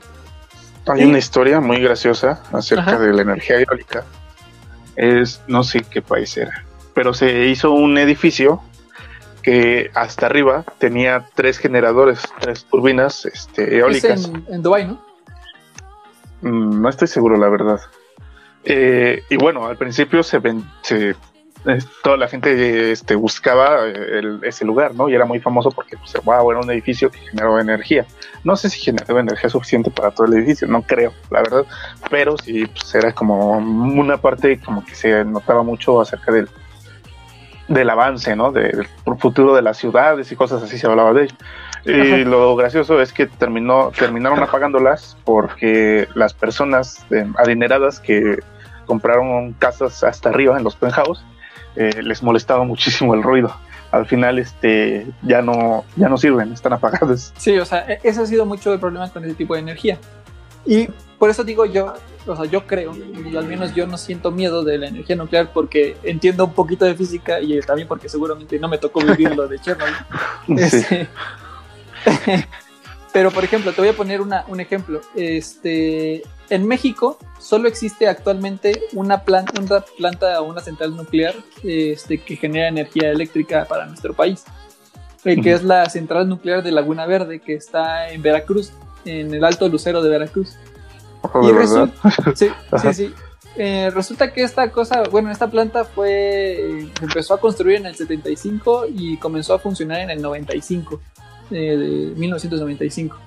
Hay 0.87 1.03
una 1.03 1.17
historia 1.17 1.59
muy 1.59 1.79
graciosa 1.81 2.41
acerca 2.51 2.81
Ajá. 2.91 2.99
de 2.99 3.13
la 3.13 3.21
energía 3.21 3.59
eólica. 3.59 4.05
Es, 4.95 5.41
no 5.47 5.63
sé 5.63 5.81
qué 5.81 6.01
país 6.01 6.35
era, 6.37 6.63
pero 6.95 7.13
se 7.13 7.45
hizo 7.47 7.71
un 7.71 7.97
edificio 7.97 8.61
que 9.43 9.91
hasta 9.93 10.25
arriba 10.25 10.65
tenía 10.79 11.29
tres 11.35 11.57
generadores, 11.59 12.21
tres 12.39 12.65
turbinas 12.65 13.25
este, 13.25 13.63
Es 13.65 13.73
eólicas. 13.81 14.25
en, 14.25 14.45
en 14.49 14.61
Dubái, 14.63 14.87
¿no? 14.87 15.01
Mm, 16.41 16.81
No 16.81 16.89
estoy 16.89 17.07
seguro, 17.07 17.37
la 17.37 17.49
verdad. 17.49 17.79
Eh, 18.69 19.23
y 19.29 19.37
bueno, 19.37 19.65
al 19.65 19.77
principio 19.77 20.21
se 20.23 20.39
ven, 20.39 20.61
se- 20.81 21.11
eh, 21.65 21.79
toda 22.03 22.17
la 22.17 22.27
gente 22.27 22.91
este, 22.91 23.15
buscaba 23.15 23.87
eh, 23.87 24.19
el- 24.19 24.39
ese 24.43 24.65
lugar, 24.65 24.93
¿no? 24.93 25.07
Y 25.09 25.15
era 25.15 25.23
muy 25.25 25.39
famoso 25.39 25.71
porque, 25.71 25.95
pues, 25.97 26.13
wow, 26.25 26.51
era 26.51 26.59
un 26.59 26.69
edificio 26.69 27.09
que 27.09 27.17
generaba 27.19 27.61
energía. 27.61 28.05
No 28.43 28.55
sé 28.57 28.69
si 28.69 28.79
generaba 28.81 29.21
energía 29.21 29.49
suficiente 29.49 29.89
para 29.89 30.11
todo 30.11 30.27
el 30.27 30.33
edificio, 30.33 30.67
no 30.67 30.81
creo, 30.81 31.13
la 31.31 31.39
verdad. 31.43 31.65
Pero 32.09 32.37
sí, 32.37 32.65
pues, 32.67 32.93
era 32.93 33.13
como 33.13 33.57
una 33.57 34.17
parte 34.17 34.59
como 34.59 34.83
que 34.85 34.95
se 34.95 35.23
notaba 35.23 35.63
mucho 35.63 36.01
acerca 36.01 36.31
del, 36.33 36.49
del 37.69 37.89
avance, 37.89 38.35
¿no? 38.35 38.51
Del 38.51 38.85
futuro 39.17 39.55
de 39.55 39.61
las 39.61 39.77
ciudades 39.77 40.31
y 40.31 40.35
cosas 40.35 40.61
así 40.63 40.77
se 40.77 40.87
hablaba 40.87 41.13
de 41.13 41.23
ello. 41.23 41.35
Y 41.85 42.25
lo 42.25 42.55
gracioso 42.57 43.01
es 43.01 43.13
que 43.13 43.27
terminó, 43.27 43.91
terminaron 43.97 44.39
apagándolas 44.43 45.17
porque 45.23 46.07
las 46.15 46.33
personas 46.33 47.05
eh, 47.11 47.25
adineradas 47.37 47.99
que 48.01 48.39
compraron 48.87 49.53
casas 49.53 50.03
hasta 50.03 50.29
arriba 50.29 50.57
en 50.57 50.63
los 50.63 50.75
penthouse 50.75 51.23
eh, 51.75 52.01
les 52.01 52.23
molestaba 52.23 52.63
muchísimo 52.63 53.13
el 53.13 53.21
ruido. 53.21 53.55
Al 53.91 54.07
final 54.07 54.39
este 54.39 55.05
ya 55.21 55.41
no 55.43 55.85
ya 55.95 56.09
no 56.09 56.17
sirven, 56.17 56.51
están 56.51 56.73
apagadas. 56.73 57.33
Sí, 57.37 57.55
o 57.59 57.65
sea, 57.65 57.85
e- 57.87 57.99
ese 58.03 58.21
ha 58.21 58.25
sido 58.25 58.45
mucho 58.47 58.73
el 58.73 58.79
problema 58.79 59.07
con 59.11 59.23
ese 59.23 59.35
tipo 59.35 59.53
de 59.53 59.59
energía. 59.61 59.99
Y 60.65 60.89
por 61.19 61.29
eso 61.29 61.43
digo 61.45 61.65
yo, 61.65 61.93
o 62.25 62.35
sea, 62.35 62.45
yo 62.45 62.67
creo, 62.67 62.93
y 62.95 63.37
al 63.37 63.45
menos 63.45 63.73
yo 63.73 63.87
no 63.87 63.97
siento 63.97 64.31
miedo 64.31 64.63
de 64.65 64.77
la 64.77 64.87
energía 64.87 65.15
nuclear 65.15 65.51
porque 65.53 65.95
entiendo 66.03 66.43
un 66.45 66.53
poquito 66.53 66.83
de 66.83 66.95
física 66.95 67.39
y 67.39 67.57
también 67.61 67.87
porque 67.87 68.09
seguramente 68.09 68.59
no 68.59 68.67
me 68.67 68.77
tocó 68.77 68.99
vivir 69.01 69.33
lo 69.35 69.47
de 69.47 69.59
Chernobyl. 69.59 69.93
Sí. 70.47 70.53
Este, 70.57 71.07
pero, 73.13 73.31
por 73.31 73.43
ejemplo, 73.43 73.71
te 73.71 73.81
voy 73.81 73.89
a 73.89 73.93
poner 73.95 74.21
una- 74.21 74.43
un 74.47 74.59
ejemplo. 74.59 75.01
Este, 75.15 76.23
en 76.49 76.67
México 76.67 77.17
solo 77.39 77.67
existe 77.67 78.07
actualmente 78.07 78.81
una 78.93 79.23
planta, 79.23 79.61
una 79.61 79.81
planta 79.81 80.41
o 80.41 80.45
una 80.49 80.61
central 80.61 80.95
nuclear 80.95 81.35
este, 81.63 82.19
que 82.19 82.35
genera 82.35 82.67
energía 82.67 83.11
eléctrica 83.11 83.65
para 83.65 83.85
nuestro 83.85 84.13
país, 84.13 84.43
eh, 85.25 85.35
que 85.35 85.49
Ujú. 85.49 85.57
es 85.57 85.63
la 85.63 85.89
central 85.89 86.27
nuclear 86.29 86.63
de 86.63 86.71
Laguna 86.71 87.05
Verde, 87.05 87.39
que 87.39 87.53
está 87.53 88.09
en 88.09 88.21
Veracruz, 88.21 88.71
en 89.05 89.33
el 89.33 89.43
Alto 89.43 89.67
Lucero 89.69 90.01
de 90.01 90.09
Veracruz. 90.09 90.55
Ojo, 91.21 91.47
Y 91.47 91.51
resulta, 91.51 92.11
sí, 92.35 92.49
sí, 92.81 92.93
sí. 92.93 93.13
Eh, 93.59 93.89
resulta 93.89 94.31
que 94.31 94.43
esta 94.43 94.69
cosa, 94.71 95.03
bueno, 95.09 95.31
esta 95.31 95.49
planta 95.49 95.83
fue, 95.83 96.81
eh, 96.81 96.91
empezó 97.01 97.33
a 97.33 97.39
construir 97.39 97.77
en 97.77 97.87
el 97.87 97.95
75 97.95 98.85
y 98.87 99.17
comenzó 99.17 99.55
a 99.55 99.59
funcionar 99.59 100.01
en 100.01 100.11
el 100.11 100.21
95, 100.21 101.01
eh, 101.49 101.55
de 101.55 101.87
1995. 102.15 103.17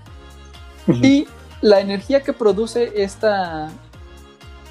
Ujú. 0.87 0.99
Y 1.05 1.27
la 1.61 1.81
energía 1.81 2.23
que 2.23 2.33
produce 2.33 3.03
esta, 3.03 3.71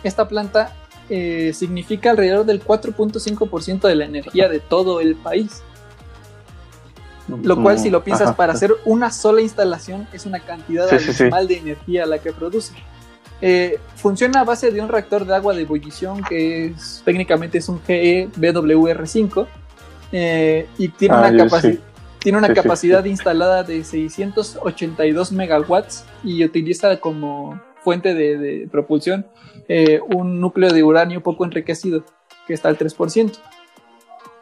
esta 0.03 0.27
planta 0.27 0.73
eh, 1.09 1.51
significa 1.53 2.11
alrededor 2.11 2.45
del 2.45 2.63
4.5% 2.63 3.81
de 3.87 3.95
la 3.95 4.05
energía 4.05 4.47
de 4.49 4.59
todo 4.59 4.99
el 5.01 5.15
país. 5.15 5.61
Lo 7.43 7.61
cual, 7.61 7.77
si 7.77 7.91
lo 7.91 8.03
piensas, 8.03 8.29
Ajá. 8.29 8.37
para 8.37 8.53
hacer 8.53 8.73
una 8.85 9.11
sola 9.11 9.41
instalación 9.41 10.07
es 10.13 10.25
una 10.25 10.39
cantidad 10.39 10.87
Sí, 10.89 10.97
sí, 10.97 11.13
sí. 11.13 11.23
abismal 11.23 11.47
de 11.47 11.57
energía 11.57 12.05
la 12.07 12.17
que 12.17 12.31
produce. 12.33 12.73
Eh, 13.41 13.77
funciona 13.95 14.41
a 14.41 14.43
base 14.43 14.71
de 14.71 14.81
un 14.81 14.89
reactor 14.89 15.25
de 15.25 15.35
agua 15.35 15.53
de 15.53 15.61
ebullición 15.61 16.23
que 16.23 16.65
es, 16.67 17.03
técnicamente 17.05 17.59
es 17.59 17.69
un 17.69 17.79
GE 17.83 18.29
BWR5 18.35 19.45
eh, 20.11 20.67
y 20.79 20.89
tiene 20.89 21.15
Ah, 21.15 21.19
una, 21.19 21.31
yo 21.31 21.45
capaci- 21.45 21.73
sí. 21.73 21.79
Tiene 22.19 22.37
una 22.37 22.47
Sí, 22.47 22.53
sí, 22.53 22.61
capacidad 22.61 23.05
instalada 23.05 23.63
de 23.63 23.83
682 23.83 25.31
megawatts 25.31 26.05
y 26.23 26.43
utiliza 26.43 26.99
como 26.99 27.59
fuente 27.83 28.13
de, 28.13 28.37
de 28.37 28.67
propulsión 28.69 29.25
eh, 29.67 29.99
un 30.15 30.41
núcleo 30.41 30.71
de 30.73 30.83
uranio 30.83 31.21
poco 31.21 31.45
enriquecido 31.45 32.03
que 32.47 32.53
está 32.53 32.69
al 32.69 32.77
3%. 32.77 33.37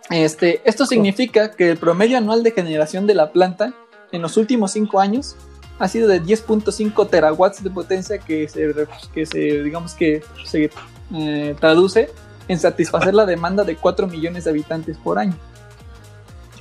Este, 0.09 0.61
esto 0.63 0.85
significa 0.85 1.51
que 1.51 1.71
el 1.71 1.77
promedio 1.77 2.17
anual 2.17 2.43
de 2.43 2.51
generación 2.51 3.05
de 3.07 3.13
la 3.13 3.31
planta 3.31 3.73
en 4.11 4.21
los 4.21 4.37
últimos 4.37 4.71
5 4.71 4.99
años 4.99 5.35
ha 5.79 5.87
sido 5.87 6.07
de 6.07 6.23
10.5 6.23 7.09
terawatts 7.09 7.61
de 7.61 7.69
potencia 7.69 8.17
que 8.17 8.47
se, 8.47 8.73
que 9.13 9.25
se 9.25 9.63
digamos 9.63 9.93
que 9.93 10.23
se 10.45 10.71
eh, 11.13 11.55
traduce 11.59 12.09
en 12.47 12.57
satisfacer 12.57 13.13
la 13.13 13.25
demanda 13.25 13.63
de 13.65 13.75
4 13.75 14.07
millones 14.07 14.45
de 14.45 14.51
habitantes 14.51 14.97
por 14.97 15.19
año. 15.19 15.35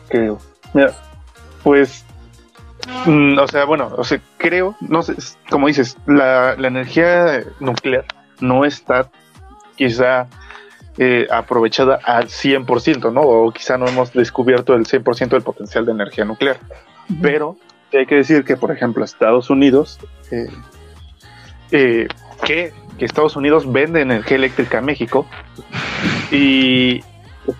creo. 0.09 0.39
Mira, 0.75 0.93
pues, 1.63 2.05
mm, 3.07 3.39
o 3.39 3.49
sea, 3.49 3.65
bueno, 3.65 3.93
o 3.97 4.05
sea, 4.05 4.21
creo, 4.39 4.77
no 4.81 5.03
sé, 5.03 5.15
como 5.51 5.67
dices, 5.69 5.97
la, 6.07 6.57
la 6.57 6.69
energía 6.69 7.43
nuclear 7.61 8.05
no 8.41 8.65
está 8.65 9.11
quizá 9.77 10.29
eh, 10.99 11.27
aprovechada 11.31 12.01
al 12.05 12.29
100%, 12.29 13.13
¿no? 13.13 13.21
O 13.21 13.53
quizá 13.53 13.77
no 13.77 13.87
hemos 13.87 14.15
descubierto 14.15 14.75
el 14.75 14.87
100% 14.87 15.29
del 15.29 15.43
potencial 15.43 15.85
de 15.85 15.93
energía 15.93 16.25
nuclear. 16.25 16.59
Pero 17.21 17.59
hay 17.93 18.07
que 18.07 18.17
decir 18.17 18.45
que, 18.45 18.57
por 18.57 18.73
ejemplo, 18.73 19.05
Estados 19.05 19.51
Unidos, 19.51 19.99
eh, 20.31 20.49
eh, 21.71 22.09
que, 22.45 22.73
que 22.99 23.05
Estados 23.05 23.37
Unidos 23.37 23.71
vende 23.71 24.01
energía 24.01 24.39
eléctrica 24.39 24.79
a 24.79 24.81
México 24.81 25.27
y 26.31 27.03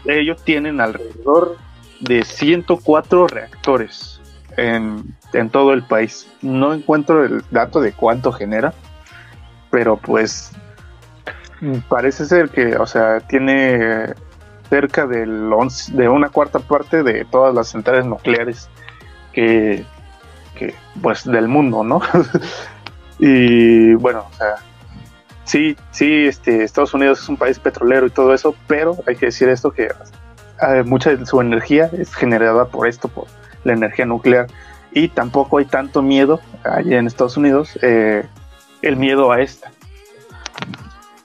ellos 0.07 0.43
tienen 0.43 0.81
alrededor 0.81 1.59
de 2.01 2.25
104 2.25 3.27
reactores 3.27 4.21
en, 4.57 5.17
en 5.33 5.51
todo 5.51 5.73
el 5.73 5.83
país. 5.83 6.29
No 6.43 6.75
encuentro 6.75 7.25
el 7.25 7.43
dato 7.51 7.81
de 7.81 7.93
cuánto 7.93 8.33
genera, 8.33 8.75
pero 9.71 9.97
pues 9.97 10.53
mm, 11.61 11.79
parece 11.89 12.25
ser 12.25 12.49
que, 12.51 12.77
o 12.77 12.87
sea, 12.87 13.21
tiene 13.21 14.15
cerca 14.69 15.07
del 15.07 15.53
11 15.53 15.93
de 15.93 16.09
una 16.09 16.29
cuarta 16.29 16.59
parte 16.59 17.03
de 17.03 17.25
todas 17.25 17.55
las 17.55 17.69
centrales 17.69 18.05
nucleares 18.05 18.69
que, 19.33 19.85
que 20.57 20.75
pues 21.01 21.25
del 21.25 21.49
mundo, 21.49 21.85
¿no? 21.85 22.01
y 23.19 23.95
bueno, 23.95 24.27
o 24.31 24.37
sea, 24.37 24.57
sí, 25.45 25.77
sí, 25.91 26.27
este, 26.27 26.65
Estados 26.65 26.95
Unidos 26.95 27.21
es 27.21 27.29
un 27.29 27.37
país 27.37 27.59
petrolero 27.59 28.07
y 28.07 28.11
todo 28.11 28.35
eso, 28.35 28.55
pero 28.67 28.97
hay 29.07 29.17
que 29.17 29.27
decir 29.27 29.49
esto 29.49 29.71
que 29.71 29.89
eh, 30.63 30.83
mucha 30.85 31.15
de 31.15 31.27
su 31.27 31.41
energía 31.41 31.91
es 31.97 32.15
generada 32.15 32.67
por 32.67 32.87
esto, 32.89 33.09
por 33.09 33.27
la 33.65 33.73
energía 33.73 34.07
nuclear, 34.07 34.47
y 34.93 35.09
tampoco 35.09 35.59
hay 35.59 35.65
tanto 35.67 36.03
miedo 36.03 36.41
allá 36.65 36.99
en 36.99 37.07
Estados 37.07 37.37
Unidos, 37.37 37.79
eh, 37.83 38.25
el 38.83 38.97
miedo 38.97 39.33
a 39.33 39.41
esta. 39.41 39.71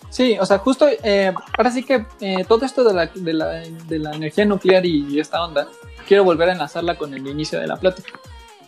Sí, 0.10 0.38
o 0.40 0.46
sea, 0.46 0.58
justo, 0.58 0.88
eh, 1.04 1.34
ahora 1.58 1.72
sí 1.72 1.84
que 1.84 2.06
eh, 2.20 2.44
todo 2.46 2.66
esto 2.66 2.84
de 2.84 2.94
la, 2.94 3.06
de, 3.06 3.34
la, 3.34 3.48
de 3.88 4.00
la 4.00 4.12
energía 4.12 4.44
nuclear 4.44 4.86
y 4.86 5.20
esta 5.20 5.42
onda, 5.42 5.68
quiero 6.06 6.26
volver 6.26 6.50
a 6.50 6.52
enlazarla 6.52 6.98
con 6.98 7.14
el 7.14 7.26
inicio 7.26 7.60
de 7.60 7.68
la 7.68 7.78
plática. 7.78 8.12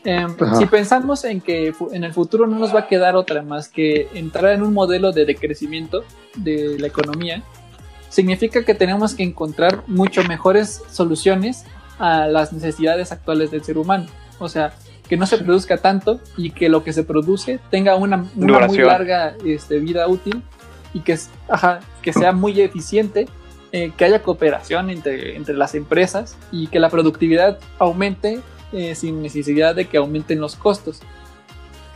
Eh, 0.05 0.25
Ajá. 0.39 0.55
si 0.55 0.65
pensamos 0.65 1.23
en 1.23 1.41
que 1.41 1.73
en 1.91 2.03
el 2.03 2.13
futuro 2.13 2.45
no 2.47 2.59
nos 2.59 2.73
va 2.75 2.81
a 2.81 2.87
quedar 2.87 3.15
otra 3.15 3.41
más 3.41 3.69
que 3.69 4.09
entrar 4.13 4.53
en 4.53 4.61
un 4.61 4.73
modelo 4.73 5.11
de 5.11 5.25
decrecimiento 5.25 6.03
de 6.35 6.77
la 6.79 6.87
economía, 6.87 7.41
significa 8.13 8.63
que 8.63 8.75
tenemos 8.75 9.15
que 9.15 9.23
encontrar 9.23 9.83
mucho 9.87 10.23
mejores 10.25 10.83
soluciones 10.91 11.65
a 11.97 12.27
las 12.27 12.53
necesidades 12.53 13.11
actuales 13.11 13.49
del 13.49 13.63
ser 13.63 13.79
humano. 13.79 14.05
O 14.37 14.47
sea, 14.49 14.73
que 15.09 15.17
no 15.17 15.25
se 15.25 15.39
produzca 15.39 15.77
tanto 15.77 16.19
y 16.37 16.51
que 16.51 16.69
lo 16.69 16.83
que 16.83 16.93
se 16.93 17.03
produce 17.03 17.59
tenga 17.71 17.95
una, 17.95 18.27
una 18.35 18.67
muy 18.67 18.77
larga 18.77 19.35
este, 19.43 19.79
vida 19.79 20.07
útil 20.07 20.43
y 20.93 20.99
que, 20.99 21.17
ajá, 21.49 21.79
que 22.03 22.13
sea 22.13 22.33
muy 22.33 22.61
eficiente, 22.61 23.27
eh, 23.71 23.91
que 23.97 24.05
haya 24.05 24.21
cooperación 24.21 24.91
entre, 24.91 25.35
entre 25.35 25.55
las 25.55 25.73
empresas 25.73 26.37
y 26.51 26.67
que 26.67 26.79
la 26.79 26.89
productividad 26.91 27.57
aumente 27.79 28.41
eh, 28.73 28.93
sin 28.93 29.23
necesidad 29.23 29.73
de 29.73 29.85
que 29.85 29.97
aumenten 29.97 30.39
los 30.39 30.55
costos. 30.55 30.99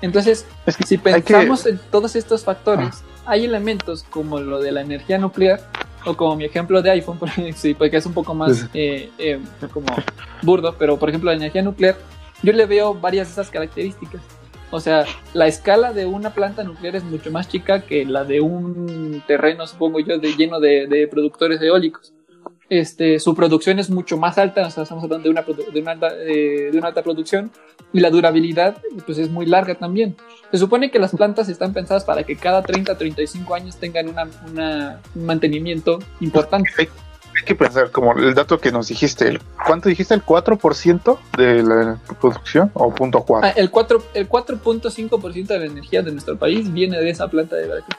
Entonces, 0.02 0.48
Es 0.66 0.78
que 0.78 0.84
si 0.84 0.96
hay 0.96 1.22
que- 1.22 1.34
pensamos 1.34 1.68
en 1.68 1.80
todos 1.92 2.16
estos 2.16 2.44
factores, 2.44 3.04
hay 3.28 3.46
elementos 3.46 4.04
como 4.10 4.40
lo 4.40 4.60
de 4.60 4.72
la 4.72 4.82
energía 4.82 5.20
nuclear, 5.20 5.60
o 6.08 6.16
como 6.16 6.36
mi 6.36 6.46
ejemplo 6.46 6.82
de 6.82 6.92
iPhone, 6.92 7.18
porque, 7.20 7.54
sí, 7.54 7.74
porque 7.74 7.98
es 7.98 8.06
un 8.06 8.14
poco 8.14 8.34
más 8.34 8.68
eh, 8.74 9.10
eh, 9.18 9.40
como 9.72 9.88
burdo, 10.42 10.76
pero 10.78 10.98
por 10.98 11.10
ejemplo 11.10 11.30
la 11.30 11.38
energía 11.38 11.62
nuclear, 11.62 11.96
yo 12.42 12.54
le 12.54 12.66
veo 12.66 12.94
varias 12.94 13.28
de 13.28 13.34
esas 13.34 13.50
características. 13.50 14.22
O 14.70 14.82
sea, 14.82 15.06
la 15.34 15.48
escala 15.48 15.94
de 15.94 16.06
una 16.06 16.32
planta 16.32 16.64
nuclear 16.64 16.98
es 16.98 17.04
mucho 17.04 17.32
más 17.32 17.48
chica 17.48 17.82
que 17.82 18.06
la 18.06 18.26
de 18.26 18.42
un 18.42 19.24
terreno, 19.26 19.66
supongo 19.66 20.00
yo, 20.02 20.18
de, 20.20 20.36
lleno 20.36 20.60
de, 20.60 20.88
de 20.88 21.08
productores 21.08 21.62
eólicos. 21.62 22.14
Este, 22.70 23.18
su 23.20 23.34
producción 23.34 23.80
es 23.80 23.90
mucho 23.90 24.18
más 24.18 24.38
alta, 24.38 24.68
o 24.68 24.72
sea, 24.72 24.84
estamos 24.84 25.04
hablando 25.04 25.24
de 25.24 25.30
una, 25.30 25.42
de 25.74 25.80
una, 25.82 25.92
alta, 25.92 26.10
eh, 26.20 26.70
de 26.72 26.78
una 26.78 26.88
alta 26.88 27.02
producción, 27.02 27.50
y 27.94 28.02
la 28.02 28.10
durabilidad 28.10 28.78
pues, 29.06 29.18
es 29.20 29.30
muy 29.30 29.46
larga 29.46 29.76
también. 29.76 30.18
Se 30.52 30.58
supone 30.58 30.92
que 30.92 31.00
las 31.00 31.16
plantas 31.16 31.48
están 31.48 31.72
pensadas 31.74 32.04
para 32.04 32.24
que 32.24 32.36
cada 32.36 32.62
30 32.64 32.98
35 32.98 33.56
años 33.56 33.78
tengan 33.78 34.10
una, 34.10 34.28
una- 34.52 35.00
un 35.16 35.26
mantenimiento 35.26 36.00
importante. 36.20 36.70
hay, 36.78 36.90
hay 37.38 37.44
que 37.46 37.56
pensar, 37.56 37.90
como 37.92 38.12
el 38.14 38.34
dato 38.34 38.60
que 38.60 38.70
nos 38.72 38.90
dijiste, 38.90 39.30
el- 39.30 39.40
¿cuánto 39.66 39.88
dijiste? 39.88 40.14
¿El 40.14 40.24
4% 40.26 41.18
de 41.38 41.64
la 41.64 41.98
producción 42.20 42.70
o 42.74 42.94
punto 42.94 43.22
4? 43.24 43.48
Ah, 43.50 43.54
el 43.56 43.72
4 43.72 44.04
el 44.14 44.28
4.5% 44.28 45.48
de 45.48 45.60
la 45.60 45.66
energía 45.68 46.02
de 46.02 46.12
nuestro 46.12 46.38
país 46.38 46.72
viene 46.74 47.00
de 47.00 47.10
esa 47.10 47.30
planta 47.30 47.56
de 47.56 47.68
Veracruz. 47.68 47.96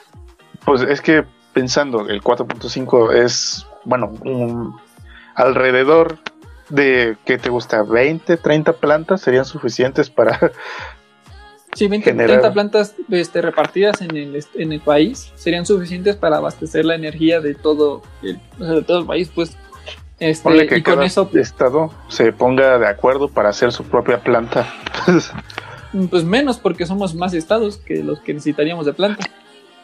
Pues 0.63 0.81
es 0.81 1.01
que 1.01 1.23
pensando, 1.53 2.07
el 2.07 2.21
4.5 2.21 3.13
es, 3.13 3.65
bueno, 3.89 4.11
un- 4.23 4.75
alrededor 5.35 6.19
de, 6.69 7.17
¿qué 7.25 7.37
te 7.37 7.49
gusta? 7.49 7.83
20, 7.83 8.37
30 8.37 8.73
plantas 8.73 9.21
serían 9.21 9.45
suficientes 9.45 10.09
para... 10.09 10.51
Sí, 11.73 11.87
20, 11.87 12.11
Generar. 12.11 12.39
30 12.39 12.53
plantas 12.53 12.95
este, 13.09 13.41
repartidas 13.41 14.01
en 14.01 14.15
el, 14.15 14.43
en 14.55 14.71
el 14.71 14.79
país 14.79 15.31
serían 15.35 15.65
suficientes 15.65 16.15
para 16.15 16.37
abastecer 16.37 16.83
la 16.85 16.95
energía 16.95 17.41
de 17.41 17.53
todo 17.53 18.01
el, 18.23 18.39
o 18.59 18.65
sea, 18.65 18.73
de 18.75 18.81
todo 18.83 18.99
el 18.99 19.05
país, 19.05 19.31
pues. 19.33 19.55
Este, 20.19 20.67
que 20.67 20.77
y 20.77 20.83
con 20.83 21.01
eso, 21.03 21.29
estado 21.35 21.93
se 22.09 22.33
ponga 22.33 22.77
de 22.77 22.87
acuerdo 22.87 23.29
para 23.29 23.49
hacer 23.49 23.71
su 23.71 23.85
propia 23.85 24.19
planta. 24.19 24.67
pues 26.09 26.23
menos, 26.23 26.57
porque 26.57 26.85
somos 26.85 27.15
más 27.15 27.33
estados 27.33 27.77
que 27.77 28.03
los 28.03 28.19
que 28.19 28.33
necesitaríamos 28.33 28.85
de 28.85 28.93
planta. 28.93 29.25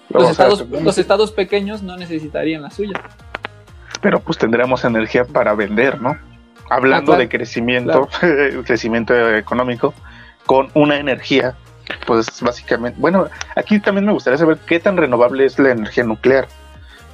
Los, 0.09 0.31
estados, 0.31 0.65
los 0.69 0.97
estados 0.97 1.31
pequeños 1.31 1.83
no 1.83 1.97
necesitarían 1.97 2.63
la 2.63 2.71
suya. 2.71 3.01
Pero 4.05 4.19
pues 4.19 4.37
tendremos 4.37 4.85
energía 4.85 5.25
para 5.25 5.55
vender, 5.55 5.99
¿no? 5.99 6.15
Hablando 6.69 7.13
Ah, 7.13 7.15
claro. 7.15 7.21
de 7.21 7.27
crecimiento, 7.27 8.07
crecimiento 8.63 9.35
económico, 9.35 9.95
con 10.45 10.69
una 10.75 10.97
energía, 10.97 11.55
pues 12.05 12.27
básicamente, 12.39 12.99
bueno, 13.01 13.27
aquí 13.55 13.79
también 13.79 14.05
me 14.05 14.11
gustaría 14.11 14.37
saber 14.37 14.59
qué 14.67 14.79
tan 14.79 14.95
renovable 14.95 15.43
es 15.43 15.57
la 15.57 15.71
energía 15.71 16.03
nuclear, 16.03 16.47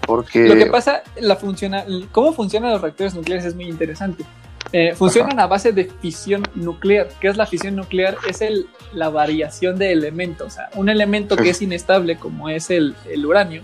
porque 0.06 0.50
Lo 0.50 0.56
que 0.56 0.66
pasa, 0.66 1.02
la 1.18 1.38
funciona, 1.38 1.86
cómo 2.12 2.34
funcionan 2.34 2.72
los 2.72 2.82
reactores 2.82 3.16
nucleares 3.16 3.46
es 3.46 3.56
muy 3.56 3.70
interesante. 3.70 4.26
Eh, 4.74 4.94
funcionan 4.94 5.40
a 5.40 5.48
base 5.48 5.72
de 5.72 5.86
fisión 5.86 6.44
nuclear. 6.56 7.08
¿Qué 7.22 7.30
es 7.30 7.38
la 7.38 7.46
fisión 7.46 7.78
nuclear? 7.78 8.18
Es 8.28 8.42
el, 8.42 8.68
la 8.92 9.08
variación 9.08 9.78
de 9.78 9.94
elementos. 9.94 10.48
O 10.48 10.50
sea, 10.50 10.70
un 10.76 10.90
elemento 10.90 11.38
que 11.38 11.52
es 11.52 11.62
inestable, 11.62 12.18
como 12.18 12.50
es 12.50 12.70
el, 12.70 12.96
el 13.10 13.26
uranio, 13.26 13.62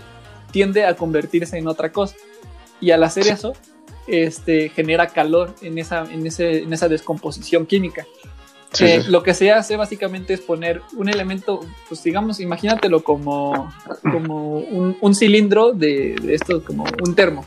tiende 0.50 0.86
a 0.86 0.94
convertirse 0.96 1.58
en 1.58 1.68
otra 1.68 1.92
cosa. 1.92 2.16
Y 2.80 2.90
al 2.92 3.02
hacer 3.02 3.26
eso, 3.28 3.54
este, 4.06 4.68
genera 4.70 5.08
calor 5.08 5.54
en 5.62 5.78
esa, 5.78 6.04
en, 6.10 6.26
ese, 6.26 6.62
en 6.62 6.72
esa 6.72 6.88
descomposición 6.88 7.66
química. 7.66 8.06
Sí, 8.72 8.84
Eh, 8.84 9.02
sí. 9.02 9.10
Lo 9.10 9.22
que 9.22 9.32
se 9.34 9.50
hace 9.50 9.76
básicamente 9.76 10.34
es 10.34 10.40
poner 10.40 10.82
un 10.96 11.08
elemento, 11.08 11.60
pues 11.88 12.02
digamos, 12.02 12.38
imagínatelo 12.40 13.02
como, 13.02 13.72
como 14.02 14.58
un, 14.58 14.96
un 15.00 15.14
cilindro 15.14 15.72
de, 15.72 16.16
de 16.20 16.34
esto, 16.34 16.62
como 16.62 16.84
un 17.04 17.14
termo. 17.14 17.44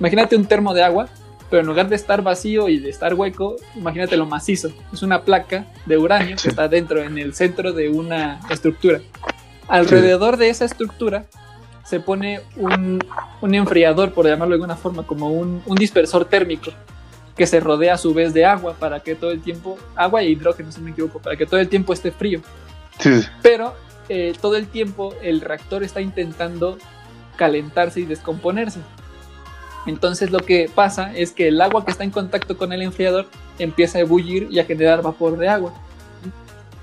Imagínate 0.00 0.34
un 0.36 0.46
termo 0.46 0.72
de 0.72 0.82
agua, 0.82 1.08
pero 1.50 1.60
en 1.60 1.66
lugar 1.66 1.88
de 1.90 1.96
estar 1.96 2.22
vacío 2.22 2.70
y 2.70 2.78
de 2.78 2.88
estar 2.88 3.12
hueco, 3.12 3.56
imagínatelo 3.76 4.24
macizo. 4.24 4.70
Es 4.92 5.02
una 5.02 5.22
placa 5.22 5.66
de 5.84 5.98
uranio 5.98 6.38
Sí. 6.38 6.44
que 6.44 6.48
está 6.48 6.68
dentro, 6.68 7.02
en 7.02 7.18
el 7.18 7.34
centro 7.34 7.72
de 7.72 7.90
una 7.90 8.40
estructura. 8.50 9.00
Alrededor 9.68 10.38
de 10.38 10.48
esa 10.48 10.64
estructura 10.64 11.26
se 11.84 12.00
pone 12.00 12.40
un, 12.56 12.98
un 13.40 13.54
enfriador, 13.54 14.12
por 14.12 14.26
llamarlo 14.26 14.52
de 14.54 14.56
alguna 14.56 14.76
forma, 14.76 15.02
como 15.04 15.28
un, 15.30 15.62
un 15.66 15.74
dispersor 15.76 16.24
térmico, 16.24 16.70
que 17.36 17.46
se 17.46 17.60
rodea 17.60 17.94
a 17.94 17.98
su 17.98 18.12
vez 18.14 18.32
de 18.34 18.44
agua 18.44 18.74
para 18.78 19.00
que 19.00 19.14
todo 19.14 19.30
el 19.30 19.40
tiempo, 19.42 19.78
agua 19.96 20.22
y 20.22 20.28
hidrógeno 20.32 20.70
si 20.70 20.78
no 20.80 20.84
me 20.86 20.90
equivoco, 20.92 21.18
para 21.18 21.36
que 21.36 21.46
todo 21.46 21.58
el 21.60 21.68
tiempo 21.68 21.92
esté 21.92 22.12
frío. 22.12 22.40
Sí, 22.98 23.22
Pero 23.42 23.74
eh, 24.08 24.34
todo 24.40 24.56
el 24.56 24.66
tiempo 24.68 25.14
el 25.22 25.40
reactor 25.40 25.82
está 25.82 26.00
intentando 26.00 26.78
calentarse 27.36 28.00
y 28.00 28.04
descomponerse. 28.04 28.80
Entonces 29.86 30.30
lo 30.30 30.38
que 30.40 30.70
pasa 30.72 31.12
es 31.16 31.32
que 31.32 31.48
el 31.48 31.60
agua 31.60 31.84
que 31.84 31.90
está 31.90 32.04
en 32.04 32.10
contacto 32.10 32.56
con 32.56 32.72
el 32.72 32.82
enfriador 32.82 33.26
empieza 33.58 33.98
a 33.98 34.02
ebullir 34.02 34.46
y 34.50 34.60
a 34.60 34.64
generar 34.64 35.02
vapor 35.02 35.36
de 35.38 35.48
agua. 35.48 35.72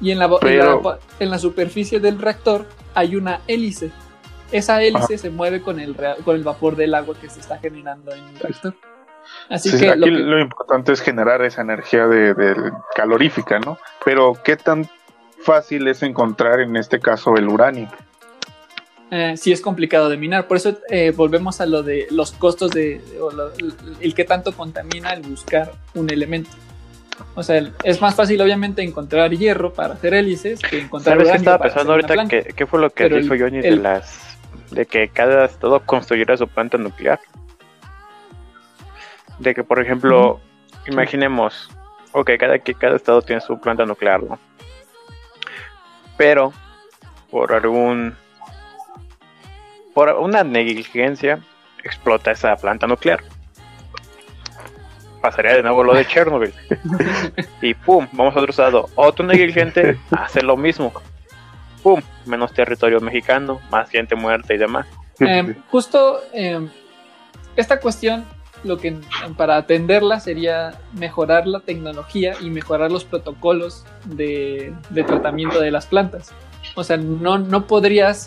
Y 0.01 0.11
en 0.11 0.19
la, 0.19 0.26
en 0.26 0.31
Pero- 0.41 0.81
la- 0.84 0.99
en 1.19 1.30
la 1.30 1.39
superficie 1.39 1.99
del 1.99 2.19
reactor 2.19 2.65
hay 2.93 3.15
una 3.15 3.39
hélice. 3.47 3.91
Esa 4.51 4.81
hélice 4.81 5.17
se 5.17 5.30
mueve 5.30 5.61
con 5.61 5.80
el, 5.80 5.95
con 6.26 6.35
el 6.35 6.43
vapor 6.43 6.76
del 6.76 6.93
agua 6.95 7.15
que 7.19 7.30
se 7.30 7.39
está 7.39 7.57
generando 7.59 8.11
en 8.13 8.27
el 8.30 8.39
reactor. 8.39 8.73
Así 9.49 9.69
Sí, 9.69 9.80
que, 9.80 9.89
aquí 9.91 9.99
lo 9.99 10.05
que- 10.05 10.11
lo 10.11 10.39
importante 10.39 10.91
es 10.91 11.01
generar 11.01 11.41
esa 11.43 11.61
energía 11.61 12.07
de, 12.07 12.34
de 12.34 12.55
calorífica, 12.95 13.59
¿no? 13.59 13.77
Pero 14.03 14.34
¿qué 14.43 14.55
tan 14.57 14.89
fácil 15.43 15.88
es 15.88 16.01
encontrar 16.03 16.59
en 16.61 16.76
este 16.76 16.99
caso 16.99 17.35
el 17.35 17.47
uranio? 17.47 17.88
eh, 19.11 19.35
sí 19.38 19.51
es 19.51 19.59
complicado 19.59 20.07
de 20.07 20.17
minar. 20.17 20.47
Por 20.47 20.57
eso 20.57 20.77
eh, 20.89 21.11
volvemos 21.15 21.61
a 21.61 21.65
lo 21.65 21.81
de 21.81 22.05
los 22.11 22.31
costos 22.31 22.69
de 22.71 23.01
o 23.19 23.31
lo- 23.31 23.51
el, 24.01 24.13
que 24.13 24.23
tanto 24.23 24.51
contamina 24.51 25.13
el 25.13 25.23
buscar 25.23 25.71
un 25.95 26.11
elemento. 26.11 26.51
O 27.34 27.41
sea, 27.41 27.59
es 27.84 27.99
más 28.01 28.13
fácil 28.13 28.39
obviamente 28.41 28.84
encontrar 28.84 29.31
hierro 29.31 29.73
para 29.73 29.95
hacer 29.95 30.13
hélices 30.13 30.59
que 30.59 30.80
encontrar 30.80 31.15
¿Sabes 31.15 31.23
qué 31.23 31.30
uranio 31.31 31.41
estaba 31.41 31.57
para 31.57 31.69
pensando 31.73 31.93
hacer 31.95 32.17
ahorita? 32.19 32.30
¿Qué, 32.43 32.53
qué 32.53 32.65
fue 32.67 32.80
lo 32.80 32.89
que 32.91 33.03
Pero 33.05 33.17
dijo 33.17 33.34
el- 33.34 33.41
Johnny 33.41 33.61
de 33.61 33.71
las 33.77 34.28
de 34.71 34.85
que 34.85 35.09
cada 35.09 35.45
estado 35.45 35.79
construyera 35.85 36.37
su 36.37 36.47
planta 36.47 36.77
nuclear? 36.77 37.19
De 39.39 39.55
que, 39.55 39.63
por 39.63 39.79
ejemplo, 39.79 40.39
imaginemos, 40.85 41.69
ok, 42.11 42.31
cada, 42.39 42.59
que 42.59 42.73
cada 42.73 42.95
estado 42.95 43.21
tiene 43.21 43.41
su 43.41 43.59
planta 43.59 43.85
nuclear, 43.85 44.23
¿no? 44.23 44.39
Pero, 46.17 46.51
por 47.31 47.53
algún. 47.53 48.15
por 49.93 50.09
una 50.09 50.43
negligencia, 50.43 51.39
explota 51.83 52.31
esa 52.31 52.55
planta 52.57 52.87
nuclear. 52.87 53.21
Pasaría 55.21 55.55
de 55.55 55.63
nuevo 55.63 55.83
lo 55.83 55.93
de 55.93 56.05
Chernobyl. 56.07 56.53
y 57.61 57.73
pum, 57.73 58.07
vamos 58.11 58.35
a 58.35 58.39
otro 58.39 58.51
estado. 58.51 58.89
Otro 58.95 59.25
negligente 59.25 59.97
hace 60.11 60.41
lo 60.41 60.57
mismo. 60.57 60.91
Pum, 61.84 62.01
menos 62.26 62.53
territorio 62.53 62.99
mexicano, 62.99 63.60
más 63.72 63.89
gente 63.89 64.15
muerta 64.15 64.53
y 64.53 64.57
demás. 64.57 64.85
Eh, 65.19 65.56
justo 65.69 66.22
eh, 66.34 66.68
esta 67.56 67.80
cuestión, 67.80 68.26
lo 68.64 68.77
que 68.77 68.97
para 69.38 69.57
atenderla 69.57 70.19
sería 70.19 70.73
mejorar 70.93 71.47
la 71.47 71.61
tecnología 71.61 72.34
y 72.41 72.49
mejorar 72.49 72.91
los 72.91 73.06
protocolos 73.06 73.85
de, 74.06 74.73
de 74.89 75.03
tratamiento 75.03 75.60
de 75.60 75.72
las 75.72 75.85
plantas. 75.85 76.31
O 76.76 76.84
sea, 76.84 76.97
no, 76.97 77.38
no 77.38 77.68
podrías, 77.68 78.26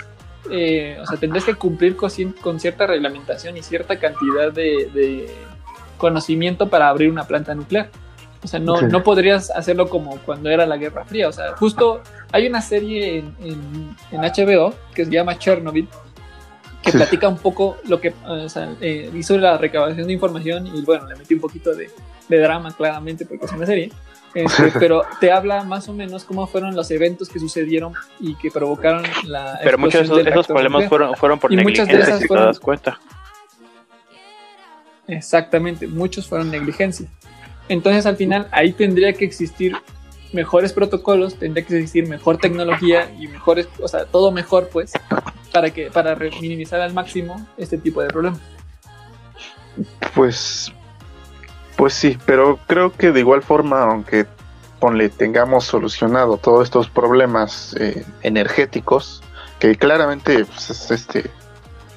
eh, 0.51 0.99
o 1.01 1.07
sea, 1.07 1.19
tendrías 1.19 1.45
que 1.45 1.55
cumplir 1.55 1.97
con, 1.97 2.11
con 2.41 2.61
cierta 2.61 2.87
reglamentación 2.87 3.57
y 3.57 3.63
cierta 3.63 3.99
cantidad 3.99 4.51
de, 4.53 4.91
de 4.95 5.35
conocimiento 5.99 6.69
para 6.69 6.89
abrir 6.89 7.11
una 7.11 7.25
planta 7.25 7.55
nuclear. 7.55 7.91
O 8.45 8.49
sea, 8.49 8.59
no, 8.59 8.77
Sí. 8.79 8.87
no 8.91 9.03
podrías 9.05 9.51
hacerlo 9.51 9.89
como 9.89 10.19
cuando 10.19 10.51
era 10.51 10.67
la 10.67 10.77
Guerra 10.77 11.05
Fría. 11.05 11.29
O 11.29 11.33
sea, 11.33 11.57
justo 11.57 12.03
hay 12.33 12.47
una 12.47 12.61
serie 12.61 13.19
en, 13.19 13.35
en- 13.41 13.97
en 14.11 14.21
HBO 14.25 14.75
que 14.95 15.05
se 15.05 15.11
llama 15.13 15.39
Chernobyl, 15.39 15.89
que 16.83 16.91
Sí. 16.91 16.97
platica 16.97 17.29
un 17.29 17.39
poco 17.39 17.77
lo 17.87 18.01
que 18.01 18.13
o 18.27 18.49
sea, 18.49 18.75
eh, 18.81 19.11
hizo 19.15 19.39
la 19.39 19.57
recabación 19.59 20.07
de 20.09 20.13
información 20.13 20.67
y 20.67 20.83
bueno, 20.83 21.07
le 21.07 21.15
metí 21.15 21.35
un 21.35 21.41
poquito 21.41 21.73
de, 21.75 21.89
de 22.29 22.39
drama 22.41 22.73
claramente 22.77 23.25
porque 23.27 23.45
es 23.47 23.53
una 23.53 23.67
serie. 23.67 23.93
Este, 24.35 24.73
pero 24.81 25.03
te 25.21 25.31
habla 25.31 25.63
más 25.63 25.89
o 25.89 25.93
menos 25.93 26.25
cómo 26.25 26.47
fueron 26.49 26.75
los 26.75 26.91
eventos 26.91 27.29
que 27.29 27.39
sucedieron 27.39 27.93
y 28.19 28.35
que 28.35 28.51
provocaron 28.51 29.05
la 29.25 29.61
Pero 29.63 29.79
muchos 29.79 30.09
de 30.09 30.23
esos, 30.29 30.47
problemas 30.49 30.89
fueron, 30.89 31.15
fueron 31.15 31.39
por 31.39 31.53
Y 31.53 31.59
muchas 31.59 31.87
de 31.87 31.93
negligencia, 31.93 32.15
esas 32.17 32.23
si 32.23 32.29
te 32.29 32.35
das 32.35 32.59
cuenta. 32.59 32.99
Exactamente, 35.07 35.87
muchos 35.87 36.27
fueron 36.29 36.51
negligencia. 36.51 37.07
Entonces 37.69 38.07
al 38.07 38.17
final 38.17 38.49
ahí 38.51 38.73
tendría 38.73 39.13
que 39.13 39.25
existir 39.25 39.77
mejores 40.33 40.73
protocolos, 40.73 41.35
tendría 41.35 41.65
que 41.65 41.75
existir 41.75 42.09
mejor 42.09 42.39
tecnología 42.39 43.13
y 43.19 43.29
mejores, 43.29 43.69
o 43.81 43.89
sea, 43.89 44.07
todo 44.07 44.33
mejor 44.33 44.69
pues, 44.73 44.93
para 45.53 45.71
que 45.71 45.91
para 45.91 46.17
minimizar 46.17 46.81
al 46.81 46.93
máximo 46.95 47.47
este 47.57 47.79
tipo 47.79 48.03
de 48.03 48.09
problemas. 48.09 48.41
Pues, 50.15 50.73
pues 51.77 51.95
sí, 51.95 52.19
pero 52.27 52.59
creo 52.67 52.93
que 52.93 53.13
de 53.13 53.21
igual 53.21 53.43
forma, 53.43 53.83
aunque 53.83 54.27
tengamos 55.17 55.65
solucionado 55.65 56.37
todos 56.39 56.65
estos 56.65 56.89
problemas 56.89 57.75
eh, 57.79 58.05
energéticos, 58.23 59.23
que 59.61 59.77
claramente 59.77 60.45
pues, 60.45 60.71
es 60.71 60.91
este 60.91 61.31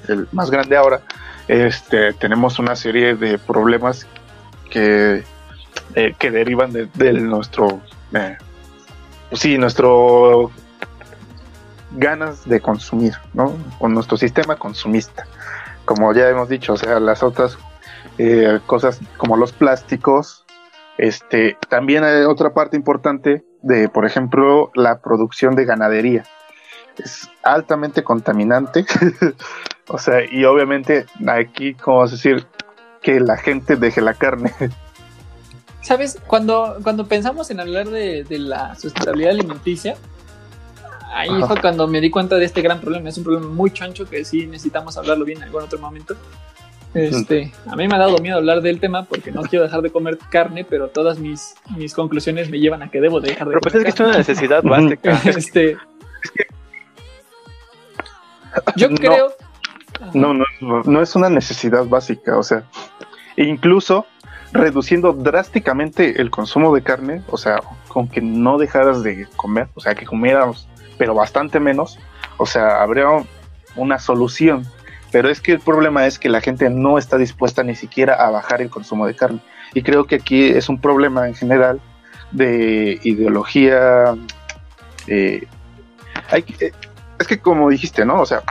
el 0.08 0.28
más 0.30 0.50
grande 0.52 0.76
ahora, 0.76 1.00
este 1.48 2.12
tenemos 2.12 2.60
una 2.60 2.76
serie 2.76 3.16
de 3.16 3.38
problemas 3.38 4.06
que, 4.70 5.24
que 6.18 6.30
derivan 6.30 6.72
de, 6.72 7.12
nuestro 7.14 7.80
eh, 8.12 8.36
pues 9.30 9.40
sí, 9.40 9.58
nuestro 9.58 10.50
ganas 11.92 12.46
de 12.46 12.60
consumir, 12.60 13.14
¿no? 13.32 13.52
Con 13.78 13.94
nuestro 13.94 14.16
sistema 14.16 14.56
consumista. 14.56 15.26
Como 15.84 16.12
ya 16.12 16.28
hemos 16.28 16.48
dicho, 16.48 16.74
o 16.74 16.76
sea, 16.76 17.00
las 17.00 17.22
otras 17.22 17.58
eh, 18.18 18.60
cosas 18.66 19.00
como 19.16 19.36
los 19.36 19.52
plásticos. 19.52 20.44
Este, 20.98 21.56
también 21.68 22.04
hay 22.04 22.22
otra 22.22 22.54
parte 22.54 22.76
importante 22.76 23.44
de, 23.62 23.88
por 23.88 24.06
ejemplo, 24.06 24.70
la 24.74 25.00
producción 25.00 25.54
de 25.54 25.64
ganadería. 25.64 26.24
Es 26.98 27.30
altamente 27.42 28.02
contaminante. 28.04 28.84
o 29.88 29.98
sea, 29.98 30.24
y 30.30 30.44
obviamente 30.44 31.06
aquí, 31.26 31.74
como 31.74 32.06
decir, 32.06 32.46
que 33.02 33.20
la 33.20 33.36
gente 33.36 33.76
deje 33.76 34.00
la 34.00 34.14
carne. 34.14 34.52
¿Sabes? 35.86 36.18
Cuando, 36.26 36.78
cuando 36.82 37.06
pensamos 37.06 37.48
en 37.52 37.60
hablar 37.60 37.88
de, 37.88 38.24
de 38.24 38.38
la 38.40 38.74
sustentabilidad 38.74 39.30
alimenticia, 39.30 39.94
ahí 41.14 41.28
Ajá. 41.30 41.46
fue 41.46 41.60
cuando 41.60 41.86
me 41.86 42.00
di 42.00 42.10
cuenta 42.10 42.34
de 42.34 42.44
este 42.44 42.60
gran 42.60 42.80
problema. 42.80 43.08
Es 43.08 43.16
un 43.18 43.22
problema 43.22 43.46
muy 43.46 43.70
chancho 43.70 44.04
que 44.04 44.24
sí 44.24 44.48
necesitamos 44.48 44.96
hablarlo 44.96 45.24
bien 45.24 45.38
en 45.38 45.44
algún 45.44 45.62
otro 45.62 45.78
momento. 45.78 46.16
Este, 46.92 47.52
a 47.70 47.76
mí 47.76 47.86
me 47.86 47.94
ha 47.94 47.98
dado 47.98 48.18
miedo 48.18 48.36
hablar 48.38 48.62
del 48.62 48.80
tema 48.80 49.04
porque 49.04 49.30
no 49.30 49.42
quiero 49.42 49.64
dejar 49.64 49.80
de 49.82 49.90
comer 49.92 50.18
carne, 50.28 50.64
pero 50.64 50.88
todas 50.88 51.20
mis, 51.20 51.54
mis 51.76 51.94
conclusiones 51.94 52.50
me 52.50 52.58
llevan 52.58 52.82
a 52.82 52.90
que 52.90 53.00
debo 53.00 53.20
de 53.20 53.28
dejar 53.28 53.46
de 53.46 53.52
Pero 53.52 53.60
pues 53.60 53.74
es 53.76 53.80
comer 53.80 53.84
que 53.84 53.90
es 53.90 53.94
carne. 53.94 54.08
una 54.10 54.18
necesidad 54.18 54.62
básica. 54.64 55.20
este, 55.38 55.76
yo 58.74 58.88
No. 58.88 58.96
creo. 58.96 59.32
No, 60.14 60.34
no, 60.34 60.44
no 60.84 61.00
es 61.02 61.14
una 61.14 61.30
necesidad 61.30 61.84
básica, 61.86 62.36
o 62.36 62.42
sea, 62.42 62.64
incluso 63.36 64.04
reduciendo 64.52 65.12
drásticamente 65.12 66.20
el 66.20 66.30
consumo 66.30 66.74
de 66.74 66.82
carne, 66.82 67.22
o 67.28 67.36
sea, 67.36 67.60
con 67.88 68.08
que 68.08 68.20
no 68.20 68.58
dejaras 68.58 69.02
de 69.02 69.26
comer, 69.36 69.68
o 69.74 69.80
sea, 69.80 69.94
que 69.94 70.06
comieras, 70.06 70.68
pero 70.98 71.14
bastante 71.14 71.60
menos, 71.60 71.98
o 72.36 72.46
sea, 72.46 72.82
habría 72.82 73.06
una 73.76 73.98
solución. 73.98 74.66
Pero 75.12 75.30
es 75.30 75.40
que 75.40 75.52
el 75.52 75.60
problema 75.60 76.06
es 76.06 76.18
que 76.18 76.28
la 76.28 76.40
gente 76.40 76.68
no 76.68 76.98
está 76.98 77.16
dispuesta 77.16 77.62
ni 77.62 77.74
siquiera 77.74 78.14
a 78.14 78.30
bajar 78.30 78.60
el 78.60 78.70
consumo 78.70 79.06
de 79.06 79.14
carne. 79.14 79.40
Y 79.72 79.82
creo 79.82 80.04
que 80.04 80.16
aquí 80.16 80.48
es 80.48 80.68
un 80.68 80.80
problema 80.80 81.28
en 81.28 81.34
general 81.34 81.80
de 82.32 82.98
ideología. 83.02 84.14
eh, 85.06 85.46
hay 86.30 86.44
eh, 86.60 86.72
es 87.18 87.26
que 87.26 87.38
como 87.38 87.70
dijiste, 87.70 88.04
¿no? 88.04 88.20
O 88.20 88.26
sea, 88.26 88.42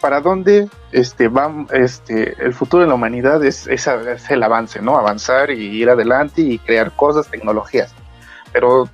para 0.00 0.20
dónde 0.20 0.68
este 0.92 1.28
va 1.28 1.66
este 1.72 2.34
el 2.42 2.54
futuro 2.54 2.82
de 2.82 2.88
la 2.88 2.94
humanidad 2.94 3.44
es, 3.44 3.66
es, 3.66 3.86
es 3.86 4.30
el 4.30 4.42
avance, 4.42 4.80
¿no? 4.80 4.96
Avanzar 4.96 5.50
y 5.50 5.66
ir 5.66 5.90
adelante 5.90 6.40
y 6.40 6.58
crear 6.58 6.92
cosas, 6.96 7.28
tecnologías. 7.28 7.94
Pero 8.52 8.88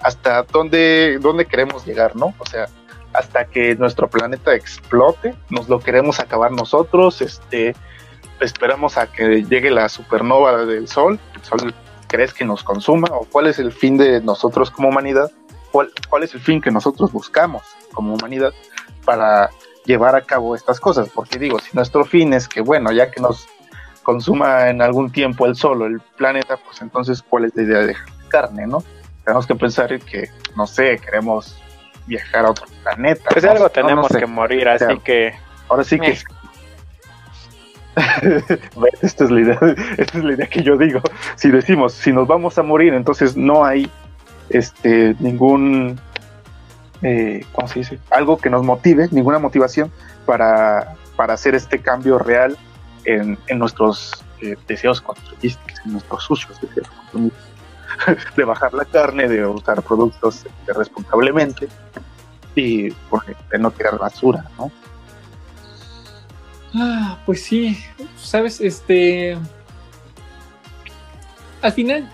hasta 0.00 0.42
dónde 0.42 1.18
dónde 1.20 1.46
queremos 1.46 1.86
llegar, 1.86 2.16
¿no? 2.16 2.34
O 2.38 2.46
sea, 2.46 2.66
hasta 3.12 3.46
que 3.46 3.74
nuestro 3.76 4.08
planeta 4.08 4.54
explote, 4.54 5.34
nos 5.50 5.68
lo 5.68 5.80
queremos 5.80 6.20
acabar 6.20 6.52
nosotros, 6.52 7.22
este 7.22 7.74
esperamos 8.40 8.98
a 8.98 9.10
que 9.10 9.44
llegue 9.44 9.70
la 9.70 9.88
supernova 9.88 10.64
del 10.64 10.88
sol, 10.88 11.18
el 11.34 11.44
sol 11.44 11.74
crees 12.06 12.32
que 12.32 12.44
nos 12.44 12.64
consuma 12.64 13.08
o 13.12 13.26
cuál 13.30 13.46
es 13.46 13.58
el 13.58 13.72
fin 13.72 13.96
de 13.96 14.20
nosotros 14.20 14.70
como 14.70 14.88
humanidad? 14.88 15.30
¿Cuál, 15.70 15.90
cuál 16.08 16.22
es 16.22 16.34
el 16.34 16.40
fin 16.40 16.60
que 16.60 16.70
nosotros 16.70 17.12
buscamos 17.12 17.62
como 17.92 18.14
humanidad 18.14 18.52
para 19.04 19.50
llevar 19.88 20.14
a 20.14 20.20
cabo 20.20 20.54
estas 20.54 20.78
cosas, 20.78 21.08
porque 21.08 21.38
digo, 21.38 21.58
si 21.58 21.74
nuestro 21.74 22.04
fin 22.04 22.34
es 22.34 22.46
que, 22.46 22.60
bueno, 22.60 22.92
ya 22.92 23.10
que 23.10 23.22
nos 23.22 23.48
consuma 24.02 24.68
en 24.68 24.82
algún 24.82 25.10
tiempo 25.10 25.46
el 25.46 25.56
sol 25.56 25.82
o 25.82 25.86
el 25.86 26.00
planeta, 26.16 26.58
pues 26.58 26.82
entonces, 26.82 27.22
¿cuál 27.22 27.46
es 27.46 27.56
la 27.56 27.62
idea 27.62 27.78
de 27.78 27.86
dejar 27.88 28.08
carne, 28.28 28.66
no? 28.66 28.84
Tenemos 29.24 29.46
que 29.46 29.54
pensar 29.54 29.90
en 29.92 30.00
que, 30.00 30.28
no 30.54 30.66
sé, 30.66 30.98
queremos 30.98 31.58
viajar 32.06 32.44
a 32.44 32.50
otro 32.50 32.66
planeta. 32.82 33.30
Pues 33.30 33.44
no 33.44 33.50
algo 33.50 33.68
sé, 33.68 33.80
no, 33.80 33.82
no 33.82 33.88
tenemos 33.88 34.08
sé. 34.08 34.18
que 34.18 34.26
morir, 34.26 34.68
así 34.68 34.84
sea, 34.84 34.96
que 34.96 35.34
Ahora 35.68 35.84
sí 35.84 35.98
que... 35.98 36.10
Eh. 36.10 36.18
Esta 39.02 39.24
es 39.24 39.30
la 39.30 39.40
idea, 39.40 39.58
esta 39.96 40.18
es 40.18 40.24
la 40.24 40.32
idea 40.34 40.46
que 40.46 40.62
yo 40.62 40.76
digo. 40.76 41.00
Si 41.34 41.50
decimos, 41.50 41.94
si 41.94 42.12
nos 42.12 42.28
vamos 42.28 42.56
a 42.56 42.62
morir, 42.62 42.94
entonces 42.94 43.36
no 43.36 43.64
hay 43.64 43.90
este 44.50 45.16
ningún 45.18 45.98
eh, 47.02 47.44
¿cómo 47.52 47.68
se 47.68 47.80
dice? 47.80 47.98
algo 48.10 48.38
que 48.38 48.50
nos 48.50 48.64
motive, 48.64 49.08
ninguna 49.10 49.38
motivación 49.38 49.90
para, 50.26 50.94
para 51.16 51.34
hacer 51.34 51.54
este 51.54 51.80
cambio 51.80 52.18
real 52.18 52.56
en, 53.04 53.38
en 53.46 53.58
nuestros 53.58 54.24
eh, 54.40 54.56
deseos 54.66 55.00
consumistas, 55.00 55.80
en 55.84 55.92
nuestros 55.92 56.24
sucios 56.24 56.60
deseos 56.60 56.88
de 58.36 58.44
bajar 58.44 58.74
la 58.74 58.84
carne, 58.84 59.28
de 59.28 59.46
usar 59.46 59.82
productos 59.82 60.44
responsablemente 60.66 61.68
y 62.54 62.88
de 62.88 63.58
no 63.58 63.70
tirar 63.70 63.98
basura, 63.98 64.44
¿no? 64.58 64.70
Ah, 66.74 67.18
pues 67.24 67.42
sí, 67.42 67.78
sabes, 68.16 68.60
este... 68.60 69.38
Al 71.62 71.72
final, 71.72 72.08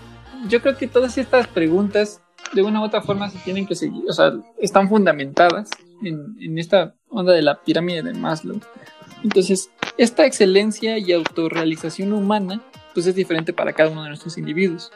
yo 0.47 0.61
creo 0.61 0.77
que 0.77 0.87
todas 0.87 1.17
estas 1.17 1.47
preguntas, 1.47 2.21
de 2.53 2.61
una 2.61 2.81
u 2.81 2.85
otra 2.85 3.01
forma, 3.01 3.29
se 3.29 3.39
tienen 3.39 3.65
que 3.65 3.75
seguir, 3.75 4.03
o 4.09 4.13
sea, 4.13 4.33
están 4.59 4.89
fundamentadas 4.89 5.69
en, 6.03 6.35
en 6.39 6.57
esta 6.57 6.93
onda 7.09 7.33
de 7.33 7.41
la 7.41 7.61
pirámide 7.61 8.03
de 8.03 8.13
Maslow. 8.13 8.59
Entonces, 9.23 9.69
esta 9.97 10.25
excelencia 10.25 10.97
y 10.97 11.11
autorrealización 11.11 12.13
humana, 12.13 12.61
pues 12.93 13.07
es 13.07 13.15
diferente 13.15 13.53
para 13.53 13.73
cada 13.73 13.89
uno 13.89 14.03
de 14.03 14.09
nuestros 14.09 14.37
individuos. 14.37 14.91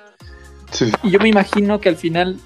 Sí. 0.71 0.91
Y 1.03 1.11
yo 1.11 1.19
me 1.19 1.29
imagino 1.29 1.79
que 1.79 1.89
al 1.89 1.95
final 1.95 2.37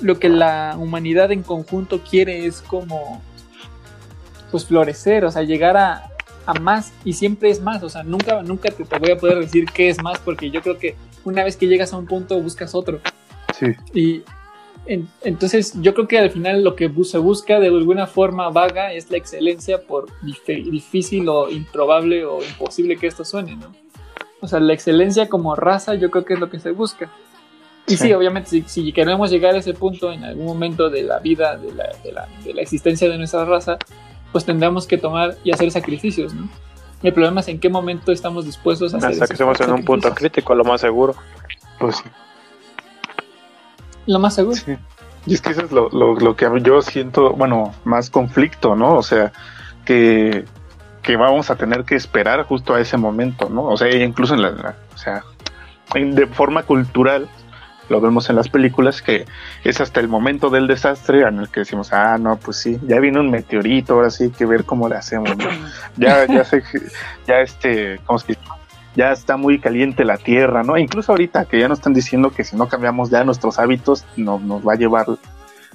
lo 0.00 0.18
que 0.18 0.28
la 0.28 0.76
humanidad 0.78 1.32
en 1.32 1.42
conjunto 1.42 2.00
quiere 2.02 2.46
es 2.46 2.60
como 2.62 3.22
pues 4.50 4.66
florecer, 4.66 5.24
o 5.24 5.30
sea, 5.30 5.42
llegar 5.42 5.76
a, 5.76 6.10
a 6.46 6.54
más 6.54 6.92
y 7.04 7.14
siempre 7.14 7.50
es 7.50 7.60
más, 7.60 7.82
o 7.82 7.88
sea, 7.88 8.02
nunca, 8.02 8.42
nunca 8.42 8.70
te, 8.70 8.84
te 8.84 8.98
voy 8.98 9.10
a 9.10 9.16
poder 9.16 9.38
decir 9.38 9.64
qué 9.72 9.88
es 9.88 10.02
más 10.02 10.18
porque 10.18 10.50
yo 10.50 10.60
creo 10.60 10.78
que 10.78 10.94
una 11.24 11.42
vez 11.44 11.56
que 11.56 11.66
llegas 11.66 11.92
a 11.92 11.96
un 11.96 12.06
punto 12.06 12.40
buscas 12.40 12.74
otro. 12.74 13.00
Sí, 13.58 13.66
Y 13.94 14.22
entonces 14.86 15.74
yo 15.80 15.94
creo 15.94 16.08
que 16.08 16.18
al 16.18 16.30
final 16.30 16.64
lo 16.64 16.74
que 16.74 16.90
se 17.04 17.18
busca 17.18 17.60
de 17.60 17.68
alguna 17.68 18.06
forma 18.06 18.48
vaga 18.50 18.92
es 18.92 19.10
la 19.10 19.16
excelencia 19.16 19.80
por 19.82 20.08
dif- 20.22 20.70
difícil 20.70 21.28
o 21.28 21.48
improbable 21.50 22.24
o 22.24 22.42
imposible 22.42 22.96
que 22.96 23.06
esto 23.06 23.24
suene, 23.24 23.54
¿no? 23.56 23.72
O 24.40 24.48
sea, 24.48 24.58
la 24.58 24.72
excelencia 24.72 25.28
como 25.28 25.54
raza 25.54 25.94
yo 25.94 26.10
creo 26.10 26.24
que 26.24 26.34
es 26.34 26.40
lo 26.40 26.50
que 26.50 26.58
se 26.58 26.72
busca. 26.72 27.10
Y 27.86 27.92
sí, 27.96 28.08
Sí. 28.08 28.12
obviamente 28.12 28.50
si, 28.50 28.62
si 28.62 28.92
queremos 28.92 29.30
llegar 29.30 29.54
a 29.54 29.58
ese 29.58 29.72
punto 29.74 30.10
en 30.12 30.24
algún 30.24 30.46
momento 30.46 30.90
de 30.90 31.02
la 31.02 31.18
vida, 31.20 31.56
de 31.56 31.72
la, 31.72 31.88
de 32.02 32.12
la- 32.12 32.28
de 32.44 32.52
la 32.54 32.62
existencia 32.62 33.08
de 33.08 33.18
nuestra 33.18 33.44
raza, 33.44 33.78
pues 34.32 34.44
tendremos 34.44 34.86
que 34.86 34.98
tomar 34.98 35.36
y 35.44 35.52
hacer 35.52 35.70
sacrificios, 35.70 36.34
¿no? 36.34 36.48
El 37.02 37.12
problema 37.12 37.40
es 37.40 37.48
en 37.48 37.58
qué 37.60 37.68
momento 37.68 38.12
estamos 38.12 38.44
dispuestos 38.46 38.94
a 38.94 38.98
hacer 38.98 39.10
Hasta 39.10 39.26
que 39.26 39.32
estemos 39.34 39.60
en 39.60 39.72
un 39.72 39.84
punto 39.84 40.12
crítico, 40.14 40.54
lo 40.54 40.64
más 40.64 40.80
seguro. 40.80 41.14
pues 41.78 41.96
sí. 41.96 42.04
Lo 44.06 44.18
más 44.18 44.34
seguro. 44.34 44.60
Y 45.26 45.34
es 45.34 45.40
que 45.40 45.50
eso 45.50 45.62
es 45.62 45.70
lo, 45.72 45.88
lo, 45.90 46.16
lo 46.16 46.34
que 46.34 46.48
yo 46.62 46.82
siento, 46.82 47.30
bueno, 47.32 47.72
más 47.84 48.10
conflicto, 48.10 48.74
¿no? 48.74 48.94
O 48.94 49.02
sea, 49.02 49.32
que, 49.84 50.44
que 51.02 51.16
vamos 51.16 51.50
a 51.50 51.56
tener 51.56 51.84
que 51.84 51.94
esperar 51.94 52.42
justo 52.44 52.74
a 52.74 52.80
ese 52.80 52.96
momento, 52.96 53.48
¿no? 53.48 53.64
O 53.64 53.76
sea, 53.76 53.88
incluso 53.94 54.34
en 54.34 54.42
la, 54.42 54.74
o 54.94 54.98
sea, 54.98 55.22
de 55.94 56.26
forma 56.26 56.64
cultural, 56.64 57.28
lo 57.88 58.00
vemos 58.00 58.30
en 58.30 58.36
las 58.36 58.48
películas, 58.48 59.02
que 59.02 59.26
es 59.64 59.80
hasta 59.80 60.00
el 60.00 60.08
momento 60.08 60.50
del 60.50 60.66
desastre 60.66 61.22
en 61.22 61.38
el 61.38 61.48
que 61.50 61.60
decimos, 61.60 61.92
ah, 61.92 62.16
no, 62.18 62.36
pues 62.36 62.56
sí, 62.56 62.78
ya 62.86 62.98
viene 62.98 63.20
un 63.20 63.30
meteorito, 63.30 63.94
ahora 63.94 64.10
sí 64.10 64.24
hay 64.24 64.30
que 64.30 64.46
ver 64.46 64.64
cómo 64.64 64.88
le 64.88 64.96
hacemos, 64.96 65.36
¿no? 65.36 65.44
Ya, 65.96 66.24
ya 66.26 66.44
sé, 66.44 66.62
que- 66.62 66.80
ya 67.26 67.40
este, 67.40 68.00
¿cómo 68.06 68.18
se 68.18 68.28
dice? 68.28 68.40
Ya 68.94 69.12
está 69.12 69.36
muy 69.36 69.58
caliente 69.58 70.04
la 70.04 70.18
tierra, 70.18 70.62
¿no? 70.62 70.76
Incluso 70.76 71.12
ahorita 71.12 71.46
que 71.46 71.58
ya 71.58 71.68
nos 71.68 71.78
están 71.78 71.94
diciendo 71.94 72.30
que 72.30 72.44
si 72.44 72.56
no 72.56 72.68
cambiamos 72.68 73.10
ya 73.10 73.24
nuestros 73.24 73.58
hábitos, 73.58 74.04
no, 74.16 74.38
nos 74.38 74.66
va 74.66 74.74
a 74.74 74.76
llevar 74.76 75.06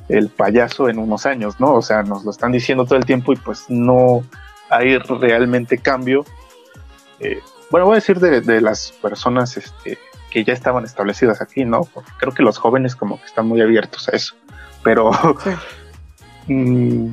el 0.09 0.29
payaso 0.29 0.89
en 0.89 0.99
unos 0.99 1.25
años, 1.25 1.59
¿no? 1.59 1.73
O 1.73 1.81
sea, 1.81 2.03
nos 2.03 2.23
lo 2.23 2.31
están 2.31 2.51
diciendo 2.51 2.85
todo 2.85 2.97
el 2.97 3.05
tiempo 3.05 3.33
y 3.33 3.35
pues 3.35 3.65
no 3.69 4.23
hay 4.69 4.97
realmente 4.97 5.77
cambio. 5.77 6.25
Eh, 7.19 7.39
bueno, 7.69 7.85
voy 7.85 7.93
a 7.93 7.95
decir 7.95 8.19
de, 8.19 8.41
de 8.41 8.61
las 8.61 8.91
personas 9.01 9.57
este, 9.57 9.97
que 10.29 10.43
ya 10.43 10.53
estaban 10.53 10.85
establecidas 10.85 11.41
aquí, 11.41 11.65
¿no? 11.65 11.81
Porque 11.93 12.11
creo 12.19 12.33
que 12.33 12.43
los 12.43 12.57
jóvenes 12.57 12.95
como 12.95 13.19
que 13.19 13.25
están 13.25 13.47
muy 13.47 13.61
abiertos 13.61 14.07
a 14.09 14.15
eso. 14.15 14.35
Pero 14.83 15.11
mm, 16.47 17.11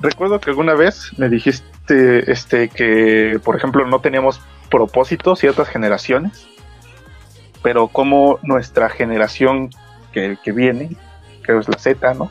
recuerdo 0.00 0.40
que 0.40 0.50
alguna 0.50 0.74
vez 0.74 1.12
me 1.18 1.28
dijiste 1.28 2.30
este, 2.30 2.68
que, 2.68 3.40
por 3.44 3.56
ejemplo, 3.56 3.86
no 3.86 4.00
teníamos 4.00 4.40
propósito 4.70 5.36
ciertas 5.36 5.68
generaciones, 5.68 6.46
pero 7.62 7.88
como 7.88 8.38
nuestra 8.42 8.88
generación 8.88 9.70
que, 10.12 10.38
que 10.42 10.52
viene, 10.52 10.96
creo 11.42 11.60
es 11.60 11.68
la 11.68 11.78
Z, 11.78 12.14
¿no? 12.14 12.30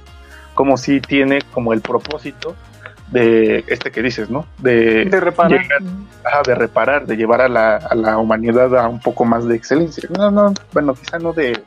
Como 0.55 0.77
si 0.77 0.99
tiene 1.01 1.39
como 1.53 1.71
el 1.73 1.81
propósito 1.81 2.55
de 3.11 3.63
este 3.67 3.91
que 3.91 4.01
dices, 4.01 4.29
¿no? 4.29 4.45
De, 4.57 5.05
De 5.05 5.19
reparar. 5.19 5.61
llegar- 5.61 5.81
ajá, 6.23 6.41
de 6.45 6.55
reparar, 6.55 7.05
de 7.05 7.15
llevar 7.15 7.41
a 7.41 7.49
la, 7.49 7.77
a 7.77 7.95
la 7.95 8.17
humanidad 8.17 8.75
a 8.77 8.87
un 8.87 8.99
poco 8.99 9.25
más 9.25 9.45
de 9.47 9.55
excelencia. 9.55 10.07
No, 10.17 10.29
no, 10.31 10.53
bueno, 10.73 10.93
quizá 10.93 11.17
no 11.19 11.33
de 11.33 11.59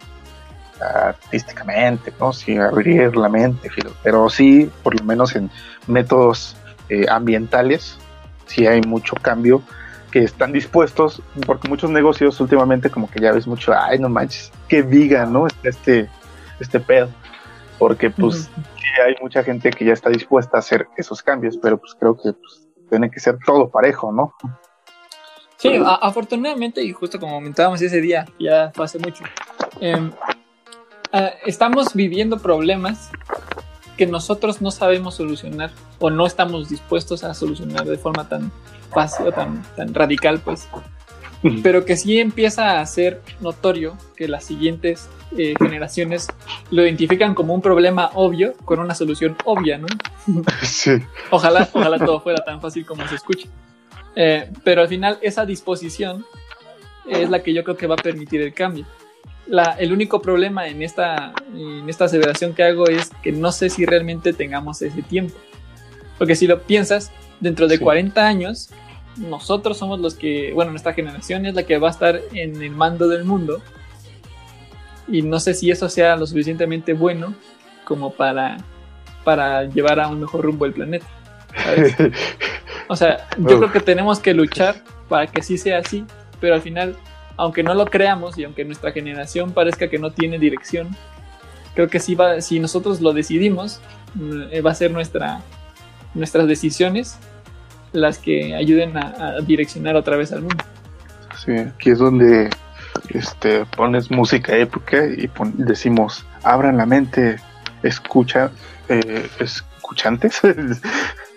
artísticamente, 0.80 2.12
¿no? 2.18 2.32
Sí, 2.32 2.56
abrir 2.56 3.16
la 3.16 3.28
mente, 3.28 3.70
pero 4.02 4.28
sí, 4.28 4.70
por 4.82 4.98
lo 4.98 5.04
menos 5.04 5.34
en 5.36 5.50
métodos 5.86 6.56
eh, 6.88 7.06
ambientales, 7.08 7.98
sí 8.46 8.66
hay 8.66 8.80
mucho 8.82 9.14
cambio 9.20 9.62
que 10.12 10.20
están 10.20 10.52
dispuestos, 10.52 11.20
porque 11.46 11.68
muchos 11.68 11.90
negocios 11.90 12.38
últimamente 12.40 12.90
como 12.90 13.10
que 13.10 13.20
ya 13.20 13.32
ves 13.32 13.46
mucho, 13.46 13.72
ay, 13.76 13.98
no 13.98 14.08
manches, 14.08 14.52
que 14.68 14.82
diga, 14.82 15.26
¿no? 15.26 15.46
Este, 15.64 16.08
este 16.60 16.78
pedo, 16.78 17.08
porque 17.78 18.10
pues 18.10 18.50
sí 18.76 19.00
hay 19.04 19.14
mucha 19.20 19.42
gente 19.42 19.70
que 19.70 19.84
ya 19.84 19.94
está 19.94 20.10
dispuesta 20.10 20.58
a 20.58 20.60
hacer 20.60 20.86
esos 20.96 21.22
cambios, 21.22 21.58
pero 21.60 21.78
pues 21.78 21.96
creo 21.98 22.14
que 22.14 22.32
pues, 22.34 22.68
tiene 22.88 23.10
que 23.10 23.18
ser 23.18 23.38
todo 23.44 23.70
parejo, 23.70 24.12
¿no? 24.12 24.34
Sí, 25.56 25.80
afortunadamente, 25.84 26.82
y 26.82 26.92
justo 26.92 27.18
como 27.18 27.34
comentábamos 27.34 27.80
ese 27.80 28.00
día, 28.00 28.26
ya 28.38 28.70
fue 28.74 28.84
hace 28.84 28.98
mucho, 28.98 29.24
em, 29.80 30.12
ah, 31.12 31.30
estamos 31.46 31.94
viviendo 31.94 32.38
problemas 32.38 33.10
que 34.02 34.06
nosotros 34.08 34.60
no 34.60 34.72
sabemos 34.72 35.14
solucionar 35.14 35.70
o 36.00 36.10
no 36.10 36.26
estamos 36.26 36.68
dispuestos 36.68 37.22
a 37.22 37.34
solucionar 37.34 37.84
de 37.84 37.96
forma 37.96 38.28
tan 38.28 38.50
fácil 38.92 39.28
o 39.28 39.32
tan, 39.32 39.62
tan 39.76 39.94
radical, 39.94 40.40
pues. 40.40 40.66
Pero 41.62 41.84
que 41.84 41.96
sí 41.96 42.18
empieza 42.18 42.80
a 42.80 42.86
ser 42.86 43.22
notorio 43.40 43.96
que 44.16 44.26
las 44.26 44.42
siguientes 44.42 45.08
eh, 45.38 45.54
generaciones 45.56 46.26
lo 46.72 46.82
identifican 46.82 47.32
como 47.32 47.54
un 47.54 47.62
problema 47.62 48.10
obvio 48.14 48.54
con 48.64 48.80
una 48.80 48.96
solución 48.96 49.36
obvia, 49.44 49.78
¿no? 49.78 49.86
Sí. 50.62 50.98
Ojalá, 51.30 51.68
ojalá 51.72 52.04
todo 52.04 52.20
fuera 52.20 52.42
tan 52.44 52.60
fácil 52.60 52.84
como 52.84 53.06
se 53.06 53.14
escucha. 53.14 53.46
Eh, 54.16 54.50
pero 54.64 54.82
al 54.82 54.88
final 54.88 55.20
esa 55.22 55.46
disposición 55.46 56.26
es 57.06 57.30
la 57.30 57.40
que 57.40 57.54
yo 57.54 57.62
creo 57.62 57.76
que 57.76 57.86
va 57.86 57.94
a 57.94 58.02
permitir 58.02 58.40
el 58.42 58.52
cambio. 58.52 58.84
La- 59.52 59.76
el 59.78 59.92
único 59.92 60.22
problema 60.22 60.66
en 60.66 60.80
esta, 60.82 61.34
en 61.54 61.86
esta 61.86 62.06
aseveración 62.06 62.54
que 62.54 62.62
hago 62.62 62.86
es 62.88 63.10
que 63.22 63.32
no 63.32 63.52
sé 63.52 63.68
si 63.68 63.84
realmente 63.84 64.32
tengamos 64.32 64.80
ese 64.80 65.02
tiempo. 65.02 65.34
Porque 66.16 66.34
si 66.36 66.46
lo 66.46 66.62
piensas, 66.62 67.12
dentro 67.38 67.68
de 67.68 67.76
Sí. 67.76 67.84
40 67.84 68.26
años, 68.26 68.70
nosotros 69.18 69.76
somos 69.76 70.00
los 70.00 70.14
que, 70.14 70.52
bueno, 70.54 70.70
nuestra 70.70 70.94
generación 70.94 71.44
es 71.44 71.54
la 71.54 71.64
que 71.64 71.76
va 71.76 71.88
a 71.88 71.90
estar 71.90 72.18
en 72.32 72.62
el 72.62 72.70
mando 72.70 73.08
del 73.08 73.24
mundo. 73.24 73.60
Y 75.06 75.20
no 75.20 75.38
sé 75.38 75.52
si 75.52 75.70
eso 75.70 75.88
sea 75.90 76.16
lo 76.16 76.26
suficientemente 76.26 76.94
bueno 76.94 77.34
como 77.84 78.12
para, 78.14 78.56
para 79.22 79.64
llevar 79.64 80.00
a 80.00 80.08
un 80.08 80.20
mejor 80.20 80.46
rumbo 80.46 80.64
el 80.64 80.72
planeta. 80.72 81.06
¿sabes? 81.62 81.94
O 82.88 82.96
sea, 82.96 83.28
yo 83.38 83.44
Uf. 83.44 83.58
creo 83.58 83.72
que 83.72 83.80
tenemos 83.80 84.18
que 84.18 84.34
luchar 84.34 84.76
para 85.08 85.26
que 85.26 85.40
sí 85.42 85.56
sea 85.58 85.78
así, 85.78 86.04
pero 86.40 86.54
al 86.54 86.60
final, 86.62 86.96
aunque 87.42 87.64
no 87.64 87.74
lo 87.74 87.86
creamos 87.86 88.38
y 88.38 88.44
aunque 88.44 88.64
nuestra 88.64 88.92
generación 88.92 89.50
parezca 89.50 89.88
que 89.88 89.98
no 89.98 90.12
tiene 90.12 90.38
dirección, 90.38 90.96
creo 91.74 91.88
que 91.88 91.98
sí 91.98 92.14
va, 92.14 92.40
si 92.40 92.60
nosotros 92.60 93.00
lo 93.00 93.12
decidimos, 93.12 93.80
mm, 94.14 94.42
eh, 94.52 94.60
va 94.60 94.70
a 94.70 94.74
ser 94.74 94.92
nuestra, 94.92 95.40
nuestras 96.14 96.46
decisiones 96.46 97.18
las 97.90 98.18
que 98.18 98.54
ayuden 98.54 98.96
a, 98.96 99.14
a 99.38 99.40
direccionar 99.40 99.96
otra 99.96 100.16
vez 100.16 100.30
al 100.30 100.42
mundo. 100.42 100.64
Sí, 101.44 101.50
aquí 101.50 101.90
es 101.90 101.98
donde 101.98 102.48
este, 103.08 103.64
pones 103.76 104.08
música 104.08 104.56
épica 104.56 105.04
y 105.06 105.28
decimos, 105.54 106.24
abran 106.44 106.76
la 106.76 106.86
mente, 106.86 107.40
escucha, 107.82 108.52
eh, 108.88 109.28
escuchantes. 109.40 110.40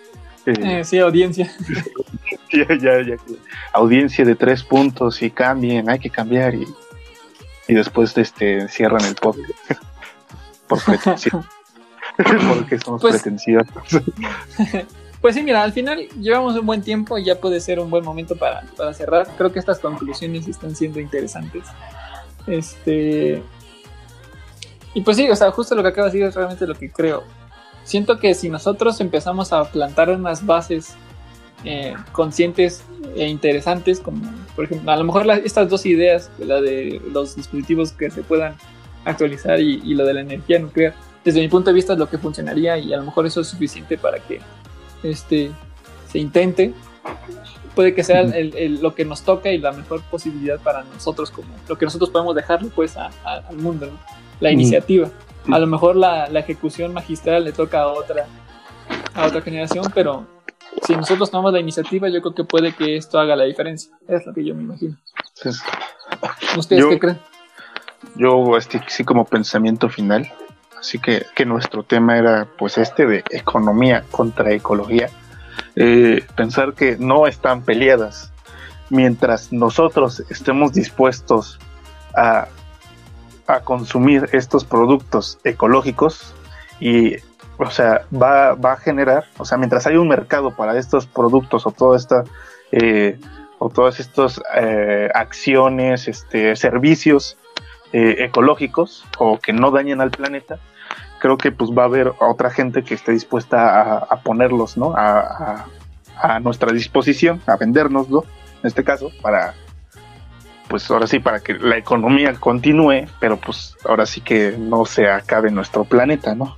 Eh, 0.46 0.84
sí, 0.84 0.98
audiencia. 0.98 1.52
ya, 2.52 2.68
ya, 2.76 3.02
ya, 3.02 3.16
que- 3.16 3.36
Audiencia 3.72 4.24
de 4.24 4.34
tres 4.34 4.62
puntos 4.62 5.20
y 5.22 5.30
cambien, 5.30 5.90
hay 5.90 5.98
que 5.98 6.08
cambiar 6.10 6.54
y, 6.54 6.66
y 7.68 7.74
después 7.74 8.16
este, 8.16 8.68
cierran 8.68 9.04
el 9.04 9.14
podcast. 9.16 9.50
Por 10.68 10.82
pretensión. 10.84 11.44
Porque 12.16 12.78
somos 12.78 13.00
Pues- 13.02 13.14
pretenciosos. 13.22 13.74
Pues 15.20 15.34
sí, 15.34 15.42
mira, 15.42 15.62
al 15.62 15.72
final 15.72 16.06
llevamos 16.20 16.54
un 16.56 16.66
buen 16.66 16.82
tiempo 16.82 17.18
y 17.18 17.24
ya 17.24 17.40
puede 17.40 17.60
ser 17.60 17.80
un 17.80 17.90
buen 17.90 18.04
momento 18.04 18.36
para, 18.36 18.62
para 18.76 18.94
cerrar. 18.94 19.26
Creo 19.36 19.50
que 19.52 19.58
estas 19.58 19.80
conclusiones 19.80 20.46
están 20.46 20.76
siendo 20.76 21.00
interesantes. 21.00 21.64
Este. 22.46 23.42
Y 24.94 25.00
pues 25.00 25.16
sí, 25.16 25.28
o 25.28 25.34
sea, 25.34 25.50
justo 25.50 25.74
lo 25.74 25.82
que 25.82 25.88
acabo 25.88 26.06
de 26.06 26.12
decir 26.12 26.28
es 26.28 26.34
realmente 26.34 26.66
lo 26.66 26.74
que 26.74 26.90
creo. 26.92 27.24
Siento 27.86 28.18
que 28.18 28.34
si 28.34 28.50
nosotros 28.50 29.00
empezamos 29.00 29.52
a 29.52 29.64
plantar 29.70 30.10
unas 30.10 30.44
bases 30.44 30.94
eh, 31.64 31.94
conscientes 32.12 32.82
e 33.16 33.26
interesantes, 33.28 33.98
como 34.00 34.20
por 34.54 34.64
ejemplo, 34.66 34.92
a 34.92 34.96
lo 34.96 35.04
mejor 35.04 35.24
la- 35.24 35.36
estas 35.36 35.68
dos 35.70 35.86
ideas, 35.86 36.30
la 36.38 36.60
de 36.60 37.00
los 37.12 37.34
dispositivos 37.36 37.92
que 37.92 38.10
se 38.10 38.22
puedan 38.22 38.54
actualizar 39.04 39.60
y, 39.60 39.80
y 39.84 39.94
lo 39.94 40.04
de 40.04 40.14
la 40.14 40.20
energía 40.20 40.58
nuclear, 40.58 40.94
desde 41.24 41.40
mi 41.40 41.48
punto 41.48 41.70
de 41.70 41.74
vista 41.74 41.94
es 41.94 41.98
lo 41.98 42.08
que 42.10 42.18
funcionaría 42.18 42.76
y 42.78 42.92
a 42.92 42.98
lo 42.98 43.04
mejor 43.04 43.24
eso 43.26 43.40
es 43.40 43.48
suficiente 43.48 43.96
para 43.96 44.18
que 44.18 44.40
este, 45.02 45.50
se 46.10 46.18
intente. 46.18 46.74
Puede 47.74 47.94
que 47.94 48.02
sea 48.04 48.20
el- 48.22 48.54
el- 48.56 48.80
lo 48.82 48.94
que 48.94 49.04
nos 49.04 49.22
toca 49.22 49.50
y 49.50 49.58
la 49.58 49.70
mejor 49.72 50.02
posibilidad 50.02 50.58
para 50.58 50.82
nosotros, 50.84 51.30
como 51.30 51.48
lo 51.68 51.76
que 51.78 51.84
nosotros 51.84 52.10
podemos 52.10 52.34
dejarle 52.34 52.70
pues 52.74 52.96
a- 52.96 53.10
a- 53.24 53.42
al 53.48 53.56
mundo, 53.56 53.86
¿no? 53.86 53.98
la 54.40 54.50
Mm. 54.50 54.52
A 55.50 55.58
lo 55.58 55.66
mejor 55.66 55.96
la, 55.96 56.28
la 56.28 56.40
ejecución 56.40 56.92
magistral 56.92 57.44
le 57.44 57.52
toca 57.52 57.82
a 57.82 57.86
otra, 57.88 58.26
a 59.14 59.26
otra 59.26 59.40
generación, 59.42 59.84
pero 59.94 60.26
si 60.82 60.94
nosotros 60.96 61.30
tomamos 61.30 61.52
la 61.52 61.60
iniciativa, 61.60 62.08
yo 62.08 62.20
creo 62.20 62.34
que 62.34 62.44
puede 62.44 62.72
que 62.74 62.96
esto 62.96 63.18
haga 63.18 63.36
la 63.36 63.44
diferencia. 63.44 63.92
Es 64.08 64.26
lo 64.26 64.32
que 64.34 64.44
yo 64.44 64.54
me 64.54 64.62
imagino. 64.62 64.96
¿Ustedes 66.56 66.80
Yo- 66.82 66.90
qué 66.90 66.98
creen? 66.98 67.18
yo, 68.14 68.56
este, 68.56 68.80
sí, 68.88 69.04
como 69.04 69.24
pensamiento 69.24 69.88
final, 69.88 70.30
así 70.78 70.98
que, 70.98 71.24
que 71.34 71.44
nuestro 71.44 71.82
tema 71.82 72.16
era, 72.18 72.46
pues, 72.58 72.78
este 72.78 73.06
de 73.06 73.24
economía 73.30 74.04
contra 74.10 74.52
ecología. 74.52 75.08
Eh, 75.74 76.24
pensar 76.36 76.74
que 76.74 76.96
no 76.98 77.26
están 77.26 77.62
peleadas. 77.62 78.32
Mientras 78.88 79.52
nosotros 79.52 80.22
estemos 80.30 80.72
dispuestos 80.72 81.58
a, 82.14 82.46
a 83.46 83.60
consumir 83.60 84.28
estos 84.32 84.64
productos 84.64 85.38
ecológicos 85.44 86.34
y, 86.80 87.16
o 87.58 87.70
sea, 87.70 88.02
va, 88.12 88.54
va 88.54 88.72
a 88.72 88.76
generar, 88.76 89.24
o 89.38 89.44
sea, 89.44 89.56
mientras 89.58 89.86
hay 89.86 89.96
un 89.96 90.08
mercado 90.08 90.50
para 90.54 90.76
estos 90.78 91.06
productos 91.06 91.66
o 91.66 91.70
toda 91.70 91.96
esta, 91.96 92.24
eh, 92.72 93.18
o 93.58 93.68
todas 93.70 94.00
estas 94.00 94.40
eh, 94.56 95.08
acciones, 95.14 96.08
este, 96.08 96.56
servicios 96.56 97.36
eh, 97.92 98.16
ecológicos 98.18 99.04
o 99.18 99.38
que 99.38 99.52
no 99.52 99.70
dañen 99.70 100.00
al 100.00 100.10
planeta, 100.10 100.58
creo 101.18 101.38
que 101.38 101.52
pues 101.52 101.70
va 101.70 101.82
a 101.82 101.86
haber 101.86 102.12
otra 102.20 102.50
gente 102.50 102.82
que 102.82 102.94
esté 102.94 103.12
dispuesta 103.12 103.92
a, 103.98 104.16
ponerlos, 104.22 104.76
¿no? 104.76 104.94
A, 104.96 105.20
a- 105.20 105.66
a 106.18 106.40
nuestra 106.40 106.72
disposición, 106.72 107.42
a 107.46 107.56
vendérnoslo, 107.56 108.24
en 108.62 108.66
este 108.68 108.82
caso, 108.84 109.10
para, 109.20 109.52
pues 110.68 110.90
ahora 110.90 111.06
sí, 111.06 111.18
para 111.18 111.40
que 111.40 111.54
la 111.54 111.76
economía 111.76 112.34
continúe, 112.34 113.06
pero 113.20 113.36
pues 113.36 113.76
ahora 113.84 114.04
sí 114.06 114.20
que 114.20 114.54
no 114.58 114.84
se 114.84 115.08
acabe 115.08 115.50
nuestro 115.50 115.84
planeta, 115.84 116.34
¿no? 116.34 116.56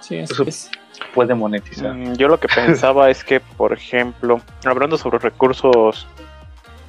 Sí, 0.00 0.16
Eso- 0.16 0.44
es. 0.44 0.70
Puede 1.14 1.34
monetizar. 1.34 1.94
Mm, 1.94 2.14
Yo 2.16 2.28
lo 2.28 2.38
que 2.38 2.48
pensaba 2.54 3.10
es 3.10 3.24
que, 3.24 3.40
por 3.40 3.72
ejemplo, 3.72 4.40
hablando 4.64 4.96
sobre 4.98 5.18
recursos 5.18 6.06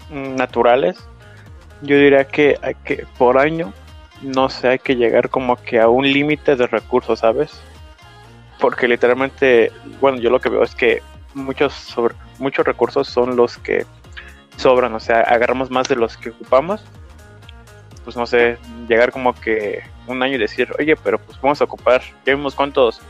mm, 0.09 0.35
naturales, 0.35 0.97
yo 1.81 1.95
diría 1.95 2.25
que 2.25 2.57
hay 2.61 2.75
que 2.83 3.05
por 3.17 3.37
año, 3.37 3.73
no 4.21 4.49
sé, 4.49 4.67
hay 4.67 4.79
que 4.79 4.95
llegar 4.95 5.29
como 5.29 5.55
que 5.55 5.79
a 5.79 5.87
un 5.87 6.03
límite 6.03 6.55
de 6.55 6.67
recursos, 6.67 7.19
¿sabes? 7.19 7.51
Porque 8.59 8.87
literalmente, 8.87 9.71
bueno, 9.99 10.19
yo 10.19 10.29
lo 10.29 10.39
que 10.39 10.49
veo 10.49 10.61
es 10.63 10.75
que 10.75 11.01
muchos 11.33 11.73
sobre, 11.73 12.13
muchos 12.37 12.65
recursos 12.65 13.07
son 13.07 13.35
los 13.35 13.57
que 13.57 13.85
sobran, 14.57 14.93
o 14.93 14.99
sea, 14.99 15.21
agarramos 15.21 15.71
más 15.71 15.87
de 15.87 15.95
los 15.95 16.17
que 16.17 16.29
ocupamos. 16.29 16.83
Pues 18.03 18.15
no 18.15 18.25
sé, 18.25 18.57
llegar 18.87 19.11
como 19.11 19.33
que 19.33 19.83
un 20.07 20.23
año 20.23 20.35
y 20.35 20.39
decir, 20.39 20.73
oye, 20.79 20.95
pero 20.95 21.19
pues 21.19 21.39
vamos 21.39 21.61
a 21.61 21.65
ocupar, 21.65 22.01
ya 22.25 22.35
vimos 22.35 22.55
cuántos 22.55 23.01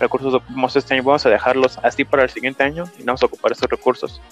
recursos 0.00 0.32
ocupamos 0.34 0.74
este 0.76 0.94
año, 0.94 1.02
vamos 1.02 1.26
a 1.26 1.30
dejarlos 1.30 1.78
así 1.82 2.04
para 2.04 2.22
el 2.22 2.30
siguiente 2.30 2.62
año 2.62 2.84
y 2.98 3.00
no 3.00 3.06
vamos 3.06 3.22
a 3.22 3.26
ocupar 3.26 3.52
estos 3.52 3.68
recursos, 3.68 4.22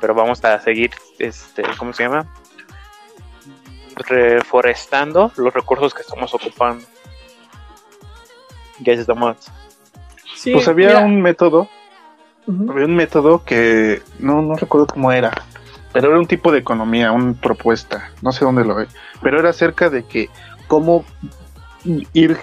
pero 0.00 0.14
vamos 0.14 0.44
a 0.44 0.58
seguir, 0.60 0.90
este, 1.18 1.62
¿cómo 1.78 1.92
se 1.92 2.02
llama? 2.02 2.26
Reforestando 3.94 5.32
los 5.36 5.54
recursos 5.54 5.94
que 5.94 6.02
estamos 6.02 6.34
ocupando. 6.34 6.84
Ya 8.80 8.94
estamos. 8.94 9.36
Sí, 10.34 10.52
Pues 10.52 10.66
había 10.66 10.88
mira, 10.88 10.98
un 11.00 11.20
método. 11.20 11.68
Había 12.48 12.86
un 12.86 12.96
método 12.96 13.44
que 13.44 14.02
no, 14.18 14.42
no 14.42 14.56
recuerdo 14.56 14.88
cómo 14.88 15.12
era, 15.12 15.30
pero 15.92 16.08
era 16.08 16.18
un 16.18 16.26
tipo 16.26 16.52
de 16.52 16.58
economía, 16.58 17.12
una 17.12 17.34
propuesta, 17.34 18.10
no 18.22 18.32
sé 18.32 18.44
dónde 18.44 18.64
lo 18.64 18.74
ve, 18.74 18.86
pero 19.22 19.38
era 19.38 19.50
acerca 19.50 19.90
de 19.90 20.04
que 20.04 20.28
cómo 20.68 21.04
ir 22.12 22.36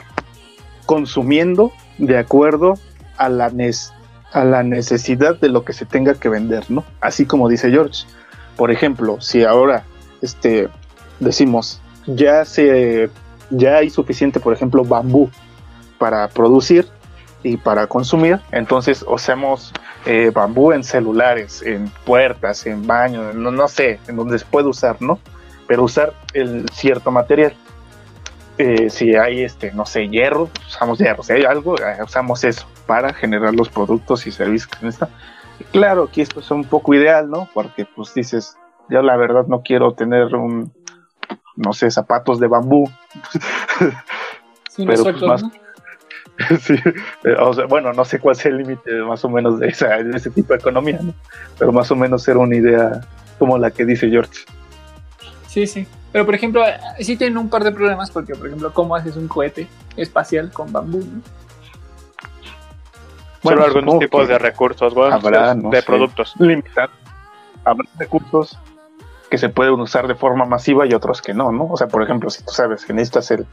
consumiendo 0.86 1.72
de 1.98 2.18
acuerdo 2.18 2.76
a 3.18 3.30
la, 3.30 3.52
a 4.32 4.44
la 4.44 4.64
necesidad 4.64 5.40
de 5.40 5.50
lo 5.50 5.66
que 5.66 5.74
se 5.74 5.86
tenga 5.86 6.14
que 6.16 6.30
vender, 6.30 6.70
¿no? 6.70 6.84
Así 7.02 7.26
como 7.26 7.50
dice 7.50 7.70
George. 7.70 8.06
Por 8.56 8.72
ejemplo, 8.72 9.22
si 9.22 9.44
ahora 9.44 9.84
este, 10.22 10.68
decimos, 11.20 11.82
ya, 12.06 12.46
se, 12.46 13.10
ya 13.50 13.78
hay 13.78 13.90
suficiente, 13.90 14.40
por 14.40 14.54
ejemplo, 14.54 14.84
bambú 14.84 15.30
para 15.98 16.28
producir 16.30 16.88
y 17.44 17.57
para 17.57 17.88
consumir, 17.88 18.40
entonces 18.52 19.06
usamos 19.07 19.72
eh, 20.06 20.32
bambú 20.34 20.72
en 20.74 20.84
celulares, 20.84 21.61
en 21.61 21.90
puertas, 22.06 22.66
en 22.66 22.86
baños, 22.86 23.34
no, 23.36 23.52
no 23.52 23.68
sé, 23.68 23.99
en 24.07 24.16
donde 24.18 24.40
se 24.40 24.45
puede 24.45 24.68
usar, 24.68 24.98
¿no? 25.02 25.20
Pero 25.68 25.84
usar 25.84 26.14
el 26.34 26.68
cierto 26.72 27.11
material. 27.11 27.53
Eh, 28.57 28.90
si 28.90 29.16
hay, 29.16 29.44
este, 29.44 29.72
no 29.72 29.86
sé, 29.86 30.10
hierro, 30.10 30.49
usamos 30.68 30.99
hierro. 30.99 31.24
Si 31.24 31.32
hay 31.32 31.44
algo, 31.44 31.78
eh, 31.78 31.98
usamos 32.03 32.44
eso 32.44 32.66
para 32.86 33.14
generar 33.14 33.53
los 33.56 33.70
productos 33.70 34.28
y 34.28 34.32
servicios 34.32 34.68
que 34.68 34.86
necesitan. 34.86 35.10
Claro, 35.72 36.03
aquí 36.10 36.22
esto 36.22 36.41
es 36.41 36.52
un 36.52 36.66
poco 36.66 36.94
ideal, 36.94 37.30
¿no? 37.30 37.48
Porque 37.53 37.86
pues 37.86 38.14
dices, 38.14 38.57
yo 38.90 39.02
la 39.02 39.16
verdad 39.16 39.45
no 39.48 39.61
quiero 39.61 39.94
tener 39.94 40.36
un, 40.36 40.74
no 41.56 41.72
sé, 41.72 41.90
zapatos 41.90 42.40
de 42.40 42.48
bambú. 42.48 42.90
Sí, 44.70 44.86
pero, 44.86 45.03
pues, 45.03 45.22
más- 45.24 45.44
¿no? 45.44 45.52
sí, 46.61 46.76
eh, 47.24 47.36
o 47.40 47.53
sea, 47.53 47.66
bueno, 47.66 47.94
no 47.94 48.06
sé 48.06 48.20
cuál 48.20 48.36
sea 48.36 48.52
el 48.52 48.57
límite 48.57 48.94
más 49.02 49.24
o 49.26 49.30
menos 49.30 49.60
de, 49.60 49.68
esa, 49.68 49.98
de 49.98 50.16
ese 50.16 50.30
tipo 50.30 50.53
de 50.53 50.60
economía, 50.60 50.99
¿no? 51.02 51.14
Pero 51.57 51.72
más 51.72 51.91
o 51.91 51.95
menos 51.95 52.28
era 52.28 52.40
una 52.40 52.56
idea 52.56 53.02
como 53.38 53.57
la 53.57 53.72
que 53.72 53.86
dice 53.86 54.10
George. 54.10 54.45
Sí, 55.48 55.68
sí. 55.68 55.88
Pero 56.11 56.26
por 56.26 56.36
ejemplo, 56.36 56.64
sí 56.99 57.18
tienen 57.18 57.38
un 57.38 57.49
par 57.49 57.64
de 57.64 57.72
problemas 57.72 58.11
porque, 58.11 58.36
por 58.36 58.48
ejemplo, 58.48 58.74
¿cómo 58.74 58.95
haces 58.95 59.16
un 59.16 59.28
cohete 59.28 59.68
espacial 59.95 60.52
con 60.52 60.72
bambú? 60.72 60.99
no? 60.99 61.22
Solo 63.41 63.64
algunos 63.64 63.99
tipos 63.99 64.28
de 64.28 64.38
recursos, 64.38 64.94
bueno, 64.94 65.16
habrá, 65.16 65.53
de, 65.53 65.61
no 65.61 65.70
de 65.70 65.80
sé. 65.80 65.86
productos. 65.86 66.36
limitar. 66.40 66.90
Habrá 67.64 67.88
recursos 67.98 68.60
que 69.30 69.38
se 69.38 69.49
pueden 69.49 69.80
usar 69.80 70.07
de 70.07 70.16
forma 70.16 70.45
masiva 70.45 70.86
y 70.86 70.94
otros 70.94 71.22
que 71.22 71.34
no, 71.34 71.52
¿no? 71.52 71.68
O 71.68 71.78
sea, 71.78 71.88
por 71.88 72.03
ejemplo, 72.03 72.30
si 72.30 72.44
tú 72.44 72.52
sabes 72.52 72.86
que 72.86 72.94
necesitas 72.94 73.32
el, 73.32 73.45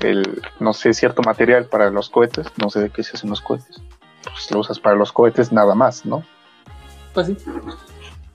el 0.00 0.42
no 0.60 0.72
sé, 0.72 0.92
cierto 0.94 1.22
material 1.22 1.66
para 1.66 1.90
los 1.90 2.10
cohetes, 2.10 2.46
no 2.60 2.70
sé 2.70 2.80
de 2.80 2.90
qué 2.90 3.02
se 3.02 3.16
hacen 3.16 3.30
los 3.30 3.40
cohetes, 3.40 3.80
pues 4.24 4.50
lo 4.50 4.60
usas 4.60 4.78
para 4.78 4.96
los 4.96 5.12
cohetes 5.12 5.52
nada 5.52 5.74
más, 5.74 6.04
¿no? 6.04 6.22
Pues 7.14 7.28
sí. 7.28 7.36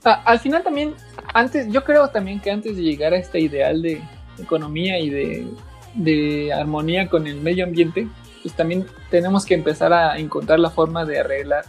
Al 0.04 0.40
final 0.40 0.64
también, 0.64 0.94
antes, 1.32 1.68
yo 1.70 1.84
creo 1.84 2.08
también 2.08 2.40
que 2.40 2.50
antes 2.50 2.76
de 2.76 2.82
llegar 2.82 3.12
a 3.12 3.18
este 3.18 3.38
ideal 3.38 3.80
de 3.82 4.02
economía 4.40 4.98
y 4.98 5.10
de, 5.10 5.46
de 5.94 6.52
armonía 6.52 7.08
con 7.08 7.26
el 7.28 7.36
medio 7.40 7.64
ambiente, 7.64 8.08
pues 8.42 8.52
también 8.54 8.84
tenemos 9.10 9.44
que 9.44 9.54
empezar 9.54 9.92
a 9.92 10.18
encontrar 10.18 10.58
la 10.58 10.70
forma 10.70 11.04
de 11.04 11.20
arreglar 11.20 11.64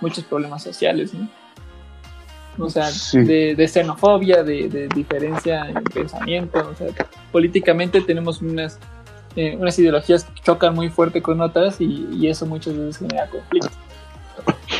muchos 0.00 0.24
problemas 0.24 0.62
sociales, 0.64 1.14
¿no? 1.14 1.28
O 2.58 2.68
sea, 2.68 2.86
Sí. 2.86 3.20
de, 3.22 3.54
de 3.54 3.68
xenofobia, 3.68 4.42
de, 4.42 4.68
de 4.68 4.88
diferencia 4.88 5.68
en 5.68 5.84
pensamiento, 5.84 6.68
o 6.68 6.74
sea, 6.74 6.88
políticamente 7.30 8.00
tenemos 8.00 8.42
unas, 8.42 8.80
eh, 9.36 9.56
unas 9.58 9.78
ideologías 9.78 10.26
chocan 10.42 10.74
muy 10.74 10.88
fuerte 10.88 11.22
con 11.22 11.40
otras 11.40 11.80
y, 11.80 12.08
y 12.12 12.28
eso 12.28 12.46
muchas 12.46 12.76
veces 12.76 12.98
genera 12.98 13.28
conflicto. 13.28 13.68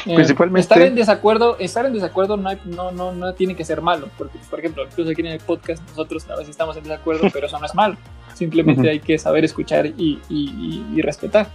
Eh, 0.06 0.14
Principalmente- 0.14 0.60
estar 0.60 0.80
en 0.82 0.94
desacuerdo, 0.94 1.56
estar 1.58 1.84
en 1.84 1.92
desacuerdo 1.92 2.36
no, 2.36 2.48
hay- 2.48 2.60
no, 2.64 2.90
no, 2.92 3.12
no 3.12 3.34
tiene 3.34 3.54
que 3.56 3.64
ser 3.64 3.82
malo, 3.82 4.08
porque 4.16 4.38
por 4.48 4.58
ejemplo, 4.60 4.84
incluso 4.84 5.10
aquí 5.10 5.20
en 5.20 5.26
el 5.28 5.40
podcast 5.40 5.82
nosotros 5.88 6.24
a 6.30 6.34
veces 6.36 6.50
estamos 6.50 6.76
en 6.76 6.84
desacuerdo, 6.84 7.28
pero 7.32 7.46
eso 7.46 7.58
no 7.58 7.66
es 7.66 7.74
malo. 7.74 7.96
Simplemente 8.34 8.88
hay 8.88 9.00
que 9.00 9.18
saber 9.18 9.44
escuchar 9.44 9.86
y, 9.86 9.92
y- 9.96 10.22
y- 10.30 10.86
y 10.96 11.02
respetar. 11.02 11.48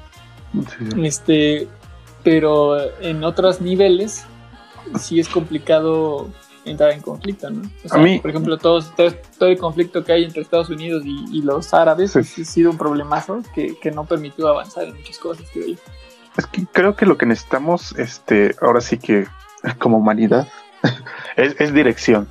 Sí. 0.53 1.05
Este, 1.05 1.67
pero 2.23 2.77
en 3.01 3.23
otros 3.23 3.59
niveles 3.61 4.25
sí 4.99 5.19
es 5.19 5.27
complicado 5.29 6.27
entrar 6.65 6.91
en 6.91 7.01
conflicto, 7.01 7.49
¿no? 7.49 7.61
O 7.83 7.89
sea, 7.89 7.99
A 7.99 8.03
mí- 8.03 8.19
por 8.19 8.29
ejemplo, 8.29 8.57
todo, 8.57 8.81
todo 9.37 9.49
el 9.49 9.57
conflicto 9.57 10.03
que 10.03 10.13
hay 10.13 10.23
entre 10.23 10.41
Estados 10.41 10.69
Unidos 10.69 11.03
y, 11.05 11.25
y 11.37 11.41
los 11.41 11.73
árabes 11.73 12.11
Sí. 12.11 12.41
ha 12.41 12.45
sido 12.45 12.71
un 12.71 12.77
problemazo 12.77 13.41
que, 13.53 13.77
que 13.79 13.91
no 13.91 14.05
permitió 14.05 14.47
avanzar 14.47 14.85
en 14.85 14.95
muchas 14.95 15.17
cosas, 15.17 15.45
creo 15.51 15.67
yo. 15.67 15.75
Es 16.37 16.47
que 16.47 16.65
creo 16.71 16.95
que 16.95 17.05
lo 17.05 17.17
que 17.17 17.25
necesitamos, 17.25 17.93
este, 17.97 18.55
ahora 18.61 18.81
sí 18.81 18.97
que 18.97 19.27
como 19.79 19.97
humanidad, 19.97 20.47
es, 21.35 21.55
es 21.59 21.73
dirección. 21.73 22.27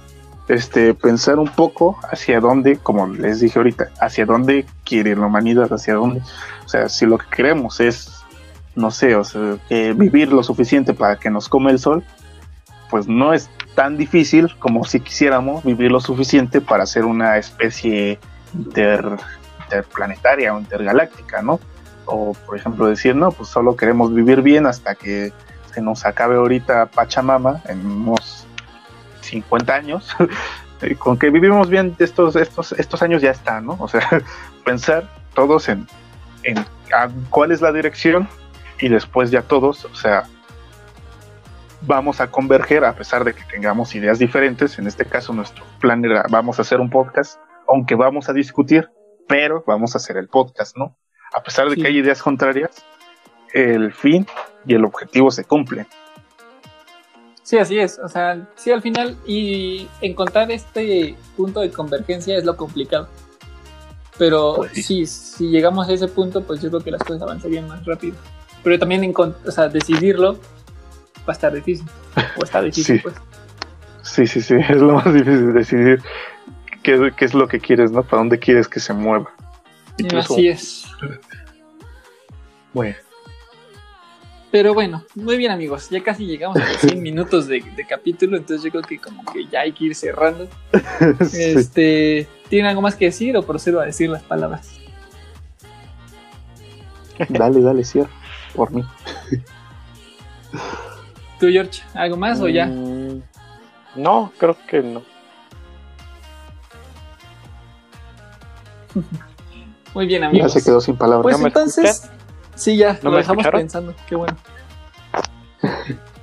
Este, 0.49 0.93
pensar 0.93 1.39
un 1.39 1.49
poco 1.49 1.99
hacia 2.11 2.41
dónde, 2.41 2.77
como 2.77 3.07
les 3.07 3.41
dije 3.41 3.59
ahorita, 3.59 3.91
hacia 4.01 4.27
dónde 4.27 4.67
quiere 4.85 5.15
la 5.15 5.27
humanidad, 5.27 5.73
hacia 5.73 5.95
dónde. 5.95 6.21
O 6.65 6.69
sea, 6.69 6.89
si 6.89 7.07
lo 7.07 7.17
que 7.17 7.27
queremos 7.35 7.79
es, 7.81 8.13
no 8.75 8.91
sé, 8.91 9.15
o 9.15 9.23
sea, 9.25 9.57
que 9.69 9.93
vivir 9.93 10.33
lo 10.33 10.43
suficiente 10.43 10.95
para 10.95 11.17
que 11.17 11.31
nos 11.31 11.49
come 11.49 11.71
el 11.71 11.79
sol, 11.79 12.03
pues 12.93 13.09
no 13.09 13.32
es 13.32 13.48
tan 13.74 13.97
difícil 13.97 14.55
como 14.59 14.85
si 14.85 15.01
quisiéramos 15.01 15.64
vivir 15.64 15.90
lo 15.90 15.98
suficiente 15.98 16.60
para 16.60 16.85
ser 16.85 17.06
una 17.06 17.39
especie 17.39 18.20
inter- 18.52 19.16
interplanetaria 19.64 20.55
o 20.55 20.59
intergaláctica, 20.59 21.40
¿no? 21.40 21.59
O, 22.05 22.35
por 22.35 22.59
ejemplo, 22.59 22.86
decir, 22.86 23.16
no, 23.16 23.32
pues 23.32 23.48
solo 23.48 23.77
queremos 23.77 24.12
vivir 24.12 24.43
bien 24.43 24.66
hasta 24.66 24.94
que 24.94 25.32
se 25.73 25.81
nos 25.81 26.05
acabe 26.05 26.36
ahorita 26.36 26.85
Pachamama 26.85 27.62
en 27.66 27.86
unos 27.86 28.47
50 29.23 29.74
años. 29.74 30.14
Con 30.98 31.16
que 31.16 31.31
vivimos 31.31 31.70
bien 31.70 31.97
estos, 31.98 32.36
estos, 32.36 32.73
estos 32.73 33.02
años 33.02 33.23
ya 33.23 33.31
está, 33.31 33.62
¿no? 33.62 33.78
O 33.81 33.89
sea, 33.89 34.06
pensar 34.66 35.09
todos 35.32 35.70
en, 35.70 35.86
en 36.43 36.62
cuál 37.31 37.52
es 37.52 37.62
la 37.62 37.73
dirección 37.73 38.28
y 38.81 38.90
después 38.90 39.31
ya 39.31 39.40
todos, 39.40 39.86
o 39.86 39.94
sea, 39.94 40.24
vamos 41.87 42.21
a 42.21 42.31
converger 42.31 42.85
a 42.85 42.95
pesar 42.95 43.25
de 43.25 43.35
que 43.35 43.43
tengamos 43.45 43.95
ideas 43.95 44.19
diferentes. 44.19 44.79
En 44.79 44.87
este 44.87 45.05
caso, 45.05 45.33
nuestro 45.33 45.65
plan 45.81 46.05
era, 46.05 46.25
vamos 46.31 46.59
a 46.59 46.63
hacer 46.63 46.81
un 46.81 46.91
podcast, 46.91 47.39
aunque 47.69 47.95
vamos 47.95 48.29
a 48.29 48.33
discutir, 48.33 48.89
pero 49.29 49.63
vamos 49.67 49.95
a 49.95 49.99
hacer 49.99 50.17
el 50.17 50.29
podcast, 50.29 50.77
¿no? 50.77 50.97
A 51.35 51.43
pesar 51.43 51.69
de 51.69 51.77
Sí. 51.77 51.83
que 51.83 51.89
hay 51.89 51.99
ideas 51.99 52.23
contrarias, 52.23 52.85
el 53.55 53.93
fin 53.93 54.27
y 54.67 54.75
el 54.75 54.85
objetivo 54.85 55.31
se 55.31 55.45
cumplen. 55.45 55.87
Sí, 57.43 57.59
así 57.59 57.79
es. 57.79 57.99
O 57.99 58.09
sea, 58.09 58.49
sí, 58.55 58.71
al 58.71 58.83
final, 58.83 59.17
y 59.27 59.89
encontrar 60.01 60.51
este 60.51 61.17
punto 61.37 61.61
de 61.61 61.71
convergencia 61.71 62.37
es 62.39 62.45
lo 62.45 62.57
complicado. 62.57 63.09
Pero 64.19 64.55
Pues 64.57 64.73
sí. 64.73 64.83
sí, 64.83 65.07
si 65.07 65.49
llegamos 65.49 65.89
a 65.89 65.93
ese 65.93 66.07
punto, 66.07 66.43
pues 66.43 66.63
yo 66.63 66.69
creo 66.71 66.83
que 66.83 66.91
las 66.93 67.03
cosas 67.03 67.23
avanzarían 67.23 67.67
más 67.67 67.85
rápido. 67.85 68.17
Pero 68.63 68.79
también 68.79 69.13
o 69.17 69.51
sea, 69.51 69.69
decidirlo 69.69 70.39
va 71.28 71.28
a 71.28 71.32
estar 71.32 71.53
difícil. 71.53 71.86
O 72.36 72.44
está 72.44 72.61
difícil, 72.62 72.97
Sí. 72.97 73.03
pues. 73.03 73.15
Sí, 74.03 74.27
sí, 74.27 74.40
sí, 74.43 74.55
es 74.69 74.77
lo 74.81 74.94
más 74.94 75.12
difícil 75.12 75.53
decidir 75.55 76.03
qué, 76.82 77.12
qué 77.16 77.24
es 77.24 77.35
lo 77.35 77.47
que 77.49 77.61
quieres, 77.61 77.90
¿no? 77.93 78.03
Para 78.03 78.19
dónde 78.19 78.39
quieres 78.39 78.69
que 78.69 78.81
se 78.81 78.93
mueva. 78.93 79.31
Incluso- 79.99 80.35
Así 80.35 80.49
es. 80.49 80.86
Bueno, 82.73 82.97
Pero 84.51 84.74
bueno, 84.74 85.05
muy 85.15 85.36
bien 85.36 85.51
amigos, 85.51 85.89
ya 85.90 86.03
casi 86.03 86.27
llegamos 86.27 86.57
a 86.59 86.66
los 86.69 86.77
100 86.78 87.01
minutos 87.03 87.47
de, 87.47 87.62
de 87.77 87.86
capítulo, 87.86 88.36
entonces 88.36 88.65
yo 88.65 88.70
creo 88.70 88.82
que 88.82 88.99
como 88.99 89.24
que 89.32 89.47
ya 89.47 89.61
hay 89.61 89.73
que 89.73 89.85
ir 89.85 89.94
cerrando. 89.94 90.49
sí. 91.28 91.43
Este, 91.43 92.27
¿Tienen 92.49 92.69
algo 92.70 92.81
más 92.82 92.94
que 92.97 93.07
decir 93.07 93.36
o 93.36 93.43
procedo 93.43 93.81
a 93.81 93.86
decir 93.86 94.09
las 94.11 94.23
palabras? 94.23 94.78
dale, 97.28 97.61
dale, 97.61 97.85
cierra, 97.85 98.11
por 98.55 98.73
mí. 98.73 98.82
¿Tú, 101.43 101.48
George, 101.51 101.82
algo 101.94 102.16
más 102.16 102.40
o 102.40 102.47
ya? 102.48 102.66
Mm, 102.66 103.20
No, 103.97 104.32
creo 104.39 104.56
que 104.69 104.81
no. 104.81 105.02
Muy 109.94 110.06
bien 110.06 110.23
Ya 110.23 110.28
amigos. 110.28 110.52
se 110.52 110.62
quedó 110.62 110.81
sin 110.81 110.94
palabras. 110.97 111.24
Pues 111.24 111.40
¿No 111.40 111.48
entonces, 111.48 112.09
sí, 112.55 112.77
ya, 112.77 112.97
¿No 113.02 113.10
lo 113.10 113.16
dejamos 113.16 113.40
escucharon? 113.40 113.60
pensando, 113.60 113.93
qué 114.09 114.14
bueno. 114.14 114.36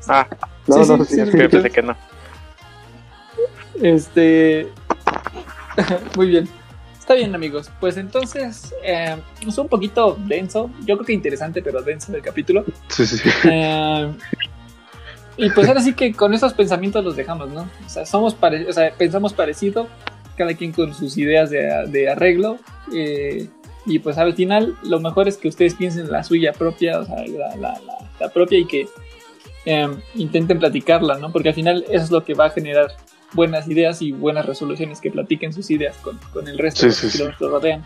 Ah, 0.07 0.25
no, 0.67 0.85
sí, 0.85 0.89
no, 0.89 1.03
sí, 1.03 1.15
sí, 1.15 1.25
sí, 1.25 1.31
sí. 1.33 1.37
que 1.37 1.49
pensé 1.49 1.69
que 1.69 1.81
no. 1.81 1.97
Este. 3.81 4.69
Muy 6.15 6.27
bien. 6.27 6.47
Está 6.97 7.13
bien, 7.15 7.35
amigos. 7.35 7.69
Pues 7.81 7.97
entonces, 7.97 8.73
eh, 8.83 9.17
es 9.45 9.57
un 9.57 9.67
poquito 9.67 10.15
denso. 10.17 10.69
Yo 10.85 10.95
creo 10.95 11.05
que 11.05 11.11
interesante, 11.13 11.61
pero 11.61 11.81
denso 11.81 12.15
el 12.15 12.21
capítulo. 12.21 12.63
Sí, 12.87 13.05
sí, 13.05 13.17
sí. 13.17 13.29
Eh, 13.43 14.13
y 15.45 15.49
pues 15.51 15.67
ahora 15.67 15.81
sí 15.81 15.93
que 15.93 16.13
con 16.13 16.33
esos 16.33 16.53
pensamientos 16.53 17.03
los 17.03 17.15
dejamos, 17.15 17.49
¿no? 17.49 17.61
O 17.85 17.89
sea, 17.89 18.05
somos 18.05 18.35
pare- 18.35 18.67
o 18.69 18.73
sea, 18.73 18.91
pensamos 18.97 19.33
parecido, 19.33 19.87
cada 20.37 20.53
quien 20.53 20.71
con 20.71 20.93
sus 20.93 21.17
ideas 21.17 21.49
de, 21.49 21.67
de 21.87 22.09
arreglo. 22.09 22.57
eh, 22.93 23.47
y 23.85 23.97
pues 23.99 24.17
al 24.17 24.33
final, 24.35 24.75
lo 24.83 24.99
mejor 24.99 25.27
es 25.27 25.37
que 25.37 25.47
ustedes 25.47 25.73
piensen 25.73 26.11
la 26.11 26.23
suya 26.23 26.51
propia, 26.53 26.99
o 26.99 27.05
sea, 27.05 27.15
la, 27.25 27.55
la- 27.55 27.79
la- 27.79 27.97
la 28.19 28.29
propia 28.29 28.59
y 28.59 28.65
que 28.65 28.87
eh, 29.65 29.87
intenten 30.15 30.59
platicarla, 30.59 31.17
¿no? 31.17 31.31
Porque 31.31 31.49
al 31.49 31.55
final 31.55 31.83
eso 31.89 32.03
es 32.03 32.11
lo 32.11 32.23
que 32.23 32.33
va 32.33 32.45
a 32.45 32.49
generar 32.51 32.91
buenas 33.33 33.67
ideas 33.67 34.01
y 34.01 34.11
buenas 34.11 34.45
resoluciones, 34.45 34.99
que 35.01 35.11
platiquen 35.11 35.53
sus 35.53 35.69
ideas 35.71 35.95
con, 35.97 36.17
con 36.33 36.47
el 36.47 36.57
resto 36.57 36.81
Sí, 36.81 36.85
de 36.85 36.89
los 36.89 36.97
sí, 36.97 37.05
que 37.07 37.11
sí. 37.17 37.23
los 37.23 37.39
rodean. 37.39 37.83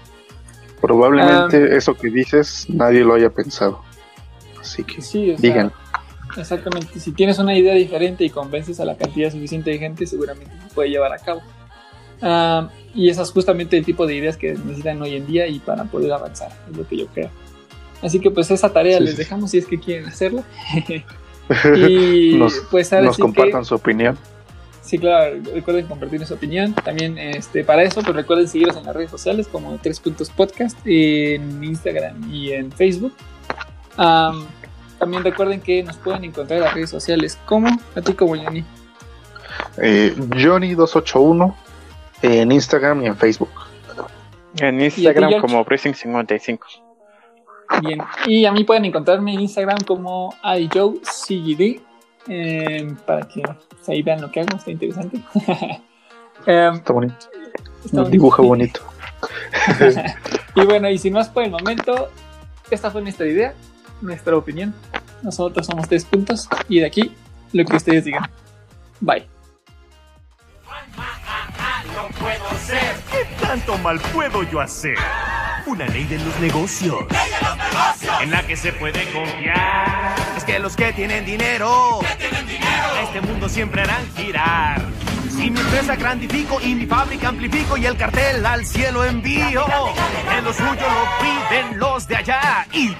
Probablemente 0.81 1.75
eso 1.77 1.93
que 1.93 2.09
dices 2.09 2.65
nadie 2.69 3.01
lo 3.03 3.13
haya 3.13 3.29
pensado. 3.29 3.81
Así 4.59 4.83
que 4.83 5.01
digan. 5.37 5.71
Exactamente. 6.37 6.99
Si 6.99 7.11
tienes 7.11 7.39
una 7.39 7.57
idea 7.57 7.73
diferente 7.75 8.23
y 8.23 8.29
convences 8.29 8.79
a 8.79 8.85
la 8.85 8.95
cantidad 8.95 9.31
suficiente 9.31 9.71
de 9.71 9.79
gente, 9.79 10.07
seguramente 10.07 10.53
se 10.67 10.73
puede 10.73 10.89
llevar 10.89 11.13
a 11.13 11.17
cabo. 11.17 11.41
Ah, 12.21 12.69
y 12.95 13.09
esas 13.09 13.27
es 13.27 13.33
justamente 13.33 13.77
el 13.77 13.85
tipo 13.85 14.05
de 14.07 14.15
ideas 14.15 14.37
que 14.37 14.53
necesitan 14.53 15.01
hoy 15.01 15.15
en 15.15 15.27
día 15.27 15.47
y 15.47 15.59
para 15.59 15.83
poder 15.85 16.13
avanzar, 16.13 16.51
es 16.69 16.77
lo 16.77 16.87
que 16.87 16.97
yo 16.97 17.07
creo. 17.07 17.29
Así 18.01 18.19
que 18.19 18.31
pues 18.31 18.49
esa 18.51 18.71
tarea 18.71 18.97
Sí, 18.97 19.03
les 19.03 19.11
sí. 19.13 19.17
dejamos 19.17 19.51
si 19.51 19.57
es 19.57 19.65
que 19.65 19.79
quieren 19.79 20.05
hacerla. 20.05 20.43
y 21.87 22.35
nos 22.35 22.53
pues 22.71 22.91
nos 22.91 23.17
compartan 23.17 23.61
que, 23.61 23.65
su 23.65 23.75
opinión. 23.75 24.17
sí, 24.81 24.97
claro, 24.97 25.35
recuerden 25.53 25.87
compartir 25.87 26.25
su 26.25 26.33
opinión. 26.33 26.73
También 26.73 27.17
este, 27.17 27.63
para 27.63 27.83
eso, 27.83 28.01
pues 28.01 28.15
recuerden 28.15 28.47
seguirnos 28.47 28.77
en 28.77 28.85
las 28.85 28.95
redes 28.95 29.11
sociales 29.11 29.47
como 29.47 29.77
Tres 29.81 29.99
Puntos 29.99 30.29
Podcast 30.29 30.77
en 30.85 31.63
Instagram 31.63 32.31
y 32.33 32.51
en 32.51 32.71
Facebook. 32.71 33.13
Am, 33.97 34.45
también 35.03 35.23
recuerden 35.23 35.59
que 35.59 35.83
nos 35.83 35.97
pueden 35.97 36.23
encontrar 36.23 36.59
en 36.59 36.63
las 36.63 36.73
redes 36.73 36.89
sociales 36.89 37.37
como 37.45 37.67
a 37.67 38.01
ti 38.01 38.13
como 38.13 38.37
Johnny. 38.37 38.63
Eh, 39.77 40.13
Johnny281 40.17 41.53
en 42.21 42.51
Instagram 42.53 43.03
y 43.03 43.07
en 43.07 43.17
Facebook. 43.17 43.51
En 44.59 44.79
Instagram 44.79 45.41
como 45.41 45.65
Pressing55. 45.65 46.59
Bien. 47.81 47.99
Y 48.27 48.45
a 48.45 48.53
mí 48.53 48.63
pueden 48.63 48.85
encontrarme 48.85 49.33
en 49.33 49.41
Instagram 49.41 49.79
como 49.85 50.33
iJoeCGD 50.41 51.81
eh, 52.29 52.95
para 53.05 53.27
que 53.27 53.41
pues, 53.41 53.89
ahí 53.89 54.01
vean 54.03 54.21
lo 54.21 54.31
que 54.31 54.39
hago, 54.39 54.55
está 54.55 54.71
interesante. 54.71 55.19
Em, 56.45 56.73
Está 56.75 56.91
bonito. 56.91 57.15
está 57.85 57.97
bonito. 57.97 58.09
Dibuja 58.09 58.41
bonito. 58.41 58.81
y 60.55 60.65
bueno, 60.65 60.89
y 60.89 60.97
sin 60.97 61.13
más 61.13 61.29
por 61.29 61.43
el 61.43 61.51
momento, 61.51 62.09
esta 62.69 62.91
fue 62.91 63.01
nuestra 63.01 63.27
idea, 63.27 63.53
nuestra 64.03 64.35
opinión. 64.35 64.73
Nosotros 65.21 65.65
somos 65.65 65.87
tres 65.87 66.05
puntos 66.05 66.47
y 66.67 66.79
de 66.79 66.85
aquí 66.85 67.15
lo 67.53 67.65
que 67.65 67.75
ustedes 67.75 68.05
digan. 68.05 68.29
Bye. 68.99 69.27
¿Qué 73.11 73.25
tanto 73.41 73.77
mal 73.79 73.99
puedo 74.13 74.43
yo 74.43 74.59
hacer? 74.59 74.95
Una 75.65 75.87
ley 75.87 76.03
de 76.05 76.17
los 76.19 76.39
negocios. 76.39 77.05
En 78.21 78.31
la 78.31 78.45
que 78.45 78.55
se 78.55 78.73
puede 78.73 79.11
confiar. 79.11 80.15
Es 80.35 80.43
que 80.43 80.59
los 80.59 80.75
que 80.75 80.91
tienen 80.93 81.25
dinero. 81.25 81.99
A 82.01 83.01
este 83.03 83.21
mundo 83.21 83.47
siempre 83.47 83.81
harán 83.81 84.05
girar. 84.15 84.81
Si 85.29 85.49
mi 85.49 85.59
empresa 85.59 85.95
grandifico 85.95 86.59
y 86.61 86.75
mi 86.75 86.85
fábrica 86.85 87.29
amplifico 87.29 87.77
y 87.77 87.85
el 87.85 87.97
cartel 87.97 88.45
al 88.45 88.65
cielo 88.65 89.03
envío. 89.03 89.65
En 90.37 90.43
lo 90.43 90.53
suyo 90.53 90.75
lo 90.75 91.07
piden 91.19 91.79
los 91.79 92.07
de 92.07 92.15
allá. 92.17 92.67
Y, 92.71 92.95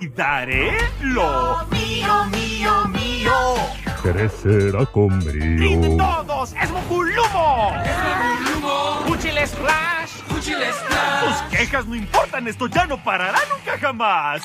y 0.00 0.08
daré 0.08 0.76
lo 1.00 1.66
mío, 1.70 2.24
mío, 2.26 2.84
mío. 2.88 3.32
crecerá 4.02 4.82
¡Y 4.82 4.86
conmigo. 4.86 5.96
todos! 5.96 6.54
¡Es 6.60 6.70
Mokulumo! 6.70 7.72
¡Es 7.84 7.96
Mokulumo! 8.04 9.04
¡Fuchile 9.06 9.46
Splash! 9.46 10.10
¡Fuchile 10.28 10.72
Splash! 10.72 11.24
Tus 11.24 11.58
quejas 11.58 11.86
no 11.86 11.94
importan, 11.94 12.46
esto 12.48 12.66
ya 12.66 12.86
no 12.86 13.02
parará 13.02 13.38
nunca 13.50 13.78
jamás. 13.78 14.42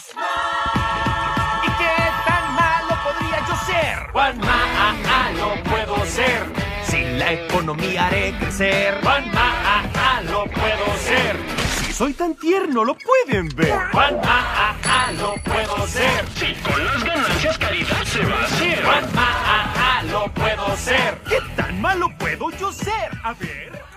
¿Y 1.63 1.67
qué 1.77 1.95
tan 2.25 2.55
malo 2.55 2.95
podría 3.03 3.39
yo 3.47 3.55
ser? 3.65 4.11
¡Cuán 4.11 4.37
malo 4.39 5.63
puedo 5.69 6.05
ser! 6.05 6.45
Si 6.83 7.03
la 7.17 7.33
economía 7.33 8.07
haré 8.07 8.33
crecer. 8.39 8.99
¡Cuán 9.03 9.31
malo 9.31 10.45
puedo 10.45 10.97
ser! 10.99 11.60
Soy 11.93 12.13
tan 12.13 12.35
tierno, 12.35 12.83
lo 12.83 12.95
pueden 12.95 13.49
ver. 13.49 13.77
¡Cuán 13.91 14.15
malo 14.15 15.35
puedo 15.43 15.87
ser! 15.87 16.25
Si 16.35 16.53
con 16.61 16.85
las 16.85 17.03
ganancias 17.03 17.57
caridad 17.57 18.03
se 18.05 18.25
va 18.25 18.39
a 18.39 18.45
hacer. 18.45 18.83
¡Cuán 18.83 19.13
malo 19.13 20.31
puedo 20.33 20.77
ser! 20.77 21.21
¿Qué 21.29 21.37
tan 21.55 21.81
malo 21.81 22.09
puedo 22.17 22.49
yo 22.51 22.71
ser? 22.71 23.11
A 23.23 23.33
ver. 23.33 23.90